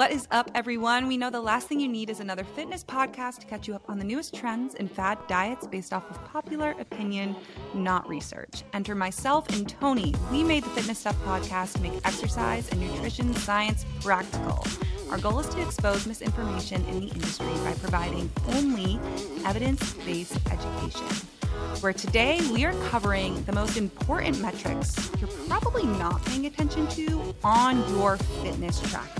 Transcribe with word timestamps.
What 0.00 0.12
is 0.12 0.26
up, 0.30 0.50
everyone? 0.54 1.08
We 1.08 1.18
know 1.18 1.28
the 1.28 1.42
last 1.42 1.68
thing 1.68 1.78
you 1.78 1.86
need 1.86 2.08
is 2.08 2.20
another 2.20 2.42
fitness 2.42 2.82
podcast 2.82 3.40
to 3.40 3.46
catch 3.46 3.68
you 3.68 3.74
up 3.74 3.82
on 3.86 3.98
the 3.98 4.04
newest 4.04 4.34
trends 4.34 4.74
and 4.74 4.90
fad 4.90 5.18
diets 5.28 5.66
based 5.66 5.92
off 5.92 6.10
of 6.10 6.24
popular 6.24 6.74
opinion, 6.80 7.36
not 7.74 8.08
research. 8.08 8.64
Enter 8.72 8.94
myself 8.94 9.46
and 9.50 9.68
Tony. 9.68 10.14
We 10.32 10.42
made 10.42 10.64
the 10.64 10.70
Fitness 10.70 11.00
Stuff 11.00 11.22
podcast 11.22 11.74
to 11.74 11.82
make 11.82 11.92
exercise 12.06 12.66
and 12.70 12.80
nutrition 12.80 13.34
science 13.34 13.84
practical. 14.00 14.64
Our 15.10 15.18
goal 15.18 15.38
is 15.40 15.48
to 15.50 15.60
expose 15.60 16.06
misinformation 16.06 16.82
in 16.86 17.00
the 17.00 17.08
industry 17.08 17.52
by 17.62 17.74
providing 17.74 18.30
only 18.54 18.98
evidence 19.44 19.92
based 20.06 20.38
education 20.50 21.28
where 21.80 21.92
today 21.92 22.40
we 22.52 22.64
are 22.64 22.74
covering 22.88 23.42
the 23.44 23.52
most 23.52 23.76
important 23.76 24.40
metrics 24.40 25.10
you're 25.18 25.30
probably 25.46 25.84
not 25.84 26.24
paying 26.26 26.46
attention 26.46 26.86
to 26.88 27.34
on 27.42 27.78
your 27.96 28.16
fitness 28.42 28.80
tracker, 28.90 29.19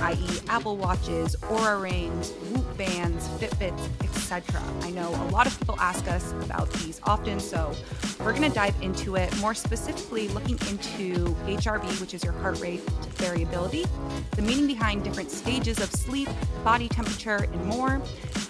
i.e., 0.00 0.40
Apple 0.48 0.76
Watches, 0.76 1.36
Oura 1.42 1.80
Rings, 1.80 2.30
Whoop 2.52 2.76
Bands, 2.76 3.28
Fitbits, 3.40 3.88
etc. 4.02 4.62
I 4.82 4.90
know 4.90 5.08
a 5.08 5.30
lot 5.30 5.46
of 5.46 5.58
people 5.58 5.78
ask 5.80 6.06
us 6.08 6.32
about 6.44 6.70
these 6.74 7.00
often, 7.04 7.40
so 7.40 7.74
we're 8.20 8.32
going 8.32 8.48
to 8.48 8.54
dive 8.54 8.74
into 8.82 9.16
it 9.16 9.34
more 9.38 9.54
specifically, 9.54 10.28
looking 10.28 10.58
into 10.68 11.34
HRV, 11.46 12.00
which 12.00 12.14
is 12.14 12.22
your 12.24 12.34
heart 12.34 12.60
rate 12.60 12.80
variability, 13.16 13.86
the 14.32 14.42
meaning 14.42 14.66
behind 14.66 15.04
different 15.04 15.30
stages 15.30 15.80
of 15.80 15.90
sleep, 15.90 16.28
body 16.64 16.88
temperature, 16.88 17.46
and 17.52 17.64
more, 17.64 18.00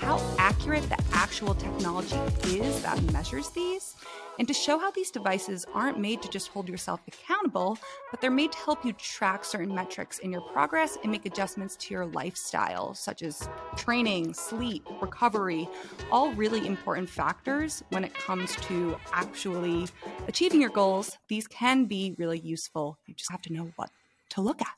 how 0.00 0.18
accurate 0.38 0.88
the 0.88 0.98
actual 1.12 1.54
technology 1.54 2.16
is 2.44 2.82
that 2.82 3.00
measures 3.12 3.50
these, 3.50 3.96
and 4.38 4.46
to 4.46 4.54
show 4.54 4.78
how 4.78 4.90
these 4.92 5.10
devices 5.10 5.66
aren't 5.74 5.98
made 5.98 6.22
to 6.22 6.28
just 6.28 6.48
hold 6.48 6.68
yourself 6.68 7.00
accountable, 7.08 7.76
but 8.10 8.20
they're 8.20 8.30
made 8.30 8.52
to 8.52 8.58
help 8.58 8.84
you 8.84 8.92
track 8.92 9.44
certain 9.44 9.74
metrics 9.74 10.20
in 10.20 10.30
your 10.30 10.40
progress 10.40 10.96
and 11.02 11.10
make 11.10 11.26
adjustments 11.26 11.76
to 11.76 11.92
your 11.92 12.06
lifestyle, 12.06 12.94
such 12.94 13.22
as 13.22 13.48
training, 13.76 14.32
sleep, 14.32 14.86
recovery, 15.00 15.68
all 16.12 16.32
really 16.34 16.66
important 16.66 17.10
factors 17.10 17.82
when 17.90 18.04
it 18.04 18.14
comes 18.14 18.54
to 18.56 18.96
actually 19.12 19.86
achieving 20.28 20.60
your 20.60 20.70
goals. 20.70 21.18
These 21.28 21.48
can 21.48 21.86
be 21.86 22.14
really 22.16 22.38
useful. 22.38 22.98
You 23.06 23.14
just 23.14 23.30
have 23.32 23.42
to 23.42 23.52
know 23.52 23.72
what 23.76 23.90
to 24.30 24.40
look 24.40 24.60
at. 24.60 24.68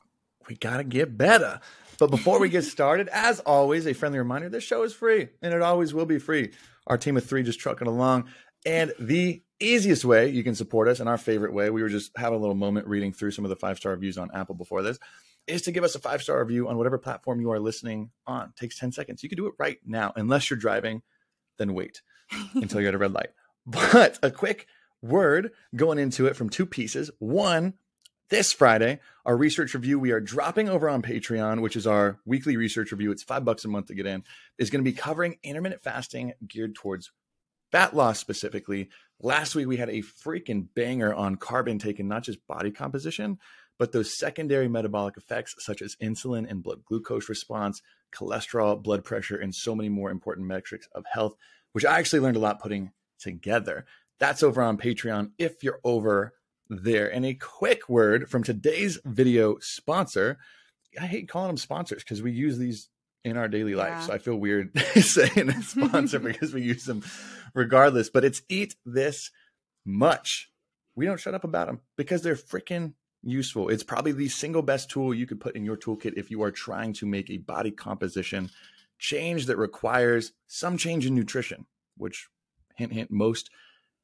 We 0.49 0.55
got 0.55 0.77
to 0.77 0.83
get 0.83 1.17
better. 1.17 1.61
But 2.01 2.09
before 2.09 2.39
we 2.39 2.49
get 2.49 2.63
started, 2.63 3.09
as 3.09 3.41
always, 3.41 3.85
a 3.85 3.93
friendly 3.93 4.17
reminder 4.17 4.49
this 4.49 4.63
show 4.63 4.81
is 4.81 4.91
free 4.91 5.27
and 5.43 5.53
it 5.53 5.61
always 5.61 5.93
will 5.93 6.07
be 6.07 6.17
free. 6.17 6.49
Our 6.87 6.97
team 6.97 7.15
of 7.15 7.23
three 7.23 7.43
just 7.43 7.59
trucking 7.59 7.87
along. 7.87 8.27
And 8.65 8.91
the 8.99 9.43
easiest 9.59 10.03
way 10.03 10.27
you 10.27 10.43
can 10.43 10.55
support 10.55 10.87
us, 10.87 10.99
and 10.99 11.07
our 11.07 11.19
favorite 11.19 11.53
way, 11.53 11.69
we 11.69 11.83
were 11.83 11.89
just 11.89 12.09
having 12.17 12.39
a 12.39 12.41
little 12.41 12.55
moment 12.55 12.87
reading 12.87 13.13
through 13.13 13.29
some 13.29 13.45
of 13.45 13.49
the 13.49 13.55
five 13.55 13.77
star 13.77 13.91
reviews 13.91 14.17
on 14.17 14.31
Apple 14.33 14.55
before 14.55 14.81
this, 14.81 14.97
is 15.45 15.61
to 15.61 15.71
give 15.71 15.83
us 15.83 15.93
a 15.93 15.99
five 15.99 16.23
star 16.23 16.39
review 16.39 16.67
on 16.67 16.75
whatever 16.75 16.97
platform 16.97 17.39
you 17.39 17.51
are 17.51 17.59
listening 17.59 18.09
on. 18.25 18.49
It 18.49 18.55
takes 18.55 18.79
10 18.79 18.93
seconds. 18.93 19.21
You 19.21 19.29
can 19.29 19.37
do 19.37 19.45
it 19.45 19.53
right 19.59 19.77
now. 19.85 20.11
Unless 20.15 20.49
you're 20.49 20.57
driving, 20.57 21.03
then 21.59 21.75
wait 21.75 22.01
until 22.55 22.81
you're 22.81 22.89
at 22.89 22.95
a 22.95 22.97
red 22.97 23.13
light. 23.13 23.29
But 23.67 24.17
a 24.23 24.31
quick 24.31 24.65
word 25.03 25.51
going 25.75 25.99
into 25.99 26.25
it 26.25 26.35
from 26.35 26.49
two 26.49 26.65
pieces. 26.65 27.11
One, 27.19 27.75
this 28.31 28.53
Friday, 28.53 28.97
our 29.25 29.35
research 29.35 29.73
review 29.73 29.99
we 29.99 30.11
are 30.11 30.21
dropping 30.21 30.69
over 30.69 30.89
on 30.89 31.01
Patreon, 31.01 31.61
which 31.61 31.75
is 31.75 31.85
our 31.85 32.17
weekly 32.25 32.55
research 32.55 32.93
review. 32.93 33.11
It's 33.11 33.23
five 33.23 33.43
bucks 33.43 33.65
a 33.65 33.67
month 33.67 33.87
to 33.87 33.93
get 33.93 34.05
in. 34.05 34.23
Is 34.57 34.69
going 34.69 34.83
to 34.83 34.89
be 34.89 34.95
covering 34.95 35.35
intermittent 35.43 35.83
fasting 35.83 36.31
geared 36.47 36.73
towards 36.73 37.11
fat 37.73 37.93
loss 37.93 38.19
specifically. 38.19 38.89
Last 39.19 39.53
week 39.53 39.67
we 39.67 39.75
had 39.75 39.89
a 39.89 40.01
freaking 40.01 40.67
banger 40.73 41.13
on 41.13 41.35
carb 41.35 41.69
intake 41.69 41.99
and 41.99 42.07
not 42.07 42.23
just 42.23 42.47
body 42.47 42.71
composition, 42.71 43.37
but 43.77 43.91
those 43.91 44.17
secondary 44.17 44.69
metabolic 44.69 45.17
effects 45.17 45.53
such 45.59 45.81
as 45.81 45.97
insulin 46.01 46.49
and 46.49 46.63
blood 46.63 46.85
glucose 46.85 47.27
response, 47.27 47.81
cholesterol, 48.15 48.81
blood 48.81 49.03
pressure, 49.03 49.35
and 49.35 49.53
so 49.53 49.75
many 49.75 49.89
more 49.89 50.09
important 50.09 50.47
metrics 50.47 50.87
of 50.95 51.03
health, 51.11 51.35
which 51.73 51.83
I 51.83 51.99
actually 51.99 52.21
learned 52.21 52.37
a 52.37 52.39
lot 52.41 52.61
putting 52.61 52.93
together. 53.19 53.85
That's 54.19 54.41
over 54.41 54.61
on 54.61 54.77
Patreon 54.77 55.31
if 55.37 55.65
you're 55.65 55.81
over 55.83 56.33
there. 56.71 57.13
And 57.13 57.25
a 57.25 57.33
quick 57.33 57.89
word 57.89 58.29
from 58.29 58.43
today's 58.43 58.97
video 59.05 59.57
sponsor. 59.59 60.39
I 60.99 61.05
hate 61.05 61.29
calling 61.29 61.49
them 61.49 61.57
sponsors 61.57 62.03
because 62.03 62.21
we 62.21 62.31
use 62.31 62.57
these 62.57 62.89
in 63.23 63.37
our 63.37 63.47
daily 63.47 63.75
life. 63.75 63.89
Yeah. 63.89 63.99
So 64.01 64.13
I 64.13 64.17
feel 64.17 64.37
weird 64.37 64.77
saying 64.95 65.49
a 65.49 65.61
sponsor 65.61 66.19
because 66.19 66.53
we 66.53 66.61
use 66.61 66.85
them 66.85 67.03
regardless. 67.53 68.09
But 68.09 68.25
it's 68.25 68.41
Eat 68.49 68.75
This 68.85 69.31
Much. 69.85 70.49
We 70.95 71.05
don't 71.05 71.19
shut 71.19 71.33
up 71.33 71.43
about 71.43 71.67
them 71.67 71.81
because 71.97 72.21
they're 72.21 72.35
freaking 72.35 72.93
useful. 73.21 73.69
It's 73.69 73.83
probably 73.83 74.13
the 74.13 74.29
single 74.29 74.61
best 74.61 74.89
tool 74.89 75.13
you 75.13 75.27
could 75.27 75.39
put 75.39 75.55
in 75.55 75.63
your 75.65 75.77
toolkit 75.77 76.13
if 76.17 76.31
you 76.31 76.41
are 76.43 76.51
trying 76.51 76.93
to 76.93 77.05
make 77.05 77.29
a 77.29 77.37
body 77.37 77.71
composition 77.71 78.49
change 78.97 79.45
that 79.47 79.57
requires 79.57 80.31
some 80.47 80.77
change 80.77 81.05
in 81.05 81.15
nutrition, 81.15 81.65
which 81.97 82.27
hint 82.75 82.93
hint 82.93 83.11
most 83.11 83.49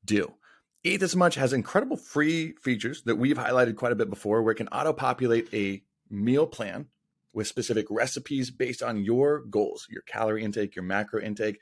do. 0.05 0.33
Eat 0.83 0.97
This 0.97 1.15
Much 1.15 1.35
has 1.35 1.53
incredible 1.53 1.97
free 1.97 2.53
features 2.61 3.01
that 3.03 3.17
we've 3.17 3.37
highlighted 3.37 3.75
quite 3.75 3.91
a 3.91 3.95
bit 3.95 4.09
before 4.09 4.41
where 4.41 4.51
it 4.51 4.57
can 4.57 4.67
auto 4.69 4.93
populate 4.93 5.53
a 5.53 5.81
meal 6.09 6.47
plan 6.47 6.87
with 7.33 7.47
specific 7.47 7.85
recipes 7.89 8.51
based 8.51 8.81
on 8.81 9.03
your 9.03 9.41
goals, 9.41 9.87
your 9.89 10.01
calorie 10.03 10.43
intake, 10.43 10.75
your 10.75 10.83
macro 10.83 11.21
intake, 11.21 11.59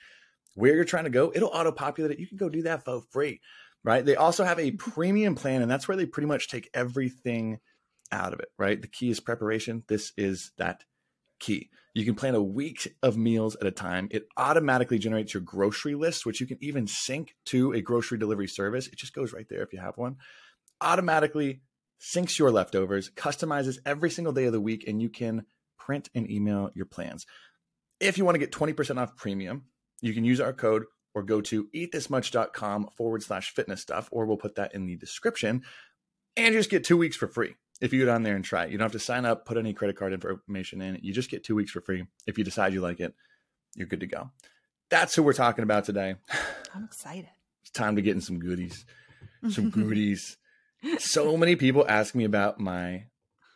where 0.55 0.75
you're 0.75 0.85
trying 0.85 1.05
to 1.05 1.09
go. 1.09 1.31
It'll 1.33 1.49
auto 1.49 1.71
populate 1.71 2.11
it. 2.11 2.19
You 2.19 2.27
can 2.27 2.37
go 2.37 2.49
do 2.49 2.63
that 2.63 2.83
for 2.83 3.01
free, 3.11 3.41
right? 3.83 4.05
They 4.05 4.15
also 4.15 4.43
have 4.43 4.59
a 4.59 4.71
mm-hmm. 4.71 4.91
premium 4.91 5.35
plan, 5.35 5.61
and 5.61 5.71
that's 5.71 5.87
where 5.87 5.97
they 5.97 6.05
pretty 6.05 6.27
much 6.27 6.47
take 6.47 6.69
everything 6.73 7.59
out 8.11 8.33
of 8.33 8.39
it, 8.39 8.49
right? 8.57 8.81
The 8.81 8.87
key 8.87 9.09
is 9.09 9.19
preparation. 9.19 9.83
This 9.87 10.13
is 10.17 10.51
that 10.57 10.83
key. 11.39 11.69
You 11.95 12.03
can 12.03 12.15
plan 12.15 12.35
a 12.35 12.43
week 12.43 12.93
of 13.01 13.15
meals 13.15 13.55
at 13.55 13.67
a 13.67 13.71
time. 13.71 14.09
It 14.11 14.27
automatically 14.35 14.99
generates 14.99 15.33
your 15.33 15.41
grocery 15.41 15.95
list, 15.95 16.25
which 16.25 16.41
you 16.41 16.45
can 16.45 16.57
even 16.59 16.87
sync 16.87 17.35
to 17.45 17.71
a 17.71 17.79
grocery 17.79 18.17
delivery 18.17 18.49
service. 18.49 18.87
It 18.87 18.97
just 18.97 19.15
goes 19.15 19.31
right 19.31 19.47
there 19.49 19.63
if 19.63 19.71
you 19.71 19.79
have 19.79 19.97
one. 19.97 20.17
Automatically 20.81 21.61
syncs 22.01 22.37
your 22.37 22.51
leftovers, 22.51 23.09
customizes 23.11 23.77
every 23.85 24.09
single 24.09 24.33
day 24.33 24.43
of 24.43 24.51
the 24.51 24.59
week, 24.59 24.83
and 24.85 25.01
you 25.01 25.07
can 25.07 25.45
print 25.79 26.09
and 26.13 26.29
email 26.29 26.69
your 26.75 26.85
plans. 26.85 27.25
If 28.01 28.17
you 28.17 28.25
want 28.25 28.35
to 28.35 28.39
get 28.39 28.51
20% 28.51 29.01
off 29.01 29.15
premium, 29.15 29.63
you 30.01 30.13
can 30.13 30.25
use 30.25 30.41
our 30.41 30.51
code 30.51 30.83
or 31.13 31.23
go 31.23 31.39
to 31.39 31.69
eatthismuch.com 31.73 32.89
forward 32.97 33.23
slash 33.23 33.51
fitness 33.51 33.81
stuff, 33.81 34.09
or 34.11 34.25
we'll 34.25 34.35
put 34.35 34.55
that 34.55 34.75
in 34.75 34.85
the 34.85 34.97
description 34.97 35.63
and 36.35 36.53
just 36.53 36.69
get 36.69 36.83
two 36.83 36.97
weeks 36.97 37.15
for 37.15 37.29
free 37.29 37.55
if 37.81 37.93
you 37.93 37.99
go 37.99 38.05
down 38.05 38.23
there 38.23 38.35
and 38.35 38.45
try 38.45 38.65
it. 38.65 38.71
You 38.71 38.77
don't 38.77 38.85
have 38.85 38.91
to 38.93 38.99
sign 38.99 39.25
up, 39.25 39.45
put 39.45 39.57
any 39.57 39.73
credit 39.73 39.97
card 39.97 40.13
information 40.13 40.81
in. 40.81 40.99
You 41.01 41.13
just 41.13 41.29
get 41.29 41.43
two 41.43 41.55
weeks 41.55 41.71
for 41.71 41.81
free. 41.81 42.05
If 42.25 42.37
you 42.37 42.43
decide 42.43 42.73
you 42.73 42.81
like 42.81 42.99
it, 42.99 43.13
you're 43.75 43.87
good 43.87 43.99
to 43.99 44.07
go. 44.07 44.31
That's 44.89 45.15
who 45.15 45.23
we're 45.23 45.33
talking 45.33 45.63
about 45.63 45.85
today. 45.85 46.15
I'm 46.75 46.85
excited. 46.85 47.29
It's 47.61 47.71
time 47.71 47.95
to 47.95 48.01
get 48.01 48.15
in 48.15 48.21
some 48.21 48.39
goodies. 48.39 48.85
Some 49.49 49.69
goodies. 49.71 50.37
so 50.99 51.35
many 51.37 51.55
people 51.55 51.85
ask 51.87 52.15
me 52.15 52.23
about 52.23 52.59
my 52.59 53.05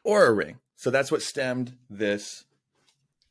Oura 0.06 0.36
ring. 0.36 0.60
So 0.76 0.92
that's 0.92 1.12
what 1.12 1.22
stemmed 1.22 1.78
this 1.90 2.46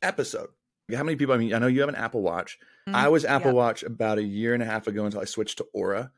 episode. 0.01 0.49
How 0.93 1.03
many 1.03 1.17
people? 1.17 1.35
I 1.35 1.37
mean, 1.37 1.53
I 1.53 1.59
know 1.59 1.67
you 1.67 1.81
have 1.81 1.89
an 1.89 1.95
Apple 1.95 2.21
Watch. 2.21 2.57
Mm-hmm. 2.87 2.95
I 2.95 3.09
was 3.09 3.25
Apple 3.25 3.49
yep. 3.49 3.55
Watch 3.55 3.83
about 3.83 4.17
a 4.17 4.23
year 4.23 4.53
and 4.53 4.63
a 4.63 4.65
half 4.65 4.87
ago 4.87 5.05
until 5.05 5.21
I 5.21 5.25
switched 5.25 5.57
to 5.59 5.67
Oura 5.75 6.09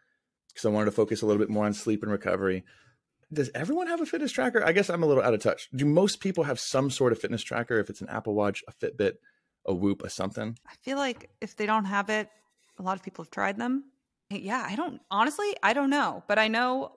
because 0.48 0.66
I 0.66 0.70
wanted 0.70 0.86
to 0.86 0.92
focus 0.92 1.22
a 1.22 1.26
little 1.26 1.40
bit 1.40 1.50
more 1.50 1.66
on 1.66 1.74
sleep 1.74 2.04
and 2.04 2.12
recovery 2.12 2.64
does 3.34 3.50
everyone 3.56 3.88
have 3.88 4.02
a 4.02 4.06
fitness 4.06 4.32
tracker? 4.32 4.64
I 4.64 4.72
guess 4.72 4.90
I'm 4.90 5.04
a 5.04 5.06
little 5.06 5.24
out 5.24 5.34
of 5.34 5.42
touch. 5.42 5.70
Do 5.74 5.86
most 5.86 6.20
people 6.20 6.44
have 6.44 6.60
some 6.60 6.90
sort 6.90 7.12
of 7.12 7.20
fitness 7.20 7.44
tracker? 7.44 7.80
If 7.80 7.90
it's 7.90 8.02
an 8.02 8.10
Apple 8.10 8.36
Watch, 8.36 8.64
a 8.68 8.74
Fitbit, 8.74 9.14
a 9.66 9.74
Whoop, 9.74 10.04
a 10.04 10.10
something? 10.10 10.58
I 10.68 10.74
feel 10.82 10.98
like 10.98 11.30
if 11.40 11.56
they 11.56 11.66
don't 11.66 11.86
have 11.86 12.10
it, 12.10 12.30
a 12.78 12.84
lot 12.84 12.98
of 12.98 13.04
people 13.04 13.24
have 13.24 13.32
tried 13.32 13.58
them. 13.58 13.86
Yeah, 14.30 14.66
I 14.68 14.76
don't 14.76 15.02
honestly, 15.10 15.56
I 15.62 15.74
don't 15.74 15.90
know, 15.90 16.24
but 16.28 16.40
I 16.40 16.48
know. 16.48 16.94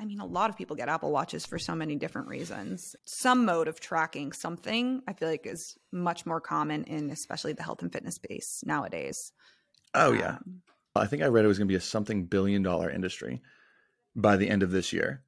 I 0.00 0.04
mean, 0.04 0.20
a 0.20 0.26
lot 0.26 0.48
of 0.48 0.56
people 0.56 0.76
get 0.76 0.88
Apple 0.88 1.10
Watches 1.10 1.44
for 1.44 1.58
so 1.58 1.74
many 1.74 1.96
different 1.96 2.28
reasons. 2.28 2.94
Some 3.04 3.44
mode 3.44 3.66
of 3.66 3.80
tracking 3.80 4.32
something, 4.32 5.02
I 5.08 5.12
feel 5.12 5.28
like, 5.28 5.44
is 5.44 5.76
much 5.90 6.24
more 6.24 6.40
common 6.40 6.84
in 6.84 7.10
especially 7.10 7.52
the 7.52 7.64
health 7.64 7.82
and 7.82 7.92
fitness 7.92 8.14
space 8.14 8.62
nowadays. 8.64 9.32
Oh 9.94 10.12
yeah, 10.12 10.36
um, 10.36 10.62
I 10.94 11.06
think 11.06 11.22
I 11.22 11.26
read 11.26 11.44
it 11.44 11.48
was 11.48 11.58
going 11.58 11.66
to 11.66 11.72
be 11.72 11.76
a 11.76 11.80
something 11.80 12.24
billion 12.26 12.62
dollar 12.62 12.90
industry 12.90 13.42
by 14.14 14.36
the 14.36 14.48
end 14.48 14.62
of 14.62 14.70
this 14.70 14.92
year 14.92 15.24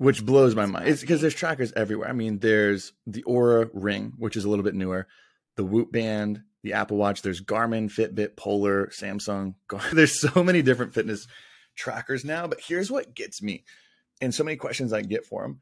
which 0.00 0.24
blows 0.24 0.54
my 0.54 0.64
mind. 0.64 0.88
It's 0.88 1.02
because 1.02 1.20
there's 1.20 1.34
trackers 1.34 1.74
everywhere. 1.76 2.08
I 2.08 2.12
mean, 2.12 2.38
there's 2.38 2.94
the 3.06 3.22
Oura 3.24 3.68
Ring, 3.74 4.14
which 4.16 4.34
is 4.34 4.46
a 4.46 4.48
little 4.48 4.64
bit 4.64 4.74
newer, 4.74 5.06
the 5.56 5.64
Whoop 5.64 5.92
Band, 5.92 6.42
the 6.62 6.72
Apple 6.72 6.96
Watch. 6.96 7.20
There's 7.20 7.42
Garmin, 7.42 7.92
Fitbit, 7.92 8.34
Polar, 8.34 8.86
Samsung. 8.86 9.56
There's 9.92 10.18
so 10.18 10.42
many 10.42 10.62
different 10.62 10.94
fitness 10.94 11.26
trackers 11.76 12.24
now. 12.24 12.46
But 12.46 12.60
here's 12.66 12.90
what 12.90 13.14
gets 13.14 13.42
me, 13.42 13.64
and 14.22 14.34
so 14.34 14.42
many 14.42 14.56
questions 14.56 14.94
I 14.94 15.02
get 15.02 15.26
for 15.26 15.42
them, 15.42 15.60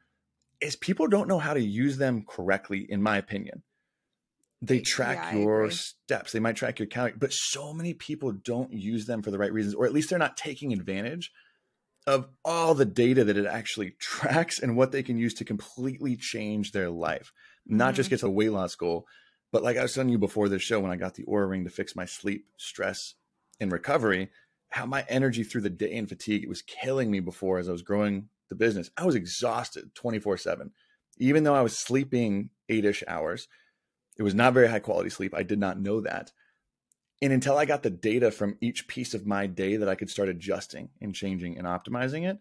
is 0.60 0.76
people 0.76 1.08
don't 1.08 1.26
know 1.26 1.40
how 1.40 1.54
to 1.54 1.60
use 1.60 1.96
them 1.98 2.24
correctly. 2.24 2.86
In 2.88 3.02
my 3.02 3.16
opinion, 3.16 3.64
they 4.62 4.78
track 4.78 5.32
yeah, 5.32 5.38
your 5.40 5.70
steps. 5.72 6.30
They 6.30 6.38
might 6.38 6.54
track 6.54 6.78
your 6.78 6.86
calorie, 6.86 7.14
but 7.18 7.32
so 7.32 7.74
many 7.74 7.92
people 7.92 8.30
don't 8.30 8.72
use 8.72 9.06
them 9.06 9.20
for 9.20 9.32
the 9.32 9.38
right 9.38 9.52
reasons, 9.52 9.74
or 9.74 9.84
at 9.84 9.92
least 9.92 10.10
they're 10.10 10.18
not 10.20 10.36
taking 10.36 10.72
advantage 10.72 11.32
of 12.08 12.26
all 12.42 12.74
the 12.74 12.86
data 12.86 13.22
that 13.22 13.36
it 13.36 13.44
actually 13.44 13.90
tracks 14.00 14.58
and 14.58 14.76
what 14.76 14.92
they 14.92 15.02
can 15.02 15.18
use 15.18 15.34
to 15.34 15.44
completely 15.44 16.16
change 16.16 16.72
their 16.72 16.88
life. 16.88 17.32
not 17.66 17.88
mm-hmm. 17.88 17.96
just 17.96 18.10
get 18.10 18.20
to 18.20 18.26
a 18.26 18.30
weight 18.30 18.50
loss 18.50 18.74
goal, 18.74 19.06
but 19.52 19.62
like 19.62 19.76
I 19.76 19.82
was 19.82 19.92
telling 19.92 20.08
you 20.08 20.18
before 20.18 20.48
this 20.48 20.62
show, 20.62 20.80
when 20.80 20.90
I 20.90 20.96
got 20.96 21.14
the 21.14 21.24
Oura 21.24 21.48
ring 21.48 21.64
to 21.64 21.70
fix 21.70 21.94
my 21.94 22.06
sleep, 22.06 22.46
stress, 22.56 23.14
and 23.60 23.70
recovery, 23.70 24.30
how 24.70 24.86
my 24.86 25.04
energy 25.08 25.44
through 25.44 25.60
the 25.62 25.70
day 25.70 25.94
and 25.96 26.08
fatigue 26.08 26.44
it 26.44 26.48
was 26.48 26.62
killing 26.62 27.10
me 27.10 27.20
before 27.20 27.58
as 27.58 27.68
I 27.68 27.72
was 27.72 27.82
growing 27.82 28.28
the 28.48 28.54
business. 28.54 28.90
I 28.96 29.04
was 29.04 29.14
exhausted 29.14 29.94
24 29.94 30.38
7. 30.38 30.70
Even 31.18 31.44
though 31.44 31.54
I 31.54 31.62
was 31.62 31.78
sleeping 31.78 32.50
eight 32.70 32.86
ish 32.86 33.04
hours, 33.06 33.48
it 34.16 34.22
was 34.22 34.34
not 34.34 34.54
very 34.54 34.68
high 34.68 34.78
quality 34.78 35.10
sleep. 35.10 35.34
I 35.34 35.42
did 35.42 35.58
not 35.58 35.80
know 35.80 36.00
that. 36.00 36.32
And 37.20 37.32
until 37.32 37.58
I 37.58 37.64
got 37.64 37.82
the 37.82 37.90
data 37.90 38.30
from 38.30 38.56
each 38.60 38.86
piece 38.86 39.12
of 39.12 39.26
my 39.26 39.46
day 39.46 39.76
that 39.76 39.88
I 39.88 39.96
could 39.96 40.10
start 40.10 40.28
adjusting 40.28 40.90
and 41.00 41.14
changing 41.14 41.58
and 41.58 41.66
optimizing 41.66 42.28
it, 42.28 42.38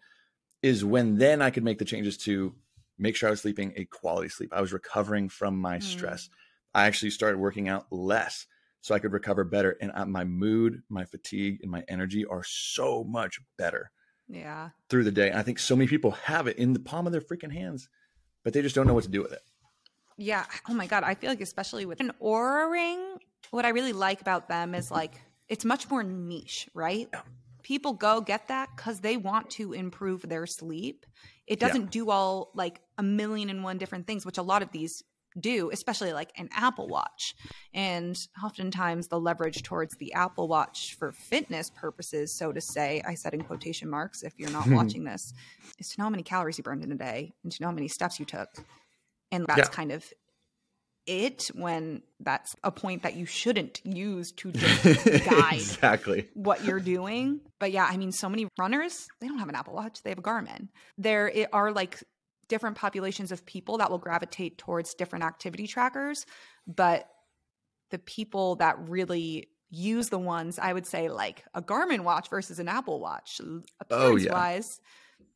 is 0.62 0.86
when 0.86 1.18
then 1.18 1.42
I 1.42 1.50
could 1.50 1.64
make 1.64 1.80
the 1.80 1.86
changes 1.86 2.18
to 2.20 2.54
make 2.98 3.16
sure 3.16 3.28
I 3.28 3.32
was 3.32 3.42
sleeping 3.42 3.74
a 3.76 3.86
quality 3.86 4.30
sleep. 4.30 4.52
I 4.54 4.62
was 4.62 4.74
recovering 4.74 5.30
from 5.30 5.58
my 5.58 5.78
mm. 5.78 5.84
stress. 5.84 6.30
I 6.74 6.86
actually 6.86 7.12
started 7.12 7.38
working 7.38 7.70
out 7.70 7.86
less 7.92 8.46
so 8.82 8.94
I 8.94 9.00
could 9.00 9.12
recover 9.12 9.44
better. 9.44 9.78
And 9.82 9.92
my 10.12 10.24
mood, 10.24 10.84
my 10.90 11.06
fatigue, 11.06 11.60
and 11.62 11.72
my 11.72 11.84
energy 11.88 12.26
are 12.26 12.44
so 12.44 13.04
much 13.04 13.40
better. 13.58 13.92
Yeah. 14.28 14.70
Through 14.90 15.06
the 15.06 15.12
day. 15.12 15.30
And 15.30 15.40
I 15.40 15.44
think 15.44 15.58
so 15.58 15.76
many 15.76 15.88
people 15.88 16.12
have 16.12 16.48
it 16.48 16.58
in 16.58 16.74
the 16.74 16.80
palm 16.80 17.06
of 17.06 17.12
their 17.12 17.22
freaking 17.22 17.52
hands, 17.52 17.90
but 18.44 18.54
they 18.54 18.62
just 18.62 18.76
don't 18.76 18.86
know 18.86 18.94
what 18.94 19.06
to 19.06 19.10
do 19.10 19.22
with 19.22 19.32
it. 19.32 19.42
Yeah. 20.18 20.46
Oh 20.68 20.74
my 20.74 20.88
God. 20.88 21.04
I 21.04 21.16
feel 21.16 21.30
like, 21.30 21.42
especially 21.42 21.86
with 21.86 22.00
an 22.00 22.12
Oura 22.22 22.70
ring, 22.72 23.20
what 23.52 23.66
I 23.66 23.70
really 23.70 23.94
like 23.94 24.22
about 24.22 24.48
them 24.48 24.76
is 24.76 24.92
like 24.92 25.14
it's 25.48 25.66
much 25.66 25.90
more 25.90 26.04
niche, 26.04 26.70
right? 26.74 27.08
Yeah. 27.12 27.22
People 27.64 27.94
go 27.94 28.22
get 28.22 28.48
that 28.48 28.70
because 28.76 29.02
they 29.02 29.18
want 29.18 29.50
to 29.52 29.74
improve 29.74 30.22
their 30.22 30.46
sleep. 30.46 31.06
It 31.48 31.60
doesn't 31.60 31.84
yeah. 31.84 31.90
do 31.90 32.10
all 32.10 32.52
like 32.54 32.82
a 32.98 33.04
million 33.04 33.50
and 33.50 33.64
one 33.64 33.78
different 33.78 34.08
things, 34.08 34.26
which 34.26 34.38
a 34.38 34.42
lot 34.42 34.62
of 34.62 34.72
these 34.72 35.04
do, 35.40 35.70
especially 35.72 36.14
like 36.14 36.32
an 36.38 36.50
Apple 36.52 36.88
Watch. 36.88 37.36
And 37.74 38.18
oftentimes 38.44 39.08
the 39.08 39.20
leverage 39.20 39.64
towards 39.64 39.96
the 39.98 40.14
Apple 40.14 40.48
Watch 40.48 40.96
for 40.96 41.12
fitness 41.12 41.70
purposes, 41.70 42.34
so 42.34 42.52
to 42.52 42.62
say, 42.62 43.02
I 43.06 43.14
said 43.14 43.34
in 43.34 43.42
quotation 43.42 43.90
marks, 43.90 44.24
if 44.24 44.34
you're 44.38 44.50
not 44.50 44.68
watching 44.70 45.04
this, 45.04 45.34
is 45.80 45.90
to 45.90 46.00
know 46.00 46.06
how 46.06 46.10
many 46.10 46.24
calories 46.24 46.58
you 46.58 46.64
burned 46.64 46.84
in 46.84 46.92
a 46.92 46.96
day 46.96 47.34
and 47.44 47.52
to 47.52 47.62
know 47.62 47.68
how 47.68 47.74
many 47.74 47.88
steps 47.88 48.20
you 48.20 48.26
took. 48.26 48.50
And 49.32 49.46
that's 49.48 49.60
yeah. 49.60 49.66
kind 49.66 49.92
of 49.92 50.06
it 51.08 51.50
when 51.56 52.04
that's 52.20 52.56
a 52.64 52.72
point 52.72 53.04
that 53.04 53.16
you 53.16 53.26
shouldn't 53.26 53.82
use 53.84 54.32
to 54.34 54.52
just 54.54 55.06
guide 55.26 55.54
exactly 55.54 56.28
what 56.34 56.64
you're 56.64 56.80
doing. 56.80 57.42
But 57.60 57.72
yeah, 57.72 57.88
I 57.90 57.98
mean, 57.98 58.12
so 58.12 58.30
many 58.30 58.48
runners, 58.60 59.08
they 59.20 59.28
don't 59.28 59.40
have 59.40 59.50
an 59.50 59.56
Apple 59.56 59.74
Watch, 59.74 60.04
they 60.04 60.12
have 60.12 60.20
a 60.20 60.24
Garmin. 60.24 60.68
There 60.98 61.32
are 61.54 61.72
like 61.72 62.04
different 62.48 62.78
populations 62.78 63.32
of 63.32 63.46
people 63.46 63.78
that 63.80 63.90
will 63.90 63.98
gravitate 63.98 64.58
towards 64.58 64.94
different 64.94 65.26
activity 65.26 65.68
trackers, 65.68 66.26
but 66.68 67.10
the 67.90 68.00
people 68.00 68.58
that 68.58 68.78
really 68.90 69.50
use 69.70 70.10
the 70.10 70.20
ones 70.20 70.60
I 70.60 70.72
would 70.72 70.86
say 70.86 71.10
like 71.10 71.44
a 71.54 71.62
Garmin 71.62 72.02
watch 72.02 72.30
versus 72.30 72.60
an 72.60 72.70
Apple 72.70 73.00
watch 73.00 73.42
appearance 73.82 73.92
oh, 73.92 74.16
yeah. 74.16 74.32
wise 74.32 74.80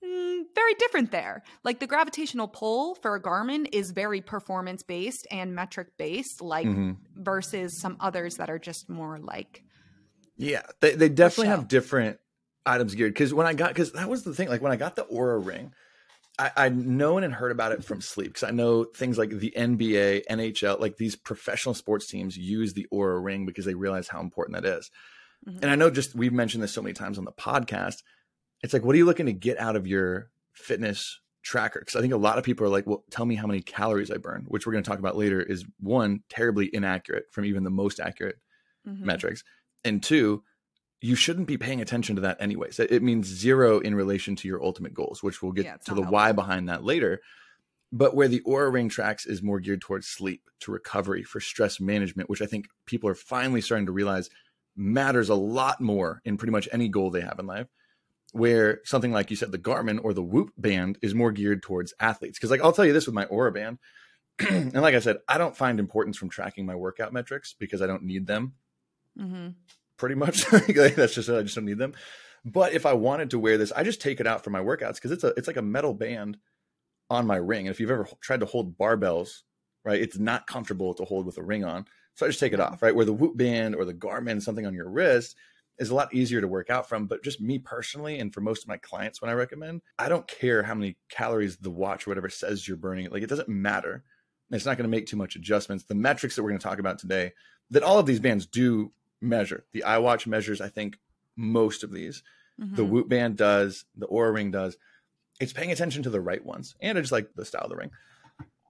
mm, 0.04 0.42
very 0.56 0.74
different 0.76 1.12
there. 1.12 1.44
Like 1.64 1.80
the 1.80 1.88
gravitational 1.88 2.48
pull 2.48 2.96
for 2.96 3.16
a 3.16 3.22
Garmin 3.22 3.68
is 3.72 3.92
very 3.92 4.22
performance 4.22 4.84
based 4.84 5.28
and 5.32 5.56
metric 5.56 5.90
based 5.98 6.42
like 6.42 6.68
mm-hmm. 6.68 6.92
versus 7.16 7.80
some 7.80 7.98
others 8.00 8.36
that 8.38 8.50
are 8.50 8.60
just 8.60 8.90
more 8.90 9.20
like 9.20 9.64
Yeah, 10.38 10.64
they 10.80 10.96
they 10.96 11.10
definitely 11.10 11.48
have 11.48 11.68
different 11.68 12.20
items 12.66 12.94
geared 12.94 13.16
cuz 13.16 13.34
when 13.34 13.48
I 13.48 13.54
got 13.54 13.74
cuz 13.76 13.92
that 13.94 14.10
was 14.10 14.24
the 14.24 14.34
thing 14.34 14.50
like 14.50 14.62
when 14.62 14.72
I 14.72 14.76
got 14.76 14.96
the 14.96 15.06
Oura 15.06 15.44
ring 15.44 15.74
I, 16.40 16.52
I'd 16.58 16.78
known 16.78 17.24
and 17.24 17.34
heard 17.34 17.52
about 17.52 17.72
it 17.72 17.84
from 17.84 18.02
sleep 18.02 18.34
because 18.34 18.48
I 18.48 18.52
know 18.52 18.86
things 18.86 19.18
like 19.18 19.30
the 19.30 19.54
NBA, 19.56 20.24
NHL, 20.30 20.80
like 20.80 20.98
these 20.98 21.16
professional 21.16 21.76
sports 21.76 22.08
teams 22.08 22.38
use 22.38 22.74
the 22.74 22.88
Oura 22.92 23.24
ring 23.24 23.46
because 23.46 23.66
they 23.66 23.76
realize 23.76 24.08
how 24.08 24.22
important 24.22 24.56
that 24.56 24.78
is. 24.78 24.90
Mm-hmm. 25.48 25.60
And 25.62 25.72
I 25.72 25.76
know 25.76 25.90
just 25.90 26.16
we've 26.16 26.34
mentioned 26.34 26.64
this 26.64 26.72
so 26.72 26.82
many 26.82 26.94
times 26.94 27.18
on 27.18 27.26
the 27.26 27.32
podcast. 27.32 27.98
It's 28.64 28.74
like, 28.74 28.84
what 28.84 28.94
are 28.94 28.98
you 28.98 29.06
looking 29.06 29.26
to 29.26 29.34
get 29.34 29.60
out 29.60 29.76
of 29.76 29.88
your 29.88 30.30
fitness 30.54 31.20
tracker? 31.44 31.80
Because 31.80 31.96
I 31.96 32.02
think 32.02 32.14
a 32.14 32.18
lot 32.18 32.38
of 32.38 32.44
people 32.44 32.66
are 32.66 32.70
like, 32.70 32.86
well, 32.86 33.04
tell 33.10 33.26
me 33.26 33.36
how 33.36 33.48
many 33.48 33.62
calories 33.62 34.12
I 34.12 34.18
burn, 34.18 34.46
which 34.48 34.66
we're 34.66 34.74
going 34.74 34.84
to 34.84 34.90
talk 34.90 35.00
about 35.00 35.18
later, 35.18 35.42
is 35.42 35.66
one, 35.80 36.22
terribly 36.30 36.70
inaccurate 36.74 37.26
from 37.32 37.46
even 37.46 37.64
the 37.64 37.70
most 37.70 38.00
accurate 38.00 38.38
mm-hmm. 38.88 39.06
metrics. 39.06 39.44
And 39.84 40.04
two, 40.04 40.44
you 41.02 41.16
shouldn't 41.16 41.48
be 41.48 41.58
paying 41.58 41.82
attention 41.82 42.16
to 42.16 42.22
that 42.22 42.38
anyways. 42.40 42.80
It 42.80 43.02
means 43.02 43.26
zero 43.26 43.80
in 43.80 43.96
relation 43.96 44.36
to 44.38 44.48
your 44.48 44.64
ultimate 44.64 44.94
goals, 44.94 45.24
which 45.24 45.42
we'll 45.42 45.52
get 45.52 45.66
yeah, 45.66 45.78
to 45.86 45.96
the 45.96 46.02
helpful. 46.02 46.14
why 46.14 46.32
behind 46.32 46.70
that 46.70 46.84
later. 46.84 47.22
But 47.92 48.16
where 48.16 48.28
the 48.28 48.42
Oura 48.42 48.72
Ring 48.72 48.88
tracks 48.88 49.26
is 49.26 49.42
more 49.42 49.60
geared 49.60 49.82
towards 49.82 50.08
sleep, 50.08 50.44
to 50.62 50.72
recovery, 50.72 51.24
for 51.24 51.40
stress 51.40 51.80
management, 51.80 52.30
which 52.30 52.42
I 52.42 52.46
think 52.46 52.68
people 52.86 53.10
are 53.10 53.16
finally 53.16 53.62
starting 53.62 53.88
to 53.88 53.92
realize 53.92 54.30
matters 54.78 55.30
a 55.30 55.36
lot 55.36 55.82
more 55.82 56.22
in 56.24 56.38
pretty 56.38 56.52
much 56.52 56.70
any 56.72 56.88
goal 56.88 57.10
they 57.10 57.22
have 57.22 57.40
in 57.40 57.48
life. 57.48 57.68
Where 58.32 58.80
something 58.86 59.12
like 59.12 59.30
you 59.30 59.36
said, 59.36 59.52
the 59.52 59.60
Garmin 59.60 60.04
or 60.04 60.14
the 60.14 60.24
Whoop 60.24 60.52
band 60.58 60.98
is 61.02 61.14
more 61.14 61.32
geared 61.32 61.62
towards 61.62 61.94
athletes. 62.00 62.38
Because, 62.38 62.50
like, 62.50 62.62
I'll 62.62 62.72
tell 62.72 62.86
you 62.86 62.94
this 62.94 63.06
with 63.06 63.16
my 63.16 63.26
Oura 63.26 63.54
band, 63.54 63.78
and 64.40 64.74
like 64.74 64.96
I 64.96 65.00
said, 65.00 65.18
I 65.28 65.38
don't 65.38 65.58
find 65.58 65.80
importance 65.80 66.18
from 66.18 66.30
tracking 66.30 66.66
my 66.66 66.76
workout 66.76 67.12
metrics 67.12 67.54
because 67.60 67.82
I 67.82 67.88
don't 67.88 68.04
need 68.04 68.28
them. 68.28 68.54
Mm-hmm 69.20 69.50
pretty 70.02 70.16
much. 70.16 70.46
That's 70.50 71.14
just. 71.14 71.30
I 71.30 71.44
just 71.44 71.56
don't 71.56 71.66
need 71.66 71.78
them. 71.78 71.94
But 72.44 72.74
if 72.74 72.86
I 72.86 72.94
wanted 72.94 73.30
to 73.30 73.40
wear 73.40 73.58
this, 73.58 73.72
I 73.72 73.84
just 73.84 74.02
take 74.02 74.20
it 74.20 74.28
out 74.28 74.44
for 74.44 74.50
my 74.50 74.60
workouts 74.60 74.96
because 74.96 75.12
it's 75.12 75.24
a 75.24 75.28
it's 75.38 75.48
like 75.48 75.58
a 75.58 75.62
metal 75.62 75.94
band 75.94 76.38
on 77.10 77.28
my 77.28 77.38
ring. 77.38 77.68
And 77.68 77.74
if 77.74 77.80
you've 77.80 77.92
ever 77.92 78.10
tried 78.20 78.42
to 78.42 78.48
hold 78.48 78.78
barbells, 78.78 79.44
right, 79.86 80.02
it's 80.02 80.18
not 80.18 80.48
comfortable 80.48 80.94
to 80.96 81.06
hold 81.06 81.28
with 81.28 81.38
a 81.38 81.44
ring 81.44 81.64
on. 81.64 81.86
So 82.16 82.26
I 82.26 82.30
just 82.30 82.40
take 82.40 82.52
it 82.52 82.60
off, 82.60 82.82
right? 82.82 82.96
Where 82.96 83.06
the 83.06 83.14
Whoop 83.14 83.38
band 83.38 83.76
or 83.76 83.86
the 83.86 83.94
Garmin, 83.94 84.42
something 84.42 84.66
on 84.66 84.74
your 84.74 84.90
wrist, 84.90 85.36
is 85.82 85.90
a 85.90 85.96
lot 85.96 86.14
easier 86.14 86.40
to 86.40 86.48
work 86.48 86.70
out 86.70 86.88
from. 86.88 87.08
But 87.08 87.24
just 87.24 87.42
me 87.42 87.58
personally, 87.58 88.20
and 88.20 88.34
for 88.34 88.40
most 88.40 88.64
of 88.64 88.70
my 88.70 88.78
clients, 88.78 89.22
when 89.22 89.32
I 89.32 89.34
recommend, 89.34 89.82
I 89.98 90.08
don't 90.08 90.28
care 90.28 90.64
how 90.64 90.76
many 90.76 90.96
calories 91.10 91.58
the 91.58 91.72
watch 91.72 92.06
or 92.06 92.12
whatever 92.12 92.30
says 92.30 92.68
you're 92.68 92.78
burning. 92.78 93.10
Like 93.10 93.24
it 93.24 93.30
doesn't 93.30 93.50
matter. 93.50 94.04
It's 94.52 94.66
not 94.66 94.78
going 94.78 94.90
to 94.90 94.96
make 94.96 95.08
too 95.08 95.18
much 95.18 95.36
adjustments. 95.36 95.86
The 95.86 95.96
metrics 95.96 96.36
that 96.36 96.44
we're 96.44 96.50
going 96.50 96.60
to 96.60 96.68
talk 96.68 96.80
about 96.80 97.00
today, 97.00 97.34
that 97.72 97.84
all 97.84 97.98
of 97.98 98.06
these 98.06 98.20
bands 98.20 98.46
do 98.46 98.92
measure. 99.22 99.66
The 99.74 99.84
iWatch 99.88 100.28
measures, 100.28 100.62
I 100.62 100.70
think, 100.70 100.98
most 101.36 101.84
of 101.84 101.92
these. 101.92 102.22
Mm-hmm. 102.62 102.76
The 102.76 102.86
Whoop 102.86 103.10
Band 103.10 103.38
does, 103.38 103.86
the 103.96 104.08
Oura 104.08 104.34
Ring 104.34 104.52
does. 104.52 104.78
It's 105.40 105.54
paying 105.54 105.72
attention 105.72 106.04
to 106.04 106.12
the 106.12 106.22
right 106.22 106.46
ones, 106.46 106.76
and 106.80 106.98
it's 106.98 107.12
like 107.12 107.30
the 107.36 107.46
style 107.46 107.64
of 107.64 107.70
the 107.70 107.76
ring. 107.76 107.90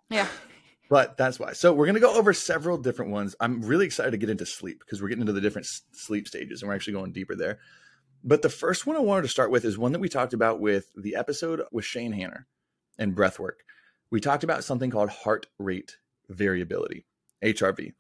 Yeah. 0.10 0.28
But 0.92 1.16
that's 1.16 1.40
why. 1.40 1.54
So 1.54 1.72
we're 1.72 1.86
going 1.86 1.96
to 1.96 2.02
go 2.02 2.18
over 2.18 2.34
several 2.34 2.78
different 2.78 3.12
ones. 3.12 3.34
I'm 3.40 3.62
really 3.62 3.86
excited 3.86 4.12
to 4.12 4.18
get 4.18 4.30
into 4.30 4.46
sleep 4.46 4.80
because 4.80 5.02
we're 5.02 5.08
getting 5.08 5.22
into 5.22 5.32
the 5.32 5.40
different 5.40 5.70
sleep 5.94 6.28
stages, 6.28 6.62
and 6.62 6.68
we're 6.68 6.76
actually 6.76 6.92
going 6.92 7.14
deeper 7.14 7.34
there. 7.34 7.60
But 8.26 8.42
the 8.42 8.50
first 8.50 8.86
one 8.86 8.98
I 8.98 9.00
wanted 9.00 9.22
to 9.22 9.30
start 9.30 9.52
with 9.52 9.64
is 9.64 9.78
one 9.78 9.94
that 9.94 10.00
we 10.00 10.10
talked 10.10 10.34
about 10.34 10.60
with 10.60 10.88
the 10.94 11.16
episode 11.16 11.62
with 11.72 11.86
Shane 11.86 12.12
Hanner 12.12 12.46
and 13.00 13.16
breathwork. 13.16 13.62
We 14.10 14.20
talked 14.20 14.44
about 14.44 14.66
something 14.66 14.92
called 14.92 15.12
heart 15.12 15.48
rate 15.58 15.96
variability, 16.28 17.06
HRV 17.42 17.94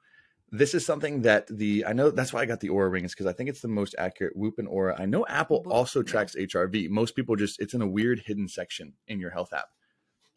this 0.54 0.74
is 0.74 0.86
something 0.86 1.22
that 1.22 1.48
the 1.48 1.86
I 1.86 1.94
know 1.94 2.12
that's 2.12 2.34
why 2.34 2.42
I 2.42 2.46
got 2.46 2.60
the 2.60 2.68
Oura 2.68 2.92
rings 2.92 3.13
because 3.13 3.25
I 3.25 3.32
think 3.32 3.50
it's 3.50 3.62
the 3.62 3.70
most 3.70 3.96
accurate 3.98 4.36
Whoop 4.36 4.60
and 4.60 4.68
Oura. 4.68 5.00
I 5.00 5.06
know 5.06 5.25
Apple 5.27 5.63
also 5.70 6.04
tracks 6.04 6.36
HRV. 6.36 6.89
Most 6.89 7.15
people 7.15 7.38
just 7.38 7.62
it's 7.62 7.74
in 7.74 7.82
a 7.82 7.88
weird 7.88 8.24
hidden 8.25 8.50
section 8.50 8.94
in 9.08 9.18
your 9.18 9.30
health 9.30 9.54
app. 9.54 9.70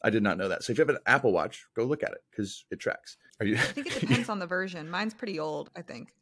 I 0.05 0.11
did 0.11 0.23
not 0.23 0.39
know 0.39 0.49
that. 0.49 0.63
So 0.63 0.73
if 0.73 0.79
you 0.79 0.83
have 0.83 0.95
an 0.95 1.01
Apple 1.07 1.33
Watch, 1.33 1.67
go 1.75 1.85
look 1.85 2.03
at 2.03 2.13
it 2.13 2.23
because 2.31 2.65
it 2.71 2.79
tracks. 2.79 3.17
Are 3.41 3.47
you? 3.47 3.57
I 3.57 3.61
think 3.61 3.87
it 3.89 4.01
depends 4.01 4.29
on 4.29 4.39
the 4.39 4.47
version. 4.47 4.91
Mine's 4.91 5.15
pretty 5.15 5.41
old. 5.41 5.71
I 5.75 5.83
think 5.83 6.13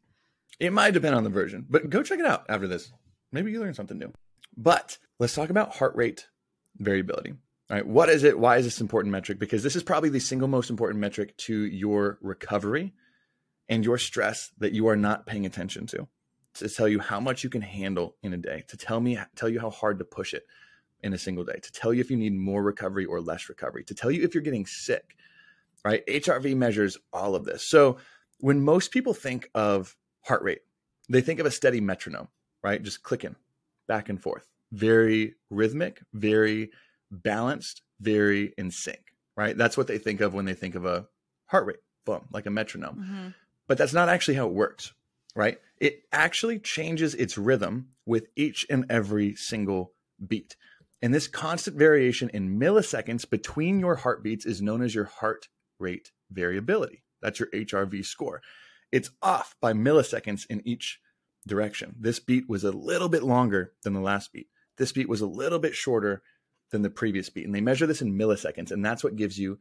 it 0.59 0.71
might 0.71 0.93
depend 0.93 1.15
on 1.15 1.23
the 1.23 1.29
version, 1.29 1.65
but 1.69 1.89
go 1.89 2.01
check 2.01 2.19
it 2.19 2.25
out 2.25 2.45
after 2.49 2.67
this. 2.67 2.91
Maybe 3.31 3.51
you 3.51 3.59
learn 3.59 3.73
something 3.73 3.97
new. 3.97 4.11
But 4.55 4.97
let's 5.19 5.35
talk 5.35 5.49
about 5.49 5.75
heart 5.75 5.95
rate 5.95 6.27
variability. 6.77 7.33
All 7.69 7.77
right, 7.77 7.85
what 7.85 8.09
is 8.09 8.23
it? 8.23 8.39
Why 8.39 8.57
is 8.57 8.65
this 8.65 8.81
important 8.81 9.11
metric? 9.11 9.39
Because 9.39 9.63
this 9.63 9.75
is 9.75 9.83
probably 9.83 10.09
the 10.09 10.19
single 10.19 10.47
most 10.47 10.69
important 10.69 10.99
metric 10.99 11.35
to 11.37 11.65
your 11.65 12.19
recovery 12.21 12.93
and 13.67 13.83
your 13.83 13.97
stress 13.97 14.51
that 14.59 14.73
you 14.73 14.87
are 14.87 14.95
not 14.95 15.25
paying 15.25 15.45
attention 15.45 15.87
to 15.87 16.07
to 16.55 16.69
tell 16.69 16.87
you 16.87 16.99
how 16.99 17.19
much 17.19 17.43
you 17.43 17.49
can 17.49 17.61
handle 17.61 18.15
in 18.21 18.33
a 18.33 18.37
day 18.37 18.63
to 18.67 18.77
tell 18.77 18.99
me 18.99 19.17
tell 19.35 19.49
you 19.49 19.59
how 19.59 19.69
hard 19.69 19.97
to 19.99 20.05
push 20.05 20.33
it 20.33 20.45
in 21.03 21.13
a 21.13 21.17
single 21.17 21.43
day 21.43 21.59
to 21.61 21.71
tell 21.71 21.93
you 21.93 22.01
if 22.01 22.09
you 22.09 22.17
need 22.17 22.33
more 22.33 22.63
recovery 22.63 23.05
or 23.05 23.21
less 23.21 23.49
recovery 23.49 23.83
to 23.83 23.93
tell 23.93 24.11
you 24.11 24.23
if 24.23 24.33
you're 24.33 24.43
getting 24.43 24.65
sick 24.65 25.15
right 25.85 26.05
hrv 26.07 26.55
measures 26.55 26.97
all 27.11 27.35
of 27.35 27.45
this 27.45 27.63
so 27.63 27.97
when 28.39 28.63
most 28.63 28.91
people 28.91 29.13
think 29.13 29.49
of 29.53 29.95
heart 30.21 30.41
rate 30.43 30.61
they 31.09 31.21
think 31.21 31.39
of 31.39 31.45
a 31.45 31.51
steady 31.51 31.81
metronome 31.81 32.27
right 32.63 32.83
just 32.83 33.03
clicking 33.03 33.35
back 33.87 34.09
and 34.09 34.21
forth 34.21 34.47
very 34.71 35.35
rhythmic 35.49 36.01
very 36.13 36.71
balanced 37.11 37.81
very 37.99 38.53
in 38.57 38.71
sync 38.71 39.13
right 39.35 39.57
that's 39.57 39.77
what 39.77 39.87
they 39.87 39.97
think 39.97 40.21
of 40.21 40.33
when 40.33 40.45
they 40.45 40.53
think 40.53 40.75
of 40.75 40.85
a 40.85 41.05
heart 41.45 41.65
rate 41.65 41.79
boom 42.05 42.21
like 42.31 42.45
a 42.45 42.51
metronome 42.51 42.95
mm-hmm. 42.95 43.27
But 43.67 43.77
that's 43.77 43.93
not 43.93 44.09
actually 44.09 44.35
how 44.35 44.47
it 44.47 44.53
works, 44.53 44.93
right? 45.35 45.57
It 45.79 46.03
actually 46.11 46.59
changes 46.59 47.15
its 47.15 47.37
rhythm 47.37 47.89
with 48.05 48.27
each 48.35 48.65
and 48.69 48.85
every 48.89 49.35
single 49.35 49.93
beat. 50.25 50.55
And 51.03 51.13
this 51.13 51.27
constant 51.27 51.77
variation 51.77 52.29
in 52.29 52.57
milliseconds 52.57 53.29
between 53.29 53.77
your 53.77 53.97
heartbeats 53.97 54.45
is 54.45 54.61
known 54.61 54.81
as 54.81 54.95
your 54.95 55.03
heart 55.03 55.49
rate 55.77 56.13
variability. 56.31 57.03
That's 57.21 57.41
your 57.41 57.49
HRV 57.49 58.05
score. 58.05 58.41
It's 58.89 59.11
off 59.21 59.57
by 59.59 59.73
milliseconds 59.73 60.45
in 60.49 60.65
each 60.65 61.01
direction. 61.45 61.95
This 61.99 62.19
beat 62.19 62.47
was 62.47 62.63
a 62.63 62.71
little 62.71 63.09
bit 63.09 63.21
longer 63.21 63.73
than 63.83 63.91
the 63.91 63.99
last 63.99 64.31
beat. 64.31 64.47
This 64.77 64.93
beat 64.93 65.09
was 65.09 65.19
a 65.19 65.27
little 65.27 65.59
bit 65.59 65.75
shorter 65.75 66.21
than 66.71 66.83
the 66.83 66.89
previous 66.89 67.29
beat. 67.29 67.45
And 67.45 67.53
they 67.53 67.59
measure 67.59 67.85
this 67.85 68.01
in 68.01 68.17
milliseconds, 68.17 68.71
and 68.71 68.83
that's 68.83 69.03
what 69.03 69.17
gives 69.17 69.37
you 69.37 69.59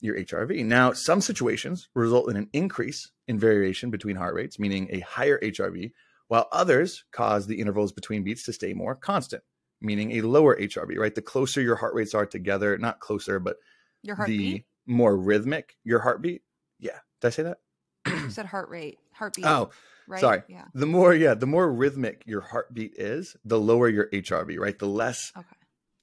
your 0.00 0.16
HRV. 0.16 0.64
Now, 0.64 0.94
some 0.94 1.20
situations 1.20 1.90
result 1.94 2.30
in 2.30 2.36
an 2.36 2.48
increase 2.54 3.10
in 3.26 3.38
variation 3.38 3.90
between 3.90 4.16
heart 4.16 4.34
rates, 4.34 4.58
meaning 4.58 4.88
a 4.90 5.00
higher 5.00 5.38
HRV, 5.38 5.92
while 6.28 6.48
others 6.50 7.04
cause 7.12 7.46
the 7.46 7.60
intervals 7.60 7.92
between 7.92 8.24
beats 8.24 8.44
to 8.44 8.54
stay 8.54 8.72
more 8.72 8.94
constant, 8.94 9.42
meaning 9.80 10.12
a 10.12 10.22
lower 10.22 10.56
HRV, 10.58 10.96
right? 10.96 11.14
The 11.14 11.22
closer 11.22 11.60
your 11.60 11.76
heart 11.76 11.94
rates 11.94 12.14
are 12.14 12.26
together, 12.26 12.76
not 12.78 13.00
closer, 13.00 13.38
but 13.38 13.56
Your 14.02 14.16
heartbeat. 14.16 14.64
the 14.86 14.92
more 14.92 15.16
rhythmic 15.16 15.76
your 15.84 16.00
heartbeat. 16.00 16.42
Yeah. 16.78 16.98
Did 17.20 17.26
I 17.28 17.30
say 17.30 17.42
that? 17.44 17.58
you 18.06 18.30
said 18.30 18.46
heart 18.46 18.68
rate, 18.70 18.98
heartbeat. 19.12 19.44
Oh, 19.46 19.70
right. 20.06 20.20
sorry. 20.20 20.42
Yeah. 20.48 20.64
the 20.74 20.86
more, 20.86 21.12
yeah, 21.14 21.34
the 21.34 21.46
more 21.46 21.70
rhythmic 21.72 22.22
your 22.26 22.40
heartbeat 22.40 22.94
is, 22.96 23.36
the 23.44 23.58
lower 23.60 23.88
your 23.88 24.08
HRV, 24.10 24.58
right? 24.58 24.78
The 24.78 24.86
less 24.86 25.32
Okay. 25.36 25.46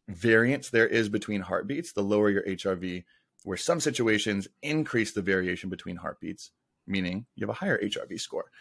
variance 0.08 0.70
there 0.70 0.88
is 0.88 1.10
between 1.10 1.42
heartbeats, 1.42 1.94
the 1.94 2.04
lower 2.04 2.30
your 2.30 2.44
HRV, 2.44 3.04
where 3.44 3.58
some 3.58 3.80
situations 3.80 4.48
increase 4.62 5.14
the 5.14 5.22
variation 5.22 5.70
between 5.70 5.98
heartbeats, 5.98 6.52
meaning 6.88 7.26
you 7.36 7.46
have 7.46 7.56
a 7.56 7.60
higher 7.60 7.80
HRV 7.82 8.20
score. 8.20 8.52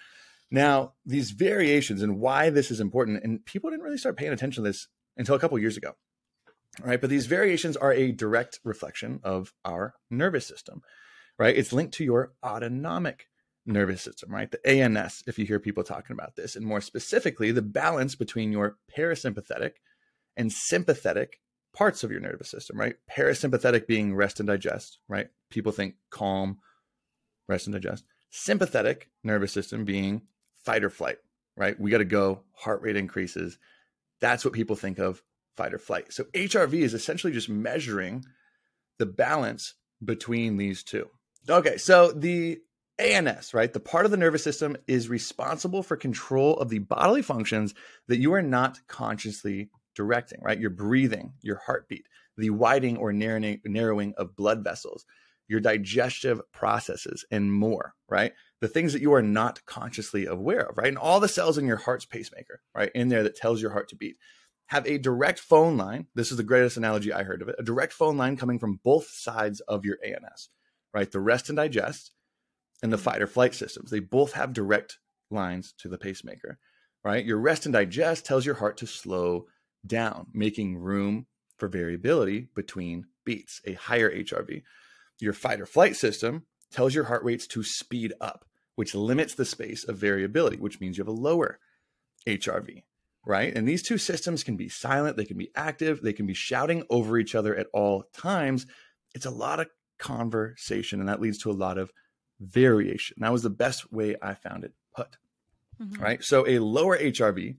Now, 0.51 0.93
these 1.05 1.31
variations 1.33 2.03
and 2.03 2.21
why 2.21 2.51
this 2.51 2.71
is 2.71 2.81
important, 2.81 3.25
and 3.25 3.45
people 3.45 3.71
didn't 3.71 3.83
really 3.85 3.99
start 3.99 4.17
paying 4.17 4.33
attention 4.33 4.63
to 4.63 4.69
this 4.71 4.89
until 5.17 5.35
a 5.35 5.39
couple 5.39 5.59
years 5.59 5.77
ago. 5.77 5.93
Right. 6.83 7.01
But 7.01 7.11
these 7.11 7.27
variations 7.27 7.77
are 7.77 7.93
a 7.93 8.11
direct 8.11 8.59
reflection 8.65 9.21
of 9.23 9.53
our 9.65 9.95
nervous 10.11 10.45
system, 10.47 10.83
right? 11.39 11.57
It's 11.57 11.73
linked 11.73 11.95
to 11.95 12.05
your 12.05 12.33
autonomic 12.45 13.29
nervous 13.65 14.03
system, 14.03 14.33
right? 14.33 14.51
The 14.51 14.67
ANS, 14.69 15.23
if 15.27 15.39
you 15.39 15.47
hear 15.47 15.61
people 15.61 15.85
talking 15.85 16.15
about 16.15 16.37
this, 16.37 16.57
and 16.57 16.67
more 16.67 16.81
specifically, 16.81 17.53
the 17.53 17.63
balance 17.63 18.15
between 18.17 18.51
your 18.51 18.77
parasympathetic 18.97 19.73
and 20.37 20.53
sympathetic 20.53 21.41
parts 21.75 22.05
of 22.05 22.11
your 22.11 22.21
nervous 22.21 22.51
system, 22.51 22.79
right? 22.79 22.97
Parasympathetic 23.11 23.87
being 23.87 24.15
rest 24.15 24.41
and 24.41 24.49
digest, 24.49 24.99
right? 25.09 25.29
People 25.51 25.73
think 25.73 25.95
calm, 26.11 26.59
rest 27.49 27.67
and 27.67 27.75
digest. 27.75 28.05
Sympathetic 28.31 29.11
nervous 29.23 29.53
system 29.53 29.85
being 29.85 30.23
fight 30.65 30.85
or 30.85 30.91
flight, 30.91 31.19
right? 31.57 31.79
We 31.79 31.91
got 31.91 31.99
to 31.99 32.05
go, 32.05 32.41
heart 32.53 32.83
rate 32.83 32.97
increases. 32.97 33.59
That's 34.21 34.45
what 34.45 34.55
people 34.55 34.77
think 34.77 34.99
of 34.99 35.23
fight 35.57 35.75
or 35.75 35.79
flight. 35.79 36.13
So 36.13 36.25
HRV 36.35 36.75
is 36.75 36.95
essentially 36.95 37.33
just 37.33 37.49
measuring 37.49 38.25
the 38.99 39.07
balance 39.07 39.75
between 40.05 40.57
these 40.57 40.83
two. 40.83 41.09
Okay, 41.49 41.77
so 41.77 42.11
the 42.13 42.59
ANS, 42.99 43.53
right? 43.53 43.73
The 43.73 43.81
part 43.81 44.05
of 44.05 44.11
the 44.11 44.17
nervous 44.17 44.45
system 44.45 44.77
is 44.87 45.09
responsible 45.09 45.83
for 45.83 45.97
control 45.97 46.57
of 46.59 46.69
the 46.69 46.79
bodily 46.79 47.23
functions 47.23 47.75
that 48.09 48.19
you 48.19 48.33
are 48.35 48.43
not 48.43 48.79
consciously 48.89 49.71
directing, 49.95 50.41
right? 50.43 50.59
Your 50.59 50.71
breathing, 50.71 51.33
your 51.43 51.61
heartbeat, 51.67 52.07
the 52.37 52.51
widening 52.51 52.97
or 52.97 53.13
narrowing, 53.13 54.15
of 54.17 54.37
blood 54.37 54.65
vessels, 54.65 55.05
your 55.49 55.61
digestive 55.61 56.41
processes, 56.53 57.25
and 57.31 57.53
more, 57.53 57.95
right? 58.09 58.33
The 58.65 58.69
things 58.69 58.95
that 58.95 59.03
you 59.03 59.13
are 59.13 59.21
not 59.21 59.61
consciously 59.67 60.25
aware 60.25 60.63
of, 60.63 60.79
right? 60.79 60.89
And 60.89 60.97
all 60.97 61.21
the 61.21 61.29
cells 61.29 61.59
in 61.59 61.67
your 61.67 61.77
heart's 61.77 62.07
pacemaker, 62.07 62.63
right? 62.75 62.91
In 62.95 63.11
there 63.11 63.23
that 63.23 63.37
tells 63.37 63.61
your 63.61 63.73
heart 63.73 63.91
to 63.91 63.95
beat 63.95 64.17
have 64.69 64.87
a 64.87 64.97
direct 64.97 65.39
phone 65.39 65.77
line. 65.77 66.07
This 66.15 66.31
is 66.31 66.39
the 66.39 66.45
greatest 66.45 66.79
analogy 66.79 67.13
I 67.13 67.25
heard 67.25 67.43
of 67.43 67.51
it 67.51 67.57
a 67.59 67.63
direct 67.63 67.93
phone 67.93 68.17
line 68.17 68.39
coming 68.39 68.59
from 68.59 68.81
both 68.83 69.11
sides 69.11 69.61
of 69.61 69.85
your 69.85 69.99
ANS, 70.03 70.49
right? 70.95 71.13
The 71.13 71.21
rest 71.21 71.51
and 71.51 71.57
digest 71.57 72.13
and 72.83 72.91
the 72.91 72.97
mm-hmm. 72.97 73.05
fight 73.05 73.21
or 73.21 73.27
flight 73.27 73.55
systems. 73.55 73.91
They 73.91 74.01
both 74.01 74.33
have 74.33 74.55
direct 74.55 74.97
lines 75.31 75.75
to 75.81 75.89
the 75.89 75.99
pacemaker, 75.99 76.57
right? 77.05 77.23
Your 77.23 77.37
rest 77.37 77.67
and 77.67 77.75
digest 77.75 78.25
tells 78.25 78.47
your 78.47 78.55
heart 78.55 78.79
to 78.79 78.87
slow 78.87 79.45
down, 79.87 80.29
making 80.33 80.79
room 80.79 81.27
for 81.59 81.69
variability 81.69 82.49
between 82.55 83.05
beats, 83.27 83.61
a 83.67 83.75
higher 83.75 84.11
HRV. 84.11 84.63
Your 85.21 85.35
fight 85.35 85.61
or 85.61 85.67
flight 85.67 85.97
system 85.97 86.47
tells 86.73 86.95
your 86.95 87.05
heart 87.05 87.25
rates 87.25 87.47
to 87.49 87.63
speed 87.63 88.15
up, 88.23 88.47
which 88.75 88.95
limits 88.95 89.35
the 89.35 89.45
space 89.45 89.85
of 89.85 89.97
variability, 89.99 90.57
which 90.57 90.81
means 90.81 90.97
you 90.99 91.03
have 91.03 91.09
a 91.09 91.13
lower 91.13 91.59
HRV 92.27 92.83
right? 93.27 93.57
And 93.57 93.67
these 93.67 93.83
two 93.83 93.99
systems 93.99 94.45
can 94.45 94.57
be 94.57 94.69
silent, 94.69 95.17
they 95.17 95.25
can 95.25 95.39
be 95.39 95.51
active, 95.55 96.03
they 96.03 96.13
can 96.13 96.27
be 96.27 96.35
shouting 96.35 96.85
over 96.91 97.19
each 97.19 97.35
other 97.35 97.55
at 97.57 97.69
all 97.73 98.05
times. 98.13 98.67
It's 99.15 99.27
a 99.27 99.31
lot 99.31 99.61
of 99.61 99.69
conversation, 99.99 101.01
and 101.01 101.09
that 101.09 101.21
leads 101.21 101.39
to 101.39 101.51
a 101.51 101.53
lot 101.53 101.79
of 101.79 101.91
variation. 102.41 103.17
That 103.21 103.33
was 103.33 103.43
the 103.43 103.51
best 103.51 103.93
way 103.93 104.17
I 104.21 104.35
found 104.35 104.65
it 104.65 104.75
put, 104.95 105.17
Mhm. 105.81 106.01
right? 106.01 106.23
So 106.23 106.47
a 106.47 106.59
lower 106.59 106.97
HRV 106.99 107.57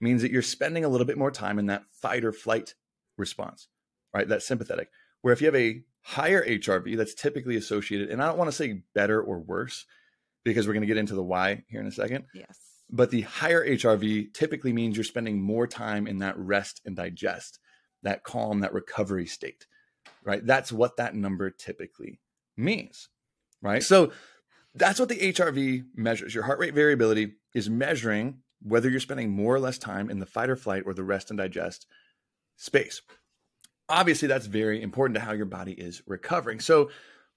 means 0.00 0.22
that 0.22 0.30
you're 0.30 0.42
spending 0.42 0.84
a 0.84 0.88
little 0.88 1.06
bit 1.06 1.16
more 1.18 1.30
time 1.30 1.58
in 1.58 1.66
that 1.66 1.84
fight 1.90 2.24
or 2.24 2.32
flight 2.32 2.74
response, 3.16 3.68
right? 4.12 4.28
That 4.28 4.42
sympathetic. 4.42 4.90
Where 5.22 5.32
if 5.32 5.40
you 5.40 5.46
have 5.46 5.56
a 5.56 5.84
higher 6.02 6.44
HRV, 6.44 6.94
that's 6.96 7.14
typically 7.14 7.56
associated, 7.56 8.10
and 8.10 8.22
I 8.22 8.26
don't 8.26 8.38
want 8.38 8.48
to 8.48 8.56
say 8.56 8.84
better 8.94 9.22
or 9.22 9.40
worse 9.40 9.86
because 10.52 10.66
we're 10.66 10.72
going 10.72 10.82
to 10.82 10.86
get 10.86 10.96
into 10.96 11.14
the 11.14 11.22
why 11.22 11.62
here 11.68 11.80
in 11.80 11.86
a 11.86 11.92
second 11.92 12.24
Yes. 12.34 12.56
but 12.90 13.10
the 13.10 13.22
higher 13.22 13.66
HRV 13.66 14.32
typically 14.32 14.72
means 14.72 14.96
you're 14.96 15.04
spending 15.04 15.40
more 15.40 15.66
time 15.66 16.06
in 16.06 16.18
that 16.18 16.38
rest 16.38 16.80
and 16.86 16.96
digest, 16.96 17.58
that 18.02 18.22
calm, 18.24 18.60
that 18.60 18.72
recovery 18.72 19.26
state, 19.26 19.66
right? 20.24 20.44
That's 20.46 20.70
what 20.72 20.96
that 20.96 21.14
number 21.14 21.50
typically 21.50 22.20
means, 22.56 23.08
right? 23.60 23.82
So 23.82 24.12
that's 24.74 25.00
what 25.00 25.08
the 25.08 25.18
HRV 25.32 25.84
measures. 25.94 26.34
Your 26.34 26.44
heart 26.44 26.58
rate 26.58 26.74
variability 26.74 27.32
is 27.54 27.68
measuring 27.68 28.38
whether 28.62 28.88
you're 28.88 29.00
spending 29.00 29.30
more 29.30 29.54
or 29.54 29.60
less 29.60 29.78
time 29.78 30.10
in 30.10 30.18
the 30.18 30.26
fight 30.26 30.50
or 30.50 30.56
flight 30.56 30.82
or 30.86 30.94
the 30.94 31.04
rest 31.04 31.30
and 31.30 31.38
digest 31.38 31.86
space. 32.56 33.00
Obviously, 33.88 34.28
that's 34.28 34.46
very 34.46 34.82
important 34.82 35.14
to 35.14 35.20
how 35.20 35.32
your 35.32 35.46
body 35.46 35.72
is 35.72 36.02
recovering. 36.06 36.60
So, 36.60 36.90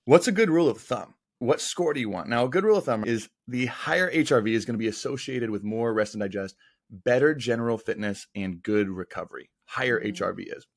what's 0.06 0.28
a 0.28 0.32
good 0.32 0.50
rule 0.50 0.68
of 0.70 0.80
thumb? 0.82 1.14
What 1.40 1.62
score 1.62 1.94
do 1.94 2.00
you 2.02 2.10
want? 2.10 2.28
Now, 2.28 2.46
a 2.46 2.50
good 2.50 2.64
rule 2.66 2.78
of 2.78 2.86
thumb 2.86 3.06
is 3.06 3.30
the 3.48 3.68
higher 3.68 4.12
HRV 4.12 4.52
is 4.54 4.66
going 4.66 4.74
to 4.76 4.80
be 4.80 4.88
associated 4.88 5.50
with 5.50 5.64
more 5.64 5.94
rest 5.94 6.14
and 6.14 6.22
digest, 6.22 6.56
better 6.90 7.34
general 7.34 7.78
fitness, 7.78 8.28
and 8.36 8.62
good 8.62 8.90
recovery. 8.90 9.50
Higher 9.66 10.00
Mhm. 10.00 10.08
HRV 10.14 10.44
is. 10.56 10.68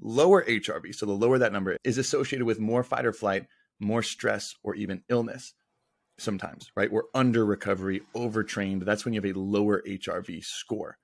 Lower 0.00 0.44
HRV, 0.46 0.92
so 0.92 1.06
the 1.06 1.12
lower 1.12 1.38
that 1.38 1.52
number 1.52 1.76
is 1.84 1.98
associated 1.98 2.44
with 2.44 2.60
more 2.60 2.84
fight 2.84 3.06
or 3.06 3.12
flight, 3.12 3.46
more 3.78 4.02
stress, 4.02 4.54
or 4.62 4.74
even 4.74 5.02
illness 5.08 5.54
sometimes, 6.18 6.70
right? 6.76 6.92
We're 6.92 7.08
under 7.14 7.46
recovery, 7.46 8.02
overtrained. 8.14 8.82
That's 8.82 9.04
when 9.06 9.14
you 9.14 9.20
have 9.22 9.34
a 9.34 9.38
lower 9.38 9.82
HRV 9.86 10.42
score. 10.42 10.98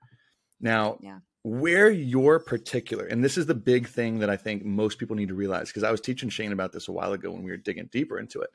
Now, 0.59 0.99
Yeah. 1.01 1.19
Where 1.47 1.89
your 1.89 2.39
particular, 2.39 3.05
and 3.05 3.23
this 3.23 3.37
is 3.37 3.45
the 3.45 3.55
big 3.55 3.87
thing 3.87 4.19
that 4.19 4.29
I 4.29 4.35
think 4.35 4.65
most 4.65 4.97
people 4.97 5.15
need 5.15 5.29
to 5.29 5.33
realize, 5.33 5.69
because 5.69 5.83
I 5.83 5.91
was 5.91 6.01
teaching 6.01 6.27
Shane 6.27 6.51
about 6.51 6.73
this 6.73 6.89
a 6.89 6.91
while 6.91 7.13
ago 7.13 7.31
when 7.31 7.43
we 7.43 7.51
were 7.51 7.57
digging 7.57 7.87
deeper 7.89 8.19
into 8.19 8.41
it. 8.41 8.49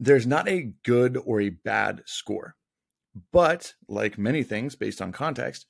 There's 0.00 0.26
not 0.26 0.48
a 0.48 0.72
good 0.82 1.16
or 1.24 1.40
a 1.40 1.50
bad 1.50 2.02
score. 2.04 2.56
But 3.30 3.74
like 3.86 4.18
many 4.18 4.42
things 4.42 4.74
based 4.74 5.00
on 5.00 5.12
context, 5.12 5.66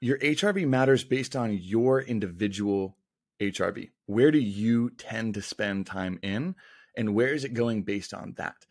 your 0.00 0.18
HRV 0.18 0.68
matters 0.68 1.02
based 1.02 1.34
on 1.34 1.52
your 1.52 2.00
individual 2.00 2.96
HRV. 3.40 3.90
Where 4.06 4.30
do 4.30 4.38
you 4.38 4.90
tend 4.90 5.34
to 5.34 5.42
spend 5.42 5.86
time 5.86 6.20
in, 6.22 6.54
and 6.96 7.12
where 7.12 7.34
is 7.34 7.44
it 7.44 7.54
going 7.54 7.82
based 7.82 8.14
on 8.14 8.34
that? 8.36 8.66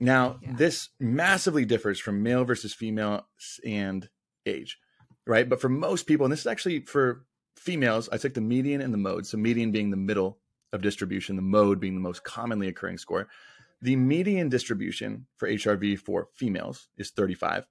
Now, 0.00 0.38
Yeah. 0.40 0.54
this 0.56 0.88
massively 0.98 1.66
differs 1.66 2.00
from 2.00 2.22
male 2.22 2.44
versus 2.44 2.72
female 2.72 3.28
and 3.66 4.08
age, 4.46 4.78
right? 5.26 5.48
But 5.48 5.60
for 5.60 5.68
most 5.68 6.06
people, 6.06 6.24
and 6.24 6.32
this 6.32 6.40
is 6.40 6.46
actually 6.46 6.80
for 6.80 7.24
females, 7.56 8.08
I 8.10 8.18
took 8.18 8.34
the 8.34 8.40
median 8.40 8.80
and 8.80 8.92
the 8.92 8.98
mode. 8.98 9.26
So, 9.26 9.36
median 9.36 9.72
being 9.72 9.90
the 9.90 9.96
middle 9.96 10.38
of 10.72 10.82
distribution, 10.82 11.36
the 11.36 11.42
mode 11.42 11.80
being 11.80 11.94
the 11.94 12.00
most 12.00 12.24
commonly 12.24 12.68
occurring 12.68 12.98
score. 12.98 13.28
The 13.82 13.96
median 13.96 14.48
distribution 14.48 15.26
for 15.36 15.48
HRV 15.48 15.98
for 15.98 16.28
females 16.32 16.88
is 16.96 17.10
35. 17.10 17.66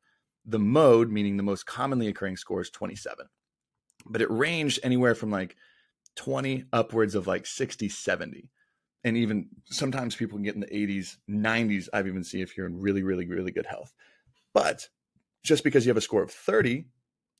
The 0.45 0.59
mode, 0.59 1.09
meaning 1.09 1.37
the 1.37 1.43
most 1.43 1.65
commonly 1.65 2.07
occurring 2.07 2.37
score, 2.37 2.61
is 2.61 2.69
27. 2.69 3.25
But 4.05 4.21
it 4.21 4.29
ranged 4.29 4.79
anywhere 4.83 5.15
from 5.15 5.31
like 5.31 5.55
20 6.15 6.65
upwards 6.71 7.15
of 7.15 7.25
like 7.25 7.47
60, 7.47 7.89
70. 7.89 8.49
And 9.03 9.17
even 9.17 9.49
sometimes 9.65 10.15
people 10.15 10.37
can 10.37 10.43
get 10.43 10.55
in 10.55 10.61
the 10.61 10.67
80s, 10.67 11.17
90s. 11.29 11.89
I've 11.91 12.07
even 12.07 12.23
seen 12.23 12.41
if 12.41 12.55
you're 12.55 12.67
in 12.67 12.79
really, 12.79 13.03
really, 13.03 13.27
really 13.27 13.51
good 13.51 13.65
health. 13.65 13.93
But 14.53 14.89
just 15.43 15.63
because 15.63 15.85
you 15.85 15.89
have 15.89 15.97
a 15.97 16.01
score 16.01 16.23
of 16.23 16.31
30 16.31 16.85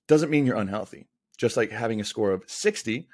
doesn't 0.08 0.30
mean 0.30 0.46
you're 0.46 0.58
unhealthy. 0.58 1.08
Just 1.38 1.58
like 1.58 1.72
having 1.72 2.00
a 2.00 2.06
score 2.06 2.32
of 2.32 2.44
60 2.48 3.08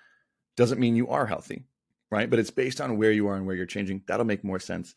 doesn't 0.55 0.79
mean 0.79 0.95
you 0.95 1.07
are 1.07 1.25
healthy, 1.25 1.65
right? 2.12 2.29
But 2.29 2.39
it's 2.39 2.51
based 2.51 2.81
on 2.81 2.98
where 2.98 3.12
you 3.12 3.27
are 3.27 3.36
and 3.36 3.45
where 3.45 3.55
you're 3.55 3.65
changing. 3.65 4.03
That'll 4.07 4.25
make 4.25 4.43
more 4.43 4.60
sense 4.60 4.93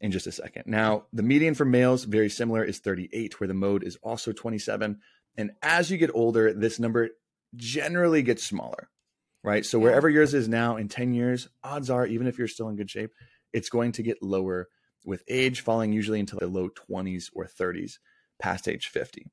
in 0.00 0.10
just 0.10 0.26
a 0.26 0.32
second. 0.32 0.64
Now, 0.66 1.04
the 1.12 1.22
median 1.22 1.54
for 1.54 1.64
males, 1.64 2.04
very 2.04 2.28
similar, 2.28 2.64
is 2.64 2.80
38, 2.80 3.38
where 3.38 3.48
the 3.48 3.54
mode 3.54 3.84
is 3.84 3.96
also 4.02 4.32
27. 4.32 4.98
And 5.36 5.52
as 5.62 5.90
you 5.90 5.98
get 5.98 6.10
older, 6.14 6.52
this 6.52 6.80
number 6.80 7.10
generally 7.54 8.22
gets 8.22 8.42
smaller, 8.42 8.90
right? 9.44 9.64
So 9.64 9.78
wherever 9.78 10.08
yours 10.08 10.34
is 10.34 10.48
now 10.48 10.76
in 10.76 10.88
10 10.88 11.14
years, 11.14 11.48
odds 11.62 11.90
are, 11.90 12.06
even 12.06 12.26
if 12.26 12.38
you're 12.38 12.48
still 12.48 12.68
in 12.68 12.76
good 12.76 12.90
shape, 12.90 13.12
it's 13.52 13.68
going 13.68 13.92
to 13.92 14.02
get 14.02 14.22
lower 14.22 14.68
with 15.04 15.22
age, 15.28 15.60
falling 15.60 15.92
usually 15.92 16.20
into 16.20 16.36
the 16.36 16.46
low 16.46 16.68
20s 16.68 17.30
or 17.34 17.46
30s 17.46 17.98
past 18.40 18.66
age 18.68 18.88
50. 18.88 19.26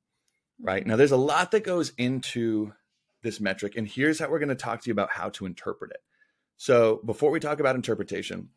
Right 0.62 0.86
now, 0.86 0.96
there's 0.96 1.12
a 1.12 1.16
lot 1.16 1.52
that 1.52 1.64
goes 1.64 1.92
into 1.96 2.72
this 3.22 3.40
metric, 3.40 3.74
and 3.76 3.86
here's 3.86 4.18
how 4.18 4.28
we're 4.28 4.38
going 4.38 4.50
to 4.50 4.54
talk 4.54 4.82
to 4.82 4.88
you 4.88 4.92
about 4.92 5.10
how 5.12 5.30
to 5.30 5.46
interpret 5.46 5.90
it. 5.90 6.02
So, 6.56 7.00
before 7.04 7.30
we 7.30 7.40
talk 7.40 7.60
about 7.60 7.76
interpretation, 7.76 8.50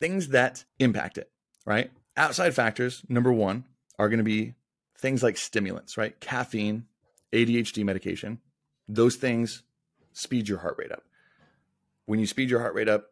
things 0.00 0.28
that 0.28 0.64
impact 0.78 1.18
it, 1.18 1.30
right? 1.66 1.90
Outside 2.16 2.54
factors, 2.54 3.02
number 3.08 3.32
one, 3.32 3.64
are 3.98 4.08
going 4.08 4.18
to 4.18 4.24
be 4.24 4.54
things 4.96 5.22
like 5.22 5.36
stimulants, 5.36 5.96
right? 5.96 6.18
Caffeine, 6.20 6.86
ADHD 7.32 7.84
medication, 7.84 8.40
those 8.88 9.16
things 9.16 9.62
speed 10.12 10.48
your 10.48 10.58
heart 10.58 10.76
rate 10.78 10.92
up. 10.92 11.02
When 12.06 12.18
you 12.18 12.26
speed 12.26 12.50
your 12.50 12.60
heart 12.60 12.74
rate 12.74 12.88
up, 12.88 13.06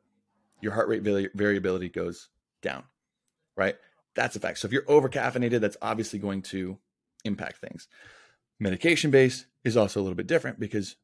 your 0.61 0.73
heart 0.73 0.89
rate 0.89 1.03
variability 1.35 1.91
goes 1.91 2.29
down, 2.63 2.85
right? 3.57 3.77
That's 4.15 4.37
a 4.37 4.41
fact. 4.41 4.59
So 4.59 4.67
if 4.67 4.73
you're 4.73 4.89
over 4.89 5.09
caffeinated, 5.09 5.61
that's 5.61 5.77
obviously 5.83 6.19
going 6.19 6.43
to 6.43 6.79
impact 7.27 7.59
things. 7.59 7.89
Medication 8.59 9.11
base 9.11 9.47
is 9.65 9.77
also 9.77 10.01
a 10.01 10.03
little 10.03 10.17
bit 10.17 10.27
different 10.27 10.59
because 10.59 10.97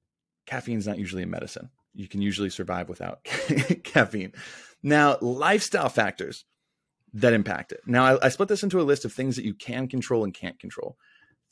caffeine 0.46 0.78
is 0.78 0.86
not 0.86 0.98
usually 0.98 1.22
a 1.22 1.26
medicine. 1.26 1.70
You 1.94 2.08
can 2.08 2.22
usually 2.22 2.50
survive 2.50 2.88
without 2.88 3.24
caffeine. 3.84 4.32
Now, 4.82 5.18
lifestyle 5.20 5.90
factors 5.90 6.44
that 7.14 7.34
impact 7.34 7.72
it. 7.72 7.80
Now, 7.86 8.04
I, 8.04 8.26
I 8.26 8.28
split 8.30 8.48
this 8.48 8.62
into 8.62 8.80
a 8.80 8.82
list 8.82 9.04
of 9.04 9.12
things 9.12 9.36
that 9.36 9.44
you 9.44 9.54
can 9.54 9.86
control 9.86 10.24
and 10.24 10.32
can't 10.32 10.58
control. 10.58 10.96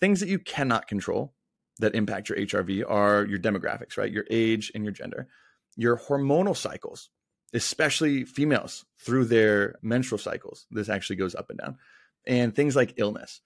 Things 0.00 0.20
that 0.20 0.28
you 0.28 0.38
cannot 0.38 0.88
control 0.88 1.34
that 1.78 1.94
impact 1.94 2.28
your 2.28 2.38
HRV 2.38 2.84
are 2.88 3.26
your 3.26 3.38
demographics, 3.38 3.96
right? 3.96 4.10
Your 4.10 4.24
age 4.30 4.72
and 4.74 4.84
your 4.84 4.92
gender, 4.92 5.28
your 5.76 5.98
hormonal 5.98 6.56
cycles, 6.56 7.10
especially 7.52 8.24
females 8.24 8.84
through 8.98 9.26
their 9.26 9.76
menstrual 9.82 10.18
cycles. 10.18 10.66
This 10.70 10.88
actually 10.88 11.16
goes 11.16 11.34
up 11.34 11.50
and 11.50 11.58
down, 11.58 11.78
and 12.26 12.54
things 12.54 12.76
like 12.76 12.94
illness. 12.96 13.40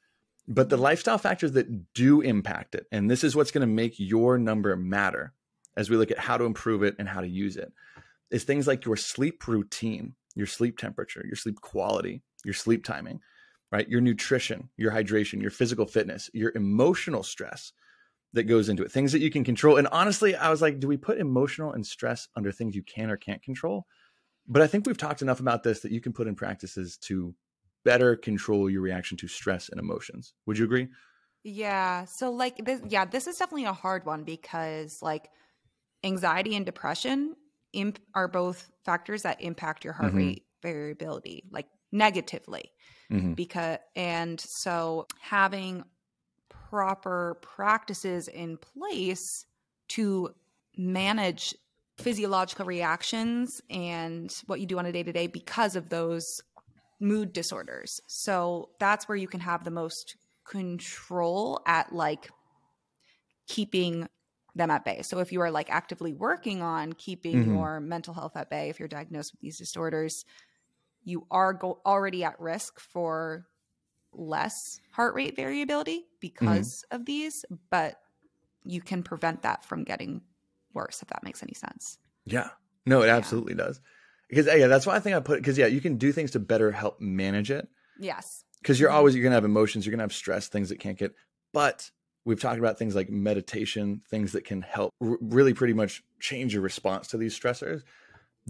But 0.46 0.68
the 0.68 0.76
lifestyle 0.76 1.18
factors 1.18 1.52
that 1.52 1.94
do 1.94 2.20
impact 2.20 2.74
it, 2.74 2.86
and 2.92 3.10
this 3.10 3.24
is 3.24 3.34
what's 3.34 3.50
going 3.50 3.66
to 3.66 3.72
make 3.72 3.94
your 3.98 4.36
number 4.38 4.76
matter 4.76 5.32
as 5.76 5.88
we 5.88 5.96
look 5.96 6.10
at 6.10 6.18
how 6.18 6.36
to 6.36 6.44
improve 6.44 6.82
it 6.82 6.96
and 6.98 7.08
how 7.08 7.20
to 7.20 7.28
use 7.28 7.56
it, 7.56 7.72
is 8.30 8.44
things 8.44 8.66
like 8.66 8.84
your 8.84 8.96
sleep 8.96 9.48
routine, 9.48 10.14
your 10.34 10.46
sleep 10.46 10.76
temperature, 10.78 11.24
your 11.24 11.36
sleep 11.36 11.60
quality, 11.60 12.22
your 12.44 12.54
sleep 12.54 12.84
timing, 12.84 13.20
right? 13.72 13.88
Your 13.88 14.00
nutrition, 14.00 14.68
your 14.76 14.92
hydration, 14.92 15.40
your 15.40 15.50
physical 15.50 15.86
fitness, 15.86 16.30
your 16.34 16.52
emotional 16.54 17.22
stress 17.22 17.72
that 18.34 18.44
goes 18.44 18.68
into 18.68 18.82
it, 18.82 18.92
things 18.92 19.12
that 19.12 19.20
you 19.20 19.30
can 19.30 19.44
control. 19.44 19.76
And 19.76 19.88
honestly, 19.88 20.36
I 20.36 20.50
was 20.50 20.60
like, 20.60 20.78
do 20.78 20.88
we 20.88 20.96
put 20.96 21.18
emotional 21.18 21.72
and 21.72 21.86
stress 21.86 22.28
under 22.36 22.52
things 22.52 22.74
you 22.74 22.82
can 22.82 23.10
or 23.10 23.16
can't 23.16 23.42
control? 23.42 23.86
But 24.46 24.60
I 24.60 24.66
think 24.66 24.86
we've 24.86 24.98
talked 24.98 25.22
enough 25.22 25.40
about 25.40 25.62
this 25.62 25.80
that 25.80 25.92
you 25.92 26.00
can 26.00 26.12
put 26.12 26.26
in 26.26 26.34
practices 26.34 26.98
to 26.98 27.34
better 27.84 28.16
control 28.16 28.70
your 28.70 28.82
reaction 28.82 29.16
to 29.18 29.28
stress 29.28 29.68
and 29.68 29.78
emotions. 29.78 30.34
Would 30.46 30.58
you 30.58 30.64
agree? 30.64 30.88
Yeah. 31.42 32.06
So 32.06 32.30
like 32.30 32.64
this 32.64 32.80
yeah, 32.88 33.04
this 33.04 33.26
is 33.26 33.36
definitely 33.36 33.66
a 33.66 33.72
hard 33.72 34.06
one 34.06 34.24
because 34.24 35.00
like 35.02 35.28
anxiety 36.02 36.56
and 36.56 36.64
depression 36.64 37.36
imp- 37.72 38.00
are 38.14 38.28
both 38.28 38.70
factors 38.84 39.22
that 39.22 39.40
impact 39.42 39.84
your 39.84 39.92
heart 39.92 40.10
mm-hmm. 40.10 40.18
rate 40.18 40.46
variability 40.62 41.44
like 41.50 41.66
negatively. 41.92 42.72
Mm-hmm. 43.12 43.34
Because 43.34 43.78
and 43.94 44.40
so 44.40 45.06
having 45.20 45.84
proper 46.48 47.38
practices 47.42 48.28
in 48.28 48.56
place 48.56 49.44
to 49.88 50.30
manage 50.76 51.54
physiological 51.98 52.64
reactions 52.64 53.60
and 53.70 54.34
what 54.46 54.58
you 54.58 54.66
do 54.66 54.78
on 54.78 54.86
a 54.86 54.92
day 54.92 55.02
to 55.02 55.12
day 55.12 55.26
because 55.26 55.76
of 55.76 55.88
those 55.90 56.40
mood 57.04 57.32
disorders. 57.32 58.00
So 58.08 58.70
that's 58.80 59.06
where 59.06 59.16
you 59.16 59.28
can 59.28 59.40
have 59.40 59.62
the 59.62 59.70
most 59.70 60.16
control 60.44 61.60
at 61.66 61.92
like 61.92 62.30
keeping 63.46 64.08
them 64.54 64.70
at 64.70 64.84
bay. 64.84 65.02
So 65.02 65.18
if 65.18 65.30
you 65.30 65.40
are 65.42 65.50
like 65.50 65.70
actively 65.70 66.14
working 66.14 66.62
on 66.62 66.94
keeping 66.94 67.36
mm-hmm. 67.36 67.54
your 67.54 67.80
mental 67.80 68.14
health 68.14 68.36
at 68.36 68.50
bay, 68.50 68.70
if 68.70 68.78
you're 68.78 68.88
diagnosed 68.88 69.32
with 69.32 69.40
these 69.40 69.58
disorders, 69.58 70.24
you 71.02 71.26
are 71.30 71.52
go- 71.52 71.80
already 71.84 72.24
at 72.24 72.40
risk 72.40 72.80
for 72.80 73.46
less 74.12 74.80
heart 74.92 75.14
rate 75.14 75.36
variability 75.36 76.04
because 76.20 76.84
mm-hmm. 76.86 76.96
of 76.96 77.04
these, 77.04 77.44
but 77.70 77.96
you 78.64 78.80
can 78.80 79.02
prevent 79.02 79.42
that 79.42 79.64
from 79.64 79.84
getting 79.84 80.22
worse 80.72 81.02
if 81.02 81.08
that 81.08 81.22
makes 81.22 81.42
any 81.42 81.54
sense. 81.54 81.98
Yeah. 82.24 82.48
No, 82.86 83.02
it 83.02 83.08
absolutely 83.08 83.54
yeah. 83.54 83.64
does. 83.64 83.80
Because 84.34 84.58
yeah, 84.58 84.66
that's 84.66 84.86
why 84.86 84.96
I 84.96 85.00
think 85.00 85.16
I 85.16 85.20
put 85.20 85.38
because 85.38 85.58
yeah, 85.58 85.66
you 85.66 85.80
can 85.80 85.96
do 85.96 86.12
things 86.12 86.32
to 86.32 86.40
better 86.40 86.72
help 86.72 87.00
manage 87.00 87.50
it. 87.50 87.68
Yes. 87.98 88.44
Because 88.60 88.80
you're 88.80 88.88
mm-hmm. 88.88 88.96
always 88.96 89.14
you're 89.14 89.22
gonna 89.22 89.34
have 89.34 89.44
emotions, 89.44 89.86
you're 89.86 89.92
gonna 89.92 90.02
have 90.02 90.12
stress, 90.12 90.48
things 90.48 90.70
that 90.70 90.80
can't 90.80 90.98
get. 90.98 91.14
But 91.52 91.90
we've 92.24 92.40
talked 92.40 92.58
about 92.58 92.78
things 92.78 92.94
like 92.94 93.10
meditation, 93.10 94.02
things 94.10 94.32
that 94.32 94.44
can 94.44 94.62
help 94.62 94.92
r- 95.00 95.18
really 95.20 95.54
pretty 95.54 95.74
much 95.74 96.02
change 96.20 96.54
your 96.54 96.62
response 96.62 97.08
to 97.08 97.16
these 97.16 97.38
stressors. 97.38 97.82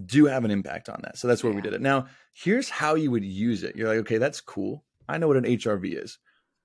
Do 0.05 0.27
have 0.27 0.45
an 0.45 0.51
impact 0.51 0.89
on 0.89 1.01
that. 1.03 1.19
So 1.19 1.29
that's 1.29 1.45
where 1.45 1.53
yeah. 1.53 1.57
we 1.57 1.63
did 1.63 1.75
it. 1.75 1.81
Now, 1.81 2.07
here's 2.33 2.69
how 2.69 2.95
you 2.95 3.11
would 3.11 3.25
use 3.25 3.63
it. 3.63 3.77
You're 3.77 3.89
like, 3.89 3.99
okay, 3.99 4.19
that's 4.19 4.41
cool. 4.41 4.85
I 5.09 5.19
know 5.19 5.29
what 5.29 5.37
an 5.37 5.45
HRV 5.45 6.03
is. 6.03 6.19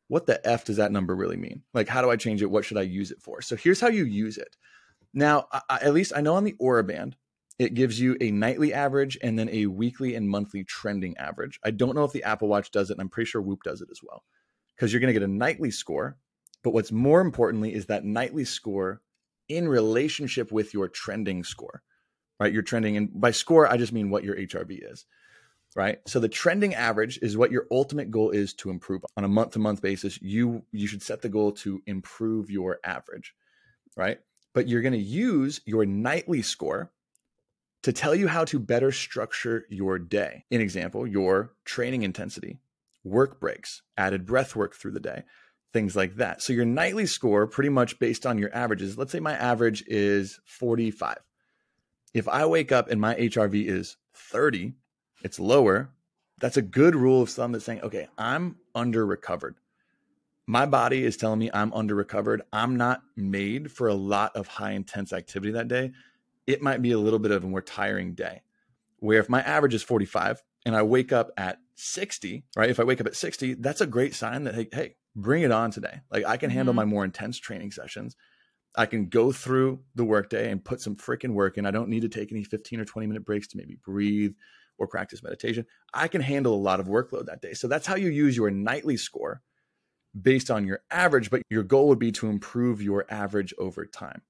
What 0.07 0.25
the 0.25 0.45
F 0.47 0.65
does 0.65 0.77
that 0.77 0.91
number 0.91 1.15
really 1.15 1.37
mean? 1.37 1.61
Like, 1.73 1.87
how 1.87 2.01
do 2.01 2.09
I 2.09 2.15
change 2.15 2.41
it? 2.41 2.49
What 2.49 2.65
should 2.65 2.77
I 2.77 2.83
use 2.83 3.11
it 3.11 3.21
for? 3.21 3.41
So 3.41 3.55
here's 3.55 3.79
how 3.79 3.89
you 3.89 4.05
use 4.05 4.37
it. 4.37 4.55
Now, 5.13 5.47
I, 5.51 5.79
at 5.81 5.93
least 5.93 6.13
I 6.15 6.21
know 6.21 6.35
on 6.35 6.43
the 6.43 6.55
Oura 6.59 6.85
Band, 6.85 7.15
it 7.59 7.73
gives 7.73 7.99
you 7.99 8.15
a 8.21 8.31
nightly 8.31 8.73
average 8.73 9.17
and 9.21 9.37
then 9.37 9.49
a 9.49 9.65
weekly 9.65 10.15
and 10.15 10.29
monthly 10.29 10.63
trending 10.63 11.17
average. 11.17 11.59
I 11.63 11.71
don't 11.71 11.93
know 11.93 12.05
if 12.05 12.13
the 12.13 12.23
Apple 12.23 12.47
Watch 12.47 12.71
does 12.71 12.89
it, 12.89 12.93
and 12.93 13.01
I'm 13.01 13.09
pretty 13.09 13.29
sure 13.29 13.41
Whoop 13.41 13.63
does 13.63 13.81
it 13.81 13.89
as 13.91 13.99
well, 14.01 14.23
because 14.75 14.91
you're 14.91 15.01
going 15.01 15.13
to 15.13 15.19
get 15.19 15.27
a 15.27 15.31
nightly 15.31 15.69
score. 15.69 16.17
But 16.63 16.71
what's 16.71 16.91
more 16.91 17.21
importantly 17.21 17.73
is 17.73 17.85
that 17.87 18.05
nightly 18.05 18.45
score 18.45 19.01
in 19.49 19.67
relationship 19.67 20.51
with 20.51 20.73
your 20.73 20.87
trending 20.87 21.43
score, 21.43 21.83
right? 22.39 22.53
Your 22.53 22.63
trending, 22.63 22.97
and 22.97 23.09
by 23.13 23.31
score, 23.31 23.67
I 23.67 23.77
just 23.77 23.93
mean 23.93 24.09
what 24.09 24.23
your 24.23 24.35
HRV 24.35 24.91
is, 24.91 25.05
right? 25.75 25.99
So 26.07 26.19
the 26.19 26.29
trending 26.29 26.75
average 26.75 27.19
is 27.21 27.37
what 27.37 27.51
your 27.51 27.67
ultimate 27.71 28.09
goal 28.09 28.31
is 28.31 28.53
to 28.55 28.69
improve 28.69 29.03
on 29.17 29.23
a 29.23 29.29
month 29.29 29.51
to 29.51 29.59
month 29.59 29.81
basis. 29.81 30.21
You 30.21 30.63
you 30.71 30.87
should 30.87 31.01
set 31.01 31.21
the 31.21 31.29
goal 31.29 31.51
to 31.53 31.81
improve 31.85 32.49
your 32.49 32.79
average, 32.83 33.33
right? 33.97 34.19
but 34.53 34.67
you're 34.67 34.81
going 34.81 34.93
to 34.93 34.99
use 34.99 35.61
your 35.65 35.85
nightly 35.85 36.41
score 36.41 36.91
to 37.83 37.93
tell 37.93 38.13
you 38.13 38.27
how 38.27 38.45
to 38.45 38.59
better 38.59 38.91
structure 38.91 39.65
your 39.69 39.97
day. 39.99 40.45
In 40.49 40.61
example, 40.61 41.07
your 41.07 41.53
training 41.65 42.03
intensity, 42.03 42.59
work 43.03 43.39
breaks, 43.39 43.81
added 43.97 44.25
breath 44.25 44.55
work 44.55 44.75
through 44.75 44.91
the 44.91 44.99
day, 44.99 45.23
things 45.71 45.95
like 45.95 46.15
that. 46.15 46.41
So 46.41 46.53
your 46.53 46.65
nightly 46.65 47.05
score, 47.05 47.47
pretty 47.47 47.69
much 47.69 47.99
based 47.99 48.25
on 48.25 48.37
your 48.37 48.53
averages, 48.53 48.97
let's 48.97 49.11
say 49.11 49.19
my 49.19 49.33
average 49.33 49.83
is 49.87 50.39
45. 50.45 51.17
If 52.13 52.27
I 52.27 52.45
wake 52.45 52.71
up 52.71 52.89
and 52.89 52.99
my 52.99 53.15
HRV 53.15 53.65
is 53.65 53.97
30, 54.15 54.73
it's 55.23 55.39
lower. 55.39 55.91
That's 56.39 56.57
a 56.57 56.61
good 56.61 56.95
rule 56.95 57.21
of 57.21 57.29
thumb 57.29 57.51
that's 57.51 57.65
saying, 57.65 57.81
okay, 57.81 58.07
I'm 58.17 58.57
under 58.73 59.05
recovered 59.05 59.55
my 60.49 60.65
body 60.65 61.03
is 61.03 61.15
telling 61.15 61.37
me 61.37 61.51
I'm 61.53 61.71
under 61.73 61.93
recovered. 61.93 62.41
I'm 62.51 62.75
not 62.75 63.03
made 63.15 63.71
for 63.71 63.87
a 63.87 63.93
lot 63.93 64.35
of 64.35 64.47
high 64.47 64.71
intense 64.71 65.13
activity 65.13 65.51
that 65.51 65.67
day. 65.67 65.91
It 66.49 66.63
might 66.63 66.81
be 66.81 66.91
a 66.91 66.97
little 66.97 67.19
bit 67.19 67.31
of 67.31 67.43
a 67.43 67.47
more 67.47 67.61
tiring 67.61 68.15
day. 68.15 68.41
Where 68.97 69.19
if 69.19 69.29
my 69.29 69.41
average 69.41 69.75
is 69.75 69.83
45 69.83 70.41
and 70.65 70.75
I 70.75 70.81
wake 70.81 71.13
up 71.13 71.29
at 71.37 71.59
60, 71.75 72.43
right? 72.57 72.71
If 72.71 72.79
I 72.79 72.83
wake 72.83 72.99
up 72.99 73.05
at 73.05 73.15
60, 73.15 73.53
that's 73.55 73.81
a 73.81 73.87
great 73.87 74.15
sign 74.15 74.45
that, 74.45 74.55
hey, 74.55 74.67
hey, 74.73 74.95
bring 75.15 75.43
it 75.43 75.51
on 75.51 75.69
today. 75.69 76.01
Like 76.11 76.25
I 76.25 76.37
can 76.37 76.49
handle 76.49 76.71
mm-hmm. 76.71 76.77
my 76.77 76.85
more 76.85 77.05
intense 77.05 77.37
training 77.37 77.71
sessions. 77.71 78.15
I 78.75 78.87
can 78.87 79.09
go 79.09 79.31
through 79.31 79.81
the 79.93 80.03
workday 80.03 80.49
and 80.51 80.65
put 80.65 80.81
some 80.81 80.95
freaking 80.95 81.33
work 81.33 81.59
in. 81.59 81.67
I 81.67 81.71
don't 81.71 81.87
need 81.87 82.01
to 82.01 82.09
take 82.09 82.31
any 82.31 82.43
15 82.43 82.79
or 82.79 82.85
20 82.85 83.05
minute 83.07 83.25
breaks 83.25 83.47
to 83.49 83.57
maybe 83.57 83.77
breathe 83.83 84.33
or 84.79 84.87
practice 84.87 85.21
meditation. 85.21 85.67
I 85.93 86.07
can 86.07 86.21
handle 86.21 86.55
a 86.55 86.57
lot 86.57 86.79
of 86.79 86.87
workload 86.87 87.27
that 87.27 87.43
day. 87.43 87.53
So 87.53 87.67
that's 87.67 87.85
how 87.85 87.95
you 87.95 88.09
use 88.09 88.35
your 88.35 88.49
nightly 88.49 88.97
score 88.97 89.43
based 90.19 90.49
on 90.49 90.65
your 90.65 90.81
average, 90.89 91.29
but 91.29 91.43
your 91.49 91.63
goal 91.63 91.87
would 91.89 91.99
be 91.99 92.11
to 92.13 92.27
improve 92.27 92.81
your 92.81 93.05
average 93.09 93.53
over 93.59 93.85
time, 93.85 94.23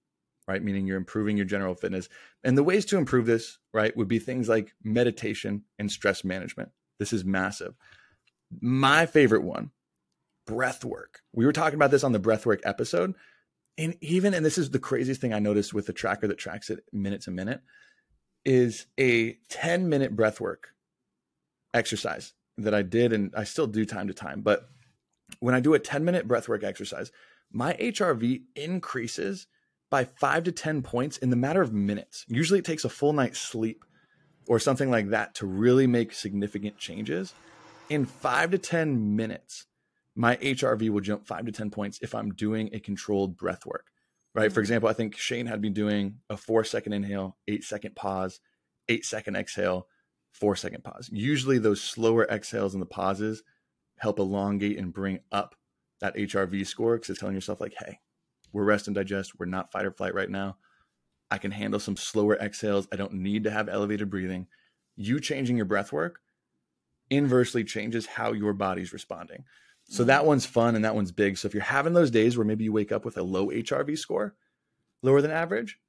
right? 0.50 0.64
Meaning 0.64 0.88
you're 0.88 0.98
improving 0.98 1.38
your 1.38 1.46
general 1.46 1.76
fitness. 1.76 2.10
And 2.44 2.58
the 2.58 2.64
ways 2.64 2.84
to 2.86 2.98
improve 2.98 3.28
this, 3.28 3.60
right, 3.72 3.96
would 3.96 4.08
be 4.08 4.18
things 4.18 4.50
like 4.50 4.74
meditation 4.84 5.64
and 5.78 5.92
stress 5.92 6.24
management. 6.24 6.72
This 6.98 7.14
is 7.14 7.24
massive. 7.24 7.76
My 8.60 9.06
favorite 9.06 9.44
one, 9.44 9.70
breath 10.48 10.84
work. 10.84 11.20
We 11.34 11.46
were 11.46 11.54
talking 11.54 11.76
about 11.76 11.92
this 11.92 12.04
on 12.04 12.14
the 12.14 12.20
breath 12.20 12.48
work 12.48 12.62
episode. 12.64 13.14
And 13.78 13.96
even, 14.02 14.34
and 14.34 14.44
this 14.44 14.58
is 14.58 14.72
the 14.72 14.80
craziest 14.80 15.22
thing 15.22 15.34
I 15.34 15.40
noticed 15.40 15.72
with 15.72 15.86
the 15.86 15.94
tracker 15.94 16.28
that 16.28 16.40
tracks 16.40 16.72
it 16.72 16.84
minute 16.92 17.22
to 17.22 17.32
minute, 17.32 17.62
is 18.44 18.88
a 19.00 19.34
10 19.50 19.88
minute 19.88 20.16
breath 20.16 20.42
work 20.42 20.70
exercise 21.76 22.34
that 22.58 22.74
I 22.74 22.82
did 22.82 23.14
and 23.14 23.32
I 23.38 23.44
still 23.44 23.68
do 23.68 23.86
time 23.86 24.08
to 24.08 24.16
time. 24.16 24.42
But 24.42 24.68
when 25.42 25.54
I 25.54 25.60
do 25.60 25.76
a 25.76 25.80
10 25.80 26.04
minute 26.04 26.28
breathwork 26.28 26.64
exercise, 26.64 27.12
my 27.52 27.74
HRV 27.74 28.42
increases 28.56 29.46
by 29.90 30.06
five 30.06 30.44
to 30.44 30.52
10 30.52 30.82
points 30.82 31.18
in 31.18 31.30
the 31.30 31.36
matter 31.36 31.62
of 31.62 31.74
minutes. 31.74 32.26
Usually 32.28 32.60
it 32.60 32.66
takes 32.66 32.86
a 32.86 32.90
full 32.90 33.14
night's 33.14 33.40
sleep 33.40 33.84
or 34.50 34.60
something 34.60 34.90
like 34.90 35.10
that 35.10 35.36
to 35.36 35.46
really 35.46 35.88
make 35.88 36.12
significant 36.12 36.78
changes, 36.78 37.34
in 37.90 38.06
five 38.06 38.52
to 38.52 38.58
10 38.58 39.16
minutes, 39.16 39.68
my 40.16 40.36
HRV 40.38 40.90
will 40.90 41.02
jump 41.02 41.26
five 41.26 41.46
to 41.46 41.52
10 41.52 41.70
points 41.70 42.00
if 42.02 42.14
I'm 42.16 42.34
doing 42.34 42.70
a 42.74 42.80
controlled 42.80 43.38
breath 43.38 43.66
work, 43.66 43.86
right? 44.34 44.48
Mm-hmm. 44.48 44.54
For 44.54 44.60
example, 44.60 44.90
I 44.90 44.94
think 44.94 45.16
Shane 45.18 45.46
had 45.46 45.62
me 45.62 45.70
doing 45.70 46.18
a 46.30 46.36
four 46.36 46.64
second 46.64 46.94
inhale, 46.94 47.38
eight 47.48 47.64
second 47.64 47.96
pause, 47.96 48.40
eight 48.90 49.06
second 49.06 49.36
exhale, 49.36 49.88
four 50.32 50.56
second 50.56 50.84
pause. 50.84 51.10
Usually 51.12 51.60
those 51.60 51.82
slower 51.82 52.28
exhales 52.30 52.74
and 52.74 52.82
the 52.82 52.88
pauses 52.88 53.44
help 53.98 54.18
elongate 54.18 54.80
and 54.80 54.94
bring 54.94 55.20
up 55.32 55.56
that 56.02 56.16
HRV 56.16 56.66
score 56.66 56.96
because 56.96 57.12
it's 57.12 57.20
telling 57.20 57.36
yourself, 57.36 57.62
like, 57.62 57.76
hey, 57.78 58.00
we're 58.52 58.64
rest 58.64 58.88
and 58.88 58.96
digest. 58.96 59.40
We're 59.40 59.46
not 59.46 59.72
fight 59.72 59.86
or 59.86 59.92
flight 59.92 60.14
right 60.14 60.30
now. 60.30 60.58
I 61.32 61.38
can 61.38 61.52
handle 61.52 61.80
some 61.80 61.96
slower 61.96 62.36
exhales. 62.36 62.88
I 62.92 62.96
don't 62.96 63.14
need 63.14 63.44
to 63.44 63.52
have 63.52 63.70
elevated 63.70 64.10
breathing. 64.10 64.48
You 64.96 65.20
changing 65.20 65.58
your 65.58 65.66
breath 65.66 65.92
work 65.92 66.20
inversely 67.10 67.64
changes 67.64 68.06
how 68.06 68.34
your 68.34 68.54
body's 68.54 68.94
responding. 68.94 69.44
So 69.92 70.04
that 70.04 70.26
one's 70.26 70.46
fun 70.46 70.76
and 70.76 70.86
that 70.86 70.94
one's 70.94 71.12
big. 71.12 71.38
So 71.38 71.48
if 71.48 71.54
you're 71.56 71.64
having 71.64 71.94
those 71.94 72.12
days 72.12 72.38
where 72.38 72.46
maybe 72.46 72.64
you 72.64 72.72
wake 72.72 72.92
up 72.92 73.06
with 73.06 73.18
a 73.18 73.24
low 73.24 73.48
HRV 73.48 73.98
score, 73.98 74.36
lower 75.02 75.20
than 75.20 75.32
average, 75.32 75.80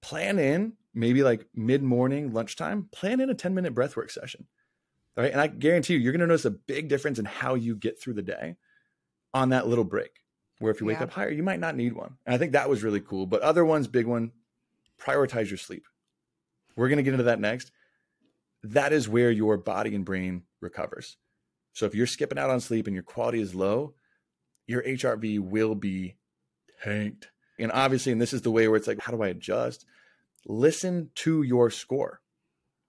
plan 0.00 0.38
in 0.38 0.72
maybe 0.94 1.22
like 1.22 1.46
mid 1.54 1.82
morning, 1.82 2.32
lunchtime, 2.32 2.88
plan 2.90 3.20
in 3.20 3.28
a 3.28 3.34
10 3.34 3.54
minute 3.54 3.74
breathwork 3.74 4.10
session. 4.10 4.46
All 5.16 5.24
right. 5.24 5.32
And 5.32 5.40
I 5.40 5.48
guarantee 5.48 5.94
you, 5.94 6.00
you're 6.00 6.12
going 6.12 6.20
to 6.20 6.26
notice 6.26 6.46
a 6.46 6.50
big 6.50 6.88
difference 6.88 7.18
in 7.18 7.26
how 7.26 7.54
you 7.54 7.76
get 7.76 8.00
through 8.00 8.14
the 8.14 8.22
day 8.22 8.56
on 9.34 9.50
that 9.50 9.68
little 9.68 9.84
break. 9.84 10.19
Where 10.60 10.70
if 10.70 10.80
you 10.80 10.86
wake 10.86 10.98
yeah. 10.98 11.04
up 11.04 11.10
higher, 11.10 11.30
you 11.30 11.42
might 11.42 11.58
not 11.58 11.74
need 11.74 11.94
one. 11.94 12.16
And 12.26 12.34
I 12.34 12.38
think 12.38 12.52
that 12.52 12.68
was 12.68 12.82
really 12.82 13.00
cool. 13.00 13.26
But 13.26 13.42
other 13.42 13.64
ones, 13.64 13.88
big 13.88 14.06
one, 14.06 14.30
prioritize 15.00 15.48
your 15.48 15.58
sleep. 15.58 15.84
We're 16.76 16.88
going 16.88 16.98
to 16.98 17.02
get 17.02 17.14
into 17.14 17.24
that 17.24 17.40
next. 17.40 17.72
That 18.62 18.92
is 18.92 19.08
where 19.08 19.30
your 19.30 19.56
body 19.56 19.94
and 19.94 20.04
brain 20.04 20.42
recovers. 20.60 21.16
So 21.72 21.86
if 21.86 21.94
you're 21.94 22.06
skipping 22.06 22.38
out 22.38 22.50
on 22.50 22.60
sleep 22.60 22.86
and 22.86 22.94
your 22.94 23.02
quality 23.02 23.40
is 23.40 23.54
low, 23.54 23.94
your 24.66 24.82
HRV 24.82 25.40
will 25.40 25.74
be 25.74 26.16
tanked. 26.84 27.30
And 27.58 27.72
obviously, 27.72 28.12
and 28.12 28.20
this 28.20 28.32
is 28.32 28.42
the 28.42 28.50
way 28.50 28.68
where 28.68 28.76
it's 28.76 28.86
like, 28.86 29.00
how 29.00 29.12
do 29.12 29.22
I 29.22 29.28
adjust? 29.28 29.84
Listen 30.46 31.10
to 31.16 31.42
your 31.42 31.70
score. 31.70 32.20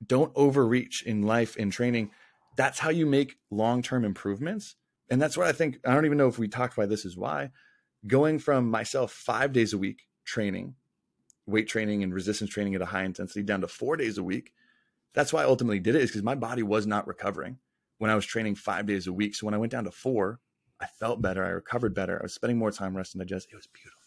Don't 0.06 0.32
overreach 0.36 1.04
in 1.04 1.22
life 1.22 1.56
in 1.58 1.70
training. 1.70 2.12
That's 2.58 2.80
how 2.80 2.90
you 2.90 3.06
make 3.06 3.38
long 3.50 3.82
term 3.82 4.04
improvements. 4.04 4.76
And 5.12 5.22
that's 5.22 5.38
what 5.38 5.46
I 5.46 5.52
think. 5.52 5.78
I 5.86 5.94
don't 5.94 6.06
even 6.06 6.18
know 6.18 6.30
if 6.30 6.40
we 6.40 6.48
talked 6.48 6.76
about 6.76 6.90
this 6.90 7.06
is 7.06 7.18
why. 7.18 7.52
Going 8.08 8.40
from 8.40 8.72
myself 8.72 9.12
five 9.12 9.52
days 9.52 9.74
a 9.74 9.78
week 9.78 10.08
training, 10.26 10.76
weight 11.46 11.68
training 11.68 12.02
and 12.02 12.14
resistance 12.14 12.50
training 12.50 12.74
at 12.76 12.82
a 12.82 12.86
high 12.86 13.04
intensity 13.04 13.44
down 13.44 13.62
to 13.62 13.68
four 13.68 13.98
days 13.98 14.18
a 14.18 14.24
week. 14.24 14.54
That's 15.14 15.34
why 15.34 15.42
I 15.42 15.46
ultimately 15.46 15.80
did 15.80 15.96
it, 15.96 16.02
is 16.02 16.10
because 16.10 16.24
my 16.24 16.36
body 16.36 16.64
was 16.64 16.88
not 16.88 17.08
recovering 17.08 17.58
when 17.98 18.10
I 18.10 18.16
was 18.16 18.26
training 18.26 18.56
five 18.56 18.86
days 18.86 19.06
a 19.06 19.14
week. 19.14 19.36
So 19.36 19.46
when 19.46 19.54
I 19.54 19.58
went 19.58 19.74
down 19.74 19.84
to 19.84 19.92
four, 19.92 20.40
I 20.80 20.88
felt 20.88 21.22
better. 21.22 21.46
I 21.46 21.50
recovered 21.50 21.94
better. 21.94 22.18
I 22.18 22.24
was 22.24 22.34
spending 22.34 22.58
more 22.58 22.72
time 22.72 22.96
resting 22.96 23.20
and 23.20 23.30
digest. 23.30 23.50
It 23.52 23.56
was 23.56 23.68
beautiful. 23.68 24.00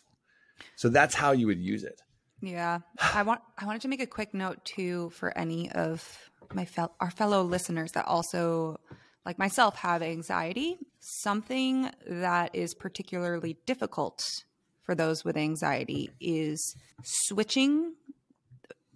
So 0.77 0.89
that's 0.89 1.15
how 1.15 1.33
you 1.33 1.47
would 1.47 1.61
use 1.61 1.85
it. 1.85 2.01
Yeah. 2.41 2.81
I 2.99 3.23
want 3.23 3.43
I 3.59 3.67
wanted 3.67 3.83
to 3.83 3.89
make 3.89 4.01
a 4.01 4.07
quick 4.07 4.35
note 4.35 4.65
too 4.65 5.11
for 5.11 5.37
any 5.37 5.71
of 5.73 6.31
my 6.53 6.65
fel- 6.65 6.95
our 7.01 7.11
fellow 7.11 7.43
listeners 7.43 7.93
that 7.93 8.07
also 8.07 8.81
like 9.25 9.39
myself 9.39 9.77
have 9.77 10.03
anxiety. 10.03 10.79
Something 11.01 11.91
that 12.07 12.55
is 12.55 12.75
particularly 12.75 13.57
difficult 13.67 14.23
for 14.83 14.95
those 14.95 15.25
with 15.25 15.37
anxiety 15.37 16.11
is 16.21 16.77
switching 17.03 17.95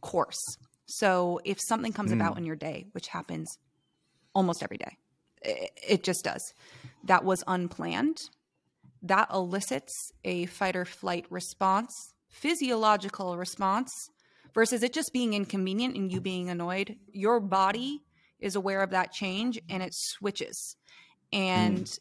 course. 0.01 0.57
So 0.87 1.41
if 1.45 1.59
something 1.61 1.93
comes 1.93 2.11
mm. 2.13 2.17
about 2.17 2.39
in 2.39 2.45
your 2.45 2.57
day, 2.57 2.87
which 2.93 3.09
happens 3.09 3.59
almost 4.35 4.63
every 4.63 4.79
day. 4.79 4.97
It, 5.43 6.03
just 6.03 6.25
does. 6.25 6.53
That 7.05 7.25
was 7.25 7.45
unplanned. 7.47 8.19
That 9.03 9.29
elicits 9.33 10.13
a 10.25 10.47
fight 10.47 10.77
or 10.77 10.85
flight 10.85 11.27
response, 11.31 11.93
physiological 12.29 13.37
response, 13.37 13.93
versus 14.55 14.83
it 14.83 14.93
just 14.93 15.13
being 15.13 15.35
inconvenient 15.35 15.97
and 15.97 16.11
you 16.11 16.21
being 16.21 16.51
annoyed. 16.51 16.97
Your 17.13 17.41
body 17.41 18.03
is 18.41 18.57
aware 18.57 18.83
of 18.83 18.91
that 18.91 19.13
change 19.13 19.61
and 19.69 19.83
it 19.83 19.95
switches. 19.95 20.77
And 21.33 21.85
mm. 21.85 21.99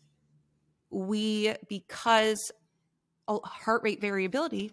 we, 0.90 1.54
because 1.68 2.52
heart 3.28 3.84
rate 3.84 4.02
variability 4.02 4.72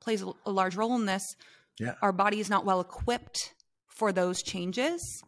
plays 0.00 0.22
a 0.22 0.50
large 0.50 0.76
role 0.76 0.94
in 0.96 1.06
this, 1.06 1.36
yeah. 1.78 1.94
our 2.02 2.12
body 2.12 2.40
is 2.40 2.50
not 2.50 2.64
well 2.64 2.80
equipped 2.80 3.54
for 3.88 4.12
those 4.12 4.42
changes 4.42 5.22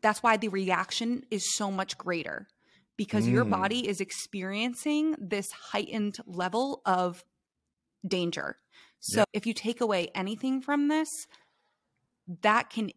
that's 0.00 0.22
why 0.22 0.36
the 0.36 0.48
reaction 0.48 1.24
is 1.30 1.54
so 1.54 1.70
much 1.70 1.98
greater 1.98 2.48
because 2.96 3.26
mm. 3.26 3.32
your 3.32 3.44
body 3.44 3.86
is 3.86 4.00
experiencing 4.00 5.16
this 5.18 5.50
heightened 5.52 6.18
level 6.26 6.82
of 6.84 7.24
danger. 8.06 8.56
So 9.00 9.24
if 9.32 9.46
you 9.46 9.54
take 9.54 9.80
away 9.80 10.10
anything 10.14 10.60
from 10.60 10.88
this, 10.88 11.08
that 12.42 12.70
can 12.70 12.90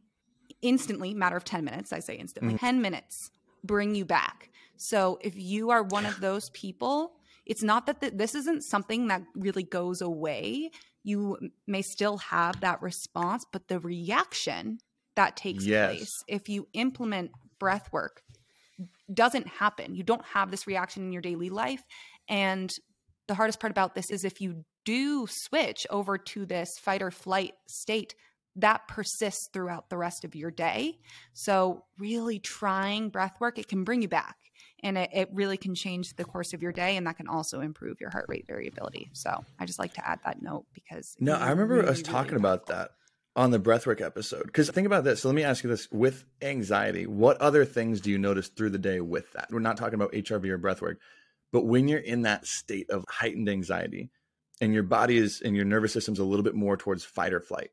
instantly, 0.64 1.14
matter 1.14 1.38
of 1.38 1.44
10 1.44 1.64
minutes, 1.64 1.94
I 1.94 2.00
say 2.00 2.16
instantly, 2.16 2.56
mm. 2.56 2.60
10 2.60 2.82
minutes 2.82 3.30
bring 3.64 3.94
you 3.94 4.06
back. 4.06 4.50
So 4.78 5.20
if 5.22 5.36
you 5.36 5.70
are 5.70 5.84
one 5.84 6.06
of 6.08 6.20
those 6.20 6.50
people, 6.50 7.14
it's 7.46 7.62
not 7.62 7.86
that 7.86 8.02
the, 8.02 8.10
this 8.10 8.34
isn't 8.34 8.64
something 8.64 9.08
that 9.08 9.22
really 9.36 9.64
goes 9.64 10.02
away. 10.02 10.72
You 11.04 11.38
may 11.68 11.84
still 11.84 12.18
have 12.18 12.62
that 12.62 12.82
response, 12.82 13.46
but 13.52 13.68
the 13.68 13.80
reaction 13.80 14.80
that 15.16 15.36
takes 15.36 15.66
yes. 15.66 15.96
place 15.96 16.24
if 16.28 16.50
you 16.50 16.68
implement 16.74 17.32
breath 17.60 17.92
work 17.92 18.24
doesn't 19.14 19.48
happen 19.48 19.96
you 19.96 20.04
don't 20.04 20.26
have 20.26 20.50
this 20.50 20.66
reaction 20.66 21.04
in 21.04 21.12
your 21.12 21.22
daily 21.22 21.50
life 21.50 21.84
and 22.28 22.74
the 23.28 23.36
hardest 23.36 23.60
part 23.60 23.72
about 23.72 23.96
this 23.96 24.10
is 24.10 24.26
if 24.26 24.42
you 24.42 24.66
do 24.86 25.26
switch 25.30 25.86
over 25.90 26.18
to 26.18 26.46
this 26.46 26.78
fight 26.80 27.02
or 27.02 27.12
flight 27.12 27.54
state 27.68 28.16
that 28.56 28.88
persists 28.88 29.50
throughout 29.52 29.90
the 29.90 29.98
rest 29.98 30.24
of 30.24 30.36
your 30.36 30.52
day 30.52 30.98
so 31.34 31.84
really 31.98 32.40
trying 32.40 33.10
breath 33.10 33.36
work 33.40 33.58
it 33.58 33.68
can 33.68 33.84
bring 33.84 34.02
you 34.02 34.08
back 34.08 34.38
and 34.82 34.98
it, 34.98 35.10
it 35.14 35.30
really 35.34 35.58
can 35.58 35.74
change 35.74 36.16
the 36.16 36.26
course 36.26 36.54
of 36.54 36.62
your 36.62 36.72
day 36.72 36.98
and 36.98 37.08
that 37.08 37.18
can 37.18 37.28
also 37.28 37.62
improve 37.62 38.00
your 38.00 38.10
heart 38.10 38.26
rate 38.28 38.46
variability 38.48 39.10
so 39.14 39.44
i 39.60 39.66
just 39.66 39.80
like 39.80 39.94
to 39.94 40.08
add 40.08 40.20
that 40.26 40.42
note 40.42 40.66
because 40.74 41.16
no 41.20 41.34
i 41.34 41.50
remember 41.50 41.76
really, 41.76 41.90
us 41.90 42.02
talking 42.02 42.34
really 42.34 42.42
about 42.42 42.68
that 42.68 42.92
on 43.36 43.52
the 43.52 43.60
breathwork 43.60 44.00
episode. 44.00 44.46
Because 44.46 44.70
think 44.70 44.86
about 44.86 45.04
this. 45.04 45.22
So 45.22 45.28
let 45.28 45.36
me 45.36 45.44
ask 45.44 45.64
you 45.64 45.70
this: 45.70 45.88
with 45.92 46.24
anxiety, 46.42 47.08
what 47.08 47.38
other 47.38 47.66
things 47.66 48.02
do 48.02 48.12
you 48.12 48.18
notice 48.18 48.48
through 48.50 48.70
the 48.72 48.78
day 48.78 49.02
with 49.02 49.32
that? 49.34 49.48
We're 49.52 49.60
not 49.60 49.78
talking 49.78 49.96
about 49.96 50.14
HRV 50.14 50.46
or 50.50 50.60
breathwork, 50.60 50.98
but 51.52 51.66
when 51.66 51.88
you're 51.88 52.00
in 52.00 52.24
that 52.24 52.46
state 52.46 52.90
of 52.90 53.06
heightened 53.10 53.50
anxiety, 53.50 54.10
and 54.62 54.74
your 54.74 54.84
body 54.84 55.18
is 55.18 55.42
and 55.42 55.56
your 55.56 55.66
nervous 55.66 55.94
system's 55.94 56.20
a 56.20 56.24
little 56.24 56.44
bit 56.44 56.56
more 56.56 56.78
towards 56.78 57.04
fight 57.04 57.34
or 57.34 57.42
flight. 57.42 57.72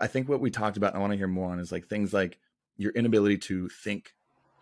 I 0.00 0.06
think 0.06 0.28
what 0.28 0.40
we 0.40 0.50
talked 0.50 0.76
about, 0.76 0.94
and 0.94 0.98
I 0.98 1.00
want 1.00 1.12
to 1.12 1.16
hear 1.16 1.28
more 1.28 1.52
on, 1.52 1.60
is 1.60 1.70
like 1.70 1.86
things 1.86 2.12
like 2.12 2.38
your 2.76 2.92
inability 2.92 3.38
to 3.38 3.68
think 3.68 4.14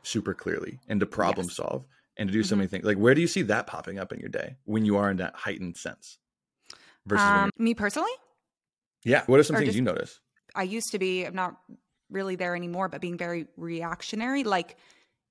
super 0.02 0.34
clearly 0.34 0.80
and 0.88 1.00
to 1.00 1.06
problem 1.06 1.46
yes. 1.46 1.56
solve 1.56 1.86
and 2.16 2.28
to 2.28 2.32
do 2.32 2.40
mm-hmm. 2.40 2.48
so 2.48 2.56
many 2.56 2.68
things. 2.68 2.84
Like, 2.84 2.98
where 2.98 3.14
do 3.14 3.20
you 3.20 3.28
see 3.28 3.42
that 3.42 3.66
popping 3.66 3.98
up 3.98 4.12
in 4.12 4.18
your 4.18 4.28
day 4.28 4.56
when 4.64 4.84
you 4.84 4.96
are 4.96 5.10
in 5.10 5.18
that 5.18 5.34
heightened 5.34 5.76
sense? 5.76 6.18
Versus 7.06 7.24
um, 7.24 7.50
me 7.56 7.74
personally, 7.74 8.10
yeah. 9.04 9.22
What 9.26 9.40
are 9.40 9.44
some 9.44 9.56
things 9.56 9.68
just, 9.68 9.76
you 9.76 9.82
notice? 9.82 10.20
I 10.54 10.64
used 10.64 10.90
to 10.92 10.98
be, 10.98 11.24
I'm 11.24 11.34
not 11.34 11.56
really 12.10 12.36
there 12.36 12.54
anymore, 12.56 12.88
but 12.88 13.00
being 13.00 13.16
very 13.16 13.46
reactionary. 13.56 14.44
Like 14.44 14.76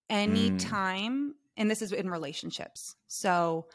anytime, 0.09 1.29
mm. 1.29 1.33
and 1.57 1.69
this 1.69 1.81
is 1.81 1.91
in 1.91 2.09
relationships. 2.09 2.95
So 3.07 3.67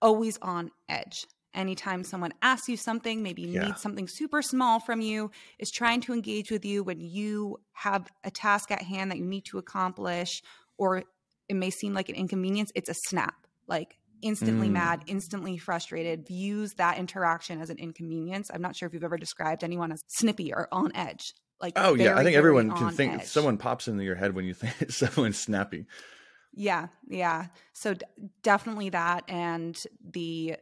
always 0.00 0.38
on 0.42 0.70
edge. 0.88 1.26
Anytime 1.54 2.02
someone 2.02 2.32
asks 2.40 2.68
you 2.68 2.76
something, 2.76 3.22
maybe 3.22 3.42
yeah. 3.42 3.66
needs 3.66 3.80
something 3.80 4.08
super 4.08 4.40
small 4.40 4.80
from 4.80 5.00
you, 5.00 5.30
is 5.58 5.70
trying 5.70 6.00
to 6.02 6.12
engage 6.12 6.50
with 6.50 6.64
you 6.64 6.82
when 6.82 7.00
you 7.00 7.60
have 7.72 8.10
a 8.24 8.30
task 8.30 8.70
at 8.70 8.82
hand 8.82 9.10
that 9.10 9.18
you 9.18 9.26
need 9.26 9.44
to 9.46 9.58
accomplish, 9.58 10.42
or 10.78 11.04
it 11.48 11.54
may 11.54 11.70
seem 11.70 11.92
like 11.92 12.08
an 12.08 12.14
inconvenience, 12.14 12.72
it's 12.74 12.88
a 12.88 12.94
snap. 12.94 13.34
Like 13.66 13.98
instantly 14.22 14.68
mm. 14.68 14.72
mad, 14.72 15.02
instantly 15.06 15.58
frustrated, 15.58 16.26
views 16.26 16.74
that 16.74 16.98
interaction 16.98 17.60
as 17.60 17.68
an 17.68 17.78
inconvenience. 17.78 18.50
I'm 18.52 18.62
not 18.62 18.74
sure 18.74 18.86
if 18.86 18.94
you've 18.94 19.04
ever 19.04 19.18
described 19.18 19.62
anyone 19.62 19.92
as 19.92 20.02
snippy 20.06 20.54
or 20.54 20.68
on 20.72 20.94
edge. 20.94 21.34
Like 21.60 21.74
oh 21.76 21.94
very, 21.94 22.04
yeah, 22.04 22.16
I 22.16 22.24
think 22.24 22.36
everyone 22.36 22.70
can 22.72 22.90
think 22.90 23.14
edge. 23.14 23.26
someone 23.26 23.58
pops 23.58 23.86
into 23.86 24.02
your 24.02 24.16
head 24.16 24.34
when 24.34 24.44
you 24.44 24.54
think 24.54 24.90
someone's 24.90 25.38
snappy. 25.38 25.86
Yeah, 26.54 26.88
yeah. 27.08 27.46
So 27.72 27.94
d- 27.94 28.04
definitely 28.42 28.90
that, 28.90 29.24
and 29.28 29.80
the 30.12 30.56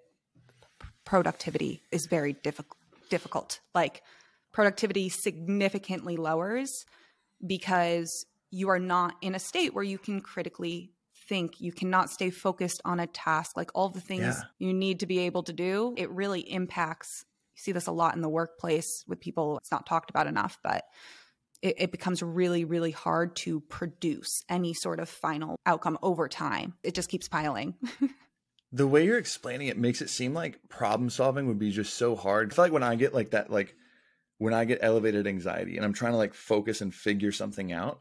productivity 1.04 1.82
is 1.90 2.06
very 2.06 2.32
difficult. 2.32 2.76
Difficult. 3.08 3.60
Like 3.74 4.02
productivity 4.52 5.08
significantly 5.08 6.16
lowers 6.16 6.84
because 7.44 8.26
you 8.50 8.68
are 8.68 8.78
not 8.78 9.14
in 9.22 9.34
a 9.34 9.38
state 9.38 9.74
where 9.74 9.84
you 9.84 9.98
can 9.98 10.20
critically 10.20 10.92
think 11.28 11.60
you 11.60 11.72
cannot 11.72 12.10
stay 12.10 12.30
focused 12.30 12.80
on 12.84 12.98
a 12.98 13.06
task 13.06 13.56
like 13.56 13.70
all 13.74 13.88
the 13.88 14.00
things 14.00 14.22
yeah. 14.22 14.42
you 14.58 14.74
need 14.74 14.98
to 15.00 15.06
be 15.06 15.20
able 15.20 15.44
to 15.44 15.52
do 15.52 15.94
it 15.96 16.10
really 16.10 16.40
impacts 16.40 17.24
you 17.54 17.60
see 17.62 17.72
this 17.72 17.86
a 17.86 17.92
lot 17.92 18.16
in 18.16 18.20
the 18.20 18.28
workplace 18.28 19.04
with 19.06 19.20
people 19.20 19.56
it's 19.58 19.70
not 19.70 19.86
talked 19.86 20.10
about 20.10 20.26
enough 20.26 20.58
but 20.64 20.84
it, 21.62 21.74
it, 21.78 21.92
becomes 21.92 22.22
really, 22.22 22.64
really 22.64 22.90
hard 22.90 23.36
to 23.36 23.60
produce 23.60 24.42
any 24.48 24.72
sort 24.72 24.98
of 24.98 25.08
final 25.08 25.56
outcome 25.66 25.98
over 26.02 26.28
time. 26.28 26.74
It 26.82 26.94
just 26.94 27.10
keeps 27.10 27.28
piling. 27.28 27.74
the 28.72 28.86
way 28.86 29.04
you're 29.04 29.18
explaining 29.18 29.68
it 29.68 29.78
makes 29.78 30.00
it 30.00 30.10
seem 30.10 30.32
like 30.32 30.68
problem 30.68 31.10
solving 31.10 31.46
would 31.46 31.58
be 31.58 31.70
just 31.70 31.94
so 31.94 32.14
hard. 32.14 32.52
I 32.52 32.54
feel 32.54 32.64
like 32.66 32.72
when 32.72 32.82
I 32.82 32.94
get 32.94 33.14
like 33.14 33.30
that, 33.30 33.50
like 33.50 33.74
when 34.38 34.54
I 34.54 34.64
get 34.64 34.78
elevated 34.82 35.26
anxiety 35.26 35.76
and 35.76 35.84
I'm 35.84 35.92
trying 35.92 36.12
to 36.12 36.18
like 36.18 36.34
focus 36.34 36.80
and 36.80 36.94
figure 36.94 37.32
something 37.32 37.72
out, 37.72 38.00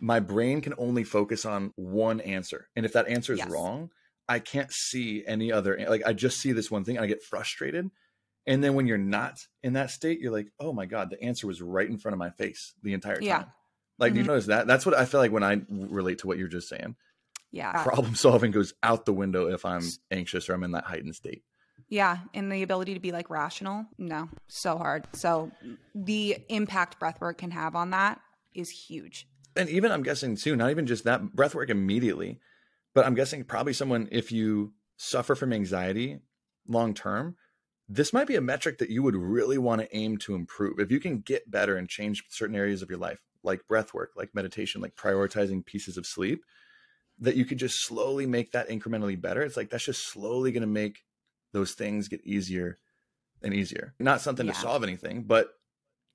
my 0.00 0.20
brain 0.20 0.60
can 0.60 0.74
only 0.78 1.04
focus 1.04 1.44
on 1.44 1.72
one 1.76 2.20
answer. 2.20 2.68
And 2.76 2.84
if 2.84 2.92
that 2.92 3.08
answer 3.08 3.32
is 3.32 3.38
yes. 3.38 3.48
wrong, 3.48 3.90
I 4.28 4.38
can't 4.38 4.72
see 4.72 5.24
any 5.26 5.50
other 5.50 5.84
like 5.88 6.02
I 6.06 6.12
just 6.12 6.38
see 6.38 6.52
this 6.52 6.70
one 6.70 6.84
thing 6.84 6.96
and 6.96 7.04
I 7.04 7.08
get 7.08 7.22
frustrated. 7.22 7.90
And 8.46 8.64
then 8.64 8.74
when 8.74 8.86
you're 8.86 8.98
not 8.98 9.38
in 9.62 9.74
that 9.74 9.90
state, 9.90 10.20
you're 10.20 10.32
like, 10.32 10.48
oh 10.58 10.72
my 10.72 10.86
God, 10.86 11.10
the 11.10 11.22
answer 11.22 11.46
was 11.46 11.60
right 11.60 11.88
in 11.88 11.98
front 11.98 12.14
of 12.14 12.18
my 12.18 12.30
face 12.30 12.74
the 12.82 12.94
entire 12.94 13.16
time. 13.16 13.24
Yeah. 13.24 13.44
Like, 13.98 14.10
mm-hmm. 14.10 14.14
do 14.14 14.18
you 14.18 14.22
mm-hmm. 14.22 14.32
notice 14.32 14.46
that? 14.46 14.66
That's 14.66 14.86
what 14.86 14.94
I 14.94 15.04
feel 15.04 15.20
like 15.20 15.32
when 15.32 15.44
I 15.44 15.60
relate 15.68 16.18
to 16.18 16.26
what 16.26 16.38
you're 16.38 16.48
just 16.48 16.68
saying. 16.68 16.96
Yeah. 17.52 17.82
Problem 17.82 18.14
solving 18.14 18.50
goes 18.50 18.74
out 18.82 19.06
the 19.06 19.12
window 19.12 19.48
if 19.48 19.64
I'm 19.64 19.82
anxious 20.10 20.48
or 20.48 20.54
I'm 20.54 20.62
in 20.62 20.72
that 20.72 20.84
heightened 20.84 21.14
state. 21.14 21.42
Yeah. 21.88 22.18
And 22.34 22.52
the 22.52 22.62
ability 22.62 22.94
to 22.94 23.00
be 23.00 23.10
like 23.10 23.30
rational, 23.30 23.86
no, 23.98 24.28
so 24.46 24.78
hard. 24.78 25.08
So 25.14 25.50
the 25.94 26.38
impact 26.48 27.00
breathwork 27.00 27.38
can 27.38 27.50
have 27.50 27.74
on 27.74 27.90
that 27.90 28.20
is 28.54 28.70
huge. 28.70 29.26
And 29.56 29.68
even 29.68 29.90
I'm 29.90 30.04
guessing 30.04 30.36
too, 30.36 30.54
not 30.54 30.70
even 30.70 30.86
just 30.86 31.04
that 31.04 31.22
breathwork 31.22 31.70
immediately, 31.70 32.38
but 32.94 33.04
I'm 33.06 33.14
guessing 33.14 33.42
probably 33.44 33.72
someone, 33.72 34.08
if 34.12 34.30
you 34.30 34.72
suffer 34.96 35.34
from 35.34 35.52
anxiety 35.52 36.20
long 36.68 36.94
term, 36.94 37.36
this 37.88 38.12
might 38.12 38.28
be 38.28 38.36
a 38.36 38.40
metric 38.40 38.78
that 38.78 38.90
you 38.90 39.02
would 39.02 39.16
really 39.16 39.58
want 39.58 39.80
to 39.80 39.96
aim 39.96 40.16
to 40.18 40.36
improve. 40.36 40.78
If 40.78 40.92
you 40.92 41.00
can 41.00 41.18
get 41.20 41.50
better 41.50 41.76
and 41.76 41.88
change 41.88 42.22
certain 42.28 42.54
areas 42.54 42.82
of 42.82 42.90
your 42.90 43.00
life, 43.00 43.18
like 43.42 43.66
breath 43.66 43.92
work, 43.92 44.10
like 44.14 44.32
meditation, 44.32 44.80
like 44.80 44.94
prioritizing 44.94 45.66
pieces 45.66 45.96
of 45.96 46.06
sleep, 46.06 46.44
that 47.20 47.36
you 47.36 47.44
could 47.44 47.58
just 47.58 47.84
slowly 47.84 48.26
make 48.26 48.52
that 48.52 48.68
incrementally 48.68 49.20
better. 49.20 49.42
It's 49.42 49.56
like 49.56 49.70
that's 49.70 49.84
just 49.84 50.06
slowly 50.06 50.52
going 50.52 50.62
to 50.62 50.66
make 50.66 51.04
those 51.52 51.72
things 51.72 52.08
get 52.08 52.24
easier 52.24 52.78
and 53.42 53.54
easier. 53.54 53.94
Not 53.98 54.20
something 54.20 54.46
yeah. 54.46 54.52
to 54.52 54.58
solve 54.58 54.82
anything, 54.82 55.24
but 55.24 55.50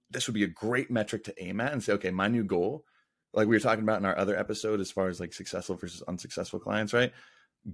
this 0.09 0.27
would 0.27 0.33
be 0.33 0.43
a 0.43 0.47
great 0.47 0.89
metric 0.89 1.23
to 1.25 1.43
aim 1.43 1.61
at 1.61 1.73
and 1.73 1.83
say, 1.83 1.93
okay, 1.93 2.11
my 2.11 2.27
new 2.27 2.43
goal, 2.43 2.85
like 3.33 3.47
we 3.47 3.55
were 3.55 3.59
talking 3.59 3.83
about 3.83 3.99
in 3.99 4.05
our 4.05 4.17
other 4.17 4.37
episode, 4.37 4.79
as 4.79 4.91
far 4.91 5.07
as 5.07 5.19
like 5.19 5.33
successful 5.33 5.75
versus 5.75 6.03
unsuccessful 6.07 6.59
clients, 6.59 6.93
right? 6.93 7.11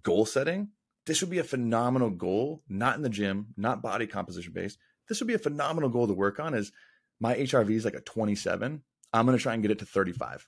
Goal 0.03 0.25
setting 0.25 0.69
this 1.05 1.21
would 1.21 1.29
be 1.29 1.39
a 1.39 1.43
phenomenal 1.43 2.09
goal, 2.09 2.63
not 2.69 2.95
in 2.95 3.01
the 3.01 3.09
gym, 3.09 3.47
not 3.57 3.81
body 3.81 4.07
composition 4.07 4.53
based. 4.53 4.77
This 5.07 5.19
would 5.19 5.27
be 5.27 5.33
a 5.33 5.39
phenomenal 5.39 5.89
goal 5.89 6.07
to 6.07 6.13
work 6.13 6.39
on 6.39 6.53
is 6.53 6.71
my 7.19 7.35
HRV 7.35 7.71
is 7.71 7.85
like 7.85 7.95
a 7.95 8.01
27. 8.01 8.83
I'm 9.13 9.25
going 9.25 9.37
to 9.37 9.41
try 9.41 9.53
and 9.53 9.61
get 9.61 9.71
it 9.71 9.79
to 9.79 9.85
35 9.85 10.47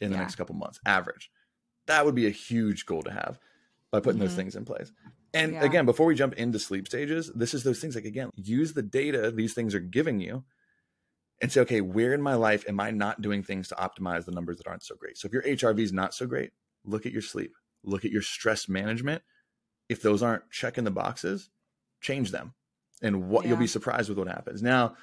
in 0.00 0.10
the 0.10 0.16
yeah. 0.16 0.22
next 0.22 0.34
couple 0.36 0.54
months, 0.54 0.80
average. 0.84 1.30
That 1.86 2.04
would 2.04 2.14
be 2.14 2.26
a 2.26 2.30
huge 2.30 2.86
goal 2.86 3.02
to 3.02 3.10
have 3.10 3.38
by 3.90 4.00
putting 4.00 4.20
mm-hmm. 4.20 4.28
those 4.28 4.36
things 4.36 4.56
in 4.56 4.64
place. 4.64 4.92
And 5.34 5.54
yeah. 5.54 5.64
again, 5.64 5.86
before 5.86 6.06
we 6.06 6.14
jump 6.14 6.34
into 6.34 6.58
sleep 6.58 6.86
stages, 6.86 7.30
this 7.34 7.54
is 7.54 7.62
those 7.64 7.80
things 7.80 7.94
like, 7.94 8.04
again, 8.04 8.30
use 8.34 8.74
the 8.74 8.82
data 8.82 9.30
these 9.30 9.54
things 9.54 9.74
are 9.74 9.80
giving 9.80 10.20
you 10.20 10.44
and 11.40 11.50
say, 11.50 11.60
okay, 11.62 11.80
where 11.80 12.12
in 12.12 12.22
my 12.22 12.34
life 12.34 12.64
am 12.68 12.78
I 12.80 12.90
not 12.90 13.20
doing 13.22 13.42
things 13.42 13.68
to 13.68 13.74
optimize 13.74 14.24
the 14.24 14.32
numbers 14.32 14.58
that 14.58 14.66
aren't 14.66 14.84
so 14.84 14.94
great? 14.94 15.16
So 15.16 15.26
if 15.26 15.32
your 15.32 15.42
HRV 15.42 15.80
is 15.80 15.92
not 15.92 16.14
so 16.14 16.26
great, 16.26 16.52
look 16.84 17.06
at 17.06 17.12
your 17.12 17.22
sleep, 17.22 17.54
look 17.82 18.04
at 18.04 18.10
your 18.10 18.22
stress 18.22 18.68
management, 18.68 19.22
if 19.88 20.02
those 20.02 20.22
aren't 20.22 20.50
checking 20.50 20.84
the 20.84 20.90
boxes, 20.90 21.50
change 22.00 22.30
them. 22.30 22.54
And 23.02 23.28
what 23.28 23.44
yeah. 23.44 23.50
you'll 23.50 23.58
be 23.58 23.66
surprised 23.66 24.08
with 24.08 24.18
what 24.18 24.28
happens. 24.28 24.62
Now, 24.62 24.96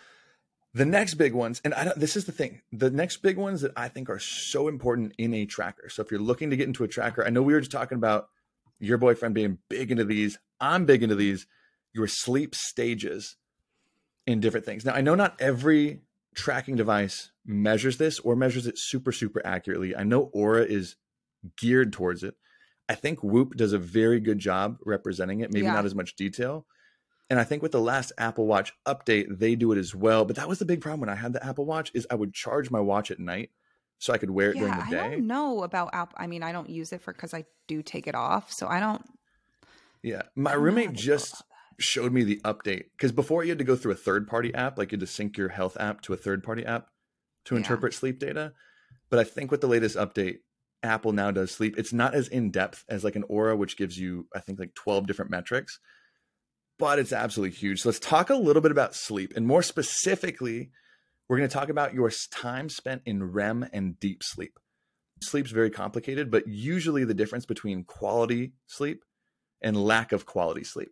the 0.73 0.85
next 0.85 1.15
big 1.15 1.33
ones, 1.33 1.61
and 1.63 1.73
I 1.73 1.85
don't, 1.85 1.99
this 1.99 2.15
is 2.15 2.25
the 2.25 2.31
thing, 2.31 2.61
the 2.71 2.91
next 2.91 3.17
big 3.17 3.37
ones 3.37 3.61
that 3.61 3.71
I 3.75 3.87
think 3.87 4.09
are 4.09 4.19
so 4.19 4.67
important 4.67 5.13
in 5.17 5.33
a 5.33 5.45
tracker. 5.45 5.89
So 5.89 6.01
if 6.03 6.11
you're 6.11 6.19
looking 6.19 6.51
to 6.51 6.57
get 6.57 6.67
into 6.67 6.83
a 6.83 6.87
tracker, 6.87 7.25
I 7.25 7.29
know 7.29 7.41
we 7.41 7.53
were 7.53 7.59
just 7.59 7.71
talking 7.71 7.97
about 7.97 8.29
your 8.79 8.97
boyfriend 8.97 9.35
being 9.35 9.57
big 9.69 9.91
into 9.91 10.05
these. 10.05 10.37
I'm 10.59 10.85
big 10.85 11.03
into 11.03 11.15
these, 11.15 11.47
your 11.93 12.07
sleep 12.07 12.53
stages 12.53 13.35
in 14.27 14.39
different 14.39 14.65
things. 14.65 14.85
Now, 14.85 14.93
I 14.93 15.01
know 15.01 15.15
not 15.15 15.41
every 15.41 16.01
tracking 16.35 16.75
device 16.75 17.31
measures 17.45 17.97
this 17.97 18.19
or 18.19 18.35
measures 18.35 18.67
it 18.67 18.77
super, 18.77 19.11
super 19.11 19.41
accurately. 19.45 19.95
I 19.95 20.03
know 20.03 20.29
Oura 20.35 20.65
is 20.65 20.95
geared 21.57 21.91
towards 21.91 22.23
it. 22.23 22.35
I 22.87 22.95
think 22.95 23.23
Whoop 23.23 23.55
does 23.55 23.73
a 23.73 23.79
very 23.79 24.19
good 24.19 24.39
job 24.39 24.77
representing 24.85 25.41
it, 25.41 25.51
maybe 25.51 25.65
yeah. 25.65 25.73
not 25.73 25.85
as 25.85 25.95
much 25.95 26.15
detail. 26.15 26.65
And 27.29 27.39
I 27.39 27.43
think 27.43 27.61
with 27.61 27.71
the 27.71 27.81
last 27.81 28.11
Apple 28.17 28.47
Watch 28.47 28.73
update, 28.87 29.37
they 29.37 29.55
do 29.55 29.71
it 29.71 29.77
as 29.77 29.93
well. 29.93 30.25
But 30.25 30.35
that 30.37 30.49
was 30.49 30.59
the 30.59 30.65
big 30.65 30.81
problem 30.81 31.01
when 31.01 31.09
I 31.09 31.15
had 31.15 31.33
the 31.33 31.45
Apple 31.45 31.65
Watch 31.65 31.91
is 31.93 32.07
I 32.09 32.15
would 32.15 32.33
charge 32.33 32.71
my 32.71 32.79
watch 32.79 33.11
at 33.11 33.19
night 33.19 33.51
so 33.99 34.13
I 34.13 34.17
could 34.17 34.31
wear 34.31 34.51
it 34.51 34.55
yeah, 34.55 34.61
during 34.61 34.79
the 34.79 34.91
day. 34.91 34.99
I 34.99 35.09
don't 35.11 35.27
know 35.27 35.63
about 35.63 35.91
Apple. 35.93 36.17
I 36.19 36.25
mean, 36.25 36.41
I 36.41 36.51
don't 36.51 36.69
use 36.69 36.91
it 36.91 37.01
for 37.01 37.13
because 37.13 37.33
I 37.33 37.45
do 37.67 37.83
take 37.83 38.07
it 38.07 38.15
off, 38.15 38.51
so 38.51 38.67
I 38.67 38.79
don't. 38.79 39.03
Yeah, 40.01 40.23
my 40.35 40.53
roommate 40.53 40.93
just 40.93 41.43
showed 41.77 42.11
me 42.11 42.23
the 42.23 42.41
update 42.43 42.85
because 42.97 43.11
before 43.11 43.43
you 43.43 43.49
had 43.49 43.57
to 43.57 43.63
go 43.63 43.75
through 43.75 43.91
a 43.91 43.95
third 43.95 44.27
party 44.27 44.53
app, 44.55 44.77
like 44.77 44.91
you 44.91 44.95
had 44.95 45.01
to 45.01 45.07
sync 45.07 45.37
your 45.37 45.49
health 45.49 45.77
app 45.79 46.01
to 46.01 46.13
a 46.13 46.17
third 46.17 46.43
party 46.43 46.65
app 46.65 46.87
to 47.45 47.55
yeah. 47.55 47.59
interpret 47.59 47.93
sleep 47.93 48.19
data. 48.19 48.53
But 49.09 49.19
I 49.19 49.23
think 49.23 49.51
with 49.51 49.61
the 49.61 49.67
latest 49.67 49.97
update, 49.97 50.37
Apple 50.83 51.11
now 51.11 51.31
does 51.31 51.51
sleep. 51.51 51.77
It's 51.77 51.93
not 51.93 52.13
as 52.15 52.27
in 52.27 52.51
depth 52.51 52.85
as 52.87 53.03
like 53.03 53.15
an 53.15 53.23
Oura, 53.23 53.57
which 53.57 53.77
gives 53.77 53.99
you, 53.99 54.27
I 54.33 54.39
think, 54.39 54.59
like 54.59 54.75
12 54.75 55.07
different 55.07 55.31
metrics, 55.31 55.79
but 56.79 56.97
it's 56.97 57.13
absolutely 57.13 57.55
huge. 57.55 57.81
So 57.81 57.89
let's 57.89 57.99
talk 57.99 58.29
a 58.29 58.35
little 58.35 58.61
bit 58.61 58.71
about 58.71 58.95
sleep. 58.95 59.33
And 59.35 59.45
more 59.45 59.61
specifically, 59.61 60.71
we're 61.27 61.37
going 61.37 61.49
to 61.49 61.53
talk 61.53 61.69
about 61.69 61.93
your 61.93 62.09
time 62.31 62.69
spent 62.69 63.03
in 63.05 63.31
REM 63.31 63.67
and 63.71 63.99
deep 63.99 64.23
sleep. 64.23 64.57
Sleep's 65.21 65.51
very 65.51 65.69
complicated, 65.69 66.31
but 66.31 66.47
usually 66.47 67.03
the 67.03 67.13
difference 67.13 67.45
between 67.45 67.83
quality 67.83 68.53
sleep 68.67 69.03
and 69.61 69.75
lack 69.75 70.13
of 70.13 70.25
quality 70.25 70.63
sleep, 70.63 70.89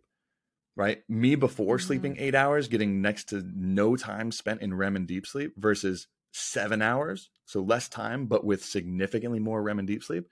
right? 0.76 0.98
Me 1.08 1.34
before 1.34 1.78
mm-hmm. 1.78 1.86
sleeping 1.86 2.16
eight 2.18 2.34
hours, 2.34 2.68
getting 2.68 3.00
next 3.00 3.30
to 3.30 3.42
no 3.56 3.96
time 3.96 4.30
spent 4.30 4.60
in 4.60 4.74
REM 4.74 4.96
and 4.96 5.08
deep 5.08 5.26
sleep 5.26 5.54
versus 5.56 6.06
seven 6.32 6.82
hours, 6.82 7.30
so 7.46 7.60
less 7.60 7.88
time, 7.88 8.26
but 8.26 8.44
with 8.44 8.62
significantly 8.62 9.38
more 9.38 9.62
REM 9.62 9.78
and 9.78 9.88
deep 9.88 10.04
sleep. 10.04 10.26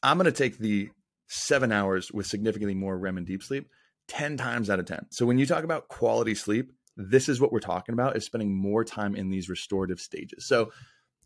I'm 0.00 0.16
going 0.16 0.26
to 0.26 0.32
take 0.32 0.58
the 0.58 0.90
seven 1.26 1.72
hours 1.72 2.12
with 2.12 2.26
significantly 2.26 2.76
more 2.76 2.96
REM 2.96 3.18
and 3.18 3.26
deep 3.26 3.42
sleep 3.42 3.68
10 4.08 4.36
times 4.36 4.70
out 4.70 4.80
of 4.80 4.86
10. 4.86 5.06
So 5.10 5.26
when 5.26 5.38
you 5.38 5.46
talk 5.46 5.64
about 5.64 5.88
quality 5.88 6.34
sleep, 6.34 6.72
this 6.96 7.28
is 7.28 7.40
what 7.40 7.52
we're 7.52 7.60
talking 7.60 7.92
about 7.92 8.16
is 8.16 8.24
spending 8.24 8.54
more 8.54 8.84
time 8.84 9.14
in 9.14 9.30
these 9.30 9.48
restorative 9.48 10.00
stages. 10.00 10.46
So 10.46 10.72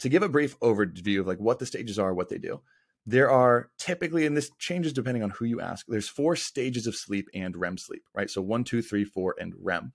to 0.01 0.09
give 0.09 0.23
a 0.23 0.29
brief 0.29 0.59
overview 0.61 1.21
of 1.21 1.27
like 1.27 1.38
what 1.38 1.59
the 1.59 1.66
stages 1.66 1.99
are, 1.99 2.12
what 2.12 2.29
they 2.29 2.38
do, 2.38 2.61
there 3.07 3.31
are 3.31 3.71
typically, 3.79 4.27
and 4.27 4.37
this 4.37 4.51
changes 4.59 4.92
depending 4.92 5.23
on 5.23 5.31
who 5.31 5.45
you 5.45 5.61
ask, 5.61 5.87
there's 5.88 6.09
four 6.09 6.37
stages 6.37 6.87
of 6.87 6.95
sleep 6.95 7.29
and 7.35 7.57
REM 7.57 7.79
sleep, 7.79 8.03
right? 8.14 8.31
So 8.31 8.42
one, 8.42 8.64
two, 8.64 8.83
three, 8.83 9.05
four, 9.05 9.35
and 9.40 9.55
REM, 9.59 9.92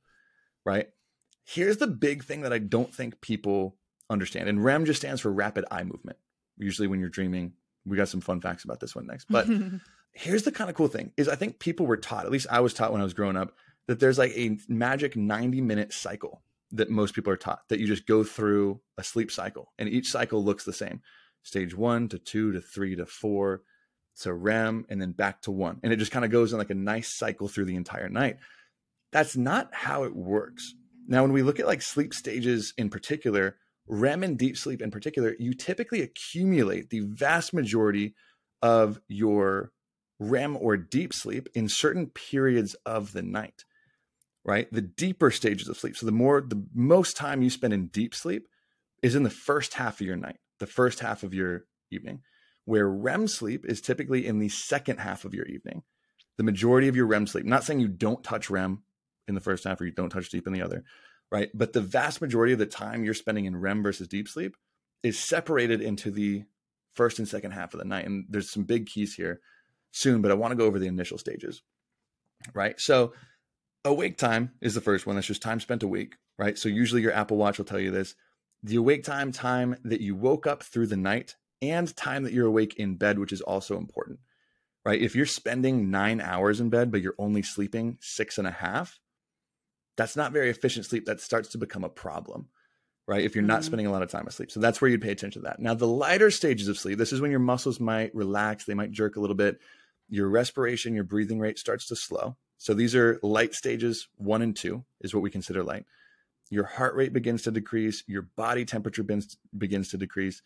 right? 0.66 0.88
Here's 1.46 1.78
the 1.78 1.88
big 1.88 2.24
thing 2.24 2.42
that 2.42 2.52
I 2.52 2.60
don't 2.60 2.94
think 2.94 3.22
people 3.22 3.78
understand. 4.10 4.50
And 4.50 4.64
REM 4.64 4.86
just 4.86 5.02
stands 5.02 5.22
for 5.22 5.32
rapid 5.32 5.66
eye 5.72 5.84
movement. 5.84 6.18
Usually 6.58 6.88
when 6.88 7.00
you're 7.00 7.10
dreaming, 7.10 7.54
we 7.86 7.96
got 7.96 8.10
some 8.10 8.22
fun 8.22 8.42
facts 8.42 8.66
about 8.66 8.80
this 8.80 8.96
one 8.96 9.08
next. 9.08 9.28
But 9.30 9.48
here's 10.18 10.44
the 10.44 10.52
kind 10.52 10.70
of 10.70 10.76
cool 10.76 10.88
thing 10.88 11.12
is 11.16 11.30
I 11.30 11.36
think 11.36 11.60
people 11.60 11.86
were 11.86 11.98
taught, 11.98 12.26
at 12.26 12.32
least 12.32 12.48
I 12.50 12.60
was 12.60 12.74
taught 12.74 12.92
when 12.92 13.02
I 13.02 13.04
was 13.04 13.14
growing 13.14 13.38
up, 13.38 13.54
that 13.88 14.00
there's 14.00 14.18
like 14.18 14.36
a 14.36 14.58
magic 14.68 15.16
90 15.16 15.62
minute 15.62 15.94
cycle 15.94 16.42
that 16.72 16.90
most 16.90 17.14
people 17.14 17.32
are 17.32 17.38
taught 17.38 17.62
that 17.70 17.80
you 17.80 17.88
just 17.88 18.08
go 18.08 18.24
through 18.24 18.82
a 18.98 19.04
sleep 19.04 19.32
cycle 19.32 19.72
and 19.78 19.88
each 19.88 20.10
cycle 20.10 20.44
looks 20.44 20.64
the 20.64 20.74
same. 20.74 21.02
Stage 21.44 21.76
one 21.76 22.10
to 22.10 22.20
two 22.20 22.52
to 22.52 22.60
three 22.60 22.96
to 22.96 23.06
four 23.06 23.62
to 24.22 24.34
REM 24.34 24.86
and 24.90 25.00
then 25.00 25.12
back 25.12 25.42
to 25.44 25.52
one. 25.52 25.80
And 25.84 25.94
it 25.94 25.98
just 25.98 26.12
kind 26.12 26.26
of 26.26 26.32
goes 26.32 26.52
in 26.52 26.58
like 26.58 26.72
a 26.72 26.76
nice 26.76 27.10
cycle 27.10 27.48
through 27.48 27.66
the 27.66 27.76
entire 27.76 28.10
night. 28.10 28.38
That's 29.12 29.38
not 29.38 29.70
how 29.72 30.04
it 30.04 30.16
works. 30.16 30.74
Now, 31.08 31.22
when 31.22 31.32
we 31.32 31.44
look 31.44 31.60
at 31.60 31.68
like 31.68 31.82
sleep 31.82 32.14
stages 32.14 32.74
in 32.78 32.90
particular, 32.90 33.58
REM 33.88 34.24
and 34.24 34.38
deep 34.38 34.58
sleep 34.58 34.82
in 34.82 34.92
particular, 34.92 35.36
you 35.40 35.54
typically 35.54 36.02
accumulate 36.02 36.90
the 36.90 37.02
vast 37.02 37.54
majority 37.54 38.16
of 38.62 39.00
your 39.08 39.72
REM 40.20 40.58
or 40.58 40.78
deep 40.78 41.14
sleep 41.14 41.48
in 41.54 41.70
certain 41.70 42.08
periods 42.08 42.76
of 42.86 43.14
the 43.14 43.22
night, 43.22 43.64
right? 44.44 44.72
The 44.72 44.82
deeper 44.82 45.32
stages 45.32 45.68
of 45.68 45.78
sleep. 45.78 45.96
So 45.96 46.06
the 46.06 46.12
more, 46.12 46.42
the 46.42 46.66
most 46.74 47.16
time 47.16 47.42
you 47.42 47.50
spend 47.50 47.74
in 47.74 47.88
deep 47.88 48.16
sleep 48.16 48.48
is 49.04 49.16
in 49.16 49.24
the 49.24 49.30
first 49.30 49.76
half 49.76 50.02
of 50.02 50.08
your 50.08 50.16
night, 50.16 50.38
the 50.60 50.68
first 50.68 51.00
half 51.00 51.24
of 51.24 51.34
your 51.34 51.66
evening, 51.92 52.22
where 52.66 52.90
REM 52.90 53.28
sleep 53.28 53.66
is 53.66 53.80
typically 53.80 54.26
in 54.26 54.40
the 54.40 54.50
second 54.50 55.00
half 55.00 55.24
of 55.24 55.34
your 55.34 55.46
evening. 55.46 55.84
The 56.38 56.44
majority 56.44 56.88
of 56.88 56.96
your 56.96 57.06
REM 57.06 57.28
sleep, 57.28 57.46
not 57.46 57.64
saying 57.64 57.80
you 57.80 57.88
don't 57.88 58.24
touch 58.24 58.50
REM 58.50 58.84
in 59.28 59.36
the 59.36 59.42
first 59.42 59.64
half 59.64 59.80
or 59.82 59.86
you 59.86 59.92
don't 59.92 60.10
touch 60.10 60.30
deep 60.30 60.48
in 60.48 60.54
the 60.54 60.62
other, 60.62 60.84
right? 61.32 61.50
But 61.54 61.74
the 61.74 61.82
vast 61.82 62.22
majority 62.22 62.54
of 62.54 62.60
the 62.60 62.66
time 62.66 63.04
you're 63.04 63.14
spending 63.14 63.46
in 63.46 63.56
REM 63.56 63.84
versus 63.84 64.08
deep 64.08 64.28
sleep 64.28 64.56
is 65.04 65.20
separated 65.20 65.82
into 65.82 66.12
the 66.12 66.44
first 66.94 67.20
and 67.20 67.28
second 67.28 67.52
half 67.52 67.74
of 67.74 67.80
the 67.80 67.86
night. 67.86 68.06
And 68.06 68.26
there's 68.30 68.52
some 68.52 68.64
big 68.64 68.88
keys 68.88 69.14
here 69.14 69.42
soon, 69.92 70.22
but 70.22 70.32
I 70.32 70.36
want 70.36 70.52
to 70.52 70.58
go 70.58 70.66
over 70.66 70.80
the 70.80 70.88
initial 70.88 71.18
stages, 71.18 71.62
right? 72.54 72.80
So 72.80 73.14
awake 73.86 74.18
time 74.18 74.52
is 74.62 74.76
the 74.76 74.82
first 74.82 75.06
one. 75.06 75.16
That's 75.16 75.28
just 75.28 75.42
time 75.42 75.60
spent 75.60 75.84
awake, 75.84 76.16
right? 76.38 76.58
So 76.58 76.70
usually 76.70 77.02
your 77.02 77.14
Apple 77.14 77.38
Watch 77.38 77.58
will 77.58 77.66
tell 77.66 77.80
you 77.80 77.92
this. 77.92 78.16
the 78.64 78.76
awake 78.76 79.04
time, 79.04 79.32
time 79.32 79.76
that 79.84 80.02
you 80.02 80.16
woke 80.16 80.48
up 80.48 80.64
through 80.64 80.88
the 80.88 80.98
night, 80.98 81.36
and 81.62 81.96
time 81.96 82.24
that 82.24 82.34
you're 82.34 82.48
awake 82.48 82.76
in 82.76 82.96
bed, 82.96 83.20
which 83.20 83.32
is 83.32 83.42
also 83.42 83.78
important, 83.78 84.20
right? 84.86 85.02
If 85.02 85.16
you're 85.16 85.26
spending 85.26 85.90
nine 85.90 86.22
hours 86.22 86.60
in 86.60 86.70
bed, 86.70 86.92
but 86.92 87.02
you're 87.02 87.16
only 87.18 87.42
sleeping 87.42 87.98
six 88.00 88.38
and 88.38 88.48
a 88.48 88.52
half, 88.52 89.00
that's 89.96 90.16
not 90.16 90.32
very 90.32 90.50
efficient 90.50 90.86
sleep. 90.86 91.06
That 91.06 91.22
starts 91.22 91.50
to 91.50 91.58
become 91.58 91.84
a 91.84 91.90
problem, 91.90 92.50
right? 93.08 93.24
If 93.24 93.36
you're 93.36 93.44
not 93.44 93.62
Mhm. 93.62 93.66
spending 93.66 93.88
a 93.88 93.92
lot 93.92 94.04
of 94.04 94.10
time 94.10 94.28
asleep. 94.28 94.52
So 94.52 94.60
that's 94.60 94.82
where 94.82 94.92
you'd 94.92 95.02
pay 95.02 95.12
attention 95.12 95.42
to 95.42 95.48
that. 95.48 95.60
Now, 95.60 95.74
the 95.74 95.88
lighter 95.88 96.30
stages 96.30 96.68
of 96.68 96.78
sleep, 96.78 96.98
this 96.98 97.14
is 97.14 97.22
when 97.22 97.32
your 97.32 97.40
muscles 97.40 97.80
might 97.80 98.14
relax, 98.14 98.66
they 98.66 98.74
might 98.74 98.92
jerk 98.92 99.16
a 99.16 99.22
little 99.22 99.36
bit. 99.36 99.60
Your 100.10 100.28
respiration, 100.30 100.94
your 100.94 101.04
breathing 101.04 101.40
rate 101.40 101.58
starts 101.58 101.88
to 101.88 101.96
slow. 101.96 102.38
So 102.58 102.74
these 102.74 102.96
are 102.96 103.20
light 103.24 103.54
stages 103.54 104.08
one 104.16 104.42
and 104.42 104.56
two, 104.56 104.84
is 105.00 105.14
what 105.14 105.24
we 105.24 105.30
consider 105.30 105.64
light. 105.64 105.86
Your 106.50 106.66
heart 106.66 106.96
rate 106.96 107.14
begins 107.14 107.44
to 107.44 107.52
decrease, 107.52 108.04
your 108.08 108.24
body 108.24 108.66
temperature 108.66 109.04
begins, 109.04 109.38
begins 109.58 109.90
to 109.90 109.98
decrease, 109.98 110.42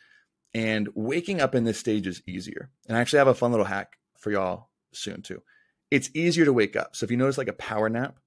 and 0.53 0.89
waking 0.93 1.39
up 1.39 1.55
in 1.55 1.63
this 1.63 1.77
stage 1.77 2.05
is 2.07 2.21
easier. 2.27 2.69
And 2.87 2.97
I 2.97 3.01
actually 3.01 3.19
have 3.19 3.27
a 3.27 3.33
fun 3.33 3.51
little 3.51 3.67
hack 3.67 3.97
for 4.17 4.31
y'all 4.31 4.69
soon, 4.91 5.21
too. 5.21 5.41
It's 5.89 6.09
easier 6.13 6.45
to 6.45 6.53
wake 6.53 6.75
up. 6.75 6.95
So 6.95 7.05
if 7.05 7.11
you 7.11 7.17
notice 7.17 7.37
like 7.37 7.47
a 7.47 7.53
power 7.53 7.87
nap, 7.89 8.17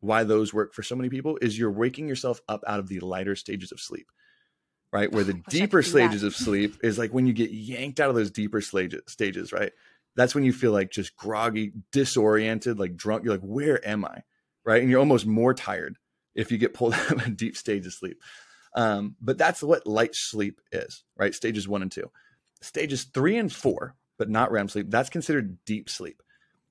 why 0.00 0.24
those 0.24 0.52
work 0.52 0.74
for 0.74 0.82
so 0.82 0.96
many 0.96 1.08
people 1.08 1.38
is 1.40 1.58
you're 1.58 1.70
waking 1.70 2.08
yourself 2.08 2.40
up 2.48 2.62
out 2.66 2.80
of 2.80 2.88
the 2.88 3.00
lighter 3.00 3.36
stages 3.36 3.70
of 3.70 3.80
sleep, 3.80 4.06
right? 4.92 5.12
Where 5.12 5.24
the 5.24 5.34
deeper 5.48 5.82
stages 5.82 6.22
of 6.22 6.34
sleep 6.34 6.78
is 6.82 6.98
like 6.98 7.12
when 7.12 7.26
you 7.26 7.32
get 7.32 7.50
yanked 7.50 8.00
out 8.00 8.08
of 8.10 8.16
those 8.16 8.30
deeper 8.30 8.60
stages, 8.60 9.02
stages, 9.06 9.52
right? 9.52 9.72
That's 10.16 10.34
when 10.34 10.44
you 10.44 10.52
feel 10.52 10.72
like 10.72 10.90
just 10.90 11.16
groggy, 11.16 11.72
disoriented, 11.92 12.78
like 12.78 12.96
drunk. 12.96 13.24
You're 13.24 13.34
like, 13.34 13.42
where 13.42 13.86
am 13.86 14.04
I? 14.04 14.22
Right. 14.64 14.82
And 14.82 14.90
you're 14.90 15.00
almost 15.00 15.26
more 15.26 15.54
tired 15.54 15.96
if 16.34 16.50
you 16.50 16.58
get 16.58 16.74
pulled 16.74 16.94
out 16.94 17.12
of 17.12 17.26
a 17.26 17.30
deep 17.30 17.56
stage 17.56 17.86
of 17.86 17.92
sleep. 17.92 18.20
Um, 18.74 19.16
but 19.20 19.38
that's 19.38 19.62
what 19.62 19.86
light 19.86 20.14
sleep 20.14 20.60
is, 20.72 21.04
right? 21.16 21.34
Stages 21.34 21.66
one 21.66 21.82
and 21.82 21.90
two. 21.90 22.10
Stages 22.62 23.04
three 23.04 23.36
and 23.36 23.52
four, 23.52 23.96
but 24.18 24.28
not 24.28 24.52
REM 24.52 24.68
sleep, 24.68 24.90
that's 24.90 25.10
considered 25.10 25.58
deep 25.64 25.88
sleep, 25.88 26.22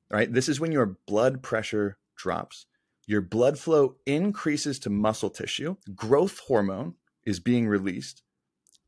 right? 0.10 0.32
This 0.32 0.48
is 0.48 0.60
when 0.60 0.72
your 0.72 0.98
blood 1.08 1.42
pressure 1.42 1.98
drops, 2.16 2.68
your 3.10 3.22
blood 3.22 3.58
flow 3.58 3.96
increases 4.06 4.78
to 4.78 4.90
muscle 4.92 5.32
tissue, 5.32 5.76
growth 5.96 6.38
hormone 6.48 6.94
is 7.26 7.40
being 7.40 7.68
released, 7.68 8.22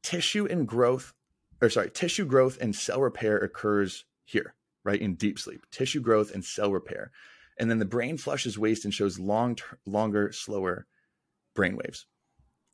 tissue 0.04 0.46
and 0.46 0.68
growth, 0.68 1.16
or 1.60 1.72
sorry, 1.72 1.90
tissue 1.90 2.26
growth 2.26 2.56
and 2.62 2.76
cell 2.76 3.02
repair 3.02 3.38
occurs 3.38 4.06
here, 4.24 4.54
right? 4.84 5.02
In 5.02 5.16
deep 5.16 5.40
sleep, 5.40 5.66
tissue 5.72 6.02
growth 6.02 6.32
and 6.36 6.46
cell 6.46 6.72
repair. 6.72 7.10
And 7.58 7.68
then 7.68 7.80
the 7.80 7.86
brain 7.86 8.16
flushes 8.16 8.60
waste 8.60 8.86
and 8.86 8.94
shows 8.94 9.18
long, 9.18 9.58
longer, 9.88 10.32
slower 10.32 10.86
brain 11.56 11.76
waves, 11.76 12.06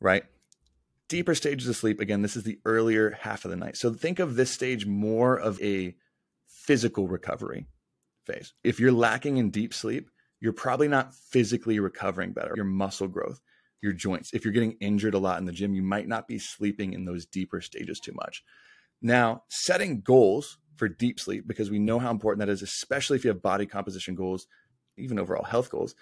right? 0.02 0.24
Deeper 1.08 1.34
stages 1.34 1.66
of 1.66 1.76
sleep, 1.76 1.98
again, 1.98 2.20
this 2.20 2.36
is 2.36 2.42
the 2.42 2.58
earlier 2.66 3.16
half 3.22 3.46
of 3.46 3.50
the 3.50 3.56
night. 3.56 3.78
So 3.78 3.94
think 3.94 4.18
of 4.18 4.36
this 4.36 4.50
stage 4.50 4.84
more 4.84 5.34
of 5.34 5.58
a 5.62 5.96
physical 6.46 7.08
recovery 7.08 7.68
phase. 8.26 8.52
If 8.62 8.78
you're 8.78 8.92
lacking 8.92 9.38
in 9.38 9.48
deep 9.48 9.72
sleep, 9.72 10.10
you're 10.40 10.52
probably 10.52 10.88
not 10.88 11.14
physically 11.14 11.80
recovering 11.80 12.32
better. 12.32 12.52
Your 12.54 12.64
muscle 12.64 13.08
growth, 13.08 13.40
your 13.82 13.92
joints. 13.92 14.32
If 14.32 14.44
you're 14.44 14.52
getting 14.52 14.76
injured 14.80 15.14
a 15.14 15.18
lot 15.18 15.38
in 15.38 15.44
the 15.44 15.52
gym, 15.52 15.74
you 15.74 15.82
might 15.82 16.08
not 16.08 16.28
be 16.28 16.38
sleeping 16.38 16.92
in 16.92 17.04
those 17.04 17.26
deeper 17.26 17.60
stages 17.60 18.00
too 18.00 18.12
much. 18.14 18.44
Now, 19.02 19.44
setting 19.48 20.00
goals 20.00 20.58
for 20.76 20.88
deep 20.88 21.18
sleep, 21.18 21.46
because 21.46 21.70
we 21.70 21.78
know 21.78 21.98
how 21.98 22.10
important 22.10 22.40
that 22.40 22.52
is, 22.52 22.62
especially 22.62 23.16
if 23.16 23.24
you 23.24 23.28
have 23.30 23.42
body 23.42 23.66
composition 23.66 24.14
goals, 24.14 24.46
even 24.96 25.18
overall 25.18 25.44
health 25.44 25.70
goals. 25.70 25.94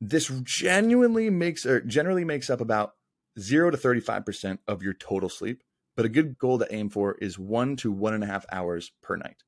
This 0.00 0.30
genuinely 0.42 1.30
makes 1.30 1.64
or 1.64 1.80
generally 1.80 2.24
makes 2.24 2.50
up 2.50 2.60
about 2.60 2.92
zero 3.38 3.70
to 3.70 3.76
35% 3.76 4.58
of 4.68 4.82
your 4.82 4.92
total 4.94 5.28
sleep. 5.28 5.62
But 5.96 6.06
a 6.06 6.10
good 6.10 6.36
goal 6.38 6.58
to 6.58 6.74
aim 6.74 6.90
for 6.90 7.14
is 7.14 7.38
one 7.38 7.76
to 7.76 7.90
one 7.92 8.14
and 8.14 8.24
a 8.24 8.26
half 8.26 8.44
hours 8.50 8.90
per 9.02 9.16
night. 9.16 9.42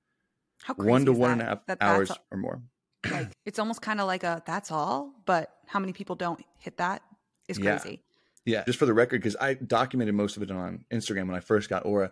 How 0.63 0.75
crazy 0.75 0.91
One 0.91 1.05
to 1.07 1.13
one 1.13 1.31
and 1.33 1.41
that? 1.41 1.45
a 1.45 1.49
half 1.49 1.67
That 1.67 1.79
hours 1.81 2.09
that's 2.09 2.21
or 2.31 2.39
more. 2.39 2.63
Like 3.11 3.33
it's 3.45 3.59
almost 3.59 3.83
kind 3.83 4.01
of 4.01 4.07
like 4.07 4.23
a 4.25 4.43
that's 4.47 4.71
all, 4.71 5.13
but 5.27 5.53
how 5.67 5.79
many 5.81 5.93
people 5.93 6.17
don't 6.17 6.43
hit 6.59 6.77
that 6.79 7.03
is 7.49 7.59
crazy. 7.59 8.03
Yeah, 8.45 8.63
just 8.65 8.79
for 8.79 8.87
the 8.87 8.95
record, 8.95 9.21
because 9.21 9.37
I 9.41 9.55
documented 9.55 10.15
most 10.15 10.37
of 10.37 10.43
it 10.43 10.51
on 10.53 10.85
Instagram 10.93 11.27
when 11.27 11.35
I 11.37 11.41
first 11.41 11.69
got 11.69 11.85
Oura. 11.85 12.11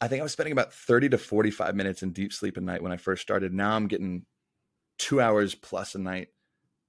I 0.00 0.08
think 0.08 0.20
I 0.20 0.22
was 0.22 0.32
spending 0.32 0.52
about 0.52 0.72
30 0.72 1.10
to 1.10 1.18
45 1.18 1.74
minutes 1.76 2.02
in 2.02 2.12
deep 2.12 2.32
sleep 2.32 2.56
a 2.56 2.60
night 2.60 2.82
when 2.82 2.90
I 2.90 2.96
first 2.96 3.20
started. 3.22 3.52
Now 3.52 3.76
I'm 3.76 3.86
getting 3.86 4.24
two 4.98 5.20
hours 5.20 5.54
plus 5.54 5.94
a 5.94 5.98
night, 5.98 6.28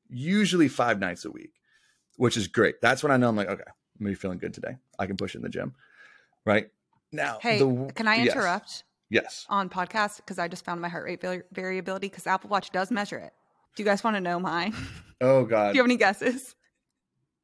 usually 0.09 0.67
five 0.67 0.99
nights 0.99 1.25
a 1.25 1.31
week, 1.31 1.53
which 2.17 2.37
is 2.37 2.47
great. 2.47 2.81
That's 2.81 3.03
when 3.03 3.11
I 3.11 3.17
know 3.17 3.27
I'm 3.29 3.35
like, 3.35 3.47
okay, 3.49 3.63
I'm 3.67 4.03
gonna 4.05 4.11
be 4.11 4.15
feeling 4.15 4.37
good 4.37 4.53
today. 4.53 4.77
I 4.97 5.07
can 5.07 5.17
push 5.17 5.35
in 5.35 5.41
the 5.41 5.49
gym. 5.49 5.73
Right 6.45 6.69
now, 7.11 7.39
Hey, 7.41 7.59
the- 7.59 7.91
can 7.95 8.07
I 8.07 8.15
yes. 8.15 8.33
interrupt 8.35 8.83
Yes. 9.09 9.45
on 9.49 9.69
podcast 9.69 10.17
because 10.17 10.39
I 10.39 10.47
just 10.47 10.63
found 10.65 10.81
my 10.81 10.89
heart 10.89 11.05
rate 11.05 11.21
vari- 11.21 11.43
variability 11.51 12.07
because 12.09 12.25
Apple 12.27 12.49
Watch 12.49 12.71
does 12.71 12.91
measure 12.91 13.17
it. 13.17 13.33
Do 13.75 13.83
you 13.83 13.85
guys 13.85 14.03
want 14.03 14.15
to 14.15 14.21
know 14.21 14.39
mine? 14.39 14.73
Oh 15.21 15.45
God. 15.45 15.71
Do 15.71 15.77
you 15.77 15.81
have 15.81 15.87
any 15.87 15.95
guesses? 15.95 16.55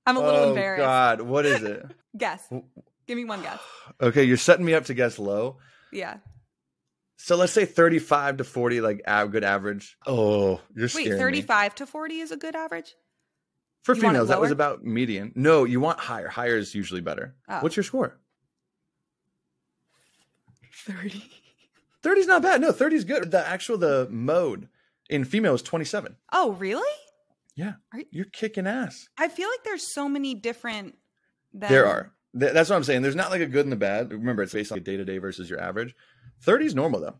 I'm 0.06 0.17
a 0.17 0.20
little 0.20 0.50
embarrassed. 0.50 0.82
oh 0.82 0.84
embarrassed. 0.84 1.20
God, 1.20 1.22
what 1.22 1.46
is 1.46 1.63
it? 1.63 1.86
Guess. 2.17 2.50
Give 3.08 3.15
me 3.17 3.24
one 3.24 3.41
guess. 3.41 3.60
okay, 4.02 4.26
you're 4.26 4.36
setting 4.36 4.65
me 4.65 4.74
up 4.74 4.84
to 4.86 4.94
guess 4.94 5.17
low. 5.17 5.56
Yeah. 5.94 6.17
So 7.15 7.38
let's 7.38 7.54
say 7.54 7.63
35 7.63 8.38
to 8.38 8.44
40, 8.44 8.82
like 8.82 9.02
a 9.06 9.26
good 9.26 9.46
average. 9.46 9.98
Oh, 10.06 10.60
you're 10.76 10.84
Wait, 10.84 10.89
scaring 10.89 11.12
me. 11.13 11.17
35 11.20 11.76
to 11.76 11.86
40 11.86 12.20
is 12.20 12.32
a 12.32 12.38
good 12.38 12.58
average? 12.58 12.94
For 13.84 13.96
You 13.96 14.02
females, 14.02 14.28
that 14.28 14.41
was 14.41 14.52
about 14.52 14.84
median. 14.84 15.32
No, 15.34 15.63
you 15.63 15.80
want 15.80 16.00
higher. 16.00 16.28
Higher 16.28 16.58
is 16.58 16.76
usually 16.76 17.02
better. 17.02 17.36
Oh. 17.48 17.60
What's 17.62 17.78
your 17.78 17.84
score? 17.86 18.17
30. 20.86 21.24
30 22.04 22.20
is 22.20 22.28
not 22.28 22.41
bad. 22.41 22.60
No, 22.60 22.74
30 22.74 22.96
is 22.98 23.06
good. 23.06 23.32
The 23.32 23.48
actual 23.48 23.78
the 23.78 24.10
mode 24.12 24.67
in 25.12 25.24
female 25.26 25.54
is 25.54 25.62
27. 25.62 26.15
Oh, 26.34 26.54
really? 26.54 26.82
Yeah. 27.56 27.74
Are 27.93 28.00
you- 28.00 28.06
You're 28.12 28.26
kicking 28.26 28.65
ass. 28.65 29.08
I 29.17 29.28
feel 29.28 29.47
like 29.50 29.63
there's 29.63 29.93
so 29.93 30.10
many 30.10 30.34
different. 30.34 30.97
Than, 31.54 31.69
There 31.69 31.86
are. 31.86 32.13
Th- 32.39 32.54
That's 32.54 32.69
what 32.69 32.78
I'm 32.78 32.84
saying. 32.84 33.02
There's 33.02 33.15
not 33.15 33.30
like 33.30 33.41
a 33.41 33.45
good 33.45 33.65
and 33.65 33.74
a 33.74 33.78
bad. 33.78 34.12
Remember, 34.12 34.41
it's 34.41 34.54
based 34.54 34.71
on 34.71 34.82
day 34.84 34.97
to 34.97 35.06
day 35.06 35.17
versus 35.19 35.50
your 35.50 35.60
average. 35.62 35.93
30 36.41 36.65
is 36.65 36.74
normal 36.76 37.02
though. 37.02 37.17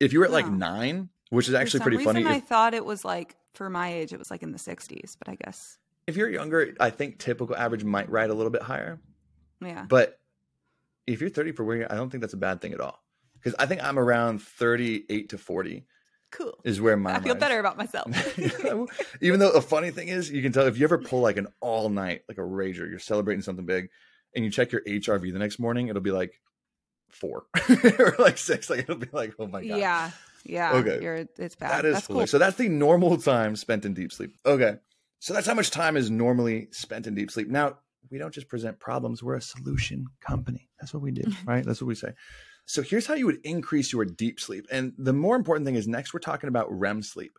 If 0.00 0.12
you 0.12 0.18
were 0.20 0.24
at 0.26 0.30
like 0.32 0.50
nine, 0.50 1.10
which 1.30 1.48
is 1.48 1.54
actually 1.54 1.80
pretty 1.80 2.02
funny. 2.02 2.24
I 2.26 2.36
If, 2.36 2.44
thought 2.44 2.74
it 2.74 2.84
was 2.84 3.04
like 3.04 3.36
for 3.54 3.68
my 3.70 3.92
age, 3.92 4.12
it 4.12 4.18
was 4.18 4.30
like 4.30 4.42
in 4.42 4.52
the 4.52 4.58
60s, 4.58 5.16
but 5.18 5.28
I 5.28 5.36
guess 5.36 5.78
if 6.06 6.16
you're 6.16 6.30
younger, 6.30 6.74
I 6.80 6.90
think 6.90 7.18
typical 7.18 7.54
average 7.56 7.84
might 7.84 8.10
ride 8.10 8.30
a 8.30 8.34
little 8.34 8.50
bit 8.50 8.62
higher. 8.62 8.98
yeah. 9.60 9.84
But 9.88 10.18
if 11.06 11.20
you're 11.20 11.30
30 11.30 11.52
for 11.52 11.64
where 11.64 11.76
you're, 11.78 11.92
I 11.92 11.96
don't 11.96 12.10
think 12.10 12.20
that's 12.22 12.34
a 12.34 12.38
bad 12.38 12.60
thing 12.60 12.72
at 12.72 12.80
all. 12.80 13.02
Because 13.34 13.54
I 13.58 13.66
think 13.66 13.82
I'm 13.82 13.98
around 13.98 14.42
38 14.42 15.28
to 15.30 15.38
40 15.38 15.86
Cool. 16.30 16.58
is 16.64 16.80
where 16.80 16.96
my 16.96 17.16
I 17.16 17.20
feel 17.20 17.34
better 17.34 17.58
about 17.58 17.76
myself. 17.76 18.06
Even 19.20 19.40
though 19.40 19.52
the 19.52 19.62
funny 19.62 19.90
thing 19.90 20.08
is, 20.08 20.30
you 20.30 20.42
can 20.42 20.52
tell 20.52 20.66
if 20.66 20.78
you 20.78 20.84
ever 20.84 20.98
pull 20.98 21.20
like 21.20 21.36
an 21.36 21.48
all 21.60 21.88
night, 21.88 22.22
like 22.28 22.38
a 22.38 22.42
rager, 22.42 22.88
you're 22.88 22.98
celebrating 22.98 23.42
something 23.42 23.66
big, 23.66 23.88
and 24.34 24.44
you 24.44 24.50
check 24.50 24.72
your 24.72 24.82
HRV 24.82 25.32
the 25.32 25.38
next 25.38 25.58
morning, 25.58 25.88
it'll 25.88 26.02
be 26.02 26.12
like 26.12 26.40
four 27.08 27.44
or 27.98 28.14
like 28.18 28.38
six. 28.38 28.70
Like 28.70 28.80
it'll 28.80 28.96
be 28.96 29.08
like, 29.12 29.34
oh 29.38 29.46
my 29.46 29.64
god, 29.64 29.78
yeah. 29.78 30.10
Yeah. 30.44 30.72
Okay. 30.74 31.00
You're, 31.02 31.26
it's 31.36 31.54
bad. 31.54 31.70
that 31.70 31.84
is 31.84 31.94
That's 31.94 32.06
cool. 32.06 32.26
So 32.26 32.38
that's 32.38 32.56
the 32.56 32.68
normal 32.68 33.16
time 33.18 33.56
spent 33.56 33.84
in 33.84 33.94
deep 33.94 34.12
sleep. 34.12 34.34
Okay, 34.46 34.76
so 35.18 35.34
that's 35.34 35.46
how 35.46 35.54
much 35.54 35.70
time 35.70 35.96
is 35.96 36.10
normally 36.10 36.68
spent 36.70 37.06
in 37.06 37.14
deep 37.14 37.30
sleep. 37.30 37.48
Now 37.48 37.78
we 38.10 38.18
don't 38.18 38.32
just 38.32 38.48
present 38.48 38.78
problems; 38.78 39.22
we're 39.22 39.36
a 39.36 39.42
solution 39.42 40.06
company. 40.20 40.68
That's 40.80 40.94
what 40.94 41.02
we 41.02 41.10
do, 41.10 41.30
right? 41.44 41.64
That's 41.64 41.80
what 41.80 41.88
we 41.88 41.94
say. 41.94 42.12
So 42.70 42.82
here's 42.82 43.04
how 43.04 43.14
you 43.14 43.26
would 43.26 43.40
increase 43.42 43.92
your 43.92 44.04
deep 44.04 44.38
sleep. 44.38 44.64
And 44.70 44.92
the 44.96 45.12
more 45.12 45.34
important 45.34 45.66
thing 45.66 45.74
is 45.74 45.88
next 45.88 46.14
we're 46.14 46.20
talking 46.20 46.46
about 46.46 46.70
REM 46.70 47.02
sleep. 47.02 47.36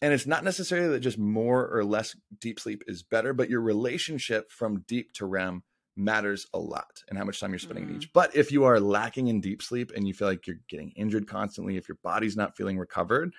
And 0.00 0.12
it's 0.12 0.28
not 0.28 0.44
necessarily 0.44 0.90
that 0.90 1.00
just 1.00 1.18
more 1.18 1.68
or 1.76 1.84
less 1.84 2.14
deep 2.40 2.60
sleep 2.60 2.84
is 2.86 3.02
better, 3.02 3.32
but 3.32 3.50
your 3.50 3.60
relationship 3.60 4.52
from 4.52 4.84
deep 4.86 5.12
to 5.14 5.26
REM 5.26 5.64
matters 5.96 6.46
a 6.54 6.60
lot 6.60 7.02
and 7.08 7.18
how 7.18 7.24
much 7.24 7.40
time 7.40 7.50
you're 7.50 7.58
spending 7.58 7.88
in 7.88 7.94
Mhm. 7.94 7.96
each. 7.96 8.12
But 8.12 8.36
if 8.36 8.52
you 8.52 8.62
are 8.62 8.78
lacking 8.78 9.26
in 9.26 9.40
deep 9.40 9.60
sleep 9.60 9.90
and 9.90 10.06
you 10.06 10.14
feel 10.14 10.28
like 10.28 10.46
you're 10.46 10.60
getting 10.68 10.92
injured 10.92 11.26
constantly, 11.26 11.76
if 11.76 11.88
your 11.88 11.98
body's 12.04 12.36
not 12.36 12.56
feeling 12.56 12.78
recovered, 12.78 13.34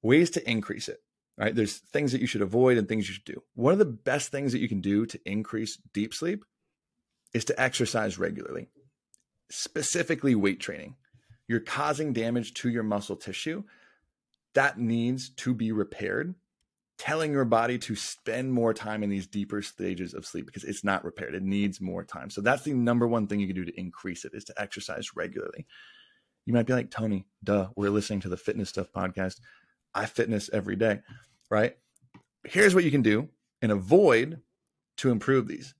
ways 0.00 0.30
to 0.30 0.48
increase 0.48 0.88
it. 0.88 1.02
Right? 1.38 1.56
There's 1.56 1.78
things 1.78 2.12
that 2.12 2.20
you 2.20 2.28
should 2.28 2.42
avoid 2.42 2.78
and 2.78 2.86
things 2.86 3.08
you 3.08 3.14
should 3.14 3.24
do. 3.24 3.42
One 3.54 3.72
of 3.72 3.80
the 3.80 3.84
best 3.84 4.30
things 4.30 4.52
that 4.52 4.60
you 4.60 4.68
can 4.68 4.80
do 4.80 5.06
to 5.06 5.20
increase 5.24 5.76
deep 5.92 6.14
sleep 6.14 6.44
is 7.34 7.44
to 7.46 7.60
exercise 7.60 8.16
regularly 8.16 8.68
specifically 9.50 10.34
weight 10.34 10.60
training. 10.60 10.96
You're 11.48 11.60
causing 11.60 12.12
damage 12.12 12.54
to 12.54 12.68
your 12.68 12.82
muscle 12.82 13.16
tissue 13.16 13.64
that 14.54 14.78
needs 14.78 15.30
to 15.30 15.54
be 15.54 15.72
repaired. 15.72 16.34
Telling 16.98 17.32
your 17.32 17.46
body 17.46 17.78
to 17.78 17.96
spend 17.96 18.52
more 18.52 18.74
time 18.74 19.02
in 19.02 19.08
these 19.08 19.26
deeper 19.26 19.62
stages 19.62 20.12
of 20.12 20.26
sleep 20.26 20.44
because 20.44 20.64
it's 20.64 20.84
not 20.84 21.02
repaired. 21.02 21.34
It 21.34 21.42
needs 21.42 21.80
more 21.80 22.04
time. 22.04 22.28
So 22.28 22.42
that's 22.42 22.62
the 22.62 22.74
number 22.74 23.08
one 23.08 23.26
thing 23.26 23.40
you 23.40 23.46
can 23.46 23.56
do 23.56 23.64
to 23.64 23.80
increase 23.80 24.26
it 24.26 24.32
is 24.34 24.44
to 24.44 24.60
exercise 24.60 25.16
regularly. 25.16 25.66
You 26.44 26.52
might 26.52 26.66
be 26.66 26.74
like, 26.74 26.90
Tony, 26.90 27.24
duh, 27.42 27.68
we're 27.74 27.88
listening 27.88 28.20
to 28.20 28.28
the 28.28 28.36
fitness 28.36 28.68
stuff 28.68 28.92
podcast. 28.94 29.36
I 29.94 30.04
fitness 30.04 30.50
every 30.52 30.76
day, 30.76 31.00
right? 31.50 31.74
Here's 32.44 32.74
what 32.74 32.84
you 32.84 32.90
can 32.90 33.02
do 33.02 33.28
and 33.62 33.72
avoid 33.72 34.42
to 34.98 35.10
improve 35.10 35.48
these 35.48 35.74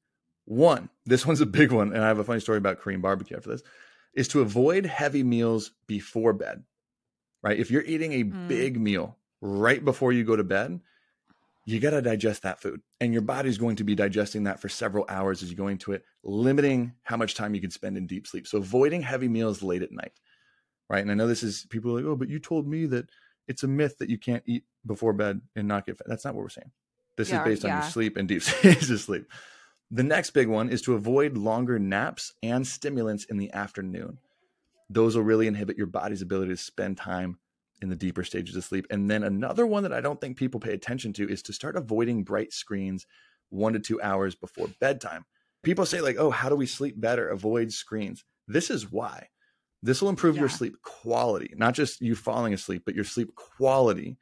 One, 0.50 0.90
this 1.06 1.24
one's 1.24 1.40
a 1.40 1.46
big 1.46 1.70
one, 1.70 1.92
and 1.92 2.02
I 2.02 2.08
have 2.08 2.18
a 2.18 2.24
funny 2.24 2.40
story 2.40 2.58
about 2.58 2.80
Korean 2.80 3.00
barbecue 3.00 3.36
after 3.36 3.50
this, 3.50 3.62
is 4.14 4.26
to 4.28 4.40
avoid 4.40 4.84
heavy 4.84 5.22
meals 5.22 5.70
before 5.86 6.32
bed. 6.32 6.64
Right? 7.40 7.56
If 7.56 7.70
you're 7.70 7.84
eating 7.84 8.14
a 8.14 8.24
Mm. 8.24 8.48
big 8.48 8.80
meal 8.80 9.16
right 9.40 9.84
before 9.84 10.12
you 10.12 10.24
go 10.24 10.34
to 10.34 10.42
bed, 10.42 10.80
you 11.66 11.78
got 11.78 11.90
to 11.90 12.02
digest 12.02 12.42
that 12.42 12.60
food. 12.60 12.80
And 13.00 13.12
your 13.12 13.22
body's 13.22 13.58
going 13.58 13.76
to 13.76 13.84
be 13.84 13.94
digesting 13.94 14.42
that 14.42 14.58
for 14.58 14.68
several 14.68 15.06
hours 15.08 15.44
as 15.44 15.50
you 15.50 15.56
go 15.56 15.68
into 15.68 15.92
it, 15.92 16.04
limiting 16.24 16.94
how 17.04 17.16
much 17.16 17.36
time 17.36 17.54
you 17.54 17.60
can 17.60 17.70
spend 17.70 17.96
in 17.96 18.08
deep 18.08 18.26
sleep. 18.26 18.48
So 18.48 18.58
avoiding 18.58 19.02
heavy 19.02 19.28
meals 19.28 19.62
late 19.62 19.82
at 19.82 19.92
night. 19.92 20.18
Right? 20.88 21.00
And 21.02 21.12
I 21.12 21.14
know 21.14 21.28
this 21.28 21.44
is 21.44 21.64
people 21.70 21.92
are 21.92 22.00
like, 22.00 22.04
"Oh, 22.10 22.16
but 22.16 22.28
you 22.28 22.40
told 22.40 22.66
me 22.66 22.86
that 22.86 23.08
it's 23.46 23.62
a 23.62 23.68
myth 23.68 23.98
that 23.98 24.10
you 24.10 24.18
can't 24.18 24.42
eat 24.46 24.64
before 24.84 25.12
bed 25.12 25.42
and 25.54 25.68
not 25.68 25.86
get 25.86 25.96
fat." 25.96 26.08
That's 26.08 26.24
not 26.24 26.34
what 26.34 26.42
we're 26.42 26.48
saying. 26.48 26.72
This 27.16 27.30
Yeah, 27.30 27.38
is 27.38 27.44
based 27.44 27.64
on 27.64 27.70
your 27.70 27.82
sleep 27.82 28.16
and 28.16 28.26
deep 28.26 28.42
stages 28.50 28.90
of 28.90 29.00
sleep. 29.00 29.30
The 29.90 30.02
next 30.04 30.30
big 30.30 30.46
one 30.46 30.68
is 30.68 30.82
to 30.82 30.94
avoid 30.94 31.36
longer 31.36 31.78
naps 31.78 32.32
and 32.42 32.66
stimulants 32.66 33.24
in 33.24 33.38
the 33.38 33.52
afternoon. 33.52 34.18
Those 34.88 35.16
will 35.16 35.24
really 35.24 35.48
inhibit 35.48 35.76
your 35.76 35.88
body's 35.88 36.22
ability 36.22 36.52
to 36.52 36.56
spend 36.56 36.96
time 36.96 37.38
in 37.82 37.88
the 37.88 37.96
deeper 37.96 38.22
stages 38.22 38.54
of 38.54 38.64
sleep. 38.64 38.86
And 38.90 39.10
then 39.10 39.24
another 39.24 39.66
one 39.66 39.82
that 39.82 39.92
I 39.92 40.00
don't 40.00 40.20
think 40.20 40.36
people 40.36 40.60
pay 40.60 40.74
attention 40.74 41.12
to 41.14 41.28
is 41.28 41.42
to 41.42 41.52
start 41.52 41.76
avoiding 41.76 42.22
bright 42.22 42.52
screens 42.52 43.06
one 43.48 43.72
to 43.72 43.80
two 43.80 44.00
hours 44.00 44.34
before 44.34 44.68
bedtime. 44.80 45.24
People 45.62 45.84
say, 45.84 46.00
like, 46.00 46.16
oh, 46.18 46.30
how 46.30 46.48
do 46.48 46.56
we 46.56 46.66
sleep 46.66 47.00
better? 47.00 47.28
Avoid 47.28 47.72
screens. 47.72 48.24
This 48.46 48.70
is 48.70 48.90
why. 48.90 49.28
This 49.82 50.00
will 50.00 50.08
improve 50.08 50.36
your 50.36 50.48
sleep 50.48 50.76
quality, 50.82 51.54
not 51.56 51.74
just 51.74 52.00
you 52.00 52.14
falling 52.14 52.52
asleep, 52.52 52.82
but 52.84 52.94
your 52.94 53.04
sleep 53.04 53.34
quality. 53.34 54.18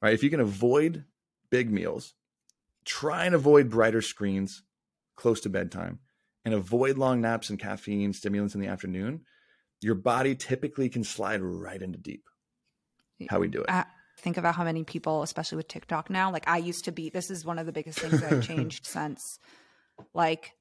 Right. 0.00 0.14
If 0.14 0.22
you 0.22 0.30
can 0.30 0.40
avoid 0.40 1.04
big 1.50 1.70
meals, 1.70 2.14
try 2.84 3.26
and 3.26 3.34
avoid 3.34 3.68
brighter 3.68 4.02
screens 4.02 4.62
close 5.16 5.40
to 5.42 5.48
bedtime 5.50 6.00
and 6.44 6.54
avoid 6.54 6.98
long 6.98 7.20
naps 7.20 7.50
and 7.50 7.58
caffeine 7.58 8.12
stimulants 8.12 8.54
in 8.54 8.60
the 8.60 8.66
afternoon, 8.66 9.20
your 9.80 9.94
body 9.94 10.34
typically 10.34 10.88
can 10.88 11.04
slide 11.04 11.40
right 11.42 11.80
into 11.80 11.98
deep. 11.98 12.24
How 13.28 13.38
we 13.38 13.48
do 13.48 13.60
it. 13.60 13.70
I 13.70 13.84
think 14.18 14.36
about 14.36 14.54
how 14.56 14.64
many 14.64 14.84
people, 14.84 15.22
especially 15.22 15.56
with 15.56 15.68
TikTok 15.68 16.10
now, 16.10 16.32
like 16.32 16.48
I 16.48 16.58
used 16.58 16.84
to 16.86 16.92
be, 16.92 17.08
this 17.10 17.30
is 17.30 17.44
one 17.44 17.58
of 17.58 17.66
the 17.66 17.72
biggest 17.72 17.98
things 18.00 18.20
that 18.20 18.32
I've 18.32 18.42
changed 18.46 18.86
since 18.86 19.38
like 20.14 20.52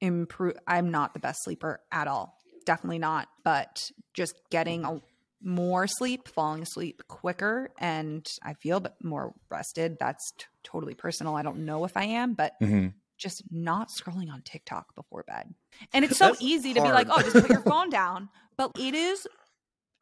improve. 0.00 0.54
I'm 0.66 0.90
not 0.90 1.14
the 1.14 1.20
best 1.20 1.42
sleeper 1.42 1.80
at 1.90 2.06
all. 2.06 2.36
Definitely 2.64 2.98
not. 2.98 3.28
But 3.44 3.90
just 4.14 4.34
getting 4.50 4.84
a, 4.84 5.00
more 5.42 5.86
sleep, 5.86 6.28
falling 6.28 6.62
asleep 6.62 7.02
quicker, 7.08 7.70
and 7.78 8.26
I 8.42 8.54
feel 8.54 8.80
but 8.80 8.96
more 9.04 9.34
rested. 9.50 9.98
That's 10.00 10.32
t- 10.38 10.46
totally 10.62 10.94
personal. 10.94 11.36
I 11.36 11.42
don't 11.42 11.66
know 11.66 11.84
if 11.84 11.96
I 11.96 12.04
am, 12.04 12.32
but 12.34 12.54
Mhm. 12.62 12.94
Just 13.24 13.42
not 13.50 13.88
scrolling 13.88 14.30
on 14.32 14.42
TikTok 14.42 14.94
before 14.94 15.24
bed. 15.26 15.52
And 15.92 16.04
it's 16.04 16.16
so 16.18 16.26
That's 16.28 16.42
easy 16.42 16.72
to 16.74 16.80
be 16.82 16.88
like, 16.92 17.08
oh, 17.10 17.20
just 17.22 17.32
put 17.34 17.48
your 17.50 17.62
phone 17.62 17.90
down. 18.02 18.28
But 18.56 18.70
it 18.78 18.94
is, 18.94 19.26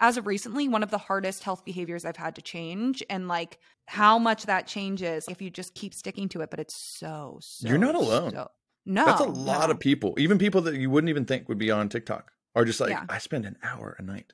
as 0.01 0.17
of 0.19 0.27
recently, 0.27 0.69
one 0.69 0.83
of 0.83 0.91
the 0.91 0.99
hardest 0.99 1.43
health 1.45 1.65
behaviors 1.65 2.05
I've 2.05 2.17
had 2.17 2.35
to 2.35 2.43
change. 2.43 3.03
And 3.09 3.29
like 3.29 3.59
how 3.87 4.19
much 4.19 4.45
that 4.47 4.67
changes 4.67 5.27
if 5.29 5.41
you 5.41 5.49
just 5.49 5.75
keep 5.75 5.95
sticking 5.95 6.29
to 6.31 6.43
it. 6.43 6.51
But 6.51 6.61
it's 6.61 6.75
so, 6.77 7.39
so 7.41 7.67
You're 7.69 7.79
not 7.79 7.95
alone. 7.95 8.33
so- 8.33 8.51
no. 8.85 9.07
That's 9.07 9.21
a 9.21 9.25
lot 9.25 9.69
no. 9.69 9.73
of 9.75 9.79
people, 9.81 10.15
even 10.19 10.39
people 10.39 10.61
that 10.63 10.75
you 10.75 10.91
wouldn't 10.91 11.09
even 11.09 11.25
think 11.25 11.49
would 11.49 11.59
be 11.59 11.71
on 11.71 11.89
TikTok, 11.89 12.33
are 12.57 12.65
just 12.65 12.81
like, 12.81 12.91
Yeah. 12.91 13.05
I 13.09 13.19
spend 13.19 13.47
an 13.47 13.57
hour 13.63 13.95
a 13.99 14.03
night 14.03 14.33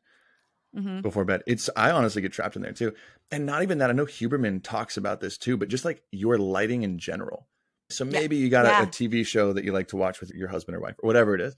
Mhm. 0.77 1.03
before 1.03 1.25
bed. 1.27 1.43
It's 1.47 1.69
I 1.77 1.91
honestly 1.91 2.23
get 2.23 2.33
trapped 2.33 2.57
in 2.57 2.63
there 2.63 2.73
too. 2.73 2.95
And 3.31 3.45
not 3.47 3.63
even 3.63 3.79
that. 3.79 3.91
I 3.91 3.93
know 3.93 4.07
Huberman 4.07 4.63
talks 4.63 4.97
about 4.97 5.21
this 5.21 5.37
too, 5.39 5.57
but 5.59 5.69
just 5.69 5.85
like 5.85 6.03
your 6.13 6.39
lighting 6.39 6.83
in 6.83 6.99
general. 6.99 7.47
So 7.91 8.05
Yeah. 8.05 8.11
maybe 8.13 8.37
you 8.37 8.49
got 8.49 8.67
a, 8.67 8.69
Yeah. 8.69 8.83
a 8.83 8.87
TV 8.87 9.25
show 9.27 9.53
that 9.53 9.65
you 9.65 9.73
like 9.73 9.89
to 9.89 9.97
watch 9.97 10.21
with 10.21 10.31
your 10.31 10.49
husband 10.49 10.77
or 10.77 10.81
wife 10.81 10.97
or 11.03 11.07
whatever 11.07 11.35
it 11.35 11.41
is. 11.41 11.57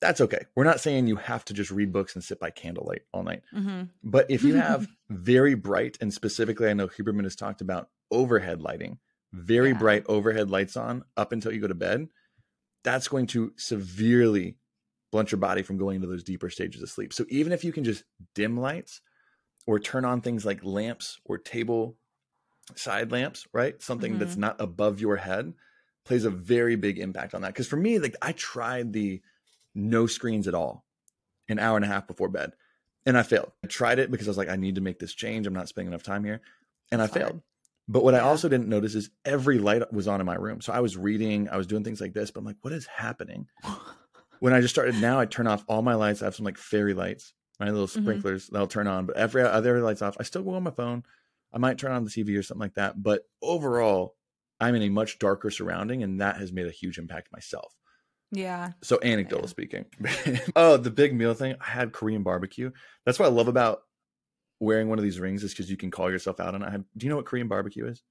That's 0.00 0.20
okay. 0.20 0.40
We're 0.54 0.64
not 0.64 0.80
saying 0.80 1.06
you 1.06 1.16
have 1.16 1.44
to 1.46 1.54
just 1.54 1.70
read 1.70 1.92
books 1.92 2.14
and 2.14 2.22
sit 2.22 2.38
by 2.38 2.50
candlelight 2.50 3.02
all 3.12 3.22
night. 3.22 3.42
Mhm. 3.54 3.90
But 4.02 4.30
if 4.30 4.42
you 4.42 4.54
have 4.54 4.86
very 5.08 5.54
bright, 5.54 5.96
and 6.00 6.12
specifically, 6.12 6.68
I 6.68 6.74
know 6.74 6.88
Huberman 6.88 7.24
has 7.24 7.36
talked 7.36 7.60
about 7.60 7.90
overhead 8.10 8.60
lighting, 8.60 8.98
very 9.32 9.70
Yeah. 9.70 9.78
bright 9.78 10.04
overhead 10.06 10.50
lights 10.50 10.76
on 10.76 11.04
up 11.16 11.32
until 11.32 11.52
you 11.52 11.60
go 11.60 11.68
to 11.68 11.74
bed, 11.74 12.08
that's 12.84 13.08
going 13.08 13.26
to 13.28 13.52
severely 13.56 14.58
blunt 15.12 15.32
your 15.32 15.38
body 15.40 15.62
from 15.62 15.78
going 15.78 15.96
into 15.96 16.08
those 16.08 16.24
deeper 16.24 16.50
stages 16.50 16.82
of 16.82 16.90
sleep. 16.90 17.12
So 17.12 17.24
even 17.28 17.52
if 17.52 17.64
you 17.64 17.72
can 17.72 17.84
just 17.84 18.04
dim 18.34 18.58
lights 18.58 19.00
or 19.66 19.78
turn 19.78 20.04
on 20.04 20.20
things 20.20 20.44
like 20.44 20.62
lamps 20.62 21.18
or 21.24 21.38
table 21.38 21.98
side 22.74 23.12
lamps, 23.12 23.46
right? 23.52 23.80
Something 23.82 24.18
that's 24.18 24.36
not 24.36 24.60
above 24.60 25.00
your 25.00 25.16
head 25.16 25.52
plays 26.04 26.24
a 26.24 26.30
very 26.30 26.76
big 26.76 26.98
impact 26.98 27.34
on 27.34 27.42
that. 27.42 27.48
Because 27.48 27.68
for 27.68 27.76
me, 27.76 27.98
like 27.98 28.16
I 28.22 28.32
tried 28.32 28.92
the 28.92 29.22
no 29.74 30.06
screens 30.06 30.48
at 30.48 30.54
all 30.54 30.84
an 31.48 31.58
hour 31.58 31.76
and 31.76 31.84
a 31.84 31.88
half 31.88 32.06
before 32.06 32.28
bed 32.28 32.52
and 33.04 33.16
I 33.16 33.22
failed. 33.22 33.52
I 33.64 33.68
tried 33.68 33.98
it 33.98 34.10
because 34.10 34.26
I 34.26 34.30
was 34.30 34.36
like, 34.38 34.48
I 34.48 34.56
need 34.56 34.74
to 34.76 34.80
make 34.80 34.98
this 34.98 35.14
change. 35.14 35.46
I'm 35.46 35.54
not 35.54 35.68
spending 35.68 35.92
enough 35.92 36.02
time 36.02 36.24
here. 36.24 36.40
And 36.90 37.00
I 37.00 37.06
failed. 37.06 37.40
But 37.88 38.02
what 38.02 38.14
I 38.16 38.20
also 38.20 38.48
didn't 38.48 38.68
notice 38.68 38.96
is 38.96 39.10
every 39.24 39.58
light 39.58 39.92
was 39.92 40.08
on 40.08 40.18
in 40.18 40.26
my 40.26 40.34
room. 40.34 40.60
So 40.60 40.72
I 40.72 40.80
was 40.80 40.96
reading, 40.96 41.48
I 41.48 41.56
was 41.56 41.68
doing 41.68 41.84
things 41.84 42.00
like 42.00 42.14
this, 42.14 42.32
but 42.32 42.40
I'm 42.40 42.46
like, 42.46 42.56
what 42.62 42.72
is 42.72 42.86
happening? 42.86 43.46
when 44.40 44.52
I 44.52 44.60
just 44.60 44.74
started 44.74 45.00
now, 45.00 45.20
I 45.20 45.26
turn 45.26 45.46
off 45.46 45.64
all 45.68 45.82
my 45.82 45.94
lights. 45.94 46.20
I 46.20 46.24
have 46.24 46.34
some 46.34 46.44
like 46.44 46.58
fairy 46.58 46.94
lights, 46.94 47.32
my 47.60 47.70
little 47.70 47.86
Mhm. 47.86 48.02
sprinklers 48.02 48.48
that'll 48.48 48.66
turn 48.66 48.88
on, 48.88 49.06
but 49.06 49.16
every 49.16 49.42
other 49.42 49.80
lights 49.80 50.02
off. 50.02 50.16
I 50.18 50.24
still 50.24 50.42
go 50.42 50.54
on 50.54 50.64
my 50.64 50.72
phone. 50.72 51.04
I 51.56 51.58
might 51.58 51.78
turn 51.78 51.92
on 51.92 52.04
the 52.04 52.10
TV 52.10 52.38
or 52.38 52.42
something 52.42 52.60
like 52.60 52.74
that. 52.74 53.02
But 53.02 53.22
overall, 53.40 54.14
I'm 54.60 54.74
in 54.74 54.82
a 54.82 54.90
much 54.90 55.18
darker 55.18 55.50
surrounding, 55.50 56.02
and 56.02 56.20
that 56.20 56.36
has 56.36 56.52
made 56.52 56.66
a 56.66 56.70
huge 56.70 56.98
impact 56.98 57.32
myself. 57.32 57.74
Yeah. 58.30 58.72
So 58.82 58.98
anecdotal 59.02 59.46
Yeah. 59.46 59.50
speaking. 59.50 59.84
oh, 60.56 60.76
the 60.76 60.90
big 60.90 61.14
meal 61.14 61.32
thing. 61.32 61.54
I 61.58 61.64
had 61.70 61.92
Korean 61.92 62.22
barbecue. 62.22 62.72
That's 63.06 63.18
what 63.18 63.24
I 63.24 63.30
love 63.30 63.48
about 63.48 63.80
wearing 64.60 64.90
one 64.90 64.98
of 64.98 65.02
these 65.02 65.18
rings 65.18 65.44
is 65.44 65.52
because 65.52 65.70
you 65.70 65.78
can 65.78 65.90
call 65.90 66.10
yourself 66.10 66.40
out 66.40 66.54
on 66.54 66.62
it. 66.62 66.66
I 66.66 66.70
have, 66.72 66.84
do 66.94 67.06
you 67.06 67.10
know 67.10 67.16
what 67.16 67.24
Korean 67.24 67.48
barbecue 67.48 67.86
is? 67.86 68.02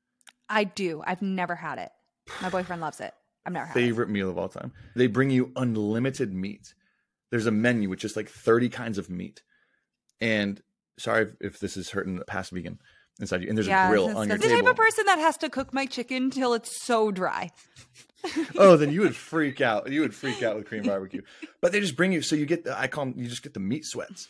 I 0.49 0.63
do. 0.63 1.03
I've 1.05 1.21
never 1.21 1.53
had 1.53 1.77
it. 1.77 1.91
My 2.41 2.49
boyfriend 2.49 2.81
loves 2.81 2.99
it. 2.99 3.13
I've 3.45 3.53
never 3.53 3.67
had 3.67 3.77
it. 3.77 3.79
Favorite 3.79 4.09
meal 4.09 4.29
of 4.29 4.39
all 4.39 4.49
time. 4.49 4.71
They 4.95 5.05
bring 5.05 5.29
you 5.29 5.51
unlimited 5.55 6.33
meat. 6.33 6.73
There's 7.29 7.45
a 7.45 7.51
menu 7.51 7.89
with 7.89 7.99
just 7.99 8.15
like 8.15 8.29
30 8.29 8.69
kinds 8.69 8.97
of 8.97 9.07
meat. 9.09 9.43
And 10.19 10.59
sorry 10.97 11.23
if, 11.23 11.29
if 11.41 11.59
this 11.59 11.77
is 11.77 11.91
hurting 11.91 12.15
the 12.15 12.25
past 12.25 12.51
vegan 12.51 12.79
inside 13.19 13.41
you. 13.43 13.49
And 13.49 13.57
there's 13.57 13.67
a 13.67 13.87
grill 13.87 14.05
on 14.17 14.27
your 14.27 14.37
that's 14.37 14.43
the 14.43 14.49
table. 14.49 14.61
type 14.67 14.71
of 14.71 14.77
person 14.77 15.05
that 15.05 15.19
has 15.19 15.37
to 15.37 15.49
cook 15.49 15.73
my 15.73 15.85
chicken 15.85 16.29
till 16.29 16.53
it's 16.53 16.83
so 16.83 17.11
dry. 17.11 17.51
oh, 18.57 18.75
then 18.75 18.91
you 18.91 19.01
would 19.01 19.15
freak 19.15 19.61
out. 19.61 19.91
You 19.91 20.01
would 20.01 20.13
freak 20.15 20.41
out 20.41 20.55
with 20.55 20.65
Korean 20.67 20.85
barbecue. 20.85 21.21
But 21.61 21.71
they 21.71 21.79
just 21.79 21.95
bring 21.95 22.11
you 22.11 22.21
so 22.21 22.35
you 22.35 22.45
get 22.45 22.63
the 22.63 22.77
I 22.77 22.87
call 22.87 23.05
them 23.05 23.15
you 23.17 23.27
just 23.27 23.43
get 23.43 23.53
the 23.53 23.59
meat 23.59 23.85
sweats. 23.85 24.27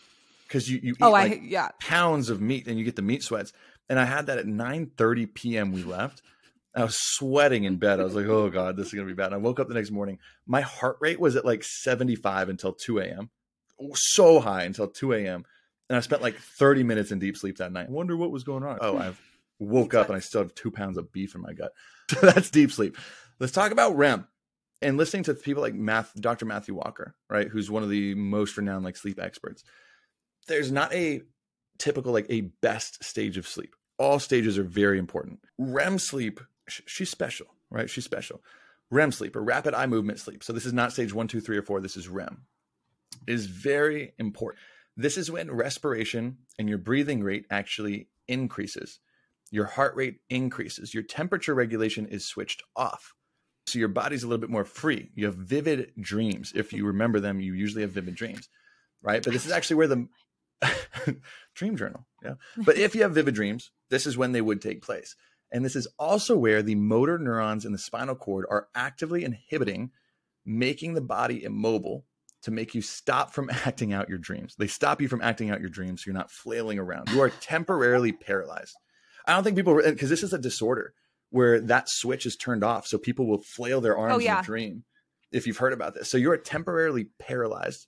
Because 0.47 0.69
you, 0.69 0.79
you 0.83 0.91
eat 0.93 0.97
Oh, 1.01 1.11
like 1.11 1.31
I 1.31 1.41
yeah. 1.43 1.69
pounds 1.79 2.29
of 2.29 2.39
meat 2.41 2.67
and 2.67 2.77
you 2.77 2.85
get 2.85 2.95
the 2.95 3.01
meat 3.01 3.23
sweats. 3.23 3.51
And 3.89 3.99
I 3.99 4.05
had 4.05 4.27
that 4.27 4.37
at 4.37 4.45
9 4.47 4.91
30 4.97 5.25
p.m. 5.27 5.71
We 5.71 5.83
left. 5.83 6.21
I 6.75 6.83
was 6.83 6.97
sweating 6.99 7.63
in 7.63 7.77
bed. 7.77 7.99
I 8.01 8.03
was 8.03 8.15
like, 8.15 8.25
oh 8.25 8.49
God, 8.49 8.75
this 8.75 8.87
is 8.87 8.93
gonna 8.93 9.07
be 9.07 9.13
bad. 9.13 9.27
And 9.27 9.35
I 9.35 9.37
woke 9.37 9.59
up 9.59 9.67
the 9.69 9.73
next 9.73 9.91
morning. 9.91 10.19
My 10.45 10.61
heart 10.61 10.97
rate 10.99 11.19
was 11.19 11.35
at 11.37 11.45
like 11.45 11.63
75 11.63 12.49
until 12.49 12.73
2 12.73 12.99
a.m. 12.99 13.29
So 13.93 14.39
high 14.41 14.63
until 14.63 14.87
2 14.87 15.13
a.m. 15.13 15.45
And 15.89 15.97
I 15.97 15.99
spent 15.99 16.21
like 16.21 16.35
30 16.37 16.83
minutes 16.83 17.11
in 17.11 17.19
deep 17.19 17.37
sleep 17.37 17.57
that 17.57 17.71
night. 17.71 17.87
I 17.87 17.91
wonder 17.91 18.17
what 18.17 18.31
was 18.31 18.43
going 18.43 18.63
on. 18.63 18.79
Oh, 18.81 18.97
I've 18.97 19.21
woke 19.59 19.93
up 19.93 20.07
and 20.07 20.15
I 20.15 20.19
still 20.19 20.41
have 20.41 20.55
two 20.55 20.71
pounds 20.71 20.97
of 20.97 21.11
beef 21.11 21.35
in 21.35 21.41
my 21.41 21.53
gut. 21.53 21.71
So 22.07 22.19
that's 22.19 22.51
deep 22.51 22.71
sleep. 22.71 22.97
Let's 23.39 23.51
talk 23.51 23.71
about 23.71 23.97
REM 23.97 24.27
and 24.79 24.95
listening 24.95 25.23
to 25.23 25.33
people 25.33 25.63
like 25.63 25.73
Math, 25.73 26.13
Dr. 26.13 26.45
Matthew 26.45 26.75
Walker, 26.75 27.15
right, 27.31 27.47
who's 27.47 27.71
one 27.71 27.81
of 27.81 27.89
the 27.89 28.13
most 28.13 28.55
renowned 28.57 28.85
like 28.85 28.95
sleep 28.95 29.19
experts. 29.19 29.63
There's 30.47 30.71
not 30.71 30.93
a 30.93 31.21
typical 31.79 32.13
like 32.13 32.27
a 32.29 32.41
best 32.61 33.03
stage 33.03 33.37
of 33.37 33.47
sleep. 33.47 33.75
All 33.97 34.19
stages 34.19 34.59
are 34.59 34.63
very 34.63 34.99
important. 34.99 35.39
REM 35.57 35.97
sleep, 35.97 36.39
she's 36.67 37.09
special, 37.09 37.47
right? 37.71 37.89
She's 37.89 38.05
special. 38.05 38.43
REM 38.91 39.11
sleep 39.11 39.35
or 39.35 39.41
rapid 39.41 39.73
eye 39.73 39.87
movement 39.87 40.19
sleep. 40.19 40.43
So 40.43 40.53
this 40.53 40.65
is 40.65 40.73
not 40.73 40.91
stage 40.91 41.13
one, 41.13 41.27
two, 41.27 41.41
three, 41.41 41.57
or 41.57 41.63
four. 41.63 41.81
This 41.81 41.97
is 41.97 42.07
REM. 42.07 42.43
Is 43.27 43.47
very 43.47 44.13
important. 44.19 44.61
This 44.97 45.17
is 45.17 45.29
when 45.29 45.51
respiration 45.51 46.37
and 46.57 46.69
your 46.69 46.77
breathing 46.77 47.23
rate 47.23 47.45
actually 47.49 48.09
increases. 48.27 48.99
Your 49.51 49.65
heart 49.65 49.95
rate 49.95 50.19
increases. 50.29 50.93
Your 50.93 51.03
temperature 51.03 51.53
regulation 51.53 52.07
is 52.07 52.25
switched 52.25 52.63
off. 52.75 53.13
So 53.67 53.79
your 53.79 53.87
body's 53.87 54.23
a 54.23 54.27
little 54.27 54.41
bit 54.41 54.49
more 54.49 54.65
free. 54.65 55.11
You 55.15 55.25
have 55.25 55.35
vivid 55.35 55.91
dreams. 55.99 56.53
If 56.55 56.71
you 56.71 56.85
remember 56.85 57.19
them, 57.19 57.39
you 57.39 57.53
usually 57.53 57.81
have 57.81 57.91
vivid 57.91 58.15
dreams, 58.15 58.47
right? 59.01 59.23
But 59.23 59.33
this 59.33 59.45
is 59.45 59.51
actually 59.51 59.77
where 59.77 59.87
the 59.87 60.07
dream 61.55 61.75
journal, 61.75 62.05
yeah. 62.23 62.35
But 62.57 62.77
if 62.77 62.95
you 62.95 63.01
have 63.01 63.13
vivid 63.13 63.33
dreams, 63.33 63.71
this 63.89 64.05
is 64.05 64.17
when 64.17 64.31
they 64.31 64.41
would 64.41 64.61
take 64.61 64.81
place. 64.81 65.15
And 65.51 65.65
this 65.65 65.75
is 65.75 65.87
also 65.97 66.37
where 66.37 66.61
the 66.61 66.75
motor 66.75 67.17
neurons 67.17 67.65
in 67.65 67.71
the 67.71 67.77
spinal 67.77 68.15
cord 68.15 68.45
are 68.49 68.67
actively 68.75 69.23
inhibiting, 69.23 69.91
making 70.45 70.93
the 70.93 71.01
body 71.01 71.43
immobile 71.43 72.05
to 72.45 72.51
make 72.51 72.73
you 72.73 72.81
stop 72.81 73.33
from 73.33 73.49
acting 73.65 73.91
out 73.93 74.07
your 74.07 74.17
dreams. 74.17 74.55
They 74.57 74.67
stop 74.67 75.01
you 75.01 75.07
from 75.07 75.21
acting 75.21 75.49
out 75.51 75.59
your 75.59 75.69
dreams 75.69 76.01
so 76.03 76.07
you're 76.07 76.17
not 76.17 76.31
flailing 76.31 76.79
around. 76.79 77.09
You 77.09 77.21
are 77.21 77.29
temporarily 77.29 78.11
paralyzed. 78.13 78.75
I 79.27 79.33
don't 79.33 79.43
think 79.43 79.57
people, 79.57 79.75
because 79.83 80.09
this 80.09 80.23
is 80.23 80.31
a 80.33 80.37
disorder 80.37 80.93
where 81.31 81.59
that 81.59 81.89
switch 81.89 82.25
is 82.27 82.35
turned 82.35 82.63
off. 82.63 82.85
So 82.87 82.97
people 82.97 83.27
will 83.27 83.41
flail 83.41 83.81
their 83.81 83.97
oh, 83.97 84.01
arms 84.01 84.15
Oh, 84.15 84.19
yeah. 84.19 84.37
in 84.37 84.43
a 84.43 84.45
dream. 84.45 84.83
if 85.31 85.47
you've 85.47 85.57
heard 85.57 85.73
about 85.73 85.95
this. 85.95 86.07
So 86.09 86.17
you're 86.17 86.37
temporarily 86.37 87.07
paralyzed 87.19 87.87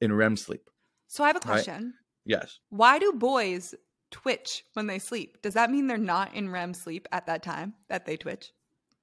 in 0.00 0.12
REM 0.12 0.36
sleep. 0.36 0.68
So 1.06 1.22
I 1.22 1.28
have 1.28 1.36
a 1.36 1.38
Right. 1.40 1.62
question. 1.64 1.94
Yes. 2.24 2.58
Why 2.70 2.98
do 2.98 3.12
boys 3.12 3.74
twitch 4.10 4.64
when 4.72 4.86
they 4.86 4.98
sleep? 4.98 5.40
Does 5.42 5.54
that 5.54 5.70
mean 5.70 5.86
they're 5.86 5.98
not 5.98 6.34
in 6.34 6.50
REM 6.50 6.72
sleep 6.74 7.06
at 7.12 7.26
that 7.26 7.42
time 7.42 7.74
that 7.88 8.06
they 8.06 8.16
twitch? 8.16 8.52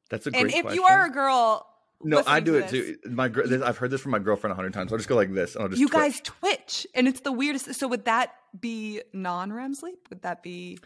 That's 0.09 0.25
a 0.27 0.31
great 0.31 0.41
question. 0.41 0.57
And 0.57 0.59
if 0.59 0.61
question. 0.63 0.81
you 0.81 0.87
are 0.87 1.05
a 1.05 1.09
girl, 1.11 1.67
no, 2.03 2.21
I 2.27 2.39
do 2.39 2.55
it 2.55 2.69
too. 2.69 2.97
My 3.09 3.27
gr- 3.29 3.43
this, 3.47 3.61
I've 3.61 3.77
heard 3.77 3.91
this 3.91 4.01
from 4.01 4.11
my 4.11 4.19
girlfriend 4.19 4.51
a 4.51 4.55
hundred 4.55 4.73
times. 4.73 4.91
I'll 4.91 4.97
just 4.97 5.09
go 5.09 5.15
like 5.15 5.33
this, 5.33 5.55
and 5.55 5.63
I'll 5.63 5.69
just. 5.69 5.79
You 5.79 5.87
twitch. 5.87 6.01
guys 6.01 6.21
twitch, 6.23 6.87
and 6.93 7.07
it's 7.07 7.21
the 7.21 7.31
weirdest. 7.31 7.73
So 7.75 7.87
would 7.87 8.05
that 8.05 8.33
be 8.59 9.01
non-REM 9.13 9.73
sleep? 9.75 10.07
Would 10.09 10.21
that 10.23 10.43
be? 10.43 10.77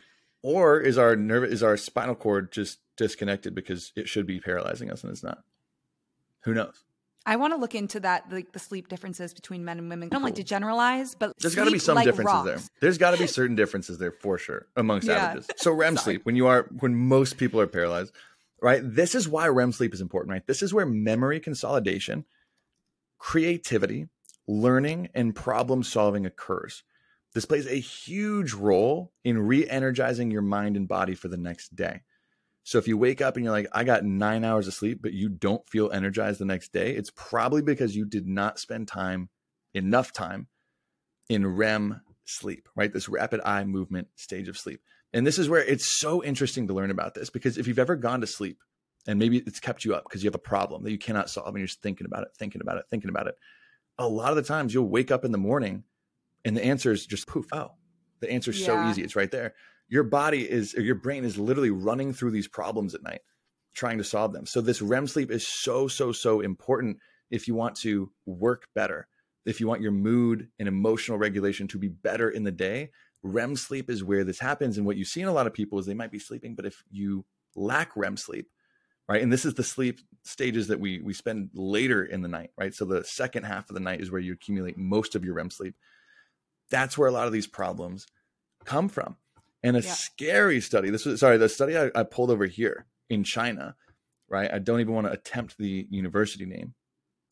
or 0.41 0.79
is 0.79 0.97
our 0.97 1.17
nerve 1.17 1.43
is 1.43 1.61
our 1.61 1.75
spinal 1.75 2.15
cord 2.15 2.49
just 2.51 2.79
disconnected 2.95 3.53
because 3.53 3.91
it 3.97 4.07
should 4.07 4.25
be 4.25 4.39
paralyzing 4.39 4.89
us 4.89 5.03
and 5.03 5.11
it's 5.11 5.23
not? 5.23 5.43
Who 6.45 6.53
knows? 6.53 6.83
I 7.25 7.35
want 7.35 7.53
to 7.53 7.57
look 7.59 7.75
into 7.75 7.99
that, 7.99 8.31
like 8.31 8.53
the 8.53 8.59
sleep 8.59 8.87
differences 8.87 9.33
between 9.33 9.65
men 9.65 9.77
and 9.77 9.89
women. 9.89 10.07
I 10.09 10.15
don't 10.15 10.23
like 10.23 10.35
to 10.35 10.43
generalize, 10.43 11.13
but 11.13 11.33
There's 11.39 11.53
got 11.53 11.65
to 11.65 11.71
be 11.71 11.77
some 11.77 11.95
like 11.95 12.05
differences 12.05 12.43
there. 12.45 12.53
rocks. 12.55 12.69
There's 12.79 12.97
got 12.97 13.11
to 13.11 13.17
be 13.17 13.27
certain 13.39 13.55
differences 13.57 13.97
there 13.97 14.13
for 14.13 14.37
sure 14.37 14.67
amongst 14.77 15.07
Yeah. 15.07 15.15
averages. 15.17 15.47
So 15.57 15.73
REM 15.73 15.97
Sorry. 15.97 16.03
sleep, 16.15 16.25
when 16.25 16.37
you 16.37 16.47
are 16.47 16.67
when 16.79 16.95
most 16.95 17.37
people 17.37 17.59
are 17.59 17.67
paralyzed, 17.67 18.13
right? 18.61 18.81
This 18.83 19.15
is 19.15 19.27
why 19.27 19.47
REM 19.47 19.71
sleep 19.71 19.93
is 19.93 20.01
important, 20.01 20.31
right? 20.31 20.45
This 20.47 20.61
is 20.61 20.73
where 20.73 20.85
memory 20.85 21.39
consolidation, 21.39 22.25
creativity, 23.17 24.07
learning, 24.47 25.09
and 25.13 25.35
problem 25.35 25.83
solving 25.83 26.25
occurs. 26.25 26.83
This 27.33 27.45
plays 27.45 27.67
a 27.67 27.75
huge 27.75 28.53
role 28.53 29.11
in 29.23 29.37
re-energizing 29.37 30.31
your 30.31 30.41
mind 30.41 30.75
and 30.75 30.87
body 30.87 31.13
for 31.13 31.27
the 31.27 31.37
next 31.37 31.75
day. 31.75 32.01
So 32.63 32.77
if 32.77 32.87
you 32.87 32.97
wake 32.97 33.21
up 33.21 33.35
and 33.35 33.43
you're 33.43 33.53
like, 33.53 33.67
I 33.71 33.83
got 33.83 34.03
nine 34.03 34.43
hours 34.43 34.67
of 34.67 34.73
sleep, 34.73 34.99
but 35.01 35.13
you 35.13 35.29
don't 35.29 35.67
feel 35.69 35.91
energized 35.91 36.39
the 36.39 36.45
next 36.45 36.73
day, 36.73 36.95
it's 36.95 37.11
probably 37.15 37.61
because 37.61 37.95
you 37.95 38.05
did 38.05 38.27
not 38.27 38.59
spend 38.59 38.87
time, 38.87 39.29
enough 39.73 40.11
time 40.11 40.47
in 41.29 41.55
REM 41.55 42.01
sleep, 42.25 42.67
right? 42.75 42.91
This 42.91 43.09
rapid 43.09 43.41
eye 43.45 43.63
movement 43.63 44.07
stage 44.15 44.47
of 44.47 44.57
sleep. 44.57 44.81
And 45.13 45.25
this 45.25 45.39
is 45.39 45.49
where 45.49 45.63
it's 45.63 45.99
so 45.99 46.23
interesting 46.23 46.67
to 46.67 46.73
learn 46.73 46.91
about 46.91 47.15
this 47.15 47.29
because 47.29 47.57
if 47.57 47.67
you've 47.67 47.79
ever 47.79 47.95
gone 47.95 48.21
to 48.21 48.27
sleep 48.27 48.59
and 49.07 49.17
maybe 49.17 49.37
it's 49.39 49.59
kept 49.59 49.83
you 49.83 49.95
up 49.95 50.03
because 50.03 50.23
you 50.23 50.27
have 50.27 50.35
a 50.35 50.39
problem 50.39 50.83
that 50.83 50.91
you 50.91 50.99
cannot 50.99 51.29
solve 51.29 51.47
and 51.47 51.57
you're 51.57 51.67
just 51.67 51.81
thinking 51.81 52.05
about 52.05 52.23
it, 52.23 52.29
thinking 52.37 52.61
about 52.61 52.77
it, 52.77 52.85
thinking 52.89 53.09
about 53.09 53.27
it, 53.27 53.35
a 53.97 54.07
lot 54.07 54.29
of 54.29 54.35
the 54.35 54.43
times 54.43 54.73
you'll 54.73 54.87
wake 54.87 55.11
up 55.11 55.25
in 55.25 55.31
the 55.31 55.37
morning 55.37 55.83
and 56.45 56.55
the 56.55 56.63
answer 56.63 56.91
is 56.91 57.05
just 57.05 57.27
poof. 57.27 57.47
Oh, 57.51 57.71
the 58.19 58.31
answer 58.31 58.51
is 58.51 58.63
so 58.63 58.89
easy. 58.89 59.03
It's 59.03 59.15
right 59.15 59.31
there. 59.31 59.55
Your 59.87 60.03
body 60.03 60.49
is, 60.49 60.75
or 60.75 60.81
your 60.81 60.95
brain 60.95 61.25
is 61.25 61.37
literally 61.37 61.71
running 61.71 62.13
through 62.13 62.31
these 62.31 62.47
problems 62.47 62.93
at 62.93 63.03
night, 63.03 63.21
trying 63.73 63.97
to 63.97 64.03
solve 64.03 64.33
them. 64.33 64.45
So 64.45 64.61
this 64.61 64.81
REM 64.81 65.07
sleep 65.07 65.31
is 65.31 65.47
so, 65.47 65.87
so, 65.87 66.11
so 66.11 66.41
important 66.41 66.97
if 67.31 67.47
you 67.47 67.55
want 67.55 67.75
to 67.77 68.11
work 68.25 68.67
better, 68.75 69.07
if 69.45 69.59
you 69.59 69.67
want 69.67 69.81
your 69.81 69.91
mood 69.91 70.49
and 70.59 70.67
emotional 70.67 71.17
regulation 71.17 71.67
to 71.69 71.79
be 71.79 71.87
better 71.87 72.29
in 72.29 72.43
the 72.43 72.51
day. 72.51 72.91
REM 73.23 73.55
sleep 73.55 73.89
is 73.89 74.03
where 74.03 74.23
this 74.23 74.39
happens. 74.39 74.77
And 74.77 74.85
what 74.85 74.97
you 74.97 75.05
see 75.05 75.21
in 75.21 75.27
a 75.27 75.33
lot 75.33 75.47
of 75.47 75.53
people 75.53 75.79
is 75.79 75.85
they 75.85 75.93
might 75.93 76.11
be 76.11 76.19
sleeping, 76.19 76.55
but 76.55 76.65
if 76.65 76.83
you 76.89 77.25
lack 77.55 77.95
REM 77.95 78.17
sleep, 78.17 78.47
right? 79.07 79.21
And 79.21 79.33
this 79.33 79.45
is 79.45 79.55
the 79.55 79.63
sleep 79.63 79.99
stages 80.23 80.67
that 80.67 80.79
we 80.79 81.01
we 81.01 81.13
spend 81.13 81.49
later 81.53 82.03
in 82.03 82.21
the 82.21 82.27
night, 82.27 82.51
right? 82.57 82.73
So 82.73 82.85
the 82.85 83.03
second 83.03 83.43
half 83.43 83.69
of 83.69 83.73
the 83.73 83.81
night 83.81 84.01
is 84.01 84.11
where 84.11 84.21
you 84.21 84.33
accumulate 84.33 84.77
most 84.77 85.15
of 85.15 85.25
your 85.25 85.33
REM 85.33 85.49
sleep. 85.49 85.75
That's 86.69 86.97
where 86.97 87.09
a 87.09 87.11
lot 87.11 87.27
of 87.27 87.33
these 87.33 87.47
problems 87.47 88.05
come 88.65 88.87
from. 88.87 89.17
And 89.63 89.75
a 89.75 89.81
Yeah. 89.81 89.93
scary 89.93 90.61
study. 90.61 90.89
This 90.89 91.05
was 91.05 91.19
sorry, 91.19 91.37
the 91.37 91.49
study 91.49 91.77
I, 91.77 91.91
I 91.95 92.03
pulled 92.03 92.31
over 92.31 92.45
here 92.45 92.85
in 93.09 93.23
China, 93.23 93.75
right? 94.29 94.49
I 94.53 94.59
don't 94.59 94.79
even 94.79 94.93
want 94.93 95.07
to 95.07 95.13
attempt 95.13 95.57
the 95.57 95.87
university 95.89 96.45
name. 96.45 96.75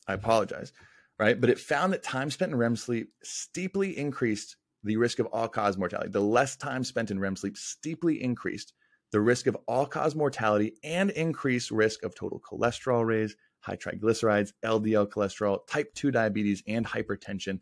I 0.06 0.12
mm-hmm. 0.12 0.24
apologize, 0.24 0.72
right? 1.18 1.40
But 1.40 1.48
it 1.48 1.58
found 1.58 1.92
that 1.92 2.02
time 2.02 2.30
spent 2.30 2.52
in 2.52 2.58
REM 2.58 2.76
sleep 2.76 3.12
steeply 3.22 3.96
increased 3.96 4.56
the 4.84 4.96
risk 4.96 5.18
of 5.18 5.26
all 5.26 5.48
cause 5.48 5.76
mortality. 5.76 6.10
The 6.10 6.20
less 6.20 6.56
time 6.56 6.84
spent 6.84 7.10
in 7.10 7.18
REM 7.18 7.36
sleep 7.36 7.56
steeply 7.56 8.22
increased 8.22 8.72
the 9.10 9.20
risk 9.20 9.46
of 9.46 9.56
all 9.66 9.86
cause 9.86 10.14
mortality 10.14 10.74
and 10.84 11.10
increased 11.10 11.70
risk 11.70 12.02
of 12.02 12.14
total 12.14 12.40
cholesterol 12.40 13.06
raise, 13.06 13.34
high 13.60 13.76
triglycerides, 13.76 14.52
LDL 14.64 15.08
cholesterol, 15.08 15.66
type 15.66 15.94
2 15.94 16.10
diabetes, 16.10 16.62
and 16.66 16.86
hypertension 16.86 17.60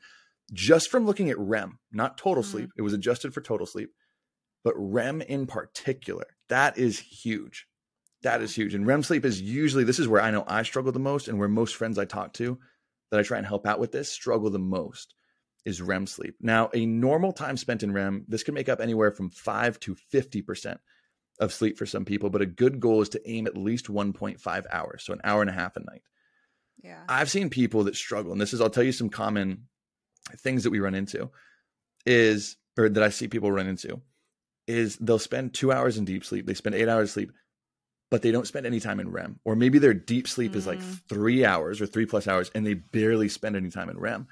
just 0.53 0.91
from 0.91 1.07
looking 1.07 1.29
at 1.29 1.39
REM, 1.39 1.79
not 1.91 2.19
total 2.19 2.43
Mm. 2.43 2.47
sleep. 2.47 2.71
It 2.77 2.83
was 2.83 2.93
adjusted 2.93 3.35
for 3.35 3.41
total 3.41 3.67
sleep, 3.67 3.91
but 4.62 4.75
REM 4.77 5.21
in 5.23 5.47
particular. 5.47 6.27
That 6.49 6.79
is 6.79 7.01
huge. 7.01 7.67
That 8.23 8.43
is 8.43 8.55
huge. 8.55 8.75
And 8.75 8.87
REM 8.87 9.03
sleep 9.03 9.25
is 9.25 9.41
usually, 9.41 9.83
this 9.85 9.99
is 9.99 10.09
where 10.09 10.23
I 10.23 10.31
know 10.31 10.45
I 10.47 10.62
struggle 10.62 10.93
the 10.93 10.99
most 11.01 11.27
and 11.27 11.39
where 11.39 11.49
most 11.49 11.75
friends 11.75 11.99
I 11.99 12.05
talk 12.05 12.33
to 12.35 12.59
that 13.11 13.19
I 13.19 13.25
try 13.25 13.39
and 13.39 13.47
help 13.47 13.67
out 13.67 13.81
with 13.81 13.91
this 13.93 14.11
struggle 14.11 14.51
the 14.51 14.59
most 14.59 15.14
is 15.67 15.83
REM 15.83 16.07
sleep. 16.07 16.37
Now, 16.41 16.71
a 16.73 16.87
normal 16.87 17.33
time 17.33 17.57
spent 17.57 17.83
in 17.83 17.93
REM, 17.93 18.25
this 18.29 18.43
can 18.43 18.55
make 18.55 18.69
up 18.69 18.81
anywhere 18.81 19.11
from 19.11 19.29
5 19.31 19.79
to 19.81 19.97
50% 20.14 20.79
of 21.41 21.53
sleep 21.53 21.77
for 21.77 21.85
some 21.85 22.05
people, 22.07 22.31
but 22.31 22.41
a 22.41 22.47
good 22.47 22.81
goal 22.81 23.03
is 23.03 23.11
to 23.11 23.31
aim 23.31 23.47
at 23.47 23.57
least 23.57 23.89
1.5 23.89 24.64
hours, 24.71 25.03
so 25.03 25.12
an 25.12 25.21
hour 25.25 25.43
and 25.43 25.51
a 25.51 25.55
half 25.55 25.77
a 25.77 25.81
night. 25.81 26.03
Yeah. 26.83 27.03
I've 27.09 27.31
seen 27.31 27.51
people 27.51 27.85
that 27.85 27.97
struggle, 27.97 28.33
and 28.33 28.41
this 28.41 28.55
is 28.55 28.61
I'll 28.61 28.71
tell 28.71 28.85
you 28.85 28.93
some 28.93 29.11
common 29.11 29.67
things 30.39 30.64
that 30.64 30.71
we 30.71 30.81
run 30.81 30.95
into 30.95 31.31
is 32.07 32.57
or 32.79 32.89
that 32.89 33.03
I 33.03 33.09
see 33.09 33.29
people 33.29 33.51
run 33.51 33.67
into 33.67 34.01
is 34.67 34.97
they'll 34.99 35.19
spend 35.19 35.55
two 35.55 35.73
hours 35.73 35.99
in 35.99 36.05
deep 36.05 36.25
sleep, 36.25 36.47
they 36.47 36.55
spend 36.55 36.75
eight 36.75 36.89
hours 36.89 37.12
sleep, 37.12 37.33
but 38.11 38.23
they 38.23 38.31
don't 38.31 38.47
spend 38.47 38.67
any 38.67 38.81
time 38.81 39.01
in 39.01 39.11
REM. 39.11 39.41
Or 39.45 39.57
maybe 39.57 39.79
their 39.79 39.95
deep 39.95 40.29
sleep 40.29 40.55
is 40.55 40.67
like 40.67 40.79
Mm. 40.79 41.01
three 41.09 41.45
hours 41.45 41.81
or 41.81 41.87
three 41.87 42.07
plus 42.07 42.27
hours, 42.29 42.51
and 42.55 42.67
they 42.67 42.75
barely 42.75 43.29
spend 43.29 43.57
any 43.57 43.71
time 43.71 43.89
in 43.89 43.99
REM. 43.99 44.29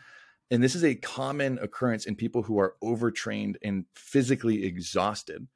And 0.51 0.63
this 0.63 0.75
is 0.75 0.85
a 0.85 0.95
common 0.95 1.59
occurrence 1.59 2.07
in 2.07 2.17
people 2.17 2.43
who 2.43 2.59
are 2.59 2.77
overtrained 2.83 3.59
and 3.63 3.87
physically 3.95 4.65
exhausted. 4.65 5.49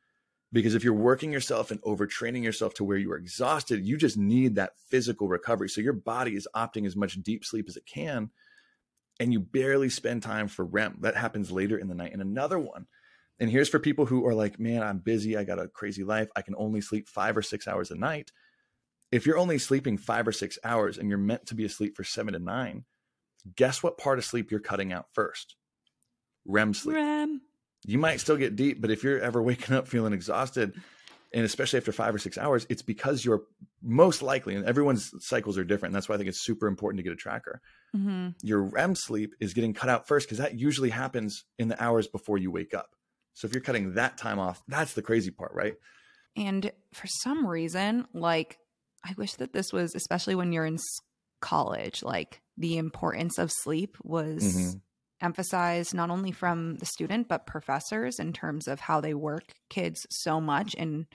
Because 0.50 0.74
if 0.74 0.82
you're 0.82 0.94
working 0.94 1.30
yourself 1.30 1.70
and 1.70 1.80
overtraining 1.82 2.42
yourself 2.42 2.72
to 2.74 2.84
where 2.84 2.96
you 2.96 3.12
are 3.12 3.18
exhausted, 3.18 3.86
you 3.86 3.98
just 3.98 4.16
need 4.16 4.54
that 4.54 4.72
physical 4.88 5.28
recovery. 5.28 5.68
So 5.68 5.82
your 5.82 5.92
body 5.92 6.36
is 6.36 6.48
opting 6.56 6.86
as 6.86 6.96
much 6.96 7.22
deep 7.22 7.44
sleep 7.44 7.66
as 7.68 7.76
it 7.76 7.84
can, 7.84 8.30
and 9.20 9.30
you 9.30 9.40
barely 9.40 9.90
spend 9.90 10.22
time 10.22 10.48
for 10.48 10.64
REM. 10.64 10.98
That 11.00 11.16
happens 11.16 11.50
later 11.50 11.76
in 11.76 11.88
the 11.88 11.94
night. 11.94 12.14
And 12.14 12.22
another 12.22 12.58
one, 12.58 12.86
and 13.38 13.50
here's 13.50 13.68
for 13.68 13.78
people 13.78 14.06
who 14.06 14.26
are 14.26 14.34
like, 14.34 14.58
man, 14.58 14.82
I'm 14.82 14.98
busy. 14.98 15.36
I 15.36 15.44
got 15.44 15.60
a 15.60 15.68
crazy 15.68 16.02
life. 16.02 16.28
I 16.34 16.42
can 16.42 16.54
only 16.56 16.80
sleep 16.80 17.08
five 17.08 17.36
or 17.36 17.42
six 17.42 17.68
hours 17.68 17.90
a 17.90 17.94
night. 17.94 18.32
If 19.12 19.26
you're 19.26 19.38
only 19.38 19.58
sleeping 19.58 19.96
five 19.96 20.26
or 20.26 20.32
six 20.32 20.58
hours 20.64 20.98
and 20.98 21.08
you're 21.08 21.18
meant 21.18 21.46
to 21.46 21.54
be 21.54 21.64
asleep 21.64 21.96
for 21.96 22.04
seven 22.04 22.32
to 22.32 22.38
nine, 22.38 22.84
guess 23.56 23.82
what 23.82 23.98
part 23.98 24.18
of 24.18 24.24
sleep 24.24 24.50
you're 24.50 24.60
cutting 24.60 24.92
out 24.92 25.06
first? 25.12 25.56
REM 26.46 26.74
sleep 26.74 26.96
REM. 26.96 27.40
you 27.84 27.98
might 27.98 28.20
still 28.20 28.36
get 28.36 28.56
deep, 28.56 28.80
but 28.80 28.90
if 28.90 29.02
you're 29.02 29.20
ever 29.20 29.42
waking 29.50 29.74
up 29.74 29.88
feeling 29.88 30.12
exhausted, 30.12 30.74
and 31.32 31.44
especially 31.44 31.78
after 31.78 31.92
five 31.92 32.14
or 32.14 32.18
six 32.18 32.38
hours, 32.38 32.66
it's 32.70 32.82
because 32.82 33.24
you're 33.24 33.42
most 33.82 34.22
likely, 34.22 34.54
and 34.54 34.64
everyone's 34.64 35.12
cycles 35.20 35.58
are 35.58 35.64
different. 35.64 35.92
That's 35.92 36.08
why 36.08 36.14
I 36.14 36.18
think 36.18 36.28
it's 36.28 36.44
super 36.44 36.66
important 36.66 36.98
to 36.98 37.02
get 37.02 37.12
a 37.12 37.16
tracker. 37.16 37.60
hmm 37.92 38.28
Your 38.42 38.62
REM 38.62 38.94
sleep 38.94 39.34
is 39.40 39.52
getting 39.52 39.74
cut 39.74 39.90
out 39.90 40.08
first 40.08 40.26
because 40.26 40.38
that 40.38 40.58
usually 40.58 40.90
happens 40.90 41.44
in 41.58 41.68
the 41.68 41.82
hours 41.82 42.06
before 42.06 42.38
you 42.38 42.50
wake 42.50 42.72
up. 42.72 42.90
So 43.34 43.46
if 43.46 43.52
you're 43.52 43.62
cutting 43.62 43.94
that 43.94 44.16
time 44.16 44.38
off, 44.38 44.62
that's 44.68 44.94
the 44.94 45.02
crazy 45.02 45.30
part, 45.30 45.52
right? 45.54 45.74
And 46.34 46.72
for 46.92 47.06
some 47.06 47.46
reason, 47.46 48.06
like, 48.12 48.58
I 49.04 49.14
wish 49.16 49.34
that 49.34 49.52
this 49.52 49.72
was, 49.72 49.94
especially 49.94 50.34
when 50.34 50.52
you're 50.52 50.66
in 50.66 50.78
college, 51.40 52.02
like 52.02 52.40
the 52.58 52.76
importance 52.76 53.38
of 53.38 53.52
sleep 53.52 53.96
was 54.02 54.42
Mhm. 54.42 54.80
emphasized 55.20 55.94
not 55.94 56.10
only 56.10 56.32
from 56.32 56.76
the 56.76 56.86
student, 56.86 57.28
but 57.28 57.46
professors 57.46 58.18
in 58.18 58.32
terms 58.32 58.68
of 58.68 58.80
how 58.80 59.00
they 59.00 59.14
work 59.14 59.54
kids 59.70 60.06
so 60.10 60.40
much. 60.40 60.74
And 60.76 61.06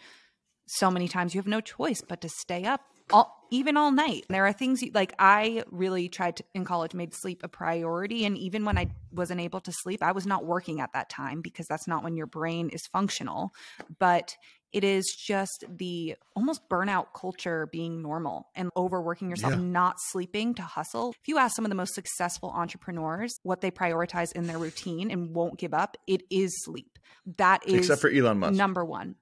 so 0.66 0.90
many 0.90 1.08
times 1.08 1.34
you 1.36 1.40
have 1.40 1.48
no 1.48 1.62
choice 1.62 2.02
but 2.02 2.22
to 2.22 2.30
stay 2.30 2.64
up. 2.66 2.82
All, 3.12 3.48
even 3.52 3.76
all 3.76 3.92
night. 3.92 4.26
There 4.30 4.46
are 4.48 4.54
things 4.54 4.82
you, 4.82 4.92
like 4.94 5.14
I 5.20 5.64
really 5.70 6.08
tried 6.08 6.38
to 6.38 6.46
in 6.54 6.64
college 6.64 6.94
made 6.94 7.14
sleep 7.14 7.44
a 7.44 7.50
priority 7.50 8.26
and 8.26 8.38
even 8.38 8.64
when 8.64 8.78
I 8.78 8.88
wasn't 9.12 9.42
able 9.42 9.60
to 9.62 9.74
sleep 9.74 10.02
I 10.02 10.14
was 10.14 10.26
not 10.26 10.46
working 10.46 10.80
at 10.80 10.94
that 10.94 11.10
time 11.10 11.42
because 11.42 11.68
that's 11.68 11.86
not 11.88 12.04
when 12.04 12.16
your 12.16 12.28
brain 12.28 12.70
is 12.70 12.88
functional 12.88 13.54
but 14.00 14.38
it 14.74 14.84
is 14.84 15.06
just 15.18 15.64
the 15.70 16.16
almost 16.36 16.68
burnout 16.68 17.08
culture 17.16 17.68
being 17.72 18.02
normal 18.02 18.48
and 18.56 18.70
overworking 18.76 19.30
yourself 19.30 19.54
Yeah. 19.54 19.60
not 19.60 19.96
sleeping 20.10 20.54
to 20.56 20.62
hustle 20.64 21.12
if 21.12 21.28
you 21.28 21.38
ask 21.38 21.56
some 21.56 21.64
of 21.66 21.70
the 21.70 21.76
most 21.76 21.94
successful 21.94 22.50
entrepreneurs 22.50 23.38
what 23.44 23.62
they 23.62 23.72
prioritize 23.72 24.32
in 24.34 24.48
their 24.48 24.58
routine 24.58 25.12
and 25.12 25.34
won't 25.36 25.58
give 25.60 25.74
up 25.74 25.96
it 26.08 26.24
is 26.30 26.52
sleep 26.66 26.98
that 27.38 27.66
is 27.68 27.76
Except 27.76 28.02
for 28.02 28.10
Elon 28.10 28.40
Musk. 28.40 28.54
number 28.56 28.84
one 28.84 29.16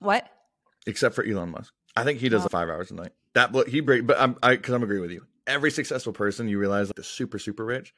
what 0.00 0.28
Except 0.86 1.14
for 1.14 1.24
Elon 1.24 1.50
Musk. 1.50 1.72
I 1.94 2.04
think 2.04 2.18
he 2.20 2.28
does 2.30 2.44
Oh. 2.46 2.48
five 2.48 2.68
hours 2.70 2.90
a 2.90 2.94
night. 2.94 3.12
That 3.34 3.54
he 3.68 3.80
break, 3.80 4.06
but 4.06 4.18
I'm 4.18 4.36
I 4.42 4.56
because 4.56 4.74
I'm 4.74 4.82
agreeing 4.82 5.02
with 5.02 5.10
you. 5.10 5.26
Every 5.46 5.70
successful 5.70 6.12
person 6.12 6.48
you 6.48 6.58
realize 6.58 6.88
like 6.88 6.96
the 6.96 7.04
super 7.04 7.38
super 7.38 7.64
rich. 7.64 7.92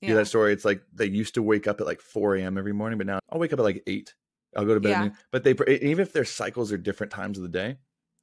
You 0.00 0.08
hear 0.08 0.16
that 0.16 0.26
story? 0.26 0.52
It's 0.52 0.64
like 0.64 0.82
they 0.92 1.06
used 1.06 1.34
to 1.34 1.42
wake 1.42 1.66
up 1.68 1.80
at 1.80 1.86
like 1.86 2.00
4 2.02 2.34
a.m. 2.36 2.58
every 2.58 2.72
morning, 2.74 2.98
but 2.98 3.06
now 3.06 3.20
I'll 3.30 3.38
wake 3.38 3.52
up 3.52 3.58
at 3.60 3.62
like 3.62 3.82
eight. 3.86 4.14
I'll 4.56 4.64
go 4.64 4.74
to 4.74 4.80
bed. 4.80 4.90
Yeah. 4.90 5.08
But 5.30 5.44
they 5.44 5.54
even 5.82 6.02
if 6.02 6.12
their 6.12 6.24
cycles 6.24 6.72
are 6.72 6.78
different 6.78 7.12
times 7.12 7.38
of 7.38 7.42
the 7.42 7.48
day, 7.48 7.76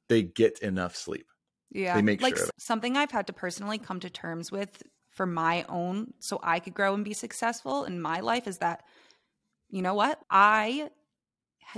they 0.08 0.22
get 0.22 0.58
enough 0.60 0.96
sleep. 0.96 1.26
Yeah. 1.70 1.94
They 1.94 2.02
make 2.02 2.20
like 2.20 2.36
sure 2.36 2.48
something 2.58 2.96
I've 2.96 3.10
had 3.10 3.26
to 3.28 3.32
personally 3.32 3.78
come 3.78 4.00
to 4.00 4.10
terms 4.10 4.52
with 4.52 4.82
for 5.10 5.26
my 5.26 5.64
own 5.68 6.14
so 6.20 6.40
I 6.42 6.58
could 6.58 6.74
grow 6.74 6.94
and 6.94 7.04
be 7.04 7.12
successful 7.12 7.84
in 7.84 8.00
my 8.00 8.20
life 8.20 8.46
is 8.46 8.58
that 8.58 8.82
you 9.68 9.82
know 9.82 9.94
what? 9.94 10.20
I 10.30 10.90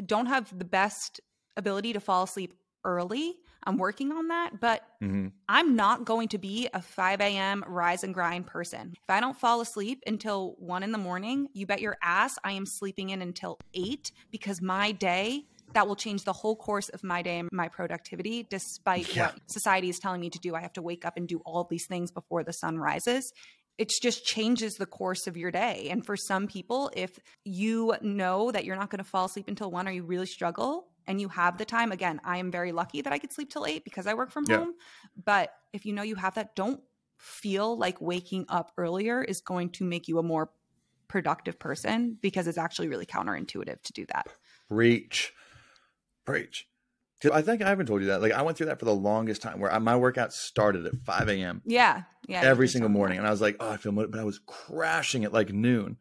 don't 0.05 0.26
have 0.26 0.57
the 0.57 0.64
best 0.64 1.20
ability 1.57 1.92
to 1.92 2.00
fall 2.00 2.24
asleep 2.24 2.55
early. 2.84 3.36
I'm 3.64 3.76
working 3.78 4.12
on 4.12 4.28
that, 4.28 4.60
but 4.60 4.82
hmm 5.00 5.28
I'm 5.46 5.76
not 5.76 6.06
going 6.06 6.28
to 6.28 6.38
be 6.38 6.70
a 6.72 6.80
5 6.80 7.20
a.m. 7.20 7.64
rise 7.68 8.02
and 8.02 8.14
grind 8.14 8.46
person. 8.46 8.94
If 8.94 9.10
I 9.10 9.20
don't 9.20 9.38
fall 9.38 9.60
asleep 9.60 10.02
until 10.06 10.54
one 10.58 10.82
in 10.82 10.90
the 10.90 10.96
morning, 10.96 11.48
you 11.52 11.66
bet 11.66 11.82
your 11.82 11.98
ass 12.02 12.36
I 12.42 12.52
am 12.52 12.64
sleeping 12.64 13.10
in 13.10 13.20
until 13.20 13.58
eight 13.74 14.10
because 14.30 14.62
my 14.62 14.92
day, 14.92 15.44
that 15.74 15.86
will 15.86 15.96
change 15.96 16.24
the 16.24 16.32
whole 16.32 16.56
course 16.56 16.88
of 16.88 17.04
my 17.04 17.20
day 17.20 17.40
and 17.40 17.50
my 17.52 17.68
productivity, 17.68 18.46
despite 18.48 19.14
Yeah. 19.14 19.24
what 19.24 19.38
society 19.48 19.90
is 19.90 19.98
telling 19.98 20.20
me 20.22 20.30
to 20.30 20.38
do. 20.38 20.54
I 20.54 20.60
have 20.62 20.72
to 20.74 20.82
wake 20.82 21.04
up 21.04 21.18
and 21.18 21.28
do 21.28 21.42
all 21.44 21.64
these 21.68 21.86
things 21.86 22.10
before 22.10 22.42
the 22.42 22.52
sun 22.52 22.78
rises. 22.78 23.30
It 23.76 23.90
just 24.00 24.24
changes 24.24 24.74
the 24.74 24.86
course 24.86 25.26
of 25.26 25.36
your 25.36 25.50
day. 25.50 25.88
And 25.90 26.06
for 26.06 26.16
some 26.16 26.46
people, 26.46 26.90
if 26.94 27.18
you 27.44 27.94
know 28.00 28.50
that 28.52 28.64
you're 28.64 28.76
not 28.76 28.88
going 28.88 29.02
to 29.02 29.10
fall 29.10 29.26
asleep 29.26 29.48
until 29.48 29.70
one 29.70 29.88
or 29.88 29.90
you 29.90 30.04
really 30.04 30.26
struggle 30.26 30.86
and 31.07 31.20
you 31.20 31.28
have 31.28 31.59
the 31.59 31.64
time, 31.64 31.92
again, 31.92 32.20
I 32.24 32.38
am 32.38 32.50
very 32.50 32.72
lucky 32.72 33.02
that 33.02 33.12
I 33.12 33.18
could 33.18 33.32
sleep 33.32 33.50
till 33.50 33.66
eight 33.66 33.84
because 33.84 34.07
I 34.07 34.14
work 34.14 34.30
from 34.30 34.44
Yeah. 34.48 34.59
home. 34.59 34.74
But 35.24 35.50
if 35.72 35.84
you 35.86 35.92
know 35.92 36.02
you 36.02 36.14
have 36.16 36.34
that, 36.34 36.55
don't 36.57 36.80
feel 37.18 37.76
like 37.76 38.00
waking 38.00 38.46
up 38.48 38.72
earlier 38.76 39.22
is 39.22 39.40
going 39.40 39.70
to 39.70 39.84
make 39.84 40.09
you 40.09 40.18
a 40.18 40.22
more 40.22 40.50
productive 41.09 41.59
person 41.59 42.18
because 42.20 42.46
it's 42.46 42.59
actually 42.59 42.88
really 42.88 43.07
counterintuitive 43.07 43.82
to 43.82 43.92
do 43.92 44.05
that. 44.07 44.26
Preach. 44.68 45.32
Preach. 46.24 46.66
I 47.32 47.40
think 47.40 47.62
I 47.62 47.68
haven't 47.70 47.86
told 47.86 48.02
you 48.02 48.09
that. 48.09 48.20
Like 48.20 48.32
I 48.32 48.42
went 48.42 48.59
through 48.59 48.66
that 48.66 48.78
for 48.78 48.84
the 48.84 48.94
longest 48.94 49.40
time 49.40 49.59
where 49.59 49.72
I, 49.72 49.78
my 49.78 49.96
workout 49.96 50.32
started 50.34 50.84
at 50.84 50.94
5 51.07 51.28
a.m. 51.30 51.62
Yeah. 51.64 52.02
Yeah. 52.28 52.42
every 52.42 52.68
single 52.68 52.90
morning. 52.90 53.16
that. 53.16 53.20
And 53.22 53.28
I 53.28 53.30
was 53.30 53.40
like, 53.40 53.57
oh, 53.61 53.70
I 53.70 53.76
feel. 53.78 53.92
But 53.92 54.18
I 54.18 54.24
was 54.24 54.40
crashing 54.46 55.24
at 55.24 55.32
like 55.32 55.50
noon, 55.50 55.96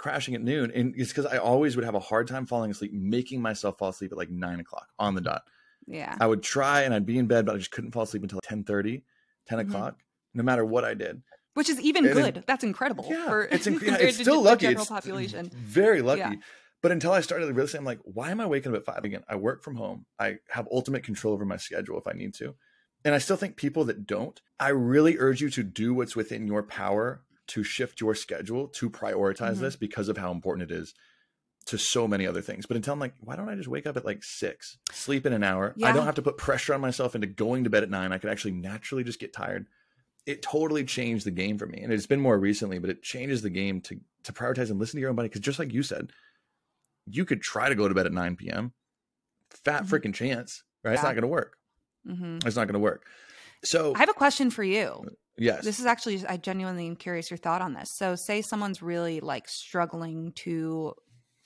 crashing 0.00 0.34
at 0.34 0.40
noon. 0.40 0.70
And 0.74 0.94
it's 0.96 1.10
because 1.10 1.26
I 1.26 1.36
always 1.36 1.76
would 1.76 1.84
have 1.84 1.94
a 1.94 2.00
hard 2.00 2.26
time 2.26 2.46
falling 2.46 2.70
asleep, 2.70 2.92
making 2.92 3.42
myself 3.42 3.78
fall 3.78 3.90
asleep 3.90 4.12
at 4.12 4.18
like 4.18 4.30
nine 4.30 4.58
o'clock 4.58 4.88
on 4.98 5.14
the 5.14 5.20
dot. 5.20 5.42
Yeah. 5.86 6.16
I 6.18 6.26
would 6.26 6.42
try 6.42 6.82
and 6.82 6.94
I'd 6.94 7.04
be 7.06 7.18
in 7.18 7.26
bed, 7.26 7.44
but 7.46 7.54
I 7.54 7.58
just 7.58 7.70
couldn't 7.70 7.92
fall 7.92 8.04
asleep 8.04 8.22
until 8.22 8.40
10 8.42 8.64
30, 8.64 9.02
10 9.46 9.58
Mhm. 9.58 9.68
o'clock, 9.68 9.98
no 10.34 10.42
matter 10.42 10.64
what 10.64 10.84
I 10.84 10.94
did. 10.94 11.22
Which 11.54 11.68
is 11.68 11.78
even 11.80 12.06
And 12.06 12.16
then- 12.16 12.32
good. 12.34 12.44
That's 12.46 12.64
incredible. 12.64 13.06
Yeah, 13.10 13.26
for, 13.28 13.42
it's, 13.44 13.66
inc- 13.66 13.82
yeah, 13.82 13.96
it's 13.98 14.16
still 14.18 14.40
lucky. 14.42 14.66
general 14.66 14.82
It's 14.82 14.88
population. 14.90 15.50
very 15.54 16.00
lucky. 16.00 16.20
Yeah. 16.20 16.34
But 16.82 16.92
until 16.92 17.12
I 17.12 17.20
started 17.20 17.54
really 17.54 17.68
saying, 17.68 17.80
I'm 17.80 17.84
like, 17.84 18.00
why 18.04 18.30
am 18.30 18.40
I 18.40 18.46
waking 18.46 18.72
up 18.72 18.78
at 18.78 18.86
five 18.86 19.04
again? 19.04 19.22
I 19.28 19.34
work 19.36 19.62
from 19.62 19.76
home. 19.76 20.06
I 20.18 20.38
have 20.48 20.66
ultimate 20.72 21.04
control 21.04 21.34
over 21.34 21.44
my 21.44 21.58
schedule 21.58 21.98
if 21.98 22.06
I 22.06 22.12
need 22.12 22.32
to. 22.34 22.54
And 23.04 23.14
I 23.14 23.18
still 23.18 23.36
think 23.36 23.56
people 23.56 23.84
that 23.86 24.06
don't, 24.06 24.40
I 24.58 24.68
really 24.70 25.18
urge 25.18 25.42
you 25.42 25.50
to 25.50 25.62
do 25.62 25.92
what's 25.92 26.16
within 26.16 26.46
your 26.46 26.62
power 26.62 27.22
to 27.50 27.62
shift 27.62 28.00
your 28.00 28.14
schedule 28.14 28.66
to 28.68 28.88
prioritize 28.90 29.56
Mhm. 29.56 29.60
this 29.60 29.76
because 29.76 30.08
of 30.08 30.16
how 30.18 30.30
important 30.32 30.70
it 30.70 30.74
is 30.74 30.94
to 31.66 31.76
so 31.78 32.08
many 32.08 32.26
other 32.26 32.40
things. 32.40 32.64
But 32.66 32.76
until 32.76 32.94
I'm 32.94 32.98
like, 33.00 33.14
why 33.20 33.36
don't 33.36 33.48
I 33.48 33.54
just 33.54 33.68
wake 33.68 33.86
up 33.86 33.96
at 33.96 34.04
like 34.04 34.24
six, 34.24 34.78
sleep 34.92 35.26
in 35.26 35.32
an 35.32 35.44
hour? 35.44 35.74
I 35.82 35.92
don't 35.92 36.06
have 36.06 36.14
to 36.16 36.22
put 36.22 36.36
pressure 36.38 36.72
on 36.74 36.80
myself 36.80 37.14
into 37.14 37.26
going 37.26 37.64
to 37.64 37.70
bed 37.70 37.82
at 37.82 37.90
nine. 37.90 38.12
I 38.12 38.18
could 38.18 38.30
actually 38.30 38.52
naturally 38.54 39.04
just 39.04 39.20
get 39.20 39.32
tired. 39.32 39.66
It 40.26 40.42
totally 40.42 40.84
changed 40.84 41.26
the 41.26 41.30
game 41.30 41.58
for 41.58 41.66
me. 41.66 41.80
And 41.82 41.92
it's 41.92 42.06
been 42.06 42.20
more 42.20 42.38
recently, 42.38 42.78
but 42.78 42.90
it 42.90 43.02
changes 43.02 43.42
the 43.42 43.50
game 43.50 43.80
to 43.82 44.00
to 44.24 44.32
prioritize 44.32 44.70
and 44.70 44.78
listen 44.78 44.96
to 44.98 45.00
your 45.00 45.10
own 45.10 45.16
body. 45.16 45.28
Cause 45.30 45.40
just 45.40 45.58
like 45.58 45.72
you 45.72 45.82
said, 45.82 46.12
you 47.06 47.24
could 47.24 47.40
try 47.42 47.68
to 47.68 47.74
go 47.74 47.88
to 47.88 47.94
bed 47.94 48.06
at 48.06 48.12
9 48.12 48.36
p.m. 48.36 48.72
Fat 49.64 49.84
Mhm. 49.84 49.88
freaking 49.88 50.14
chance, 50.14 50.62
right? 50.84 50.94
It's 50.94 51.02
not 51.02 51.14
gonna 51.14 51.26
work. 51.26 51.56
hmm 52.06 52.38
It's 52.44 52.56
not 52.56 52.66
gonna 52.68 52.78
work. 52.78 53.06
So 53.64 53.94
I 53.94 53.98
have 53.98 54.08
a 54.08 54.14
question 54.14 54.50
for 54.50 54.62
you. 54.64 55.04
Yes. 55.40 55.66
This 55.66 55.78
is 55.80 55.86
actually, 55.86 56.24
I 56.26 56.36
genuinely 56.36 56.86
am 56.86 56.96
curious 56.96 57.30
your 57.30 57.38
thought 57.38 57.62
on 57.62 57.74
this. 57.74 57.90
So, 57.96 58.16
say 58.16 58.42
someone's 58.42 58.82
really 58.82 59.20
like 59.20 59.48
struggling 59.48 60.32
to 60.34 60.94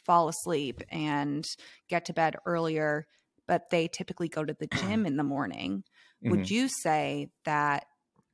fall 0.05 0.29
asleep 0.29 0.83
and 0.91 1.49
get 1.89 2.05
to 2.07 2.13
bed 2.13 2.37
earlier, 2.47 3.07
but 3.47 3.71
they 3.71 3.89
typically 3.89 4.29
go 4.29 4.45
to 4.45 4.55
the 4.55 4.67
gym 4.75 5.07
in 5.07 5.17
the 5.17 5.25
morning. 5.25 5.85
Mhm. 6.21 6.29
Would 6.29 6.51
you 6.51 6.69
say 6.69 7.31
that 7.45 7.87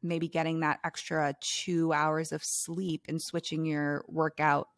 maybe 0.03 0.29
getting 0.29 0.61
that 0.61 0.81
extra 0.85 1.35
two 1.41 1.93
hours 1.93 2.33
of 2.33 2.43
sleep 2.45 3.07
and 3.09 3.21
switching 3.23 3.65
your 3.65 4.05
workout 4.09 4.69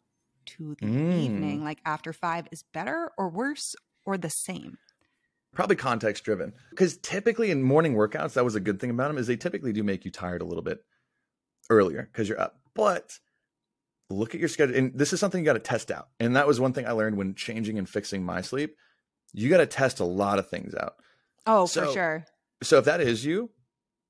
to 0.45 0.75
the 0.81 0.91
Mm. 0.91 1.03
evening, 1.09 1.63
like 1.63 1.79
after 1.85 2.13
five, 2.13 2.47
is 2.51 2.63
better 2.73 3.11
or 3.17 3.29
worse 3.29 3.75
or 4.05 4.17
the 4.17 4.29
same? 4.29 4.77
Probably 5.53 5.75
context 5.75 6.23
driven 6.23 6.53
because 6.71 6.97
typically 6.97 7.51
in 7.51 7.61
morning 7.63 7.93
workouts 7.95 8.33
that 8.33 8.43
was 8.43 8.55
a 8.55 8.59
good 8.59 8.79
thing 8.79 8.89
about 8.89 9.07
them 9.07 9.17
is 9.17 9.27
they 9.27 9.35
typically 9.35 9.71
do 9.73 9.83
make 9.83 10.03
you 10.05 10.11
tired 10.11 10.41
a 10.41 10.45
little 10.45 10.63
bit 10.63 10.83
earlier 11.69 12.09
because 12.11 12.27
you're 12.27 12.39
up. 12.41 12.59
But 12.73 13.19
look 14.09 14.33
at 14.33 14.39
your 14.39 14.49
schedule 14.49 14.75
and 14.75 14.91
this 14.97 15.13
is 15.13 15.19
something 15.19 15.39
you 15.39 15.45
got 15.45 15.53
to 15.53 15.59
test 15.59 15.91
out. 15.91 16.09
And 16.19 16.35
that 16.35 16.47
was 16.47 16.59
one 16.59 16.73
thing 16.73 16.87
i 16.87 16.91
learned 16.91 17.17
when 17.17 17.35
changing 17.35 17.77
and 17.77 17.87
fixing 17.87 18.23
my 18.23 18.41
sleep. 18.41 18.75
You 19.33 19.49
got 19.49 19.57
to 19.57 19.65
test 19.65 19.99
a 19.99 20.05
lot 20.05 20.39
of 20.39 20.49
things 20.49 20.75
out. 20.75 20.95
Oh, 21.45 21.65
So- 21.65 21.85
for 21.87 21.93
sure. 21.93 22.25
so 22.61 22.77
if 22.79 22.85
that 22.85 23.01
is 23.01 23.25
you 23.25 23.49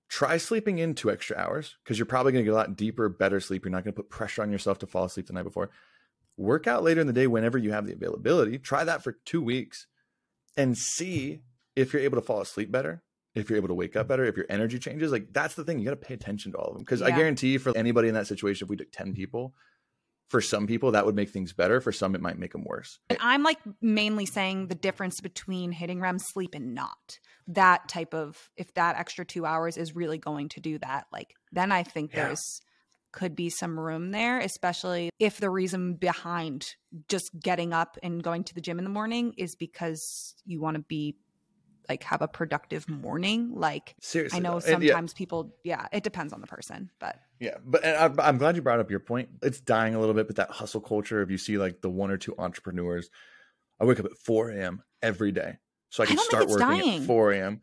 try 0.10 0.38
sleeping 0.38 0.78
in 0.80 0.94
two 0.94 1.10
extra 1.10 1.36
hours 1.38 1.76
because 1.84 1.98
you're 1.98 2.06
probably 2.06 2.32
going 2.32 2.44
to 2.44 2.50
get 2.50 2.54
a 2.54 2.58
lot 2.58 2.76
deeper 2.78 3.10
better 3.10 3.40
sleep. 3.40 3.66
You're 3.66 3.72
not 3.72 3.84
going 3.84 3.94
to 3.94 4.02
put 4.02 4.10
pressure 4.10 4.44
on 4.44 4.52
yourself 4.52 4.80
to 4.80 4.88
fall 4.88 5.06
asleep 5.06 5.28
the 5.28 5.34
night 5.34 5.44
before. 5.44 5.70
Work 6.38 6.68
out 6.68 6.84
later 6.84 7.02
in 7.02 7.08
the 7.08 7.14
day 7.14 7.28
whenever 7.28 7.58
you 7.58 7.72
have 7.72 7.86
the 7.88 7.94
availability. 7.94 8.58
Try 8.60 8.84
that 8.84 9.04
for 9.04 9.14
two 9.26 9.42
weeks 9.42 9.88
and 10.58 10.78
see 10.78 11.42
if 11.76 11.94
you're 11.94 12.02
able 12.02 12.18
to 12.18 12.26
fall 12.26 12.42
asleep 12.42 12.72
better 12.72 13.04
if 13.36 13.50
you're 13.50 13.58
able 13.58 13.68
to 13.70 13.74
wake 13.74 13.96
up 13.96 14.08
better 14.08 14.24
if 14.26 14.38
your 14.38 14.46
energy 14.50 14.78
changes 14.80 15.12
like 15.12 15.32
that's 15.34 15.56
the 15.56 15.64
thing 15.64 15.80
you 15.80 15.86
got 15.86 15.92
to 15.92 15.96
pay 15.98 16.14
attention 16.14 16.52
to 16.52 16.58
all 16.58 16.68
of 16.68 16.74
them 16.76 16.84
because 16.84 17.02
i 17.02 17.10
guarantee 17.12 17.54
you 17.54 17.60
for 17.60 17.76
anybody 17.76 18.08
in 18.08 18.14
that 18.14 18.28
situation 18.28 18.66
if 18.66 18.70
we 18.70 18.76
took 18.76 18.92
10 18.92 19.14
people 19.14 19.54
for 20.30 20.42
some 20.42 20.66
people 20.66 20.92
that 20.92 21.06
would 21.06 21.16
make 21.16 21.30
things 21.30 21.54
better 21.54 21.80
for 21.82 21.92
some 21.92 22.16
it 22.16 22.22
might 22.22 22.40
make 22.40 22.52
them 22.54 22.64
worse 22.64 23.00
And 23.10 23.20
I'm 23.22 23.44
like 23.44 23.60
mainly 23.82 24.26
saying 24.26 24.68
the 24.68 24.76
difference 24.76 25.20
between 25.22 25.72
hitting 25.72 26.00
REM 26.00 26.18
sleep 26.18 26.56
and 26.56 26.74
not. 26.74 27.20
That 27.48 27.88
type 27.88 28.14
of 28.16 28.50
if 28.58 28.74
that 28.74 28.98
extra 28.98 29.26
2 29.26 29.46
hours 29.46 29.78
is 29.78 29.96
really 29.96 30.18
going 30.18 30.50
to 30.50 30.60
do 30.60 30.80
that, 30.80 31.06
like 31.12 31.36
then 31.52 31.72
I 31.72 31.84
think 31.84 32.14
Yeah. 32.14 32.28
there's 32.28 32.62
could 33.14 33.36
be 33.36 33.50
some 33.50 33.80
room 33.80 34.12
there, 34.12 34.40
especially 34.40 35.10
if 35.20 35.40
the 35.40 35.50
reason 35.50 35.94
behind 35.94 36.76
just 37.08 37.32
getting 37.40 37.72
up 37.72 37.98
and 38.04 38.22
going 38.22 38.44
to 38.44 38.54
the 38.54 38.60
gym 38.60 38.78
in 38.80 38.84
the 38.84 38.90
morning 38.90 39.34
is 39.38 39.56
because 39.56 40.36
you 40.46 40.60
want 40.60 40.76
to 40.76 40.84
be 40.84 41.16
like 41.88 42.04
have 42.04 42.22
a 42.22 42.28
productive 42.28 42.90
morning. 42.90 43.52
Like 43.54 43.96
seriously 44.02 44.38
I 44.38 44.42
know. 44.42 44.56
And 44.58 44.84
yeah, 44.84 44.94
sometimes 44.94 45.14
people, 45.14 45.56
yeah, 45.64 45.88
it 45.94 46.04
depends 46.04 46.34
on 46.34 46.42
the 46.42 46.48
person, 46.48 46.90
but 47.00 47.18
Yeah, 47.40 47.58
but 47.64 47.84
and 47.86 48.20
I, 48.20 48.28
I'm 48.28 48.38
glad 48.38 48.56
you 48.56 48.62
brought 48.62 48.80
up 48.80 48.92
your 48.92 49.00
point. 49.00 49.30
It's 49.42 49.60
dying 49.62 49.96
a 49.96 50.00
little 50.00 50.16
bit, 50.16 50.28
but 50.28 50.36
that 50.38 50.50
hustle 50.52 50.82
culture 50.82 51.22
If 51.22 51.30
you 51.30 51.38
see 51.38 51.58
like 51.58 51.82
the 51.82 51.90
one 51.90 52.12
or 52.12 52.18
two 52.18 52.36
entrepreneurs. 52.38 53.10
I 53.80 53.86
wake 53.86 54.00
up 54.00 54.06
at 54.06 54.18
4 54.18 54.52
a.m. 54.52 54.84
every 55.02 55.32
day, 55.32 55.58
so 55.90 56.04
I 56.04 56.06
I 56.06 56.08
can 56.08 56.16
don't 56.16 56.26
start 56.26 56.48
working 56.48 56.68
dying. 56.68 57.02
at 57.02 57.08
4 57.08 57.32
a.m. 57.34 57.62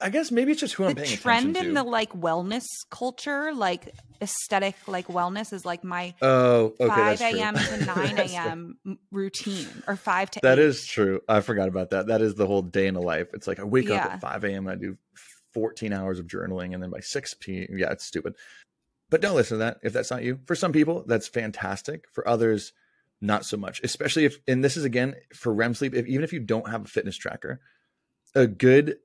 I 0.00 0.10
guess 0.10 0.30
maybe 0.30 0.52
it's 0.52 0.60
just 0.60 0.74
who 0.74 0.84
I'm 0.84 0.90
the 0.94 1.02
paying 1.02 1.16
trend 1.16 1.50
attention 1.50 1.70
in 1.70 1.74
to. 1.74 1.82
the 1.82 1.88
like 1.88 2.12
wellness 2.12 2.64
culture, 2.90 3.52
like 3.52 3.94
aesthetic, 4.22 4.76
like 4.86 5.08
wellness 5.08 5.52
is 5.52 5.64
like 5.64 5.82
my 5.82 6.14
oh, 6.22 6.74
okay, 6.78 7.16
5 7.16 7.20
a.m. 7.20 7.54
to 7.54 7.84
9 7.84 8.18
a.m. 8.18 8.78
routine 9.10 9.68
or 9.86 9.96
5 9.96 10.30
to 10.32 10.40
That 10.42 10.58
8. 10.58 10.64
is 10.64 10.86
true. 10.86 11.20
I 11.28 11.40
forgot 11.40 11.68
about 11.68 11.90
that. 11.90 12.06
That 12.06 12.20
is 12.22 12.34
the 12.34 12.46
whole 12.46 12.62
day 12.62 12.86
in 12.86 12.96
a 12.96 13.00
life. 13.00 13.28
It's 13.34 13.46
like 13.46 13.58
I 13.58 13.64
wake 13.64 13.90
up 13.90 14.04
at 14.04 14.20
5 14.20 14.44
a.m. 14.44 14.68
I 14.68 14.76
do 14.76 14.96
14 15.54 15.92
hours 15.92 16.18
of 16.18 16.26
journaling, 16.26 16.74
and 16.74 16.82
then 16.82 16.90
by 16.90 17.00
6 17.00 17.34
p.m. 17.40 17.78
Yeah, 17.78 17.90
it's 17.90 18.04
stupid. 18.04 18.34
But 19.10 19.20
don't 19.20 19.36
listen 19.36 19.58
to 19.58 19.64
that 19.64 19.78
if 19.82 19.92
that's 19.92 20.10
not 20.10 20.22
you. 20.22 20.40
For 20.46 20.54
some 20.54 20.72
people, 20.72 21.04
that's 21.06 21.28
fantastic. 21.28 22.04
For 22.12 22.26
others, 22.28 22.72
not 23.20 23.44
so 23.44 23.56
much. 23.56 23.80
Especially 23.82 24.24
if, 24.24 24.38
and 24.48 24.62
this 24.64 24.76
is 24.76 24.84
again 24.84 25.14
for 25.34 25.52
REM 25.52 25.74
sleep. 25.74 25.94
If, 25.94 26.06
even 26.06 26.24
if 26.24 26.32
you 26.32 26.40
don't 26.40 26.68
have 26.70 26.84
a 26.84 26.88
fitness 26.88 27.16
tracker, 27.16 27.60
a 28.34 28.46
good 28.46 28.96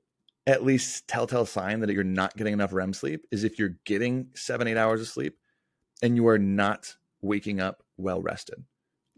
at 0.46 0.64
least 0.64 1.06
telltale 1.06 1.46
sign 1.46 1.80
that 1.80 1.90
you're 1.90 2.04
not 2.04 2.36
getting 2.36 2.52
enough 2.52 2.72
REM 2.72 2.92
sleep 2.92 3.26
is 3.30 3.44
if 3.44 3.58
you're 3.58 3.76
getting 3.84 4.28
seven, 4.34 4.66
eight 4.66 4.76
hours 4.76 5.00
of 5.00 5.08
sleep 5.08 5.36
and 6.02 6.16
you 6.16 6.26
are 6.28 6.38
not 6.38 6.96
waking 7.20 7.60
up 7.60 7.82
well 7.96 8.22
rested. 8.22 8.64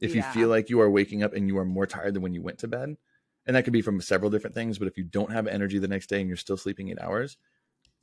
If 0.01 0.17
you 0.17 0.23
feel 0.23 0.49
like 0.49 0.69
you 0.69 0.81
are 0.81 0.91
waking 0.91 1.23
up 1.23 1.33
and 1.33 1.47
you 1.47 1.57
are 1.59 1.65
more 1.65 1.87
tired 1.87 2.15
than 2.15 2.23
when 2.23 2.35
you 2.35 2.43
went 2.43 2.59
to 2.59 2.69
bed, 2.69 2.97
and 3.47 3.57
that 3.57 3.63
could 3.63 3.73
be 3.73 3.83
from 3.83 4.01
several 4.01 4.33
different 4.33 4.55
things, 4.55 4.79
but 4.79 4.89
if 4.89 4.99
you 4.99 5.05
don't 5.05 5.31
have 5.31 5.47
energy 5.47 5.79
the 5.79 5.87
next 5.87 6.09
day 6.09 6.21
and 6.21 6.27
you're 6.27 6.37
still 6.37 6.57
sleeping 6.57 6.89
eight 6.89 7.01
hours, 7.01 7.37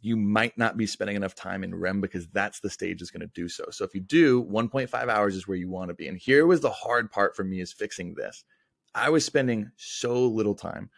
you 0.01 0.15
might 0.15 0.57
not 0.57 0.77
be 0.77 0.85
spending 0.85 1.17
enough 1.17 1.35
time 1.35 1.61
in 1.61 1.75
REM 1.75 1.99
because 1.99 2.27
that's 2.27 2.61
the 2.61 2.69
stage 2.69 2.99
that's 2.99 3.11
going 3.11 3.19
to 3.19 3.27
do 3.27 3.49
so. 3.49 3.65
So 3.69 3.83
if 3.83 3.93
you 3.93 3.99
do, 3.99 4.43
1.5 4.45 5.09
hours 5.09 5.35
is 5.35 5.45
where 5.45 5.57
you 5.57 5.69
want 5.69 5.89
to 5.89 5.93
be. 5.93 6.07
And 6.07 6.17
here 6.17 6.45
was 6.45 6.61
the 6.61 6.69
hard 6.69 7.11
part 7.11 7.35
for 7.35 7.43
me 7.43 7.59
is 7.59 7.73
fixing 7.73 8.13
this. 8.13 8.45
I 8.95 9.09
was 9.09 9.25
spending 9.25 9.71
so 9.75 10.25
little 10.25 10.55
time 10.55 10.89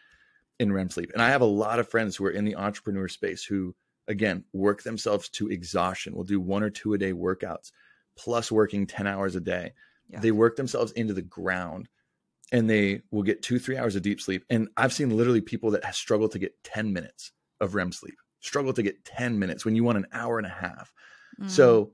in 0.61 0.71
REM 0.71 0.89
sleep. 0.89 1.11
And 1.13 1.21
I 1.21 1.29
have 1.29 1.41
a 1.41 1.45
lot 1.45 1.79
of 1.79 1.89
friends 1.89 2.15
who 2.15 2.25
are 2.25 2.31
in 2.31 2.45
the 2.45 2.55
entrepreneur 2.55 3.07
space 3.07 3.43
who, 3.43 3.75
again, 4.07 4.43
work 4.53 4.83
themselves 4.83 5.27
to 5.29 5.49
exhaustion, 5.49 6.15
will 6.15 6.23
do 6.23 6.39
one 6.39 6.63
or 6.63 6.69
two 6.69 6.93
a 6.93 6.97
day 6.97 7.13
workouts, 7.13 7.71
plus 8.17 8.51
working 8.51 8.85
10 8.85 9.07
hours 9.07 9.35
a 9.35 9.41
day. 9.41 9.73
Yeah. 10.07 10.19
They 10.19 10.31
work 10.31 10.55
themselves 10.55 10.91
into 10.91 11.13
the 11.13 11.21
ground 11.21 11.89
and 12.51 12.69
they 12.69 13.01
will 13.11 13.23
get 13.23 13.41
two, 13.41 13.59
three 13.59 13.77
hours 13.77 13.95
of 13.95 14.03
deep 14.03 14.21
sleep. 14.21 14.45
And 14.49 14.67
I've 14.77 14.93
seen 14.93 15.15
literally 15.15 15.41
people 15.41 15.71
that 15.71 15.85
have 15.85 15.95
struggled 15.95 16.33
to 16.33 16.39
get 16.39 16.63
10 16.63 16.93
minutes 16.93 17.31
of 17.59 17.75
REM 17.75 17.91
sleep 17.91 18.15
struggle 18.41 18.73
to 18.73 18.83
get 18.83 19.05
10 19.05 19.39
minutes 19.39 19.63
when 19.63 19.75
you 19.75 19.83
want 19.83 19.99
an 19.99 20.07
hour 20.11 20.37
and 20.37 20.47
a 20.47 20.49
half. 20.49 20.91
Mm. 21.39 21.49
So 21.49 21.91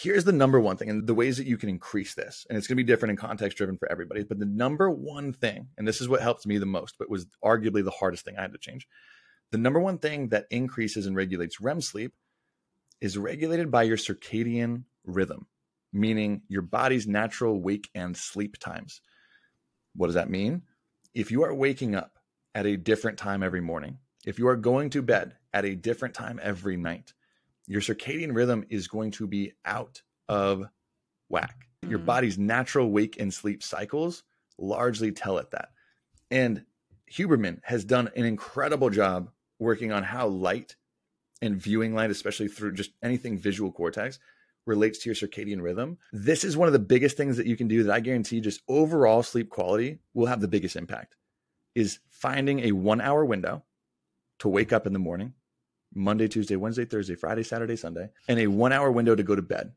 here's 0.00 0.24
the 0.24 0.32
number 0.32 0.60
one 0.60 0.76
thing 0.76 0.90
and 0.90 1.06
the 1.06 1.14
ways 1.14 1.38
that 1.38 1.46
you 1.46 1.56
can 1.56 1.68
increase 1.68 2.14
this. 2.14 2.46
And 2.48 2.56
it's 2.56 2.66
going 2.66 2.76
to 2.76 2.82
be 2.82 2.86
different 2.86 3.10
and 3.10 3.18
context 3.18 3.58
driven 3.58 3.76
for 3.76 3.90
everybody. 3.90 4.22
But 4.22 4.38
the 4.38 4.46
number 4.46 4.90
one 4.90 5.32
thing, 5.32 5.68
and 5.76 5.88
this 5.88 6.00
is 6.00 6.08
what 6.08 6.20
helped 6.20 6.46
me 6.46 6.58
the 6.58 6.66
most, 6.66 6.96
but 6.98 7.10
was 7.10 7.26
arguably 7.44 7.84
the 7.84 7.90
hardest 7.90 8.24
thing 8.24 8.36
I 8.38 8.42
had 8.42 8.52
to 8.52 8.58
change. 8.58 8.86
The 9.50 9.58
number 9.58 9.80
one 9.80 9.98
thing 9.98 10.28
that 10.28 10.46
increases 10.50 11.06
and 11.06 11.16
regulates 11.16 11.60
REM 11.60 11.80
sleep 11.80 12.12
is 13.00 13.18
regulated 13.18 13.70
by 13.70 13.84
your 13.84 13.96
circadian 13.96 14.84
rhythm, 15.04 15.46
meaning 15.92 16.42
your 16.48 16.62
body's 16.62 17.06
natural 17.06 17.60
wake 17.60 17.88
and 17.94 18.16
sleep 18.16 18.58
times. 18.58 19.00
What 19.96 20.06
does 20.06 20.14
that 20.14 20.30
mean? 20.30 20.62
If 21.14 21.32
you 21.32 21.42
are 21.42 21.54
waking 21.54 21.96
up 21.96 22.18
at 22.54 22.66
a 22.66 22.76
different 22.76 23.18
time 23.18 23.42
every 23.42 23.60
morning, 23.60 23.98
if 24.24 24.38
you 24.38 24.46
are 24.48 24.56
going 24.56 24.90
to 24.90 25.02
bed 25.02 25.36
at 25.52 25.64
a 25.64 25.74
different 25.74 26.14
time 26.14 26.38
every 26.42 26.76
night, 26.76 27.14
your 27.68 27.80
circadian 27.80 28.34
rhythm 28.34 28.64
is 28.70 28.88
going 28.88 29.12
to 29.12 29.26
be 29.26 29.52
out 29.64 30.02
of 30.28 30.64
whack. 31.28 31.68
Mm-hmm. 31.84 31.90
Your 31.90 32.00
body's 32.00 32.38
natural 32.38 32.90
wake 32.90 33.20
and 33.20 33.32
sleep 33.32 33.62
cycles 33.62 34.24
largely 34.58 35.12
tell 35.12 35.38
it 35.38 35.50
that. 35.52 35.68
And 36.30 36.64
Huberman 37.12 37.60
has 37.62 37.84
done 37.84 38.10
an 38.16 38.24
incredible 38.24 38.90
job 38.90 39.30
working 39.58 39.92
on 39.92 40.02
how 40.02 40.26
light 40.26 40.76
and 41.40 41.56
viewing 41.56 41.94
light, 41.94 42.10
especially 42.10 42.48
through 42.48 42.72
just 42.72 42.90
anything 43.02 43.38
visual 43.38 43.70
cortex, 43.70 44.18
relates 44.66 44.98
to 44.98 45.08
your 45.08 45.14
circadian 45.14 45.62
rhythm. 45.62 45.98
This 46.12 46.44
is 46.44 46.56
one 46.56 46.68
of 46.68 46.72
the 46.72 46.78
biggest 46.78 47.16
things 47.16 47.36
that 47.36 47.46
you 47.46 47.56
can 47.56 47.68
do 47.68 47.84
that 47.84 47.94
I 47.94 48.00
guarantee 48.00 48.40
just 48.40 48.62
overall 48.68 49.22
sleep 49.22 49.48
quality 49.48 49.98
will 50.14 50.26
have 50.26 50.40
the 50.40 50.48
biggest 50.48 50.76
impact 50.76 51.16
is 51.74 52.00
finding 52.10 52.60
a 52.60 52.72
1 52.72 53.00
hour 53.00 53.24
window 53.24 53.62
to 54.40 54.48
wake 54.48 54.72
up 54.72 54.86
in 54.86 54.92
the 54.92 54.98
morning, 54.98 55.34
Monday, 55.94 56.28
Tuesday, 56.28 56.56
Wednesday, 56.56 56.84
Thursday, 56.84 57.14
Friday, 57.14 57.42
Saturday, 57.42 57.76
Sunday, 57.76 58.10
and 58.28 58.38
a 58.38 58.46
1 58.46 58.72
hour 58.72 58.90
window 58.90 59.14
to 59.14 59.22
go 59.22 59.34
to 59.34 59.42
bed 59.42 59.72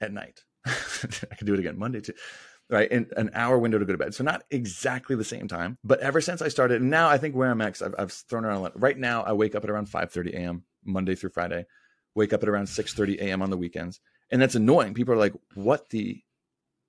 at 0.00 0.12
night. 0.12 0.42
I 0.66 1.34
can 1.36 1.46
do 1.46 1.54
it 1.54 1.60
again, 1.60 1.78
Monday, 1.78 2.00
Tuesday 2.00 2.20
right? 2.68 2.90
And 2.90 3.12
an 3.16 3.30
hour 3.34 3.58
window 3.58 3.78
to 3.78 3.84
go 3.84 3.92
to 3.92 3.98
bed. 3.98 4.14
So 4.14 4.24
not 4.24 4.44
exactly 4.50 5.16
the 5.16 5.24
same 5.24 5.48
time, 5.48 5.78
but 5.84 6.00
ever 6.00 6.20
since 6.20 6.42
I 6.42 6.48
started, 6.48 6.80
and 6.80 6.90
now 6.90 7.08
I 7.08 7.18
think 7.18 7.34
where 7.34 7.50
I'm 7.50 7.60
at, 7.60 7.80
I've, 7.82 7.94
I've 7.98 8.12
thrown 8.12 8.44
around 8.44 8.56
a 8.56 8.60
lot. 8.60 8.80
Right 8.80 8.98
now, 8.98 9.22
I 9.22 9.32
wake 9.32 9.54
up 9.54 9.64
at 9.64 9.70
around 9.70 9.88
5:30 9.88 10.34
a.m. 10.34 10.64
Monday 10.84 11.14
through 11.14 11.30
Friday. 11.30 11.66
Wake 12.14 12.32
up 12.32 12.42
at 12.42 12.48
around 12.48 12.66
6:30 12.66 13.18
a.m. 13.20 13.42
on 13.42 13.50
the 13.50 13.56
weekends, 13.56 14.00
and 14.30 14.40
that's 14.40 14.54
annoying. 14.54 14.94
People 14.94 15.14
are 15.14 15.18
like, 15.18 15.34
"What 15.54 15.90
the 15.90 16.22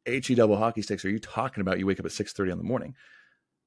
he 0.06 0.36
double 0.36 0.58
hockey 0.58 0.82
sticks 0.82 1.04
are 1.04 1.10
you 1.10 1.20
talking 1.20 1.62
about? 1.62 1.80
You 1.80 1.86
wake 1.86 2.00
up 2.00 2.06
at 2.06 2.12
6:30 2.12 2.52
in 2.52 2.58
the 2.58 2.64
morning." 2.64 2.96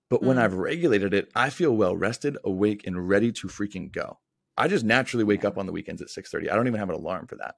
But 0.09 0.24
when 0.24 0.38
mm. 0.38 0.42
I've 0.42 0.55
regulated 0.55 1.14
it, 1.14 1.30
I 1.36 1.51
feel 1.51 1.76
well 1.76 1.96
rested, 1.96 2.36
awake, 2.42 2.84
and 2.84 3.09
ready 3.09 3.30
to 3.30 3.46
freaking 3.46 3.92
go. 3.92 4.18
I 4.57 4.68
just 4.68 4.84
naturally 4.84 5.24
wake 5.24 5.44
up 5.44 5.59
on 5.59 5.66
the 5.66 5.72
weekends 5.72 6.03
at 6.03 6.09
6:30. 6.09 6.51
I 6.51 6.55
don't 6.55 6.66
even 6.66 6.78
have 6.78 6.90
an 6.90 6.96
alarm 6.96 7.26
for 7.26 7.36
that. 7.36 7.57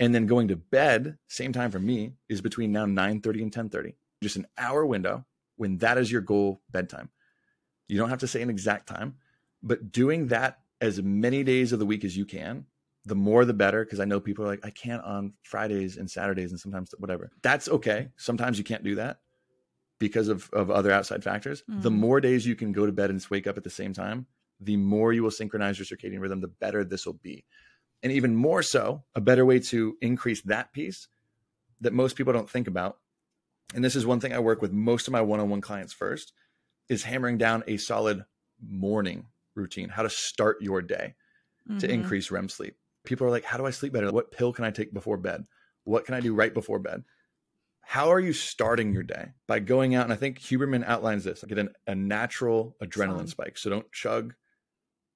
And 0.00 0.14
then 0.14 0.26
going 0.26 0.48
to 0.48 0.56
bed 0.56 1.18
same 1.26 1.52
time 1.52 1.70
for 1.70 1.80
me 1.80 2.14
is 2.28 2.40
between 2.40 2.70
now 2.70 2.86
9.30 2.86 3.42
and 3.42 3.52
10.30 3.52 3.94
just 4.22 4.36
an 4.36 4.46
hour 4.56 4.84
window 4.84 5.24
when 5.56 5.78
that 5.78 5.98
is 5.98 6.10
your 6.10 6.20
goal 6.20 6.60
bedtime. 6.70 7.10
You 7.88 7.98
don't 7.98 8.10
have 8.10 8.20
to 8.20 8.28
say 8.28 8.42
an 8.42 8.50
exact 8.50 8.88
time 8.88 9.16
but 9.62 9.92
doing 9.92 10.28
that 10.28 10.60
as 10.80 11.02
many 11.02 11.42
days 11.42 11.72
of 11.72 11.78
the 11.78 11.86
week 11.86 12.04
as 12.04 12.16
you 12.16 12.24
can 12.24 12.64
the 13.04 13.14
more 13.14 13.44
the 13.44 13.54
better 13.54 13.84
because 13.84 14.00
i 14.00 14.04
know 14.04 14.20
people 14.20 14.44
are 14.44 14.48
like 14.48 14.64
i 14.64 14.70
can't 14.70 15.02
on 15.02 15.32
fridays 15.42 15.96
and 15.96 16.10
saturdays 16.10 16.50
and 16.50 16.60
sometimes 16.60 16.94
whatever. 16.98 17.30
That's 17.42 17.68
okay. 17.68 18.08
Sometimes 18.16 18.58
you 18.58 18.64
can't 18.64 18.84
do 18.84 18.96
that 18.96 19.20
because 19.98 20.28
of, 20.28 20.48
of 20.52 20.70
other 20.70 20.92
outside 20.92 21.24
factors. 21.24 21.62
Mm-hmm. 21.62 21.80
the 21.80 21.90
more 21.90 22.20
days 22.20 22.46
you 22.46 22.54
can 22.54 22.72
go 22.72 22.86
to 22.86 22.92
bed 22.92 23.10
and 23.10 23.24
wake 23.30 23.46
up 23.46 23.56
at 23.56 23.64
the 23.64 23.70
same 23.70 23.92
time 23.92 24.26
the 24.60 24.76
more 24.76 25.12
you 25.12 25.22
will 25.22 25.30
synchronize 25.30 25.78
your 25.78 25.86
circadian 25.86 26.20
rhythm 26.20 26.40
the 26.40 26.48
better 26.48 26.84
this 26.84 27.06
will 27.06 27.18
be 27.22 27.44
and 28.02 28.12
even 28.12 28.34
more 28.34 28.62
so, 28.62 29.04
a 29.14 29.20
better 29.20 29.44
way 29.44 29.58
to 29.58 29.96
increase 30.00 30.42
that 30.42 30.72
piece 30.72 31.08
that 31.80 31.92
most 31.92 32.16
people 32.16 32.32
don't 32.32 32.48
think 32.48 32.68
about. 32.68 32.98
And 33.74 33.84
this 33.84 33.96
is 33.96 34.06
one 34.06 34.20
thing 34.20 34.32
I 34.32 34.38
work 34.38 34.62
with 34.62 34.72
most 34.72 35.08
of 35.08 35.12
my 35.12 35.20
one 35.20 35.40
on 35.40 35.50
one 35.50 35.60
clients 35.60 35.92
first 35.92 36.32
is 36.88 37.02
hammering 37.02 37.38
down 37.38 37.64
a 37.66 37.76
solid 37.76 38.24
morning 38.66 39.26
routine, 39.54 39.88
how 39.88 40.02
to 40.02 40.10
start 40.10 40.62
your 40.62 40.80
day 40.80 41.14
mm-hmm. 41.68 41.78
to 41.78 41.90
increase 41.90 42.30
REM 42.30 42.48
sleep. 42.48 42.76
People 43.04 43.26
are 43.26 43.30
like, 43.30 43.44
how 43.44 43.58
do 43.58 43.66
I 43.66 43.70
sleep 43.70 43.92
better? 43.92 44.10
What 44.10 44.32
pill 44.32 44.52
can 44.52 44.64
I 44.64 44.70
take 44.70 44.94
before 44.94 45.16
bed? 45.16 45.44
What 45.84 46.04
can 46.04 46.14
I 46.14 46.20
do 46.20 46.34
right 46.34 46.54
before 46.54 46.78
bed? 46.78 47.04
How 47.80 48.12
are 48.12 48.20
you 48.20 48.32
starting 48.32 48.92
your 48.92 49.02
day? 49.02 49.30
By 49.46 49.60
going 49.60 49.94
out, 49.94 50.04
and 50.04 50.12
I 50.12 50.16
think 50.16 50.40
Huberman 50.40 50.84
outlines 50.84 51.24
this 51.24 51.42
get 51.48 51.58
an, 51.58 51.70
a 51.86 51.94
natural 51.94 52.76
adrenaline 52.82 53.28
spike. 53.28 53.56
So 53.56 53.70
don't 53.70 53.90
chug. 53.92 54.34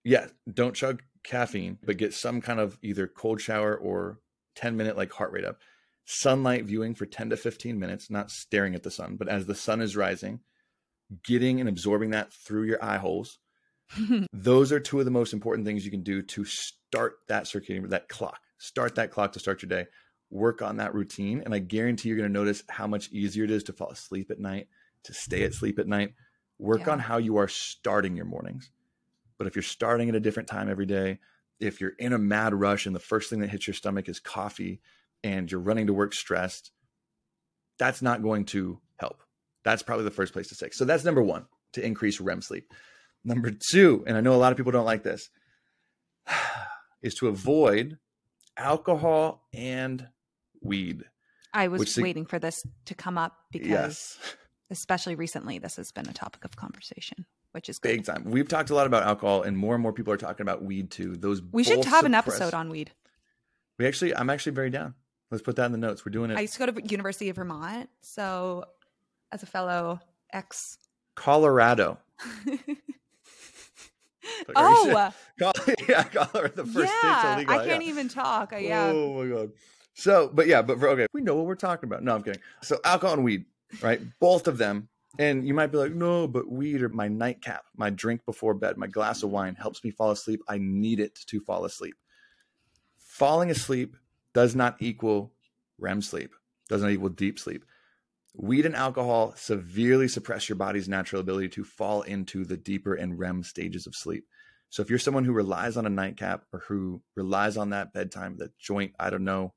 Yeah, 0.04 0.26
don't 0.52 0.74
chug 0.74 1.02
caffeine, 1.22 1.78
but 1.84 1.96
get 1.96 2.14
some 2.14 2.40
kind 2.40 2.60
of 2.60 2.78
either 2.82 3.06
cold 3.06 3.40
shower 3.40 3.76
or 3.76 4.18
10 4.56 4.76
minute 4.76 4.96
like 4.96 5.12
heart 5.12 5.32
rate 5.32 5.44
up. 5.44 5.58
Sunlight 6.04 6.64
viewing 6.64 6.94
for 6.94 7.06
10 7.06 7.30
to 7.30 7.36
15 7.36 7.78
minutes, 7.78 8.10
not 8.10 8.30
staring 8.30 8.74
at 8.74 8.82
the 8.82 8.90
sun, 8.90 9.16
but 9.16 9.28
as 9.28 9.46
the 9.46 9.54
sun 9.54 9.80
is 9.80 9.96
rising, 9.96 10.40
getting 11.24 11.60
and 11.60 11.68
absorbing 11.68 12.10
that 12.10 12.32
through 12.32 12.64
your 12.64 12.84
eye 12.84 12.98
holes. 12.98 13.38
Those 14.32 14.72
are 14.72 14.80
two 14.80 14.98
of 14.98 15.04
the 15.04 15.10
most 15.10 15.32
important 15.32 15.66
things 15.66 15.84
you 15.84 15.90
can 15.90 16.02
do 16.02 16.22
to 16.22 16.44
start 16.44 17.14
that 17.28 17.44
circadian 17.44 17.88
that 17.90 18.08
clock. 18.08 18.40
Start 18.58 18.96
that 18.96 19.10
clock 19.10 19.32
to 19.32 19.40
start 19.40 19.62
your 19.62 19.68
day. 19.68 19.86
Work 20.30 20.62
on 20.62 20.78
that 20.78 20.94
routine, 20.94 21.42
and 21.44 21.54
I 21.54 21.58
guarantee 21.58 22.08
you're 22.08 22.16
going 22.16 22.28
to 22.28 22.32
notice 22.32 22.62
how 22.68 22.86
much 22.86 23.10
easier 23.10 23.44
it 23.44 23.50
is 23.50 23.64
to 23.64 23.72
fall 23.72 23.90
asleep 23.90 24.30
at 24.30 24.40
night, 24.40 24.68
to 25.04 25.12
stay 25.12 25.44
at 25.44 25.52
sleep 25.52 25.78
at 25.78 25.86
night. 25.86 26.14
Work 26.58 26.86
yeah. 26.86 26.92
on 26.92 26.98
how 27.00 27.18
you 27.18 27.36
are 27.36 27.48
starting 27.48 28.16
your 28.16 28.24
mornings 28.24 28.70
but 29.42 29.48
if 29.48 29.56
you're 29.56 29.62
starting 29.64 30.08
at 30.08 30.14
a 30.14 30.20
different 30.20 30.48
time 30.48 30.70
every 30.70 30.86
day, 30.86 31.18
if 31.58 31.80
you're 31.80 31.94
in 31.98 32.12
a 32.12 32.18
mad 32.18 32.54
rush 32.54 32.86
and 32.86 32.94
the 32.94 33.00
first 33.00 33.28
thing 33.28 33.40
that 33.40 33.50
hits 33.50 33.66
your 33.66 33.74
stomach 33.74 34.08
is 34.08 34.20
coffee 34.20 34.80
and 35.24 35.50
you're 35.50 35.60
running 35.60 35.88
to 35.88 35.92
work 35.92 36.14
stressed, 36.14 36.70
that's 37.76 38.00
not 38.02 38.22
going 38.22 38.44
to 38.44 38.78
help. 38.98 39.20
That's 39.64 39.82
probably 39.82 40.04
the 40.04 40.12
first 40.12 40.32
place 40.32 40.46
to 40.50 40.54
stick. 40.54 40.74
So 40.74 40.84
that's 40.84 41.02
number 41.02 41.24
one 41.24 41.46
to 41.72 41.84
increase 41.84 42.20
REM 42.20 42.40
sleep. 42.40 42.72
Number 43.24 43.50
two, 43.50 44.04
and 44.06 44.16
I 44.16 44.20
know 44.20 44.32
a 44.32 44.38
lot 44.38 44.52
of 44.52 44.56
people 44.56 44.70
don't 44.70 44.84
like 44.84 45.02
this, 45.02 45.28
is 47.02 47.14
to 47.14 47.26
avoid 47.26 47.98
alcohol 48.56 49.48
and 49.52 50.06
weed. 50.62 51.02
I 51.52 51.66
was 51.66 51.98
waiting 51.98 52.26
for 52.26 52.38
this 52.38 52.62
to 52.84 52.94
come 52.94 53.18
up 53.18 53.36
because, 53.50 53.68
yes. 53.68 54.18
especially 54.70 55.16
recently, 55.16 55.58
this 55.58 55.74
has 55.78 55.90
been 55.90 56.08
a 56.08 56.12
topic 56.12 56.44
of 56.44 56.54
conversation 56.54 57.26
which 57.52 57.68
is 57.68 57.78
good. 57.78 57.96
big 57.96 58.04
time. 58.04 58.24
We've 58.26 58.48
talked 58.48 58.70
a 58.70 58.74
lot 58.74 58.86
about 58.86 59.04
alcohol, 59.04 59.42
and 59.42 59.56
more 59.56 59.74
and 59.74 59.82
more 59.82 59.92
people 59.92 60.12
are 60.12 60.18
talking 60.18 60.42
about 60.42 60.62
weed 60.62 60.90
too. 60.90 61.16
Those 61.16 61.40
we 61.42 61.64
should 61.64 61.84
have 61.84 62.04
an 62.04 62.14
episode 62.14 62.54
on 62.54 62.68
weed. 62.68 62.90
We 63.78 63.86
actually, 63.86 64.14
I'm 64.14 64.30
actually 64.30 64.52
very 64.52 64.70
down. 64.70 64.94
Let's 65.30 65.42
put 65.42 65.56
that 65.56 65.66
in 65.66 65.72
the 65.72 65.78
notes. 65.78 66.04
We're 66.04 66.12
doing 66.12 66.30
it. 66.30 66.36
I 66.36 66.42
used 66.42 66.54
to 66.54 66.58
go 66.58 66.66
to 66.66 66.86
University 66.86 67.30
of 67.30 67.36
Vermont, 67.36 67.88
so 68.00 68.64
as 69.30 69.42
a 69.42 69.46
fellow 69.46 70.00
ex 70.32 70.78
Colorado. 71.14 71.98
oh, 74.56 75.12
yeah, 75.88 76.02
Colorado, 76.04 76.54
the 76.54 76.66
first 76.66 76.92
yeah, 77.02 77.34
state 77.34 77.46
to 77.46 77.52
I 77.52 77.66
can't 77.66 77.82
yeah. 77.82 77.90
even 77.90 78.08
talk. 78.08 78.52
yeah. 78.58 78.90
Oh 78.92 79.24
my 79.24 79.30
god. 79.34 79.52
So, 79.94 80.30
but 80.32 80.46
yeah, 80.46 80.62
but 80.62 80.78
for, 80.78 80.88
okay, 80.90 81.06
we 81.12 81.20
know 81.20 81.34
what 81.34 81.46
we're 81.46 81.54
talking 81.54 81.88
about. 81.88 82.02
No, 82.02 82.14
I'm 82.14 82.22
kidding. 82.22 82.40
So, 82.62 82.78
alcohol 82.84 83.16
and 83.16 83.24
weed, 83.24 83.44
right? 83.82 84.00
Both 84.20 84.48
of 84.48 84.56
them 84.58 84.88
and 85.18 85.46
you 85.46 85.52
might 85.52 85.70
be 85.70 85.78
like, 85.78 85.92
no, 85.92 86.26
but 86.26 86.50
weed 86.50 86.82
or 86.82 86.88
my 86.88 87.08
nightcap, 87.08 87.64
my 87.76 87.90
drink 87.90 88.24
before 88.24 88.54
bed, 88.54 88.78
my 88.78 88.86
glass 88.86 89.22
of 89.22 89.30
wine 89.30 89.54
helps 89.54 89.84
me 89.84 89.90
fall 89.90 90.10
asleep. 90.10 90.40
I 90.48 90.58
need 90.58 91.00
it 91.00 91.14
to 91.26 91.40
fall 91.40 91.64
asleep. 91.64 91.94
Falling 92.98 93.50
asleep 93.50 93.96
does 94.32 94.54
not 94.54 94.76
equal 94.80 95.32
REM 95.78 96.00
sleep, 96.00 96.34
does 96.68 96.80
not 96.82 96.90
equal 96.90 97.10
deep 97.10 97.38
sleep. 97.38 97.64
Weed 98.34 98.64
and 98.64 98.74
alcohol 98.74 99.34
severely 99.36 100.08
suppress 100.08 100.48
your 100.48 100.56
body's 100.56 100.88
natural 100.88 101.20
ability 101.20 101.50
to 101.50 101.64
fall 101.64 102.00
into 102.02 102.46
the 102.46 102.56
deeper 102.56 102.94
and 102.94 103.18
REM 103.18 103.42
stages 103.42 103.86
of 103.86 103.94
sleep. 103.94 104.24
So 104.70 104.80
if 104.80 104.88
you're 104.88 104.98
someone 104.98 105.26
who 105.26 105.34
relies 105.34 105.76
on 105.76 105.84
a 105.84 105.90
nightcap 105.90 106.44
or 106.50 106.60
who 106.60 107.02
relies 107.14 107.58
on 107.58 107.70
that 107.70 107.92
bedtime, 107.92 108.38
that 108.38 108.56
joint, 108.58 108.94
I 108.98 109.10
don't 109.10 109.24
know, 109.24 109.52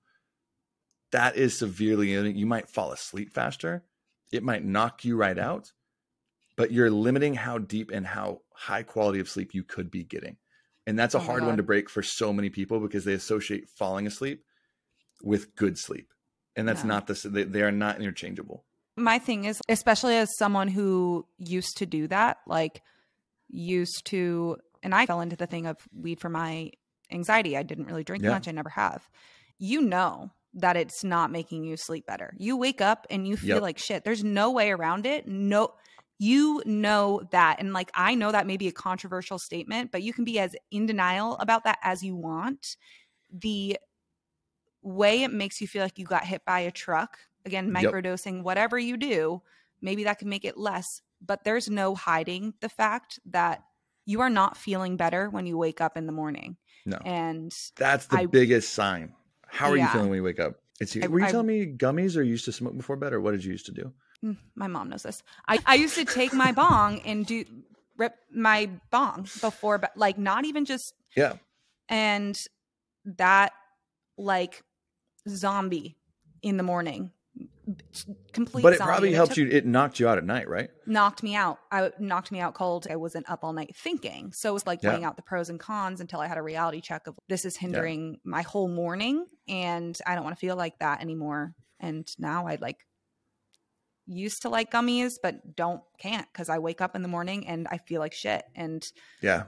that 1.14 1.38
is 1.38 1.58
severely, 1.58 2.12
you 2.12 2.46
might 2.46 2.70
fall 2.70 2.92
asleep 2.92 3.32
faster 3.32 3.86
it 4.32 4.44
might 4.44 4.64
knock 4.64 5.06
you 5.06 5.16
right 5.16 5.38
out, 5.38 5.72
but 6.56 6.72
you're 6.72 6.92
limiting 6.92 7.34
how 7.36 7.58
deep 7.58 7.92
and 7.92 8.06
how 8.06 8.42
high 8.54 8.84
quality 8.84 9.20
of 9.20 9.30
sleep 9.30 9.54
you 9.54 9.64
could 9.64 9.92
be 9.92 10.04
getting. 10.04 10.38
And 10.88 10.98
that's 10.98 11.16
a 11.16 11.20
oh 11.20 11.22
hard 11.22 11.44
one 11.44 11.58
to 11.58 11.64
break 11.64 11.90
for 11.90 12.04
so 12.04 12.32
many 12.32 12.50
people 12.50 12.80
because 12.80 13.06
they 13.06 13.14
associate 13.14 13.68
falling 13.70 14.06
asleep 14.06 14.44
with 15.24 15.56
good 15.56 15.78
sleep. 15.78 16.10
And 16.56 16.68
that's 16.68 16.82
yeah. 16.82 16.88
not 16.88 17.08
the 17.08 17.30
they, 17.30 17.44
they 17.44 17.62
are 17.64 17.72
not 17.72 18.00
interchangeable. 18.00 18.64
My 18.96 19.20
thing 19.20 19.46
is, 19.46 19.60
especially 19.68 20.16
as 20.16 20.38
someone 20.38 20.70
who 20.70 21.26
used 21.38 21.78
to 21.78 21.86
do 21.86 22.08
that, 22.08 22.38
like 22.48 22.82
used 23.50 24.06
to, 24.06 24.58
and 24.84 24.96
I 24.96 25.06
fell 25.06 25.22
into 25.22 25.36
the 25.36 25.48
thing 25.48 25.66
of 25.66 25.78
weed 25.94 26.20
for 26.22 26.30
my 26.30 26.72
anxiety. 27.12 27.58
I 27.58 27.64
didn't 27.64 27.86
really 27.86 28.04
drink 28.04 28.24
yeah. 28.24 28.30
much. 28.30 28.48
I 28.48 28.52
never 28.52 28.70
have. 28.70 29.10
You 29.58 29.82
know, 29.82 30.32
that 30.56 30.78
it's 30.78 31.04
not 31.04 31.32
making 31.32 31.64
you 31.64 31.78
sleep 31.78 32.06
better. 32.06 32.34
You 32.38 32.58
wake 32.58 32.82
up 32.82 33.06
and 33.10 33.28
you 33.28 33.38
feel 33.38 33.58
yep. 33.58 33.62
like 33.62 33.78
shit. 33.78 34.04
There's 34.04 34.24
no 34.24 34.52
way 34.52 34.72
around 34.72 35.06
it. 35.06 35.28
No 35.28 35.74
you 36.18 36.62
know 36.66 37.22
that 37.32 37.58
and 37.60 37.74
like 37.74 37.92
i 37.94 38.16
know 38.16 38.32
that 38.32 38.48
may 38.48 38.56
be 38.56 38.70
a 38.70 38.72
controversial 38.72 39.38
statement 39.38 39.92
but 39.92 40.02
you 40.02 40.14
can 40.14 40.24
be 40.24 40.40
as 40.40 40.56
in 40.72 40.86
denial 40.86 41.36
about 41.42 41.66
that 41.66 41.78
as 41.84 42.02
you 42.02 42.16
want 42.16 42.78
the 43.34 43.78
way 44.82 45.24
it 45.24 45.32
makes 45.34 45.60
you 45.60 45.68
feel 45.68 45.84
like 45.84 46.00
you 46.00 46.06
got 46.06 46.24
hit 46.24 46.46
by 46.46 46.62
a 46.62 46.72
truck 46.72 47.18
again 47.46 47.66
Yep. 47.76 47.92
microdosing 47.92 48.44
whatever 48.44 48.80
you 48.80 48.96
do 48.96 49.42
maybe 49.82 50.06
that 50.06 50.20
can 50.20 50.30
make 50.30 50.46
it 50.46 50.58
less 50.58 51.02
but 51.22 51.44
there's 51.44 51.70
no 51.70 51.96
hiding 51.96 52.54
the 52.62 52.70
fact 52.70 53.20
that 53.26 53.64
you 54.06 54.22
are 54.22 54.30
not 54.30 54.56
feeling 54.56 54.96
better 54.96 55.30
when 55.30 55.46
you 55.46 55.58
wake 55.58 55.82
up 55.82 55.98
in 55.98 56.06
the 56.06 56.14
morning 56.14 56.56
No. 56.86 56.98
and 57.04 57.52
That's 57.76 58.06
the 58.08 58.20
I- 58.20 58.26
biggest 58.28 58.74
sign. 58.74 59.14
How 59.56 59.72
are 59.72 59.78
you 59.78 59.88
feeling 59.88 60.10
when 60.10 60.18
you 60.18 60.24
wake 60.24 60.40
up? 60.40 60.56
It's. 60.80 60.96
I- 60.98 61.08
Were 61.08 61.20
you 61.20 61.26
I- 61.26 61.32
telling 61.32 61.48
me 61.48 61.66
gummies 61.66 62.18
or 62.18 62.24
you 62.24 62.32
used 62.32 62.46
to 62.46 62.52
smoke 62.52 62.76
before 62.76 62.96
bed 62.98 63.14
or 63.14 63.22
what 63.22 63.32
did 63.32 63.44
you 63.46 63.52
used 63.52 63.66
to 63.68 63.72
do? 63.72 63.94
Mm, 64.24 64.38
my 64.56 64.68
mom 64.68 64.90
knows 64.90 65.04
this. 65.04 65.24
I, 65.48 65.60
I 65.66 65.76
used 65.76 65.96
to 65.96 66.06
take 66.06 66.34
my 66.34 66.52
bong 66.52 67.00
and 67.06 67.26
do 67.26 67.46
rip 67.98 68.16
my 68.34 68.70
bong 68.92 69.24
before, 69.42 69.78
but 69.78 69.96
like 69.96 70.18
not 70.18 70.46
even 70.46 70.66
just 70.66 70.94
Yeah. 71.16 71.34
and 71.90 72.38
that 73.06 73.54
like 74.18 74.64
zombie 75.30 75.98
in 76.42 76.58
the 76.58 76.64
morning, 76.64 77.12
complete. 78.34 78.62
But 78.64 78.74
it 78.74 78.78
zombie. 78.78 78.90
probably 78.90 79.08
And 79.10 79.16
helped 79.16 79.32
took- 79.36 79.38
you. 79.40 79.48
It 79.50 79.66
knocked 79.66 80.00
you 80.00 80.08
out 80.08 80.18
at 80.18 80.24
night, 80.24 80.48
right? 80.48 80.70
knocked 80.86 81.24
me 81.24 81.36
out. 81.36 81.60
I 81.72 81.92
knocked 82.00 82.32
me 82.32 82.40
out 82.40 82.54
cold. 82.54 82.88
I 82.90 82.96
wasn't 82.96 83.30
up 83.30 83.44
all 83.44 83.54
night 83.54 83.76
thinking. 83.76 84.32
So 84.34 84.50
it 84.50 84.54
was 84.54 84.68
like 84.68 84.84
Yeah. 84.84 84.92
weighing 84.92 85.04
out 85.04 85.16
the 85.16 85.22
pros 85.24 85.50
and 85.50 85.60
cons 85.60 86.00
until 86.02 86.20
I 86.20 86.28
had 86.28 86.38
a 86.38 86.42
reality 86.44 86.82
check 86.82 87.08
of 87.08 87.16
this 87.28 87.44
is 87.46 87.58
hindering 87.58 88.20
my 88.24 88.42
whole 88.44 88.68
morning 88.68 89.26
and 89.48 89.98
I 90.06 90.16
don't 90.16 90.24
want 90.24 90.36
to 90.36 90.40
feel 90.40 90.56
like 90.56 90.78
that 90.80 91.02
anymore. 91.02 91.54
And 91.80 92.08
now 92.20 92.48
I 92.48 92.56
like 92.62 92.86
used 94.08 94.44
to 94.44 94.50
like 94.50 94.72
gummies, 94.72 95.16
but 95.22 95.56
don't 95.56 95.82
can't 96.00 96.28
because 96.32 96.50
I 96.50 96.60
wake 96.60 96.82
up 96.82 96.96
in 96.96 97.02
the 97.02 97.08
morning 97.08 97.48
and 97.48 97.68
I 97.72 97.80
feel 97.80 98.00
like 98.00 98.14
shit 98.14 98.44
and 98.56 98.86
Yeah. 99.22 99.46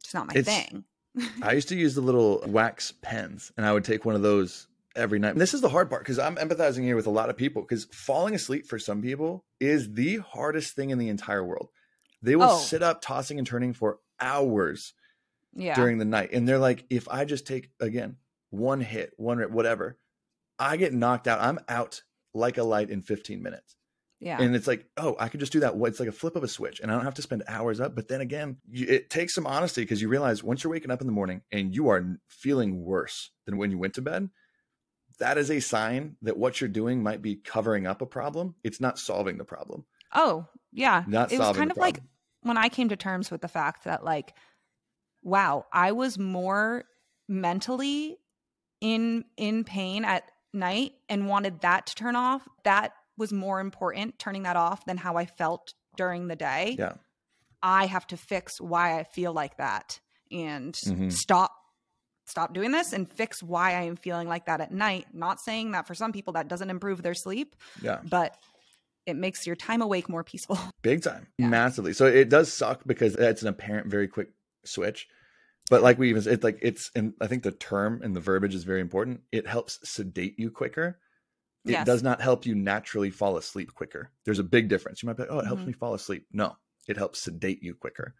it's 0.00 0.14
not 0.14 0.28
my 0.28 0.34
It's- 0.36 0.46
thing. 0.68 0.84
I 1.42 1.52
used 1.52 1.68
to 1.68 1.76
use 1.76 1.94
the 1.94 2.00
little 2.00 2.42
wax 2.46 2.92
pens, 3.02 3.52
and 3.56 3.64
I 3.64 3.72
would 3.72 3.84
take 3.84 4.04
one 4.04 4.16
of 4.16 4.22
those 4.22 4.66
every 4.96 5.18
night. 5.18 5.32
And 5.32 5.40
this 5.40 5.54
is 5.54 5.60
the 5.60 5.68
hard 5.68 5.90
part 5.90 6.02
because 6.02 6.18
I'm 6.18 6.36
empathizing 6.36 6.82
here 6.82 6.96
with 6.96 7.06
a 7.06 7.10
lot 7.10 7.30
of 7.30 7.36
people 7.36 7.62
because 7.62 7.86
falling 7.92 8.34
asleep 8.34 8.66
for 8.66 8.78
some 8.78 9.02
people 9.02 9.44
is 9.60 9.92
the 9.94 10.18
hardest 10.18 10.74
thing 10.76 10.90
in 10.90 10.98
the 10.98 11.08
entire 11.08 11.44
world. 11.44 11.68
They 12.22 12.36
will 12.36 12.44
Oh. 12.50 12.58
sit 12.58 12.82
up 12.82 13.00
tossing 13.02 13.38
and 13.38 13.46
turning 13.46 13.72
for 13.72 13.98
hours 14.20 14.94
Yeah. 15.52 15.74
during 15.74 15.98
the 15.98 16.04
night, 16.04 16.30
and 16.32 16.48
they're 16.48 16.58
like, 16.58 16.84
if 16.90 17.08
I 17.08 17.24
just 17.24 17.46
take 17.46 17.70
again 17.80 18.16
one 18.50 18.80
hit, 18.80 19.12
one 19.16 19.38
rip, 19.38 19.50
whatever, 19.50 19.98
I 20.58 20.76
get 20.76 20.92
knocked 20.94 21.26
out. 21.28 21.40
I'm 21.40 21.58
out 21.68 22.02
like 22.32 22.56
a 22.58 22.62
light 22.64 22.90
in 22.90 23.02
15 23.02 23.42
minutes. 23.42 23.76
yeah. 24.20 24.40
And 24.40 24.56
it's 24.56 24.66
like, 24.66 24.86
oh, 24.96 25.16
I 25.18 25.28
could 25.28 25.40
just 25.40 25.52
do 25.52 25.60
that. 25.60 25.74
It's 25.76 26.00
like 26.00 26.08
a 26.08 26.12
flip 26.12 26.34
of 26.34 26.42
a 26.44 26.48
switch, 26.48 26.80
and 26.80 26.90
I 26.90 26.94
don't 26.94 27.04
have 27.04 27.14
to 27.14 27.22
spend 27.22 27.42
hours 27.46 27.78
up. 27.80 27.94
But 27.94 28.08
then 28.08 28.20
again, 28.22 28.56
you, 28.70 28.86
it 28.88 29.10
takes 29.10 29.34
some 29.34 29.46
honesty 29.46 29.82
because 29.82 30.00
you 30.00 30.08
realize 30.08 30.42
once 30.42 30.64
you're 30.64 30.70
waking 30.70 30.90
up 30.90 31.00
in 31.02 31.06
the 31.06 31.12
morning 31.12 31.42
and 31.52 31.74
you 31.74 31.88
are 31.88 32.18
feeling 32.28 32.80
worse 32.84 33.32
than 33.44 33.58
when 33.58 33.70
you 33.70 33.76
went 33.78 33.94
to 33.94 34.02
bed, 34.02 34.30
that 35.18 35.38
is 35.38 35.50
a 35.50 35.60
sign 35.60 36.16
that 36.22 36.36
what 36.36 36.60
you're 36.60 36.68
doing 36.68 37.02
might 37.02 37.22
be 37.22 37.36
covering 37.36 37.86
up 37.86 38.02
a 38.02 38.06
problem. 38.06 38.54
It's 38.64 38.80
not 38.80 38.98
solving 38.98 39.38
the 39.38 39.44
problem. 39.44 39.84
Oh, 40.14 40.46
yeah. 40.72 41.04
Not 41.06 41.32
it 41.32 41.38
was 41.38 41.56
kind 41.56 41.70
of 41.70 41.76
like 41.76 42.00
when 42.42 42.56
I 42.58 42.68
came 42.68 42.88
to 42.90 42.96
terms 42.96 43.30
with 43.30 43.40
the 43.40 43.48
fact 43.48 43.84
that, 43.84 44.04
like, 44.04 44.34
wow, 45.22 45.66
I 45.72 45.92
was 45.92 46.18
more 46.18 46.84
mentally 47.28 48.18
in 48.80 49.24
in 49.36 49.64
pain 49.64 50.04
at 50.04 50.24
night 50.52 50.92
and 51.08 51.28
wanted 51.28 51.60
that 51.60 51.86
to 51.86 51.94
turn 51.94 52.16
off. 52.16 52.46
That 52.64 52.92
was 53.16 53.32
more 53.32 53.60
important, 53.60 54.18
turning 54.18 54.42
that 54.42 54.56
off, 54.56 54.84
than 54.84 54.96
how 54.96 55.16
I 55.16 55.26
felt 55.26 55.74
during 55.96 56.28
the 56.28 56.36
day. 56.36 56.76
Yeah. 56.78 56.94
I 57.62 57.86
have 57.86 58.06
to 58.08 58.16
fix 58.16 58.60
why 58.60 58.98
I 58.98 59.04
feel 59.04 59.32
like 59.32 59.56
that 59.56 60.00
and 60.30 60.74
Mhm. 60.74 61.12
stop 61.12 61.52
stop 62.34 62.52
doing 62.52 62.72
this 62.72 62.92
and 62.92 63.08
fix 63.08 63.44
why 63.44 63.74
I 63.74 63.82
am 63.82 63.94
feeling 63.94 64.26
like 64.26 64.46
that 64.46 64.60
at 64.60 64.72
night. 64.72 65.06
Not 65.12 65.40
saying 65.40 65.70
that 65.70 65.86
for 65.86 65.94
some 65.94 66.10
people 66.10 66.32
that 66.32 66.48
doesn't 66.48 66.68
improve 66.68 67.00
their 67.00 67.14
sleep, 67.14 67.54
Yeah. 67.80 68.00
but 68.02 68.36
it 69.06 69.14
makes 69.14 69.46
your 69.46 69.54
time 69.54 69.82
awake 69.82 70.08
more 70.08 70.24
peaceful. 70.24 70.58
Big 70.82 71.00
time. 71.04 71.28
Yeah. 71.38 71.46
Massively. 71.46 71.92
So 71.92 72.06
it 72.06 72.28
does 72.28 72.52
suck 72.52 72.80
because 72.86 73.14
it's 73.14 73.42
an 73.42 73.48
apparent, 73.48 73.86
very 73.86 74.08
quick 74.08 74.30
switch. 74.64 75.06
But 75.70 75.82
like 75.84 75.96
we 75.96 76.08
even 76.10 76.22
said, 76.22 76.32
it's 76.32 76.42
like 76.42 76.58
it's 76.60 76.90
and 76.96 77.14
I 77.20 77.28
think 77.28 77.44
the 77.44 77.52
term 77.52 78.00
and 78.02 78.16
the 78.16 78.20
verbiage 78.20 78.54
is 78.56 78.64
very 78.64 78.80
important. 78.80 79.20
It 79.30 79.46
helps 79.46 79.78
sedate 79.88 80.36
you 80.36 80.50
quicker. 80.50 80.98
It 81.64 81.70
Yes. 81.70 81.86
does 81.86 82.02
not 82.02 82.20
help 82.20 82.46
you 82.46 82.56
naturally 82.56 83.10
fall 83.10 83.36
asleep 83.36 83.72
quicker. 83.74 84.10
There's 84.24 84.40
a 84.40 84.44
big 84.44 84.68
difference. 84.68 85.02
You 85.04 85.06
might 85.06 85.16
be 85.16 85.22
like, 85.22 85.30
oh, 85.32 85.38
it 85.38 85.46
helps 85.46 85.62
Mhm. 85.62 85.66
me 85.68 85.72
fall 85.72 85.94
asleep. 85.94 86.26
No, 86.32 86.56
it 86.88 86.96
helps 86.96 87.20
sedate 87.20 87.62
you 87.62 87.74
quicker. 87.76 88.16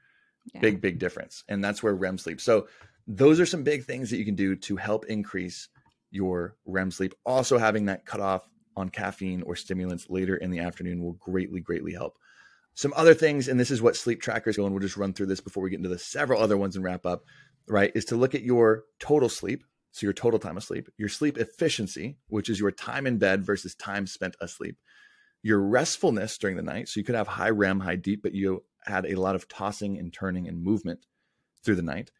Yeah. 0.52 0.60
Big, 0.60 0.80
big 0.80 0.98
difference. 0.98 1.44
And 1.48 1.64
that's 1.64 1.82
where 1.82 1.94
REM 1.94 2.18
sleep. 2.18 2.40
So 2.40 2.68
those 3.06 3.40
are 3.40 3.46
some 3.46 3.62
big 3.62 3.84
things 3.84 4.10
that 4.10 4.18
you 4.18 4.24
can 4.24 4.34
do 4.34 4.56
to 4.56 4.76
help 4.76 5.06
increase 5.06 5.68
your 6.10 6.56
REM 6.66 6.90
sleep. 6.90 7.14
Also 7.24 7.58
having 7.58 7.86
that 7.86 8.04
cutoff 8.04 8.48
on 8.76 8.88
caffeine 8.88 9.42
or 9.42 9.56
stimulants 9.56 10.10
later 10.10 10.36
in 10.36 10.50
the 10.50 10.60
afternoon 10.60 11.02
will 11.02 11.14
greatly, 11.14 11.60
greatly 11.60 11.92
help. 11.92 12.18
Some 12.74 12.92
other 12.96 13.14
things, 13.14 13.46
and 13.48 13.58
this 13.58 13.70
is 13.70 13.80
what 13.80 13.96
sleep 13.96 14.20
trackers 14.20 14.56
go, 14.56 14.64
and 14.64 14.74
we'll 14.74 14.82
just 14.82 14.96
run 14.96 15.12
through 15.12 15.26
this 15.26 15.40
before 15.40 15.62
we 15.62 15.70
get 15.70 15.78
into 15.78 15.88
the 15.88 15.98
several 15.98 16.42
other 16.42 16.56
ones 16.56 16.74
and 16.74 16.84
wrap 16.84 17.06
up, 17.06 17.24
right? 17.68 17.92
Is 17.94 18.04
to 18.06 18.16
look 18.16 18.34
at 18.34 18.42
your 18.42 18.84
total 18.98 19.28
sleep. 19.28 19.64
So 19.92 20.06
your 20.06 20.12
total 20.12 20.40
time 20.40 20.56
of 20.56 20.64
sleep, 20.64 20.88
your 20.98 21.08
sleep 21.08 21.38
efficiency, 21.38 22.18
which 22.26 22.50
is 22.50 22.58
your 22.58 22.72
time 22.72 23.06
in 23.06 23.18
bed 23.18 23.44
versus 23.44 23.76
time 23.76 24.08
spent 24.08 24.34
asleep, 24.40 24.76
your 25.40 25.60
restfulness 25.60 26.36
during 26.36 26.56
the 26.56 26.62
night. 26.62 26.88
So 26.88 26.98
you 26.98 27.04
could 27.04 27.14
have 27.14 27.28
high 27.28 27.50
REM, 27.50 27.78
high 27.78 27.94
deep, 27.94 28.20
but 28.20 28.34
you 28.34 28.64
had 28.84 29.06
a 29.06 29.14
lot 29.20 29.34
of 29.34 29.48
tossing 29.48 29.98
and 29.98 30.12
turning 30.12 30.46
and 30.48 30.62
movement 30.62 31.06
through 31.64 31.76
the 31.76 31.82
night. 31.82 32.10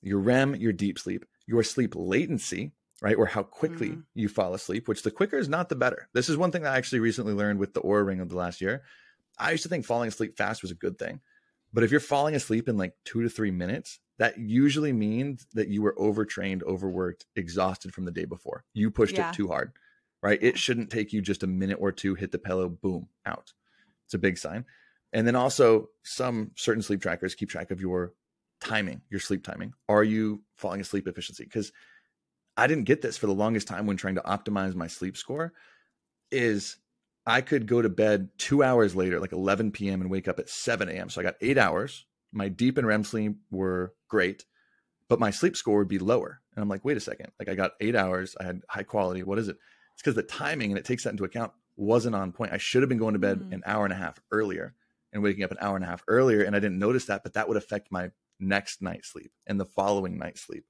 Your 0.00 0.18
REM, 0.20 0.54
your 0.56 0.72
deep 0.72 0.98
sleep, 0.98 1.24
your 1.46 1.62
sleep 1.62 1.94
latency, 1.94 2.72
right? 3.00 3.16
Or 3.16 3.26
how 3.26 3.42
quickly 3.42 3.90
Mm. 3.90 4.04
you 4.14 4.28
fall 4.28 4.54
asleep, 4.54 4.88
which 4.88 5.02
the 5.02 5.10
quicker 5.10 5.36
is 5.36 5.48
not 5.48 5.68
the 5.68 5.74
better. 5.76 6.08
This 6.12 6.28
is 6.28 6.36
one 6.36 6.50
thing 6.52 6.62
that 6.62 6.72
I 6.72 6.78
actually 6.78 7.00
recently 7.00 7.32
learned 7.34 7.58
with 7.58 7.74
the 7.74 7.80
Oura 7.80 8.06
Ring 8.06 8.20
of 8.20 8.28
the 8.28 8.36
last 8.36 8.60
year. 8.60 8.82
I 9.38 9.50
used 9.50 9.62
to 9.64 9.68
think 9.68 9.84
falling 9.84 10.08
asleep 10.08 10.36
fast 10.36 10.62
was 10.62 10.70
a 10.70 10.76
good 10.76 10.98
thing. 10.98 11.20
But 11.72 11.84
if 11.84 11.90
you're 11.90 12.00
falling 12.00 12.34
asleep 12.34 12.68
in 12.68 12.76
like 12.76 12.94
two 13.04 13.22
to 13.22 13.28
three 13.28 13.50
minutes, 13.50 13.98
that 14.18 14.38
usually 14.38 14.92
means 14.92 15.46
that 15.54 15.68
you 15.68 15.82
were 15.82 15.98
overtrained, 15.98 16.62
overworked, 16.62 17.24
exhausted 17.34 17.94
from 17.94 18.04
the 18.04 18.12
day 18.12 18.24
before. 18.26 18.64
You 18.74 18.90
pushed 18.90 19.16
Yeah. 19.16 19.30
it 19.30 19.34
too 19.34 19.48
hard, 19.48 19.72
right? 20.22 20.40
It 20.42 20.58
shouldn't 20.58 20.90
take 20.90 21.12
you 21.12 21.22
just 21.22 21.42
a 21.42 21.46
minute 21.46 21.78
or 21.80 21.90
two, 21.90 22.14
hit 22.14 22.30
the 22.30 22.38
pillow, 22.38 22.68
boom, 22.68 23.08
out. 23.24 23.52
It's 24.04 24.14
a 24.14 24.18
big 24.18 24.36
sign. 24.38 24.64
And 25.12 25.26
then 25.26 25.36
also, 25.36 25.88
some 26.04 26.52
certain 26.56 26.82
sleep 26.82 27.02
trackers 27.02 27.34
keep 27.34 27.50
track 27.50 27.70
of 27.70 27.80
your 27.80 28.14
timing, 28.60 29.02
your 29.10 29.20
sleep 29.20 29.44
timing. 29.44 29.74
Are 29.88 30.04
you 30.04 30.42
falling 30.56 30.80
asleep 30.80 31.06
efficiency? 31.06 31.44
Because 31.44 31.72
I 32.56 32.66
didn't 32.66 32.84
get 32.84 33.02
this 33.02 33.18
for 33.18 33.26
the 33.26 33.34
longest 33.34 33.68
time 33.68 33.86
when 33.86 33.96
trying 33.96 34.14
to 34.14 34.22
optimize 34.22 34.74
my 34.74 34.86
sleep 34.86 35.16
score. 35.16 35.52
Is 36.30 36.76
I 37.26 37.40
could 37.42 37.66
go 37.66 37.82
to 37.82 37.88
bed 37.88 38.30
two 38.38 38.62
hours 38.62 38.96
later, 38.96 39.20
like 39.20 39.32
11 39.32 39.72
p.m., 39.72 40.00
and 40.00 40.10
wake 40.10 40.28
up 40.28 40.38
at 40.38 40.48
7 40.48 40.88
a.m. 40.88 41.10
So 41.10 41.20
I 41.20 41.24
got 41.24 41.36
eight 41.40 41.58
hours. 41.58 42.06
My 42.32 42.48
deep 42.48 42.78
and 42.78 42.86
REM 42.86 43.04
sleep 43.04 43.36
were 43.50 43.92
great, 44.08 44.46
but 45.08 45.20
my 45.20 45.30
sleep 45.30 45.56
score 45.56 45.78
would 45.78 45.88
be 45.88 45.98
lower. 45.98 46.40
And 46.56 46.62
I'm 46.62 46.68
like, 46.70 46.84
wait 46.84 46.96
a 46.96 47.00
second. 47.00 47.30
Like 47.38 47.50
I 47.50 47.54
got 47.54 47.72
eight 47.80 47.94
hours. 47.94 48.34
I 48.40 48.44
had 48.44 48.62
high 48.68 48.82
quality. 48.82 49.22
What 49.22 49.38
is 49.38 49.48
it? 49.48 49.56
It's 49.92 50.02
because 50.02 50.14
the 50.14 50.22
timing, 50.22 50.70
and 50.70 50.78
it 50.78 50.86
takes 50.86 51.04
that 51.04 51.10
into 51.10 51.24
account, 51.24 51.52
wasn't 51.76 52.14
on 52.14 52.32
point. 52.32 52.52
I 52.52 52.58
should 52.58 52.80
have 52.82 52.88
been 52.88 52.98
going 52.98 53.12
to 53.12 53.18
bed 53.18 53.40
Mm. 53.40 53.52
an 53.52 53.62
hour 53.66 53.84
and 53.84 53.92
a 53.92 53.96
half 53.96 54.18
earlier 54.30 54.74
and 55.12 55.22
waking 55.22 55.44
up 55.44 55.50
an 55.50 55.58
hour 55.60 55.76
and 55.76 55.84
a 55.84 55.88
half 55.88 56.02
earlier. 56.08 56.42
And 56.42 56.56
I 56.56 56.60
didn't 56.60 56.78
notice 56.78 57.06
that, 57.06 57.22
but 57.22 57.34
that 57.34 57.48
would 57.48 57.56
affect 57.56 57.88
my 57.90 58.10
next 58.40 58.82
night's 58.82 59.08
sleep 59.08 59.30
and 59.46 59.58
the 59.58 59.64
following 59.64 60.18
night's 60.18 60.40
sleep. 60.42 60.64